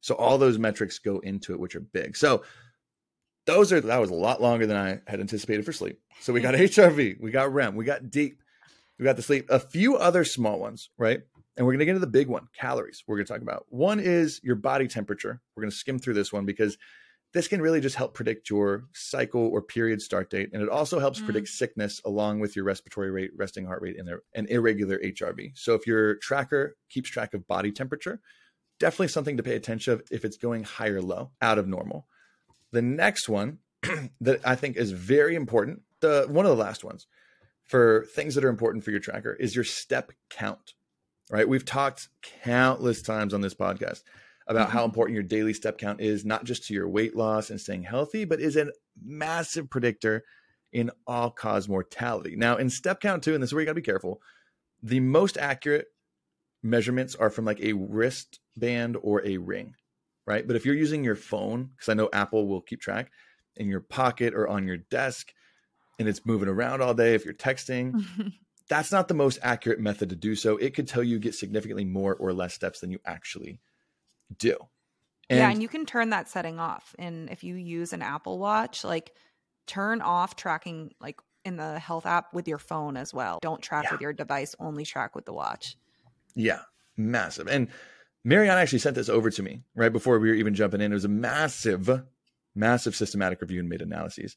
So 0.00 0.14
all 0.14 0.36
those 0.36 0.58
metrics 0.58 0.98
go 0.98 1.20
into 1.20 1.52
it, 1.52 1.60
which 1.60 1.74
are 1.74 1.80
big. 1.80 2.16
So 2.16 2.42
those 3.46 3.72
are 3.72 3.80
that 3.80 4.00
was 4.00 4.10
a 4.10 4.14
lot 4.14 4.40
longer 4.40 4.66
than 4.66 4.76
I 4.76 5.00
had 5.06 5.20
anticipated 5.20 5.64
for 5.64 5.72
sleep. 5.72 5.98
So 6.20 6.32
we 6.32 6.40
got 6.40 6.54
HRV, 6.54 7.20
we 7.20 7.30
got 7.30 7.52
REM, 7.52 7.74
we 7.76 7.84
got 7.84 8.10
deep, 8.10 8.42
we 8.98 9.04
got 9.04 9.16
the 9.16 9.22
sleep, 9.22 9.46
a 9.48 9.58
few 9.58 9.96
other 9.96 10.24
small 10.24 10.58
ones, 10.58 10.90
right? 10.98 11.20
And 11.56 11.66
we're 11.66 11.72
gonna 11.72 11.84
get 11.84 11.92
into 11.92 12.00
the 12.00 12.06
big 12.06 12.28
one, 12.28 12.48
calories. 12.58 13.02
We're 13.06 13.16
gonna 13.16 13.26
talk 13.26 13.42
about 13.42 13.66
one 13.68 14.00
is 14.00 14.40
your 14.42 14.56
body 14.56 14.88
temperature. 14.88 15.40
We're 15.56 15.62
gonna 15.62 15.70
skim 15.70 15.98
through 15.98 16.14
this 16.14 16.32
one 16.32 16.44
because 16.44 16.76
this 17.34 17.48
can 17.48 17.60
really 17.60 17.80
just 17.80 17.96
help 17.96 18.14
predict 18.14 18.48
your 18.48 18.84
cycle 18.94 19.42
or 19.48 19.60
period 19.60 20.00
start 20.00 20.30
date, 20.30 20.50
and 20.52 20.62
it 20.62 20.68
also 20.68 21.00
helps 21.00 21.20
Mm. 21.20 21.24
predict 21.24 21.48
sickness 21.48 22.00
along 22.04 22.40
with 22.40 22.56
your 22.56 22.64
respiratory 22.64 23.10
rate, 23.10 23.32
resting 23.36 23.66
heart 23.66 23.82
rate, 23.82 23.98
and 23.98 24.08
their 24.08 24.22
and 24.34 24.48
irregular 24.48 24.98
HRV. 25.02 25.52
So 25.56 25.74
if 25.74 25.86
your 25.86 26.14
tracker 26.14 26.76
keeps 26.88 27.10
track 27.10 27.34
of 27.34 27.46
body 27.46 27.72
temperature, 27.72 28.20
definitely 28.78 29.08
something 29.08 29.36
to 29.36 29.42
pay 29.42 29.56
attention 29.56 29.98
to 29.98 30.04
if 30.14 30.24
it's 30.24 30.36
going 30.36 30.62
high 30.62 30.88
or 30.88 31.02
low, 31.02 31.32
out 31.42 31.58
of 31.58 31.66
normal. 31.66 32.06
The 32.70 32.82
next 32.82 33.28
one 33.28 33.58
that 34.20 34.40
I 34.44 34.54
think 34.54 34.76
is 34.76 34.92
very 34.92 35.34
important, 35.34 35.82
the 36.00 36.26
one 36.28 36.46
of 36.46 36.56
the 36.56 36.62
last 36.62 36.84
ones 36.84 37.06
for 37.64 38.06
things 38.14 38.34
that 38.36 38.44
are 38.44 38.48
important 38.48 38.84
for 38.84 38.90
your 38.92 39.00
tracker 39.00 39.34
is 39.34 39.54
your 39.56 39.64
step 39.64 40.12
count. 40.30 40.74
Right? 41.30 41.48
We've 41.48 41.64
talked 41.64 42.10
countless 42.22 43.02
times 43.02 43.34
on 43.34 43.40
this 43.40 43.54
podcast 43.54 44.02
about 44.46 44.70
how 44.70 44.82
Mhm. 44.82 44.86
important 44.86 45.14
your 45.14 45.22
daily 45.22 45.54
step 45.54 45.78
count 45.78 46.00
is, 46.00 46.24
not 46.24 46.44
just 46.44 46.64
to 46.66 46.74
your 46.74 46.88
weight 46.88 47.16
loss 47.16 47.50
and 47.50 47.60
staying 47.60 47.84
healthy, 47.84 48.24
but 48.24 48.40
is 48.40 48.56
a 48.56 48.72
massive 49.02 49.70
predictor 49.70 50.24
in 50.72 50.90
all 51.06 51.30
cause 51.30 51.68
mortality. 51.68 52.36
Now, 52.36 52.56
in 52.56 52.68
step 52.68 53.00
count 53.00 53.22
two, 53.22 53.34
and 53.34 53.42
this 53.42 53.50
is 53.50 53.54
where 53.54 53.62
you 53.62 53.66
got 53.66 53.72
to 53.72 53.76
be 53.76 53.82
careful, 53.82 54.20
the 54.82 55.00
most 55.00 55.38
accurate 55.38 55.86
measurements 56.62 57.14
are 57.14 57.30
from 57.30 57.44
like 57.44 57.60
a 57.60 57.72
wristband 57.74 58.96
or 59.02 59.24
a 59.24 59.36
ring, 59.38 59.74
right? 60.26 60.46
But 60.46 60.56
if 60.56 60.66
you're 60.66 60.74
using 60.74 61.04
your 61.04 61.16
phone, 61.16 61.70
because 61.74 61.88
I 61.88 61.94
know 61.94 62.10
Apple 62.12 62.48
will 62.48 62.60
keep 62.60 62.80
track 62.80 63.10
in 63.56 63.68
your 63.68 63.80
pocket 63.80 64.34
or 64.34 64.48
on 64.48 64.66
your 64.66 64.78
desk 64.78 65.32
and 65.98 66.08
it's 66.08 66.26
moving 66.26 66.48
around 66.48 66.82
all 66.82 66.94
day, 66.94 67.14
if 67.14 67.24
you're 67.24 67.34
texting, 67.34 67.94
that's 68.68 68.90
not 68.90 69.08
the 69.08 69.14
most 69.14 69.38
accurate 69.42 69.78
method 69.78 70.08
to 70.10 70.16
do 70.16 70.34
so. 70.34 70.56
It 70.56 70.74
could 70.74 70.88
tell 70.88 71.02
you 71.04 71.18
get 71.18 71.34
significantly 71.34 71.84
more 71.84 72.14
or 72.14 72.32
less 72.32 72.54
steps 72.54 72.80
than 72.80 72.90
you 72.90 72.98
actually 73.04 73.60
do. 74.36 74.56
And 75.30 75.38
yeah, 75.38 75.50
and 75.50 75.62
you 75.62 75.68
can 75.68 75.86
turn 75.86 76.10
that 76.10 76.28
setting 76.28 76.60
off. 76.60 76.94
And 76.98 77.30
if 77.30 77.44
you 77.44 77.54
use 77.54 77.92
an 77.92 78.02
Apple 78.02 78.38
Watch, 78.38 78.84
like 78.84 79.12
turn 79.66 80.02
off 80.02 80.36
tracking 80.36 80.92
like 81.00 81.18
in 81.44 81.56
the 81.56 81.78
health 81.78 82.06
app 82.06 82.32
with 82.32 82.48
your 82.48 82.58
phone 82.58 82.96
as 82.96 83.12
well. 83.12 83.38
Don't 83.42 83.62
track 83.62 83.84
yeah. 83.84 83.92
with 83.92 84.00
your 84.00 84.12
device, 84.12 84.54
only 84.58 84.84
track 84.84 85.14
with 85.14 85.26
the 85.26 85.32
watch. 85.32 85.76
Yeah, 86.34 86.60
massive. 86.96 87.48
And 87.48 87.68
Marianne 88.24 88.58
actually 88.58 88.78
sent 88.78 88.96
this 88.96 89.08
over 89.08 89.30
to 89.30 89.42
me 89.42 89.62
right 89.74 89.92
before 89.92 90.18
we 90.18 90.28
were 90.28 90.34
even 90.34 90.54
jumping 90.54 90.80
in. 90.80 90.90
It 90.90 90.94
was 90.94 91.04
a 91.04 91.08
massive, 91.08 92.02
massive 92.54 92.96
systematic 92.96 93.40
review 93.40 93.60
and 93.60 93.68
meta 93.68 93.84
analyses. 93.84 94.36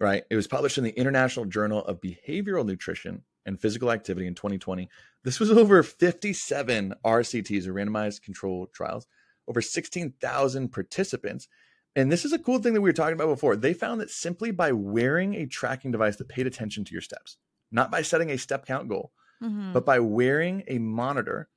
Right. 0.00 0.24
It 0.30 0.36
was 0.36 0.48
published 0.48 0.78
in 0.78 0.84
the 0.84 0.98
International 0.98 1.44
Journal 1.44 1.84
of 1.84 2.00
Behavioral 2.00 2.66
Nutrition 2.66 3.22
and 3.46 3.60
Physical 3.60 3.90
Activity 3.90 4.26
in 4.26 4.34
2020. 4.34 4.88
This 5.24 5.40
was 5.40 5.50
over 5.50 5.82
57 5.82 6.94
RCTs 7.04 7.66
or 7.66 7.74
randomized 7.74 8.22
controlled 8.22 8.72
trials, 8.72 9.06
over 9.48 9.60
16,000 9.60 10.68
participants. 10.68 11.48
And 11.94 12.10
this 12.10 12.24
is 12.24 12.32
a 12.32 12.38
cool 12.38 12.58
thing 12.58 12.74
that 12.74 12.80
we 12.80 12.88
were 12.88 12.94
talking 12.94 13.14
about 13.14 13.28
before. 13.28 13.56
They 13.56 13.74
found 13.74 14.00
that 14.00 14.10
simply 14.10 14.50
by 14.50 14.72
wearing 14.72 15.34
a 15.34 15.46
tracking 15.46 15.90
device 15.90 16.16
that 16.16 16.28
paid 16.28 16.46
attention 16.46 16.84
to 16.84 16.92
your 16.92 17.02
steps, 17.02 17.36
not 17.70 17.90
by 17.90 18.02
setting 18.02 18.30
a 18.30 18.38
step 18.38 18.66
count 18.66 18.88
goal, 18.88 19.12
mm-hmm. 19.42 19.72
but 19.72 19.84
by 19.84 19.98
wearing 19.98 20.62
a 20.68 20.78
monitor, 20.78 21.48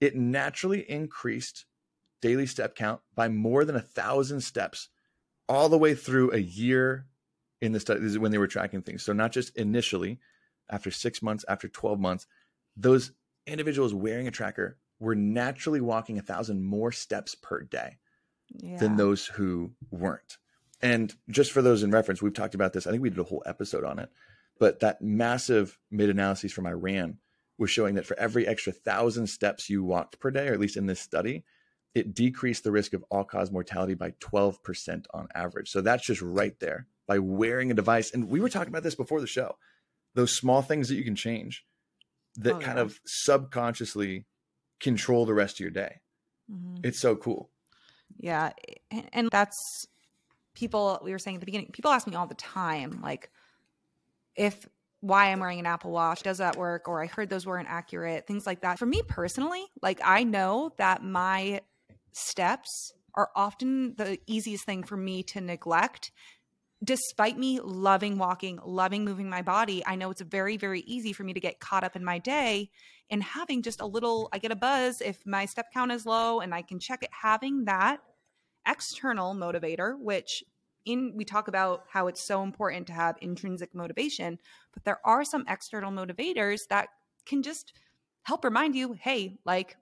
it 0.00 0.16
naturally 0.16 0.88
increased 0.90 1.66
daily 2.22 2.46
step 2.46 2.74
count 2.74 3.00
by 3.14 3.28
more 3.28 3.64
than 3.64 3.76
a 3.76 3.80
thousand 3.80 4.40
steps 4.40 4.88
all 5.48 5.68
the 5.68 5.78
way 5.78 5.94
through 5.94 6.32
a 6.32 6.38
year 6.38 7.06
in 7.60 7.72
the 7.72 7.80
study. 7.80 8.00
This 8.00 8.12
is 8.12 8.18
when 8.18 8.32
they 8.32 8.38
were 8.38 8.46
tracking 8.46 8.82
things. 8.82 9.02
So 9.02 9.12
not 9.12 9.32
just 9.32 9.54
initially, 9.56 10.18
after 10.70 10.90
six 10.90 11.22
months, 11.22 11.44
after 11.48 11.68
12 11.68 11.98
months, 11.98 12.26
those 12.76 13.12
individuals 13.46 13.94
wearing 13.94 14.26
a 14.26 14.32
tracker 14.32 14.78
were 14.98 15.14
naturally 15.14 15.80
walking 15.80 16.18
a 16.18 16.22
thousand 16.22 16.62
more 16.62 16.92
steps 16.92 17.34
per 17.34 17.62
day 17.62 17.98
yeah. 18.50 18.78
than 18.78 18.96
those 18.96 19.26
who 19.26 19.72
weren't. 19.90 20.38
And 20.82 21.14
just 21.30 21.52
for 21.52 21.62
those 21.62 21.82
in 21.82 21.90
reference, 21.90 22.20
we've 22.20 22.34
talked 22.34 22.54
about 22.54 22.72
this. 22.72 22.86
I 22.86 22.90
think 22.90 23.02
we 23.02 23.10
did 23.10 23.18
a 23.18 23.24
whole 23.24 23.42
episode 23.46 23.84
on 23.84 23.98
it. 23.98 24.10
But 24.58 24.80
that 24.80 25.02
massive 25.02 25.78
meta 25.90 26.10
analysis 26.10 26.52
from 26.52 26.66
Iran 26.66 27.18
was 27.58 27.70
showing 27.70 27.94
that 27.94 28.06
for 28.06 28.18
every 28.18 28.46
extra 28.46 28.72
thousand 28.72 29.26
steps 29.26 29.70
you 29.70 29.84
walked 29.84 30.18
per 30.20 30.30
day, 30.30 30.48
or 30.48 30.52
at 30.52 30.60
least 30.60 30.76
in 30.76 30.86
this 30.86 31.00
study, 31.00 31.44
it 31.94 32.14
decreased 32.14 32.64
the 32.64 32.72
risk 32.72 32.92
of 32.92 33.04
all 33.10 33.24
cause 33.24 33.50
mortality 33.50 33.94
by 33.94 34.10
12% 34.20 35.06
on 35.14 35.28
average. 35.34 35.70
So 35.70 35.80
that's 35.80 36.04
just 36.04 36.20
right 36.20 36.58
there 36.60 36.86
by 37.06 37.18
wearing 37.18 37.70
a 37.70 37.74
device. 37.74 38.12
And 38.12 38.28
we 38.28 38.40
were 38.40 38.50
talking 38.50 38.68
about 38.68 38.82
this 38.82 38.94
before 38.94 39.20
the 39.20 39.26
show 39.26 39.56
those 40.16 40.36
small 40.36 40.62
things 40.62 40.88
that 40.88 40.96
you 40.96 41.04
can 41.04 41.14
change 41.14 41.64
that 42.36 42.54
oh, 42.54 42.58
kind 42.58 42.78
of 42.78 42.98
subconsciously 43.06 44.26
control 44.80 45.24
the 45.26 45.34
rest 45.34 45.56
of 45.56 45.60
your 45.60 45.70
day. 45.70 46.00
Mm-hmm. 46.50 46.78
It's 46.82 47.00
so 47.00 47.14
cool. 47.14 47.50
Yeah. 48.18 48.50
And 49.12 49.28
that's 49.30 49.86
people, 50.54 50.98
we 51.02 51.12
were 51.12 51.18
saying 51.18 51.36
at 51.36 51.40
the 51.40 51.46
beginning, 51.46 51.70
people 51.72 51.90
ask 51.90 52.06
me 52.06 52.16
all 52.16 52.26
the 52.26 52.34
time, 52.34 53.00
like, 53.02 53.30
if 54.34 54.66
why 55.00 55.30
I'm 55.30 55.40
wearing 55.40 55.60
an 55.60 55.66
Apple 55.66 55.90
Watch, 55.90 56.22
does 56.22 56.38
that 56.38 56.56
work? 56.56 56.88
Or 56.88 57.02
I 57.02 57.06
heard 57.06 57.30
those 57.30 57.46
weren't 57.46 57.68
accurate, 57.68 58.26
things 58.26 58.46
like 58.46 58.62
that. 58.62 58.78
For 58.78 58.86
me 58.86 59.02
personally, 59.06 59.64
like, 59.82 60.00
I 60.02 60.24
know 60.24 60.72
that 60.78 61.04
my 61.04 61.60
steps 62.12 62.92
are 63.14 63.30
often 63.36 63.94
the 63.96 64.18
easiest 64.26 64.64
thing 64.64 64.82
for 64.82 64.96
me 64.96 65.22
to 65.22 65.40
neglect 65.40 66.10
despite 66.84 67.38
me 67.38 67.60
loving 67.60 68.18
walking, 68.18 68.58
loving 68.64 69.04
moving 69.04 69.28
my 69.28 69.42
body, 69.42 69.82
I 69.86 69.96
know 69.96 70.10
it's 70.10 70.20
very, 70.20 70.56
very 70.56 70.80
easy 70.80 71.12
for 71.12 71.24
me 71.24 71.32
to 71.32 71.40
get 71.40 71.60
caught 71.60 71.84
up 71.84 71.96
in 71.96 72.04
my 72.04 72.18
day 72.18 72.70
and 73.10 73.22
having 73.22 73.62
just 73.62 73.80
a 73.80 73.86
little, 73.86 74.28
I 74.32 74.38
get 74.38 74.52
a 74.52 74.56
buzz 74.56 75.00
if 75.00 75.24
my 75.26 75.46
step 75.46 75.66
count 75.72 75.92
is 75.92 76.06
low 76.06 76.40
and 76.40 76.54
I 76.54 76.62
can 76.62 76.78
check 76.78 77.02
it. 77.02 77.10
Having 77.22 77.64
that 77.64 78.00
external 78.66 79.34
motivator, 79.34 79.98
which 79.98 80.42
in 80.84 81.12
we 81.16 81.24
talk 81.24 81.48
about 81.48 81.84
how 81.88 82.06
it's 82.06 82.22
so 82.22 82.42
important 82.42 82.86
to 82.86 82.92
have 82.92 83.16
intrinsic 83.20 83.74
motivation, 83.74 84.38
but 84.72 84.84
there 84.84 85.00
are 85.04 85.24
some 85.24 85.44
external 85.48 85.90
motivators 85.90 86.60
that 86.68 86.88
can 87.26 87.42
just 87.42 87.72
help 88.22 88.44
remind 88.44 88.74
you, 88.74 88.92
hey, 89.00 89.38
like 89.44 89.76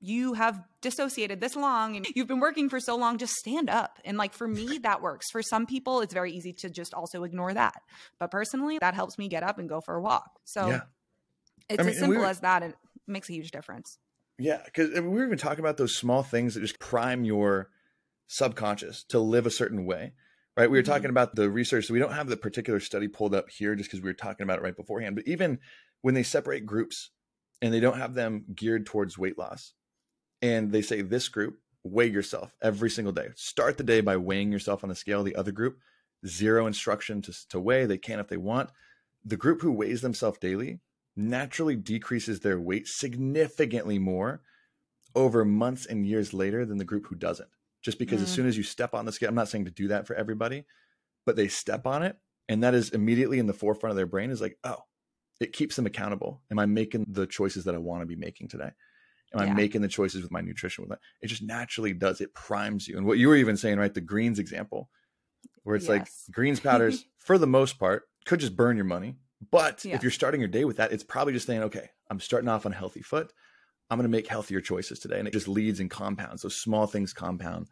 you 0.00 0.34
have 0.34 0.62
dissociated 0.80 1.40
this 1.40 1.56
long 1.56 1.96
and 1.96 2.06
you've 2.14 2.26
been 2.26 2.40
working 2.40 2.68
for 2.68 2.78
so 2.80 2.96
long 2.96 3.18
just 3.18 3.32
stand 3.34 3.70
up. 3.70 3.98
And 4.04 4.16
like 4.18 4.32
for 4.32 4.46
me 4.46 4.78
that 4.82 5.02
works. 5.02 5.30
For 5.30 5.42
some 5.42 5.66
people 5.66 6.00
it's 6.00 6.14
very 6.14 6.32
easy 6.32 6.52
to 6.54 6.70
just 6.70 6.94
also 6.94 7.24
ignore 7.24 7.54
that. 7.54 7.82
But 8.18 8.30
personally 8.30 8.78
that 8.80 8.94
helps 8.94 9.18
me 9.18 9.28
get 9.28 9.42
up 9.42 9.58
and 9.58 9.68
go 9.68 9.80
for 9.80 9.96
a 9.96 10.00
walk. 10.00 10.38
So 10.44 10.68
yeah. 10.68 10.80
it's 11.68 11.80
I 11.80 11.82
mean, 11.82 11.90
as 11.90 11.98
simple 11.98 12.10
we 12.10 12.18
were, 12.18 12.26
as 12.26 12.40
that 12.40 12.62
it 12.62 12.74
makes 13.06 13.28
a 13.30 13.32
huge 13.32 13.50
difference. 13.50 13.98
Yeah 14.38 14.60
because 14.64 14.90
we 14.90 15.00
were 15.00 15.24
even 15.24 15.38
talking 15.38 15.60
about 15.60 15.76
those 15.76 15.96
small 15.96 16.22
things 16.22 16.54
that 16.54 16.60
just 16.60 16.78
prime 16.78 17.24
your 17.24 17.70
subconscious 18.28 19.04
to 19.04 19.18
live 19.18 19.46
a 19.46 19.50
certain 19.50 19.86
way 19.86 20.12
right? 20.56 20.70
We 20.70 20.78
were 20.78 20.82
mm-hmm. 20.82 20.92
talking 20.92 21.10
about 21.10 21.34
the 21.34 21.50
research. 21.50 21.86
So 21.86 21.92
we 21.94 22.00
don't 22.00 22.14
have 22.14 22.28
the 22.28 22.36
particular 22.36 22.80
study 22.80 23.08
pulled 23.08 23.34
up 23.34 23.50
here 23.50 23.74
just 23.74 23.90
because 23.90 24.02
we 24.02 24.08
were 24.08 24.14
talking 24.14 24.44
about 24.44 24.58
it 24.58 24.62
right 24.62 24.74
beforehand. 24.74 25.14
But 25.14 25.26
even 25.26 25.58
when 26.00 26.14
they 26.14 26.22
separate 26.22 26.66
groups 26.66 27.10
and 27.60 27.72
they 27.72 27.80
don't 27.80 27.98
have 27.98 28.14
them 28.14 28.44
geared 28.54 28.86
towards 28.86 29.18
weight 29.18 29.38
loss 29.38 29.72
and 30.46 30.72
they 30.72 30.82
say 30.82 31.02
this 31.02 31.28
group 31.28 31.58
weigh 31.84 32.06
yourself 32.06 32.54
every 32.62 32.90
single 32.90 33.12
day. 33.12 33.28
Start 33.36 33.78
the 33.78 33.84
day 33.84 34.00
by 34.00 34.16
weighing 34.16 34.50
yourself 34.50 34.82
on 34.82 34.88
the 34.88 34.94
scale. 34.94 35.22
The 35.22 35.36
other 35.36 35.52
group, 35.52 35.78
zero 36.26 36.66
instruction 36.66 37.22
to, 37.22 37.48
to 37.50 37.60
weigh. 37.60 37.86
They 37.86 37.98
can 37.98 38.18
if 38.18 38.28
they 38.28 38.36
want. 38.36 38.70
The 39.24 39.36
group 39.36 39.62
who 39.62 39.72
weighs 39.72 40.00
themselves 40.00 40.38
daily 40.38 40.80
naturally 41.16 41.76
decreases 41.76 42.40
their 42.40 42.60
weight 42.60 42.86
significantly 42.86 43.98
more 43.98 44.42
over 45.14 45.44
months 45.44 45.86
and 45.86 46.06
years 46.06 46.34
later 46.34 46.66
than 46.66 46.78
the 46.78 46.84
group 46.84 47.06
who 47.06 47.16
doesn't. 47.16 47.48
Just 47.82 47.98
because 47.98 48.20
mm. 48.20 48.24
as 48.24 48.30
soon 48.30 48.46
as 48.46 48.56
you 48.56 48.62
step 48.62 48.94
on 48.94 49.04
the 49.04 49.12
scale, 49.12 49.28
I'm 49.28 49.34
not 49.34 49.48
saying 49.48 49.64
to 49.66 49.70
do 49.70 49.88
that 49.88 50.06
for 50.06 50.14
everybody, 50.16 50.64
but 51.24 51.36
they 51.36 51.48
step 51.48 51.86
on 51.86 52.02
it 52.02 52.16
and 52.48 52.62
that 52.62 52.74
is 52.74 52.90
immediately 52.90 53.38
in 53.38 53.46
the 53.46 53.52
forefront 53.52 53.92
of 53.92 53.96
their 53.96 54.06
brain 54.06 54.30
is 54.30 54.40
like, 54.40 54.58
oh, 54.64 54.84
it 55.40 55.52
keeps 55.52 55.76
them 55.76 55.86
accountable. 55.86 56.42
Am 56.50 56.58
I 56.58 56.66
making 56.66 57.06
the 57.08 57.26
choices 57.26 57.64
that 57.64 57.74
I 57.74 57.78
want 57.78 58.02
to 58.02 58.06
be 58.06 58.16
making 58.16 58.48
today? 58.48 58.70
Am 59.36 59.46
yeah. 59.46 59.52
I 59.52 59.56
making 59.56 59.82
the 59.82 59.88
choices 59.88 60.22
with 60.22 60.32
my 60.32 60.40
nutrition 60.40 60.82
with 60.82 60.90
that? 60.90 61.00
It 61.22 61.28
just 61.28 61.42
naturally 61.42 61.92
does. 61.92 62.20
It 62.20 62.34
primes 62.34 62.88
you. 62.88 62.96
And 62.96 63.06
what 63.06 63.18
you 63.18 63.28
were 63.28 63.36
even 63.36 63.56
saying, 63.56 63.78
right? 63.78 63.92
The 63.92 64.00
greens 64.00 64.38
example, 64.38 64.88
where 65.62 65.76
it's 65.76 65.88
yes. 65.88 65.90
like 65.90 66.08
greens 66.32 66.60
powders, 66.60 67.04
for 67.18 67.38
the 67.38 67.46
most 67.46 67.78
part, 67.78 68.04
could 68.24 68.40
just 68.40 68.56
burn 68.56 68.76
your 68.76 68.84
money. 68.84 69.16
But 69.50 69.84
yeah. 69.84 69.94
if 69.94 70.02
you're 70.02 70.10
starting 70.10 70.40
your 70.40 70.48
day 70.48 70.64
with 70.64 70.78
that, 70.78 70.92
it's 70.92 71.04
probably 71.04 71.32
just 71.32 71.46
saying, 71.46 71.64
okay, 71.64 71.90
I'm 72.10 72.20
starting 72.20 72.48
off 72.48 72.66
on 72.66 72.72
a 72.72 72.76
healthy 72.76 73.02
foot. 73.02 73.32
I'm 73.90 73.98
going 73.98 74.08
to 74.08 74.16
make 74.16 74.26
healthier 74.26 74.60
choices 74.60 74.98
today. 74.98 75.18
And 75.18 75.28
it 75.28 75.32
just 75.32 75.48
leads 75.48 75.78
and 75.78 75.90
compounds. 75.90 76.42
Those 76.42 76.56
small 76.56 76.86
things 76.86 77.12
compound 77.12 77.68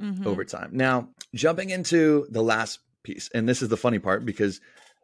mm-hmm. 0.00 0.26
over 0.26 0.44
time. 0.44 0.70
Now, 0.72 1.08
jumping 1.34 1.70
into 1.70 2.26
the 2.30 2.42
last 2.42 2.80
piece, 3.02 3.28
and 3.34 3.48
this 3.48 3.62
is 3.62 3.68
the 3.68 3.76
funny 3.76 3.98
part 3.98 4.24
because 4.24 4.60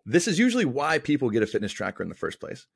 this 0.06 0.28
is 0.28 0.38
usually 0.38 0.64
why 0.64 0.98
people 0.98 1.30
get 1.30 1.42
a 1.42 1.46
fitness 1.46 1.72
tracker 1.72 2.02
in 2.02 2.08
the 2.08 2.14
first 2.14 2.40
place 2.40 2.66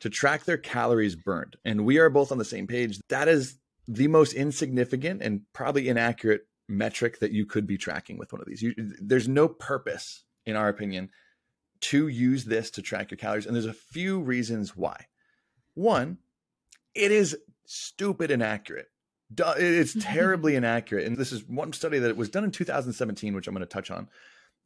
to 0.00 0.08
track 0.08 0.44
their 0.44 0.56
calories 0.56 1.16
burned. 1.16 1.56
And 1.64 1.84
we 1.84 1.98
are 1.98 2.08
both 2.08 2.32
on 2.32 2.38
the 2.38 2.44
same 2.44 2.66
page. 2.66 2.98
That 3.08 3.28
is 3.28 3.58
the 3.86 4.08
most 4.08 4.32
insignificant 4.32 5.22
and 5.22 5.42
probably 5.52 5.88
inaccurate 5.88 6.42
metric 6.68 7.20
that 7.20 7.32
you 7.32 7.46
could 7.46 7.66
be 7.66 7.78
tracking 7.78 8.18
with 8.18 8.32
one 8.32 8.40
of 8.40 8.46
these. 8.46 8.62
You, 8.62 8.74
there's 9.00 9.28
no 9.28 9.48
purpose, 9.48 10.24
in 10.46 10.56
our 10.56 10.68
opinion, 10.68 11.10
to 11.80 12.08
use 12.08 12.44
this 12.44 12.70
to 12.72 12.82
track 12.82 13.10
your 13.10 13.18
calories. 13.18 13.46
And 13.46 13.54
there's 13.54 13.66
a 13.66 13.72
few 13.72 14.20
reasons 14.20 14.76
why. 14.76 15.06
One, 15.74 16.18
it 16.94 17.12
is 17.12 17.36
stupid 17.66 18.30
inaccurate. 18.30 18.88
It's 19.36 19.94
terribly 20.00 20.56
inaccurate. 20.56 21.06
And 21.06 21.16
this 21.16 21.32
is 21.32 21.46
one 21.46 21.72
study 21.72 21.98
that 21.98 22.16
was 22.16 22.30
done 22.30 22.44
in 22.44 22.50
2017, 22.50 23.34
which 23.34 23.46
I'm 23.46 23.54
going 23.54 23.60
to 23.60 23.66
touch 23.66 23.90
on 23.90 24.08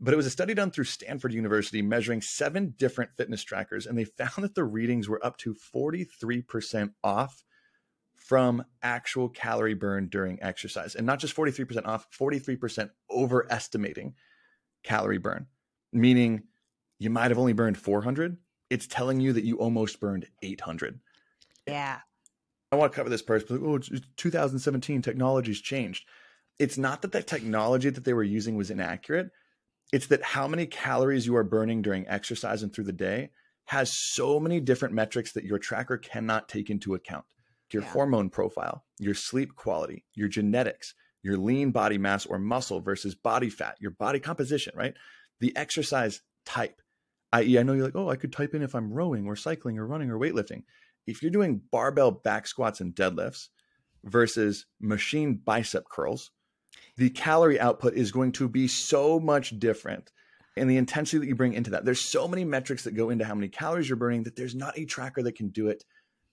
but 0.03 0.12
it 0.12 0.16
was 0.16 0.26
a 0.26 0.30
study 0.30 0.53
done 0.53 0.72
through 0.72 0.84
Stanford 0.84 1.32
University 1.32 1.80
measuring 1.80 2.20
seven 2.20 2.74
different 2.76 3.12
fitness 3.16 3.44
trackers, 3.44 3.86
and 3.86 3.96
they 3.96 4.05
found 4.05 4.32
that 4.38 4.57
the 4.57 4.64
readings 4.64 5.09
were 5.09 5.24
up 5.24 5.36
to 5.38 5.55
43% 5.55 6.92
off 7.05 7.44
from 8.16 8.64
actual 8.82 9.28
calorie 9.28 9.74
burn 9.74 10.09
during 10.09 10.42
exercise. 10.42 10.96
And 10.96 11.07
not 11.07 11.20
just 11.20 11.36
43% 11.36 11.86
off, 11.86 12.09
43% 12.11 12.90
overestimating 13.11 14.14
calorie 14.82 15.18
burn, 15.18 15.46
meaning 15.92 16.42
you 16.98 17.11
might 17.11 17.30
have 17.30 17.38
only 17.38 17.53
burned 17.53 17.78
400. 17.78 18.36
It's 18.70 18.88
telling 18.88 19.20
you 19.20 19.32
that 19.32 19.44
you 19.44 19.59
almost 19.59 20.00
burned 20.00 20.26
800. 20.42 20.98
Yeah. 21.68 21.98
I 22.72 22.76
want 22.76 22.90
to 22.90 22.96
cover 22.96 23.09
this 23.09 23.22
first, 23.22 23.46
but 23.46 23.61
oh, 23.62 23.78
2017, 24.16 25.00
technology's 25.00 25.61
changed. 25.61 26.09
It's 26.59 26.78
not 26.78 27.03
that 27.03 27.12
the 27.12 27.22
technology 27.22 27.90
that 27.90 28.05
they 28.05 28.14
were 28.14 28.24
using 28.24 28.57
was 28.57 28.70
inaccurate 28.70 29.30
It's 29.93 30.07
that 30.09 30.22
how 30.22 30.49
many 30.49 30.66
calories 30.66 31.26
you 31.26 31.36
are 31.36 31.45
burning 31.45 31.82
during 31.82 32.09
exercise 32.09 32.62
and 32.62 32.72
through 32.72 32.84
the 32.84 32.93
day 32.93 33.30
has 33.66 33.93
so 33.93 34.40
many 34.40 34.59
different 34.59 34.95
metrics 34.95 35.32
that 35.32 35.45
your 35.45 35.59
tracker 35.59 35.99
cannot 35.99 36.49
take 36.49 36.70
into 36.70 36.95
account. 36.95 37.24
Your 37.72 37.82
Yeah. 37.82 37.90
hormone 37.90 38.28
profile, 38.28 38.84
your 38.99 39.14
sleep 39.14 39.55
quality, 39.55 40.05
your 40.14 40.28
genetics, 40.28 40.95
your 41.22 41.36
lean 41.36 41.70
body 41.70 41.97
mass 41.99 42.26
or 42.26 42.38
muscle 42.38 42.80
versus 42.80 43.14
body 43.14 43.49
fat, 43.49 43.76
your 43.80 43.93
body 43.93 44.18
composition, 44.18 44.74
right? 44.76 44.95
The 45.40 45.57
exercise 45.57 46.20
type, 46.45 46.82
i.e., 47.32 47.59
I 47.59 47.62
know 47.62 47.72
you're 47.72 47.84
like, 47.84 47.97
oh, 47.97 48.11
I 48.11 48.16
could 48.16 48.32
type 48.32 48.55
in 48.55 48.62
if 48.62 48.74
I'm 48.74 48.93
rowing 48.93 49.26
or 49.26 49.36
cycling 49.36 49.78
or 49.78 49.86
running 49.86 50.11
or 50.11 50.18
weightlifting. 50.18 50.64
If 51.07 51.22
you're 51.22 51.30
doing 51.30 51.62
barbell 51.70 52.11
back 52.11 52.47
squats 52.47 52.80
and 52.80 52.95
deadlifts 52.95 53.49
versus 54.05 54.66
machine 54.80 55.34
bicep 55.36 55.88
curls, 55.88 56.30
the 56.97 57.11
calorie 57.11 57.61
output 57.61 57.95
is 57.95 58.12
going 58.12 58.33
to 58.33 58.49
be 58.49 58.68
so 58.68 59.18
much 59.18 59.59
different 59.59 60.11
and 60.57 60.68
the 60.68 60.77
intensity 60.77 61.18
that 61.18 61.27
you 61.27 61.35
bring 61.35 61.55
into 61.55 61.70
that. 61.70 61.85
There's 61.85 62.01
so 62.01 62.29
many 62.29 62.45
metrics 62.45 62.85
that 62.85 62.93
go 62.93 63.11
into 63.11 63.25
how 63.25 63.35
many 63.35 63.49
calories 63.49 63.89
you're 63.89 63.97
burning 63.97 64.25
that 64.25 64.37
there's 64.37 64.55
not 64.55 64.79
a 64.79 64.85
tracker 64.85 65.23
that 65.23 65.37
can 65.37 65.49
do 65.49 65.68
it 65.68 65.85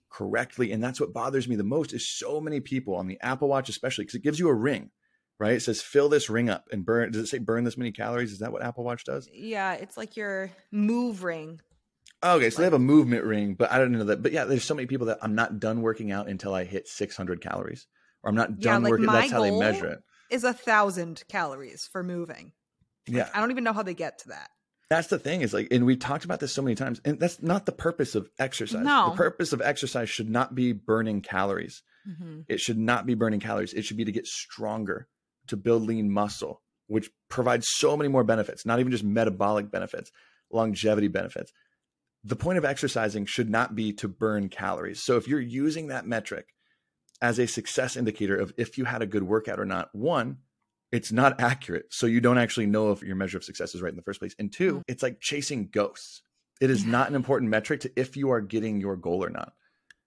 correctly. 0.10 0.72
And 0.72 0.84
that's 0.84 1.00
what 1.00 1.14
bothers 1.14 1.48
me 1.48 1.56
the 1.56 1.64
most 1.64 1.94
is 1.94 2.08
so 2.08 2.42
many 2.42 2.60
people 2.60 2.96
on 2.96 3.08
the 3.08 3.20
Apple 3.22 3.48
Watch, 3.48 3.70
especially 3.70 4.04
because 4.04 4.16
it 4.16 4.24
gives 4.24 4.40
you 4.40 4.50
a 4.50 4.54
ring, 4.54 4.92
right? 5.40 5.54
It 5.54 5.62
says 5.62 5.82
fill 5.82 6.10
this 6.10 6.30
ring 6.30 6.50
up 6.50 6.66
and 6.72 6.86
burn. 6.86 7.12
Does 7.12 7.24
it 7.24 7.28
say 7.28 7.38
burn 7.38 7.64
this 7.64 7.78
many 7.78 7.92
calories? 7.92 8.32
Is 8.32 8.40
that 8.40 8.52
what 8.52 8.64
Apple 8.64 8.84
Watch 8.84 9.06
does? 9.06 9.30
Yeah, 9.32 9.74
it's 9.74 9.96
like 9.96 10.18
your 10.18 10.52
move 10.72 11.24
ring. 11.24 11.62
Okay, 12.22 12.50
so 12.50 12.58
they 12.58 12.66
have 12.66 12.74
a 12.74 12.80
movement 12.80 13.24
ring, 13.24 13.54
but 13.54 13.72
I 13.72 13.78
don't 13.78 13.94
know 13.94 14.04
that. 14.04 14.22
But 14.22 14.34
yeah, 14.34 14.44
there's 14.44 14.66
so 14.66 14.76
many 14.76 14.88
people 14.88 15.08
that 15.08 15.20
I'm 15.22 15.36
not 15.36 15.60
done 15.60 15.82
working 15.82 16.12
out 16.12 16.28
until 16.28 16.54
I 16.54 16.66
hit 16.66 16.88
600 16.90 17.40
calories, 17.40 17.88
or 18.24 18.30
I'm 18.30 18.36
not 18.36 18.60
Yeah, 18.60 18.74
done 18.74 18.84
like 18.84 18.90
working. 18.90 19.06
That's 19.06 19.32
how 19.32 19.42
they 19.42 19.52
measure 19.52 19.86
it. 19.86 20.00
Is 20.30 20.44
a 20.44 20.54
thousand 20.54 21.24
calories 21.28 21.88
for 21.92 22.04
moving. 22.04 22.54
Yeah, 23.08 23.30
I 23.34 23.40
don't 23.40 23.52
even 23.52 23.64
know 23.64 23.74
how 23.74 23.84
they 23.84 23.94
get 23.96 24.20
to 24.20 24.30
that. 24.30 24.50
that's 24.90 25.08
the 25.08 25.20
thing 25.20 25.42
is 25.42 25.54
like, 25.54 25.68
and 25.72 25.86
we 25.86 25.96
talked 25.96 26.26
about 26.26 26.40
this 26.40 26.52
so 26.54 26.62
many 26.62 26.76
times, 26.76 27.00
and 27.06 27.20
that's 27.20 27.42
not 27.42 27.66
the 27.66 27.72
purpose 27.72 28.16
of 28.16 28.30
exercise. 28.40 28.84
No. 28.84 29.12
The 29.12 29.18
purpose 29.18 29.54
of 29.54 29.62
exercise 29.62 30.10
should 30.10 30.30
not 30.30 30.56
be 30.56 30.72
burning 30.74 31.22
calories. 31.22 31.82
Mhm. 32.08 32.46
It 32.48 32.60
should 32.60 32.78
not 32.78 33.06
be 33.06 33.14
burning 33.14 33.40
calories. 33.40 33.74
It 33.74 33.84
should 33.84 33.98
be 33.98 34.06
to 34.06 34.12
get 34.12 34.26
stronger, 34.28 35.08
to 35.48 35.58
build 35.58 35.84
lean 35.84 36.10
muscle, 36.12 36.62
which 36.88 37.10
provides 37.30 37.68
so 37.70 37.96
many 37.98 38.08
more 38.10 38.24
benefits, 38.24 38.66
not 38.66 38.80
even 38.80 38.92
just 38.92 39.04
metabolic 39.04 39.70
benefits, 39.72 40.12
longevity 40.52 41.08
benefits. 41.08 41.52
The 42.24 42.36
point 42.36 42.58
of 42.58 42.66
exercising 42.66 43.26
should 43.26 43.50
not 43.50 43.76
be 43.76 43.94
to 43.94 44.08
burn 44.08 44.50
calories. 44.50 45.02
So 45.04 45.18
if 45.18 45.28
you're 45.28 45.40
using 45.40 45.88
that 45.88 46.06
metric 46.08 46.48
as 47.22 47.40
a 47.40 47.48
success 47.48 47.98
indicator 47.98 48.36
of 48.36 48.54
if 48.58 48.78
you 48.78 48.86
had 48.86 49.02
a 49.02 49.08
good 49.08 49.24
workout 49.24 49.60
or 49.60 49.66
not, 49.66 49.90
one, 49.94 50.38
it's 50.92 51.12
not 51.12 51.40
accurate. 51.42 51.86
So 51.90 52.08
you 52.08 52.22
don't 52.22 52.38
actually 52.38 52.66
know 52.66 52.92
if 52.92 53.04
your 53.04 53.16
measure 53.16 53.38
of 53.38 53.44
success 53.44 53.76
is 53.76 53.82
right 53.82 53.92
in 53.92 53.96
the 53.96 54.02
first 54.02 54.20
place. 54.20 54.36
And 54.40 54.52
two, 54.52 54.78
mm. 54.78 54.84
it's 54.88 55.04
like 55.04 55.20
chasing 55.20 55.68
ghosts. 55.72 56.22
It 56.62 56.70
is 56.70 56.86
not 56.86 57.10
an 57.10 57.16
important 57.16 57.52
metric 57.52 57.82
to 57.82 57.92
if 57.96 58.18
you 58.18 58.32
are 58.32 58.42
getting 58.42 58.82
your 58.82 58.96
goal 58.96 59.24
or 59.24 59.30
not. 59.30 59.54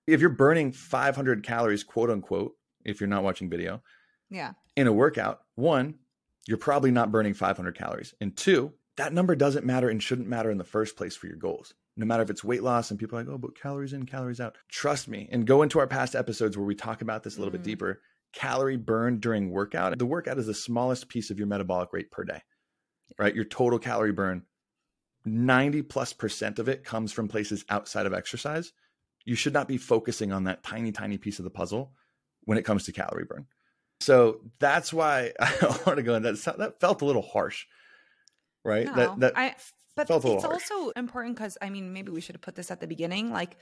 If 0.07 0.21
you're 0.21 0.31
burning 0.31 0.73
500 0.73 1.43
calories, 1.45 1.85
quote 1.85 2.11
unquote, 2.11 2.53
if 2.85 3.01
you're 3.01 3.09
not 3.09 3.23
watching 3.23 3.49
video, 3.49 3.83
Yeah. 4.29 4.53
in 4.77 4.87
a 4.87 4.93
workout, 4.93 5.41
one, 5.55 5.99
you're 6.47 6.59
probably 6.59 6.91
not 6.91 7.13
burning 7.13 7.35
500 7.35 7.77
calories. 7.77 8.15
And 8.21 8.37
two, 8.37 8.73
that 8.97 9.13
number 9.13 9.37
doesn't 9.37 9.65
matter 9.65 9.89
and 9.89 10.03
shouldn't 10.03 10.29
matter 10.29 10.51
in 10.51 10.59
the 10.59 10.65
first 10.65 10.97
place 10.97 11.17
for 11.17 11.27
your 11.27 11.37
goals. 11.37 11.75
No 11.97 12.07
matter 12.07 12.23
if 12.23 12.31
it's 12.31 12.43
weight 12.43 12.63
loss 12.63 12.91
and 12.91 12.99
people 12.99 13.19
are 13.19 13.23
like, 13.23 13.33
oh, 13.33 13.39
but 13.39 13.55
calories 13.59 13.93
in, 13.93 14.07
calories 14.07 14.41
out. 14.41 14.57
Trust 14.69 15.09
me 15.09 15.29
and 15.31 15.47
go 15.47 15.63
into 15.63 15.79
our 15.79 15.87
past 15.87 16.15
episodes 16.15 16.57
where 16.57 16.67
we 16.67 16.75
talk 16.75 17.03
about 17.03 17.23
this 17.23 17.37
a 17.37 17.39
little 17.39 17.51
Mhm. 17.51 17.59
bit 17.59 17.63
deeper. 17.65 18.01
Calorie 18.33 18.79
burn 18.79 19.19
during 19.21 19.51
workout, 19.51 19.99
the 19.99 20.07
workout 20.07 20.39
is 20.39 20.47
the 20.47 20.55
smallest 20.55 21.09
piece 21.09 21.31
of 21.31 21.39
your 21.39 21.47
metabolic 21.47 21.93
rate 21.93 22.11
per 22.11 22.25
day, 22.25 22.41
right? 23.19 23.35
Your 23.35 23.45
total 23.45 23.79
calorie 23.79 24.13
burn, 24.13 24.47
90 25.27 25.83
plus 25.83 26.13
percent 26.15 26.59
of 26.59 26.69
it 26.69 26.83
comes 26.83 27.13
from 27.13 27.29
places 27.29 27.65
outside 27.69 28.07
of 28.07 28.15
exercise. 28.15 28.73
You 29.25 29.35
should 29.35 29.53
not 29.53 29.69
be 29.69 29.77
focusing 29.77 30.33
on 30.33 30.45
that 30.45 30.63
tiny, 30.63 30.93
tiny 30.93 31.19
piece 31.19 31.39
of 31.39 31.45
the 31.45 31.51
puzzle 31.51 31.93
when 32.45 32.57
it 32.59 32.65
comes 32.65 32.85
to 32.85 32.93
calorie 32.93 33.25
burn. 33.27 33.47
So 34.01 34.41
that's 34.59 34.93
why 34.93 35.33
I 35.41 35.79
want 35.87 35.99
to 35.99 36.03
go 36.03 36.15
in 36.15 36.23
that. 36.23 36.43
That 36.59 36.81
felt 36.81 37.03
a 37.03 37.05
little 37.05 37.23
harsh, 37.23 37.67
right? 38.65 38.87
No, 38.87 38.95
that 38.95 39.21
that 39.21 39.33
I, 39.37 39.55
but 39.95 40.09
it's 40.11 40.45
also 40.45 40.91
important 40.91 41.37
because 41.37 41.59
I 41.61 41.71
mean, 41.71 41.93
maybe 41.93 42.11
we 42.11 42.21
should 42.21 42.35
have 42.35 42.43
put 42.43 42.55
this 42.55 42.71
at 42.71 42.81
the 42.81 42.87
beginning. 42.87 43.31
Like, 43.31 43.57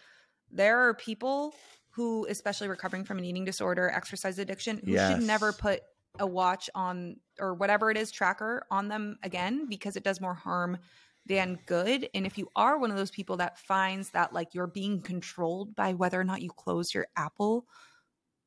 there 0.51 0.89
are 0.89 0.95
people 0.95 1.55
who, 1.91 2.27
especially 2.29 2.69
recovering 2.69 3.05
from 3.05 3.19
an 3.19 3.25
eating 3.25 3.45
disorder, 3.45 3.91
exercise 3.91 4.39
addiction, 4.39 4.81
who 4.85 4.93
should 4.97 5.23
never 5.23 5.53
put 5.53 5.83
a 6.19 6.27
watch 6.27 6.69
on 6.75 7.17
or 7.39 7.55
whatever 7.55 7.91
it 7.91 7.97
is 7.97 8.11
tracker 8.11 8.65
on 8.71 8.89
them 8.89 9.19
again 9.23 9.67
because 9.69 9.97
it 9.97 10.05
does 10.05 10.21
more 10.21 10.35
harm 10.35 10.79
than 11.27 11.59
good. 11.67 12.09
And 12.15 12.27
if 12.27 12.39
you 12.39 12.49
are 12.57 12.79
one 12.79 12.91
of 12.91 12.97
those 12.97 13.11
people 13.11 13.37
that 13.39 13.59
finds 13.59 14.11
that 14.11 14.33
like 14.33 14.55
you're 14.55 14.67
being 14.67 15.01
controlled 15.03 15.77
by 15.77 15.93
whether 15.93 16.21
or 16.21 16.25
not 16.25 16.43
you 16.43 16.51
close 16.51 16.93
your 16.95 17.07
Apple 17.17 17.67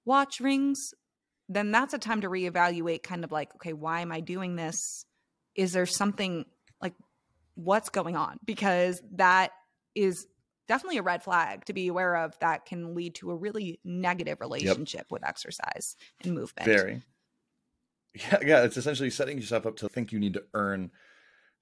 watch 0.05 0.39
rings, 0.39 0.93
then 1.47 1.71
that's 1.71 1.93
a 1.93 1.97
time 1.97 2.21
to 2.21 2.29
reevaluate 2.29 3.03
kind 3.03 3.23
of 3.23 3.31
like, 3.31 3.53
okay, 3.55 3.73
why 3.73 4.01
am 4.01 4.11
I 4.11 4.19
doing 4.19 4.55
this? 4.55 5.05
Is 5.55 5.71
there 5.73 5.86
something 5.86 6.45
like 6.81 6.93
what's 7.55 7.89
going 7.89 8.15
on? 8.15 8.37
Because 8.45 9.01
that 9.13 9.51
is 9.95 10.27
definitely 10.67 10.97
a 10.97 11.03
red 11.03 11.23
flag 11.23 11.65
to 11.65 11.73
be 11.73 11.87
aware 11.87 12.15
of 12.15 12.37
that 12.39 12.65
can 12.65 12.95
lead 12.95 13.15
to 13.15 13.31
a 13.31 13.35
really 13.35 13.79
negative 13.83 14.39
relationship 14.41 15.07
with 15.11 15.23
exercise 15.25 15.95
and 16.21 16.33
movement. 16.33 16.65
very. 16.65 17.03
Yeah, 18.13 18.39
yeah. 18.43 18.63
It's 18.63 18.77
essentially 18.77 19.09
setting 19.09 19.37
yourself 19.37 19.65
up 19.65 19.75
to 19.77 19.89
think 19.89 20.11
you 20.11 20.19
need 20.19 20.33
to 20.33 20.45
earn 20.53 20.91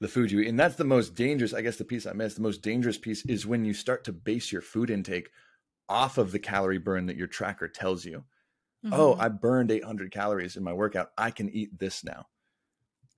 the 0.02 0.08
food 0.10 0.32
you 0.32 0.42
eat, 0.42 0.50
and 0.50 0.60
that's 0.60 0.76
the 0.78 0.84
most 0.86 1.16
dangerous. 1.16 1.54
I 1.54 1.62
guess 1.62 1.78
the 1.78 1.86
piece 1.86 2.06
I 2.08 2.14
missed. 2.14 2.38
The 2.38 2.44
most 2.44 2.62
dangerous 2.62 2.98
piece 2.98 3.26
is 3.28 3.48
when 3.48 3.66
you 3.66 3.74
start 3.74 4.04
to 4.06 4.14
base 4.14 4.52
your 4.52 4.62
food 4.62 4.90
intake 4.90 5.32
off 5.90 6.18
of 6.18 6.32
the 6.32 6.40
calorie 6.40 6.80
burn 6.80 7.08
that 7.08 7.18
your 7.18 7.28
tracker 7.28 7.68
tells 7.68 8.06
you. 8.06 8.26
oh, 8.92 9.16
Mhm. 9.16 9.20
I 9.20 9.30
burned 9.30 9.72
800 9.72 10.12
calories 10.12 10.58
in 10.58 10.64
my 10.64 10.74
workout. 10.74 11.12
I 11.18 11.32
can 11.32 11.50
eat 11.50 11.80
this 11.80 12.04
now. 12.04 12.28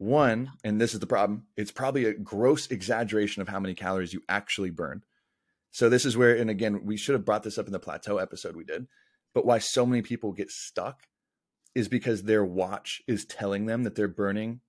One, 0.03 0.51
and 0.63 0.81
this 0.81 0.93
is 0.93 0.99
the 0.99 1.07
problem, 1.07 1.47
it's 1.55 1.71
probably 1.71 2.05
a 2.05 2.13
gross 2.13 2.67
exaggeration 2.67 3.41
of 3.41 3.47
how 3.47 3.59
many 3.59 3.73
calories 3.73 4.13
you 4.13 4.21
actually 4.27 4.69
burn. 4.69 5.03
So, 5.71 5.89
this 5.89 6.05
is 6.05 6.17
where, 6.17 6.35
and 6.35 6.49
again, 6.49 6.85
we 6.85 6.97
should 6.97 7.13
have 7.13 7.25
brought 7.25 7.43
this 7.43 7.57
up 7.57 7.67
in 7.67 7.71
the 7.71 7.79
plateau 7.79 8.17
episode 8.17 8.55
we 8.55 8.65
did, 8.65 8.87
but 9.33 9.45
why 9.45 9.59
so 9.59 9.85
many 9.85 10.01
people 10.01 10.33
get 10.33 10.51
stuck 10.51 11.07
is 11.73 11.87
because 11.87 12.23
their 12.23 12.43
watch 12.43 13.01
is 13.07 13.25
telling 13.25 13.65
them 13.65 13.83
that 13.83 13.95
they're 13.95 14.07
burning 14.07 14.59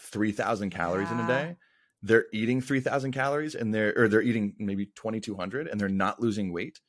3,000 0.00 0.70
calories 0.70 1.10
in 1.10 1.20
a 1.20 1.26
day. 1.26 1.56
They're 2.02 2.26
eating 2.32 2.60
3,000 2.60 3.12
calories 3.12 3.54
and 3.54 3.72
they're, 3.72 3.94
or 3.96 4.08
they're 4.08 4.20
eating 4.20 4.54
maybe 4.58 4.86
2,200 4.86 5.68
and 5.68 5.80
they're 5.80 5.88
not 5.88 6.20
losing 6.20 6.52
weight 6.52 6.80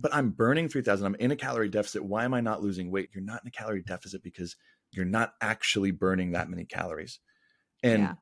but 0.00 0.14
I'm 0.14 0.30
burning 0.30 0.68
3000. 0.68 1.06
I'm 1.06 1.14
in 1.16 1.30
a 1.30 1.36
calorie 1.36 1.68
deficit. 1.68 2.04
Why 2.04 2.24
am 2.24 2.34
I 2.34 2.40
not 2.40 2.62
losing 2.62 2.90
weight? 2.90 3.10
You're 3.14 3.24
not 3.24 3.42
in 3.42 3.48
a 3.48 3.50
calorie 3.50 3.82
deficit 3.82 4.22
because 4.22 4.56
you're 4.90 5.04
not 5.04 5.34
actually 5.40 5.92
burning 5.92 6.32
that 6.32 6.50
many 6.50 6.64
calories. 6.64 7.20
And 7.84 8.02
Yeah. 8.02 8.14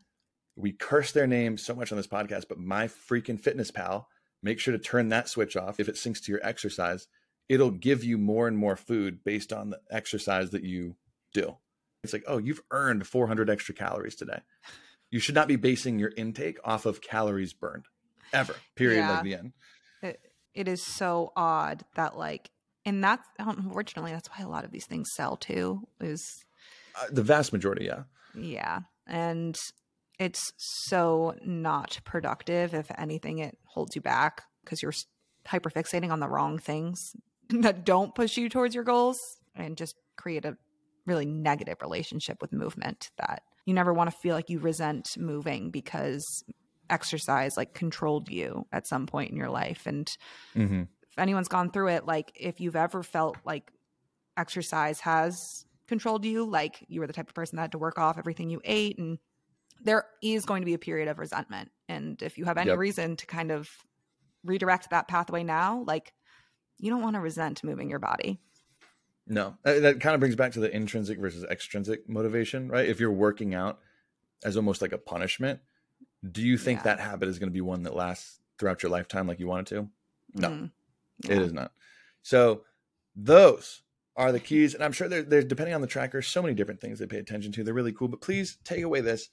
we 0.56 0.72
curse 0.72 1.12
their 1.12 1.26
name 1.26 1.56
so 1.56 1.74
much 1.74 1.90
on 1.92 1.96
this 1.96 2.06
podcast, 2.06 2.44
but 2.48 2.58
my 2.58 2.88
freaking 2.88 3.40
fitness 3.40 3.70
pal, 3.70 4.08
make 4.42 4.58
sure 4.58 4.72
to 4.72 4.78
turn 4.78 5.08
that 5.08 5.28
switch 5.28 5.56
off. 5.56 5.80
If 5.80 5.88
it 5.88 5.94
syncs 5.94 6.22
to 6.24 6.32
your 6.32 6.44
exercise, 6.44 7.08
it'll 7.48 7.70
give 7.70 8.04
you 8.04 8.18
more 8.18 8.48
and 8.48 8.58
more 8.58 8.76
food 8.76 9.24
based 9.24 9.52
on 9.52 9.70
the 9.70 9.80
exercise 9.90 10.50
that 10.50 10.64
you 10.64 10.96
do. 11.32 11.56
It's 12.04 12.12
like, 12.12 12.24
oh, 12.26 12.38
you've 12.38 12.60
earned 12.70 13.06
400 13.06 13.48
extra 13.48 13.74
calories 13.74 14.16
today. 14.16 14.40
You 15.10 15.20
should 15.20 15.34
not 15.36 15.48
be 15.48 15.56
basing 15.56 15.98
your 15.98 16.12
intake 16.16 16.58
off 16.64 16.84
of 16.86 17.00
calories 17.00 17.52
burned 17.52 17.84
ever, 18.32 18.56
period, 18.74 18.98
Yeah. 19.00 19.10
like 19.12 19.24
the 19.24 19.34
end. 19.36 19.52
it, 20.02 20.20
it 20.54 20.68
is 20.68 20.82
so 20.84 21.32
odd 21.36 21.84
that 21.94 22.16
like 22.18 22.50
and 22.84 23.02
that's 23.04 23.26
unfortunately 23.38 24.10
that's 24.10 24.28
why 24.28 24.44
a 24.44 24.48
lot 24.48 24.64
of 24.64 24.72
these 24.72 24.86
things 24.86 25.12
sell 25.14 25.36
too 25.36 25.86
is 26.00 26.44
Uh, 27.00 27.06
the 27.10 27.22
vast 27.22 27.52
majority, 27.52 27.84
yeah. 27.84 28.02
yeah 28.34 28.80
and 29.06 29.56
it's 30.18 30.52
so 30.56 31.34
not 31.44 31.98
productive 32.04 32.74
if 32.74 32.90
anything 32.96 33.38
it 33.38 33.58
holds 33.64 33.96
you 33.96 34.02
back 34.02 34.42
because 34.64 34.82
you're 34.82 34.92
hyperfixating 35.46 36.10
on 36.10 36.20
the 36.20 36.28
wrong 36.28 36.58
things 36.58 37.16
that 37.48 37.84
don't 37.84 38.14
push 38.14 38.36
you 38.36 38.48
towards 38.48 38.74
your 38.74 38.84
goals 38.84 39.18
and 39.54 39.76
just 39.76 39.96
create 40.16 40.44
a 40.44 40.56
really 41.06 41.26
negative 41.26 41.76
relationship 41.80 42.38
with 42.40 42.52
movement 42.52 43.10
that 43.18 43.42
you 43.66 43.74
never 43.74 43.92
want 43.92 44.10
to 44.10 44.16
feel 44.16 44.34
like 44.34 44.48
you 44.50 44.58
resent 44.60 45.08
moving 45.18 45.70
because 45.70 46.44
exercise 46.90 47.56
like 47.56 47.74
controlled 47.74 48.28
you 48.28 48.66
at 48.72 48.86
some 48.86 49.06
point 49.06 49.30
in 49.30 49.36
your 49.36 49.50
life 49.50 49.86
and 49.86 50.08
Mm-hmm. 50.54 50.82
if 51.10 51.18
anyone's 51.18 51.48
gone 51.48 51.70
through 51.70 51.88
it, 51.88 52.06
like 52.06 52.32
if 52.34 52.60
you've 52.60 52.76
ever 52.76 53.02
felt 53.02 53.36
like 53.44 53.70
exercise 54.36 55.00
has 55.00 55.64
controlled 55.92 56.24
you, 56.24 56.44
like 56.44 56.84
you 56.88 57.00
were 57.00 57.06
the 57.06 57.12
type 57.12 57.28
of 57.28 57.34
person 57.34 57.56
that 57.56 57.62
had 57.62 57.72
to 57.72 57.78
work 57.78 57.98
off 57.98 58.18
everything 58.18 58.48
you 58.50 58.60
ate, 58.64 58.98
and 58.98 59.18
there 59.84 60.04
is 60.22 60.44
going 60.46 60.62
to 60.62 60.66
be 60.66 60.74
a 60.74 60.78
period 60.78 61.08
of 61.08 61.18
resentment. 61.18 61.70
And 61.88 62.20
if 62.22 62.38
you 62.38 62.44
have 62.46 62.58
any 62.58 62.70
Yep. 62.70 62.78
reason 62.78 63.16
to 63.16 63.26
kind 63.26 63.50
of 63.50 63.68
redirect 64.44 64.90
that 64.90 65.08
pathway 65.08 65.42
now, 65.42 65.84
like 65.86 66.12
you 66.78 66.90
don't 66.90 67.02
want 67.02 67.14
to 67.14 67.20
resent 67.20 67.62
moving 67.62 67.90
your 67.90 67.98
body. 67.98 68.40
No, 69.26 69.56
Uh, 69.64 69.78
that 69.80 70.00
kind 70.00 70.14
of 70.14 70.20
brings 70.20 70.34
back 70.34 70.52
to 70.52 70.60
the 70.60 70.74
intrinsic 70.74 71.18
versus 71.18 71.44
extrinsic 71.44 72.08
motivation, 72.08 72.68
right? 72.68 72.88
If 72.88 72.98
you're 72.98 73.12
working 73.12 73.54
out 73.54 73.80
as 74.44 74.56
almost 74.56 74.82
like 74.82 74.92
a 74.92 74.98
punishment, 74.98 75.60
Do 76.24 76.40
you 76.42 76.56
think 76.56 76.80
Yeah. 76.80 76.84
that 76.84 77.00
habit 77.00 77.28
is 77.28 77.38
going 77.40 77.50
to 77.50 77.52
be 77.52 77.60
one 77.60 77.82
that 77.82 77.96
lasts 77.96 78.40
throughout 78.58 78.82
your 78.82 78.90
lifetime 78.90 79.26
like 79.26 79.40
you 79.40 79.48
want 79.48 79.66
it 79.72 79.74
to? 79.74 79.90
No. 80.34 80.48
Mm. 80.50 80.70
It 81.24 81.30
Yeah. 81.30 81.40
is 81.46 81.52
not. 81.52 81.72
So 82.22 82.64
those 83.16 83.82
are 84.16 84.32
the 84.32 84.40
keys. 84.40 84.74
And 84.74 84.84
I'm 84.84 84.92
sure 84.92 85.08
they're, 85.08 85.22
they're 85.22 85.42
depending 85.42 85.74
on 85.74 85.80
the 85.80 85.86
tracker, 85.86 86.22
so 86.22 86.42
many 86.42 86.54
different 86.54 86.80
things 86.80 86.98
they 86.98 87.06
pay 87.06 87.18
attention 87.18 87.52
to. 87.52 87.64
They're 87.64 87.74
really 87.74 87.92
cool. 87.92 88.08
But 88.08 88.20
please 88.20 88.58
take 88.64 88.82
away 88.82 89.00
this. 89.00 89.28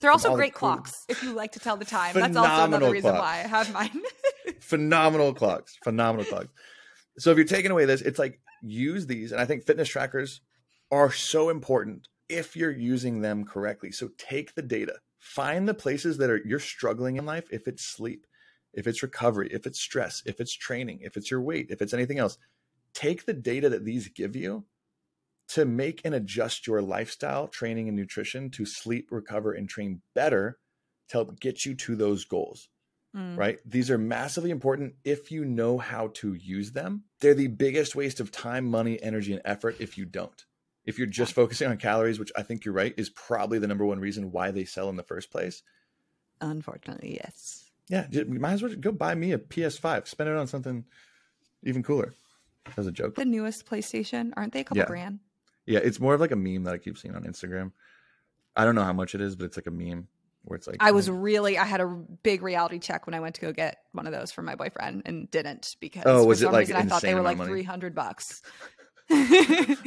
They're 0.00 0.10
also 0.10 0.30
the 0.30 0.36
great 0.36 0.54
cool- 0.54 0.70
clocks 0.70 1.04
if 1.08 1.22
you 1.22 1.32
like 1.32 1.52
to 1.52 1.60
tell 1.60 1.76
the 1.76 1.84
time. 1.84 2.14
That's 2.14 2.36
also 2.36 2.64
another 2.64 2.90
reason 2.90 3.12
clocks. 3.12 3.22
why 3.22 3.34
I 3.44 3.48
have 3.48 3.72
mine. 3.72 4.02
phenomenal 4.64 5.34
clocks 5.34 5.78
phenomenal 5.84 6.24
clocks 6.24 6.48
so 7.18 7.30
if 7.30 7.36
you're 7.36 7.46
taking 7.46 7.70
away 7.70 7.84
this 7.84 8.00
it's 8.00 8.18
like 8.18 8.40
use 8.62 9.06
these 9.06 9.32
and 9.32 9.40
i 9.40 9.44
think 9.44 9.64
fitness 9.64 9.88
trackers 9.88 10.40
are 10.90 11.12
so 11.12 11.50
important 11.50 12.08
if 12.28 12.56
you're 12.56 12.70
using 12.70 13.20
them 13.20 13.44
correctly 13.44 13.92
so 13.92 14.08
take 14.18 14.54
the 14.54 14.62
data 14.62 14.94
find 15.18 15.68
the 15.68 15.74
places 15.74 16.18
that 16.18 16.30
are 16.30 16.40
you're 16.44 16.58
struggling 16.58 17.16
in 17.16 17.26
life 17.26 17.44
if 17.50 17.68
it's 17.68 17.84
sleep 17.84 18.26
if 18.72 18.86
it's 18.86 19.02
recovery 19.02 19.48
if 19.52 19.66
it's 19.66 19.80
stress 19.80 20.22
if 20.26 20.40
it's 20.40 20.54
training 20.54 20.98
if 21.02 21.16
it's 21.16 21.30
your 21.30 21.42
weight 21.42 21.66
if 21.70 21.82
it's 21.82 21.94
anything 21.94 22.18
else 22.18 22.38
take 22.94 23.26
the 23.26 23.34
data 23.34 23.68
that 23.68 23.84
these 23.84 24.08
give 24.08 24.34
you 24.36 24.64
to 25.48 25.64
make 25.64 26.00
and 26.04 26.14
adjust 26.14 26.66
your 26.66 26.80
lifestyle 26.80 27.48
training 27.48 27.88
and 27.88 27.96
nutrition 27.96 28.50
to 28.50 28.64
sleep 28.64 29.08
recover 29.10 29.52
and 29.52 29.68
train 29.68 30.00
better 30.14 30.58
to 31.08 31.16
help 31.18 31.38
get 31.40 31.66
you 31.66 31.74
to 31.74 31.96
those 31.96 32.24
goals 32.24 32.68
Mm. 33.14 33.38
right? 33.38 33.60
These 33.64 33.92
are 33.92 33.98
massively 33.98 34.50
important 34.50 34.94
if 35.04 35.30
you 35.30 35.44
know 35.44 35.78
how 35.78 36.08
to 36.14 36.34
use 36.34 36.72
them. 36.72 37.04
They're 37.20 37.34
the 37.34 37.46
biggest 37.46 37.94
waste 37.94 38.18
of 38.18 38.32
time, 38.32 38.68
money, 38.68 39.00
energy, 39.00 39.32
and 39.32 39.42
effort 39.44 39.76
if 39.78 39.96
you 39.96 40.04
don't. 40.04 40.44
If 40.84 40.98
you're 40.98 41.06
just 41.06 41.32
focusing 41.32 41.68
on 41.68 41.76
calories, 41.76 42.18
which 42.18 42.32
I 42.36 42.42
think 42.42 42.64
you're 42.64 42.74
right, 42.74 42.92
is 42.96 43.10
probably 43.10 43.60
the 43.60 43.68
number 43.68 43.86
one 43.86 44.00
reason 44.00 44.32
why 44.32 44.50
they 44.50 44.64
sell 44.64 44.88
in 44.88 44.96
the 44.96 45.04
first 45.04 45.30
place. 45.30 45.62
Unfortunately, 46.40 47.20
yes. 47.22 47.70
Yeah, 47.88 48.08
you 48.10 48.24
might 48.24 48.54
as 48.54 48.62
well 48.62 48.74
go 48.74 48.90
buy 48.90 49.14
me 49.14 49.30
a 49.30 49.38
PS5, 49.38 50.08
spend 50.08 50.28
it 50.28 50.36
on 50.36 50.48
something 50.48 50.84
even 51.62 51.84
cooler. 51.84 52.14
That 52.66 52.76
was 52.76 52.86
a 52.86 52.92
joke. 52.92 53.14
The 53.14 53.24
newest 53.24 53.66
PlayStation, 53.66 54.32
aren't 54.36 54.52
they 54.52 54.60
a 54.60 54.64
couple 54.64 54.78
Yeah. 54.78 54.86
grand? 54.86 55.20
Yeah, 55.66 55.80
it's 55.82 56.00
more 56.00 56.14
of 56.14 56.20
like 56.20 56.30
a 56.32 56.36
meme 56.36 56.64
that 56.64 56.74
I 56.74 56.78
keep 56.78 56.98
seeing 56.98 57.14
on 57.14 57.24
Instagram. 57.24 57.72
I 58.56 58.64
don't 58.64 58.74
know 58.74 58.84
how 58.84 58.92
much 58.92 59.14
it 59.14 59.20
is, 59.20 59.34
but 59.36 59.44
it's 59.46 59.56
like 59.56 59.66
a 59.66 59.70
meme 59.70 60.08
where 60.42 60.56
it's 60.56 60.66
like 60.66 60.76
I 60.80 60.90
was 60.92 61.08
really, 61.08 61.56
I 61.58 61.64
had 61.64 61.80
a 61.80 61.86
big 61.86 62.42
reality 62.42 62.78
check 62.78 63.06
when 63.06 63.14
I 63.14 63.20
went 63.20 63.34
to 63.36 63.40
go 63.40 63.52
get 63.52 63.78
one 63.92 64.06
of 64.06 64.12
those 64.12 64.30
for 64.30 64.42
my 64.42 64.54
boyfriend 64.54 65.02
and 65.06 65.30
didn't 65.30 65.76
because 65.80 66.04
Oh, 66.06 66.24
was 66.24 66.38
for 66.38 66.44
it, 66.44 66.46
some 66.46 66.52
like, 66.52 66.60
reason 66.60 66.76
I 66.76 66.82
thought 66.84 67.02
they 67.02 67.14
were 67.14 67.22
like 67.22 67.38
300 67.38 67.94
bucks. 67.94 68.42
be 69.08 69.16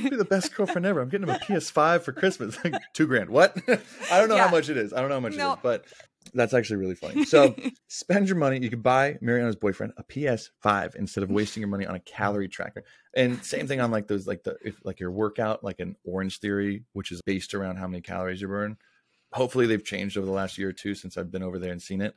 the 0.09 0.27
best 0.29 0.55
girlfriend 0.55 0.85
ever. 0.85 0.99
I'm 1.01 1.09
getting 1.09 1.27
him 1.27 1.35
a 1.35 1.39
PS5 1.39 2.01
for 2.01 2.11
Christmas. 2.11 2.57
Like 2.63 2.75
two 2.93 3.07
grand. 3.07 3.29
What? 3.29 3.55
I 4.11 4.19
don't 4.19 4.29
know 4.29 4.35
Yeah. 4.35 4.45
how 4.45 4.51
much 4.51 4.69
it 4.69 4.77
is. 4.77 4.93
I 4.93 4.99
don't 4.99 5.09
know 5.09 5.15
how 5.15 5.21
much 5.21 5.33
it 5.33 5.37
No. 5.37 5.53
is, 5.53 5.59
but 5.63 5.85
that's 6.33 6.53
actually 6.53 6.77
really 6.77 6.95
funny. 6.95 7.25
So 7.25 7.55
spend 7.87 8.27
your 8.27 8.37
money. 8.37 8.59
You 8.59 8.69
could 8.69 8.83
buy 8.83 9.17
Mariana's 9.21 9.55
boyfriend 9.55 9.93
a 9.97 10.03
PS5 10.03 10.95
instead 10.95 11.23
of 11.23 11.31
wasting 11.31 11.61
your 11.61 11.69
money 11.69 11.85
on 11.85 11.95
a 11.95 11.99
calorie 11.99 12.47
tracker. 12.47 12.83
And 13.15 13.43
same 13.43 13.67
thing 13.67 13.81
on 13.81 13.91
like 13.91 14.07
those, 14.07 14.27
like 14.27 14.43
the 14.43 14.57
if 14.63 14.75
like 14.83 14.99
your 14.99 15.11
workout, 15.11 15.63
like 15.63 15.79
an 15.79 15.95
Orange 16.03 16.39
Theory, 16.39 16.83
which 16.93 17.11
is 17.11 17.21
based 17.21 17.53
around 17.53 17.77
how 17.77 17.87
many 17.87 18.01
calories 18.01 18.41
you 18.41 18.47
burn. 18.47 18.77
Hopefully 19.33 19.67
they've 19.67 19.83
changed 19.83 20.17
over 20.17 20.25
the 20.25 20.31
last 20.31 20.57
year 20.57 20.69
or 20.69 20.73
two 20.73 20.95
since 20.95 21.17
I've 21.17 21.31
been 21.31 21.43
over 21.43 21.59
there 21.59 21.71
and 21.71 21.81
seen 21.81 22.01
it. 22.01 22.15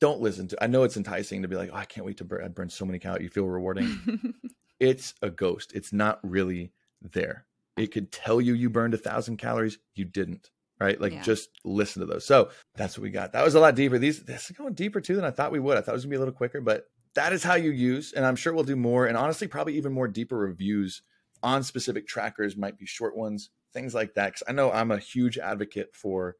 Don't 0.00 0.20
listen 0.20 0.48
to. 0.48 0.62
I 0.62 0.66
know 0.66 0.82
it's 0.82 0.96
enticing 0.96 1.42
to 1.42 1.48
be 1.48 1.56
like, 1.56 1.70
oh, 1.72 1.76
I 1.76 1.84
can't 1.84 2.06
wait 2.06 2.18
to 2.18 2.24
burn. 2.24 2.44
I 2.44 2.48
burn 2.48 2.68
so 2.68 2.84
many 2.84 2.98
calories. 2.98 3.24
You 3.24 3.30
feel 3.30 3.46
rewarding 3.46 4.32
it's 4.80 5.14
a 5.22 5.30
ghost. 5.30 5.72
It's 5.74 5.92
not 5.92 6.20
really 6.22 6.72
there. 7.00 7.46
It 7.76 7.88
could 7.88 8.12
tell 8.12 8.40
you 8.40 8.54
you 8.54 8.70
burned 8.70 8.94
a 8.94 8.98
thousand 8.98 9.38
calories. 9.38 9.78
You 9.94 10.04
didn't. 10.04 10.50
Right. 10.80 11.00
Like 11.00 11.12
Yeah. 11.12 11.22
just 11.22 11.50
listen 11.64 12.00
to 12.00 12.06
those. 12.06 12.26
So 12.26 12.50
that's 12.74 12.98
what 12.98 13.02
we 13.02 13.10
got. 13.10 13.32
That 13.32 13.44
was 13.44 13.54
a 13.54 13.60
lot 13.60 13.76
deeper. 13.76 13.98
These 13.98 14.24
this 14.24 14.50
is 14.50 14.56
going 14.56 14.74
deeper 14.74 15.00
too 15.00 15.14
than 15.16 15.24
I 15.24 15.30
thought 15.30 15.52
we 15.52 15.60
would. 15.60 15.78
I 15.78 15.80
thought 15.80 15.92
it 15.92 15.94
was 15.94 16.04
gonna 16.04 16.10
be 16.10 16.16
a 16.16 16.20
little 16.20 16.34
quicker, 16.34 16.60
but 16.60 16.84
that 17.14 17.32
is 17.32 17.44
how 17.44 17.54
you 17.54 17.70
use. 17.70 18.12
And 18.12 18.26
I'm 18.26 18.36
sure 18.36 18.52
we'll 18.52 18.64
do 18.64 18.76
more. 18.76 19.06
And 19.06 19.16
honestly, 19.16 19.46
probably 19.46 19.76
even 19.76 19.92
more 19.92 20.08
deeper 20.08 20.36
reviews 20.36 21.02
on 21.42 21.62
specific 21.62 22.08
trackers, 22.08 22.56
might 22.56 22.76
be 22.78 22.86
short 22.86 23.16
ones, 23.16 23.50
things 23.72 23.94
like 23.94 24.14
that. 24.14 24.34
Cause 24.34 24.42
I 24.48 24.52
know 24.52 24.72
I'm 24.72 24.90
a 24.90 24.98
huge 24.98 25.38
advocate 25.38 25.90
for 25.94 26.36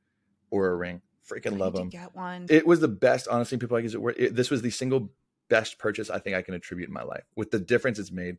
Oura 0.52 0.78
Ring. 0.78 1.02
Freaking 1.30 1.58
love 1.58 1.74
them. 1.74 1.88
Get 1.88 2.14
one. 2.14 2.46
It 2.50 2.66
was 2.66 2.80
the 2.80 2.88
best, 2.88 3.28
honestly. 3.28 3.56
People 3.56 3.76
like, 3.76 3.84
is 3.84 3.94
it 3.94 4.02
worth 4.02 4.18
it? 4.18 4.34
This 4.34 4.50
was 4.50 4.62
the 4.62 4.70
single 4.70 5.10
best 5.48 5.78
purchase 5.78 6.10
I 6.10 6.18
think 6.18 6.36
I 6.36 6.42
can 6.42 6.54
attribute 6.54 6.88
in 6.88 6.92
my 6.92 7.02
life 7.02 7.24
with 7.36 7.50
the 7.50 7.58
difference 7.58 7.98
it's 7.98 8.12
made. 8.12 8.36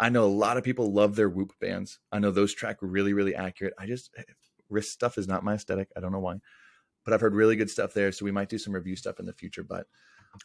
I 0.00 0.08
know 0.08 0.24
a 0.24 0.26
lot 0.26 0.56
of 0.56 0.64
people 0.64 0.92
love 0.92 1.14
their 1.14 1.28
Whoop 1.28 1.52
bands. 1.60 2.00
I 2.10 2.18
know 2.18 2.32
those 2.32 2.52
track 2.52 2.78
really, 2.80 3.12
really 3.12 3.34
accurate. 3.34 3.74
I 3.78 3.86
just 3.86 4.10
wrist 4.74 4.92
stuff 4.92 5.16
is 5.16 5.28
not 5.28 5.44
my 5.44 5.54
aesthetic. 5.54 5.88
I 5.96 6.00
don't 6.00 6.12
know 6.12 6.20
why, 6.20 6.36
but 7.04 7.14
I've 7.14 7.20
heard 7.20 7.34
really 7.34 7.56
good 7.56 7.70
stuff 7.70 7.94
there. 7.94 8.12
So 8.12 8.24
we 8.24 8.32
might 8.32 8.48
do 8.48 8.58
some 8.58 8.74
review 8.74 8.96
stuff 8.96 9.20
in 9.20 9.26
the 9.26 9.32
future. 9.32 9.62
But 9.62 9.86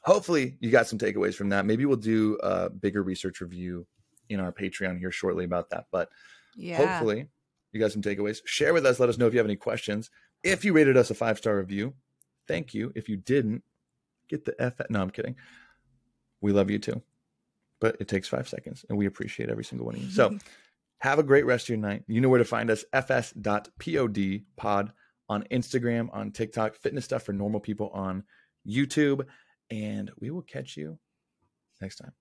hopefully 0.03 0.57
you 0.59 0.71
got 0.71 0.87
some 0.87 0.99
takeaways 0.99 1.35
from 1.35 1.49
that. 1.49 1.65
Maybe 1.65 1.85
we'll 1.85 1.97
do 1.97 2.37
a 2.41 2.69
bigger 2.69 3.03
research 3.03 3.41
review 3.41 3.85
in 4.29 4.39
our 4.39 4.51
Patreon 4.51 4.99
here 4.99 5.11
shortly 5.11 5.43
about 5.43 5.69
that. 5.71 5.85
But 5.91 6.09
yeah. 6.55 6.77
hopefully 6.77 7.27
you 7.71 7.79
got 7.79 7.91
some 7.91 8.01
takeaways. 8.01 8.39
Share 8.45 8.73
with 8.73 8.85
us. 8.85 8.99
Let 8.99 9.09
us 9.09 9.17
know 9.17 9.27
if 9.27 9.33
you 9.33 9.39
have 9.39 9.47
any 9.47 9.55
questions. 9.55 10.09
If 10.43 10.63
you 10.63 10.73
rated 10.73 10.95
us 10.95 11.09
a 11.09 11.15
five 11.15 11.37
star 11.37 11.57
review, 11.57 11.93
thank 12.47 12.73
you. 12.73 12.91
If 12.95 13.09
you 13.09 13.17
didn't, 13.17 13.63
get 14.29 14.45
the 14.45 14.55
F. 14.59 14.79
No, 14.89 15.01
I'm 15.01 15.09
kidding. 15.09 15.35
We 16.41 16.53
love 16.53 16.69
you 16.69 16.79
too, 16.79 17.01
but 17.81 17.97
it 17.99 18.07
takes 18.07 18.27
five 18.27 18.47
seconds, 18.47 18.85
and 18.87 18.97
we 18.97 19.05
appreciate 19.05 19.49
every 19.49 19.65
single 19.65 19.85
one 19.85 19.95
of 19.95 20.01
you. 20.01 20.09
So 20.09 20.37
have 20.99 21.19
a 21.19 21.23
great 21.23 21.45
rest 21.45 21.65
of 21.65 21.69
your 21.69 21.77
night. 21.77 22.03
You 22.07 22.21
know 22.21 22.29
where 22.29 22.39
to 22.39 22.45
find 22.45 22.69
us 22.69 22.83
fs.pod 22.93 23.69
pod 24.57 24.93
on 25.29 25.43
Instagram, 25.51 26.09
on 26.11 26.31
TikTok, 26.31 26.75
fitness 26.75 27.05
stuff 27.05 27.23
for 27.23 27.33
normal 27.33 27.59
people 27.59 27.89
on 27.89 28.23
YouTube, 28.67 29.25
and 29.69 30.11
we 30.19 30.31
will 30.31 30.41
catch 30.41 30.75
you 30.75 30.97
next 31.81 31.97
time. 31.97 32.11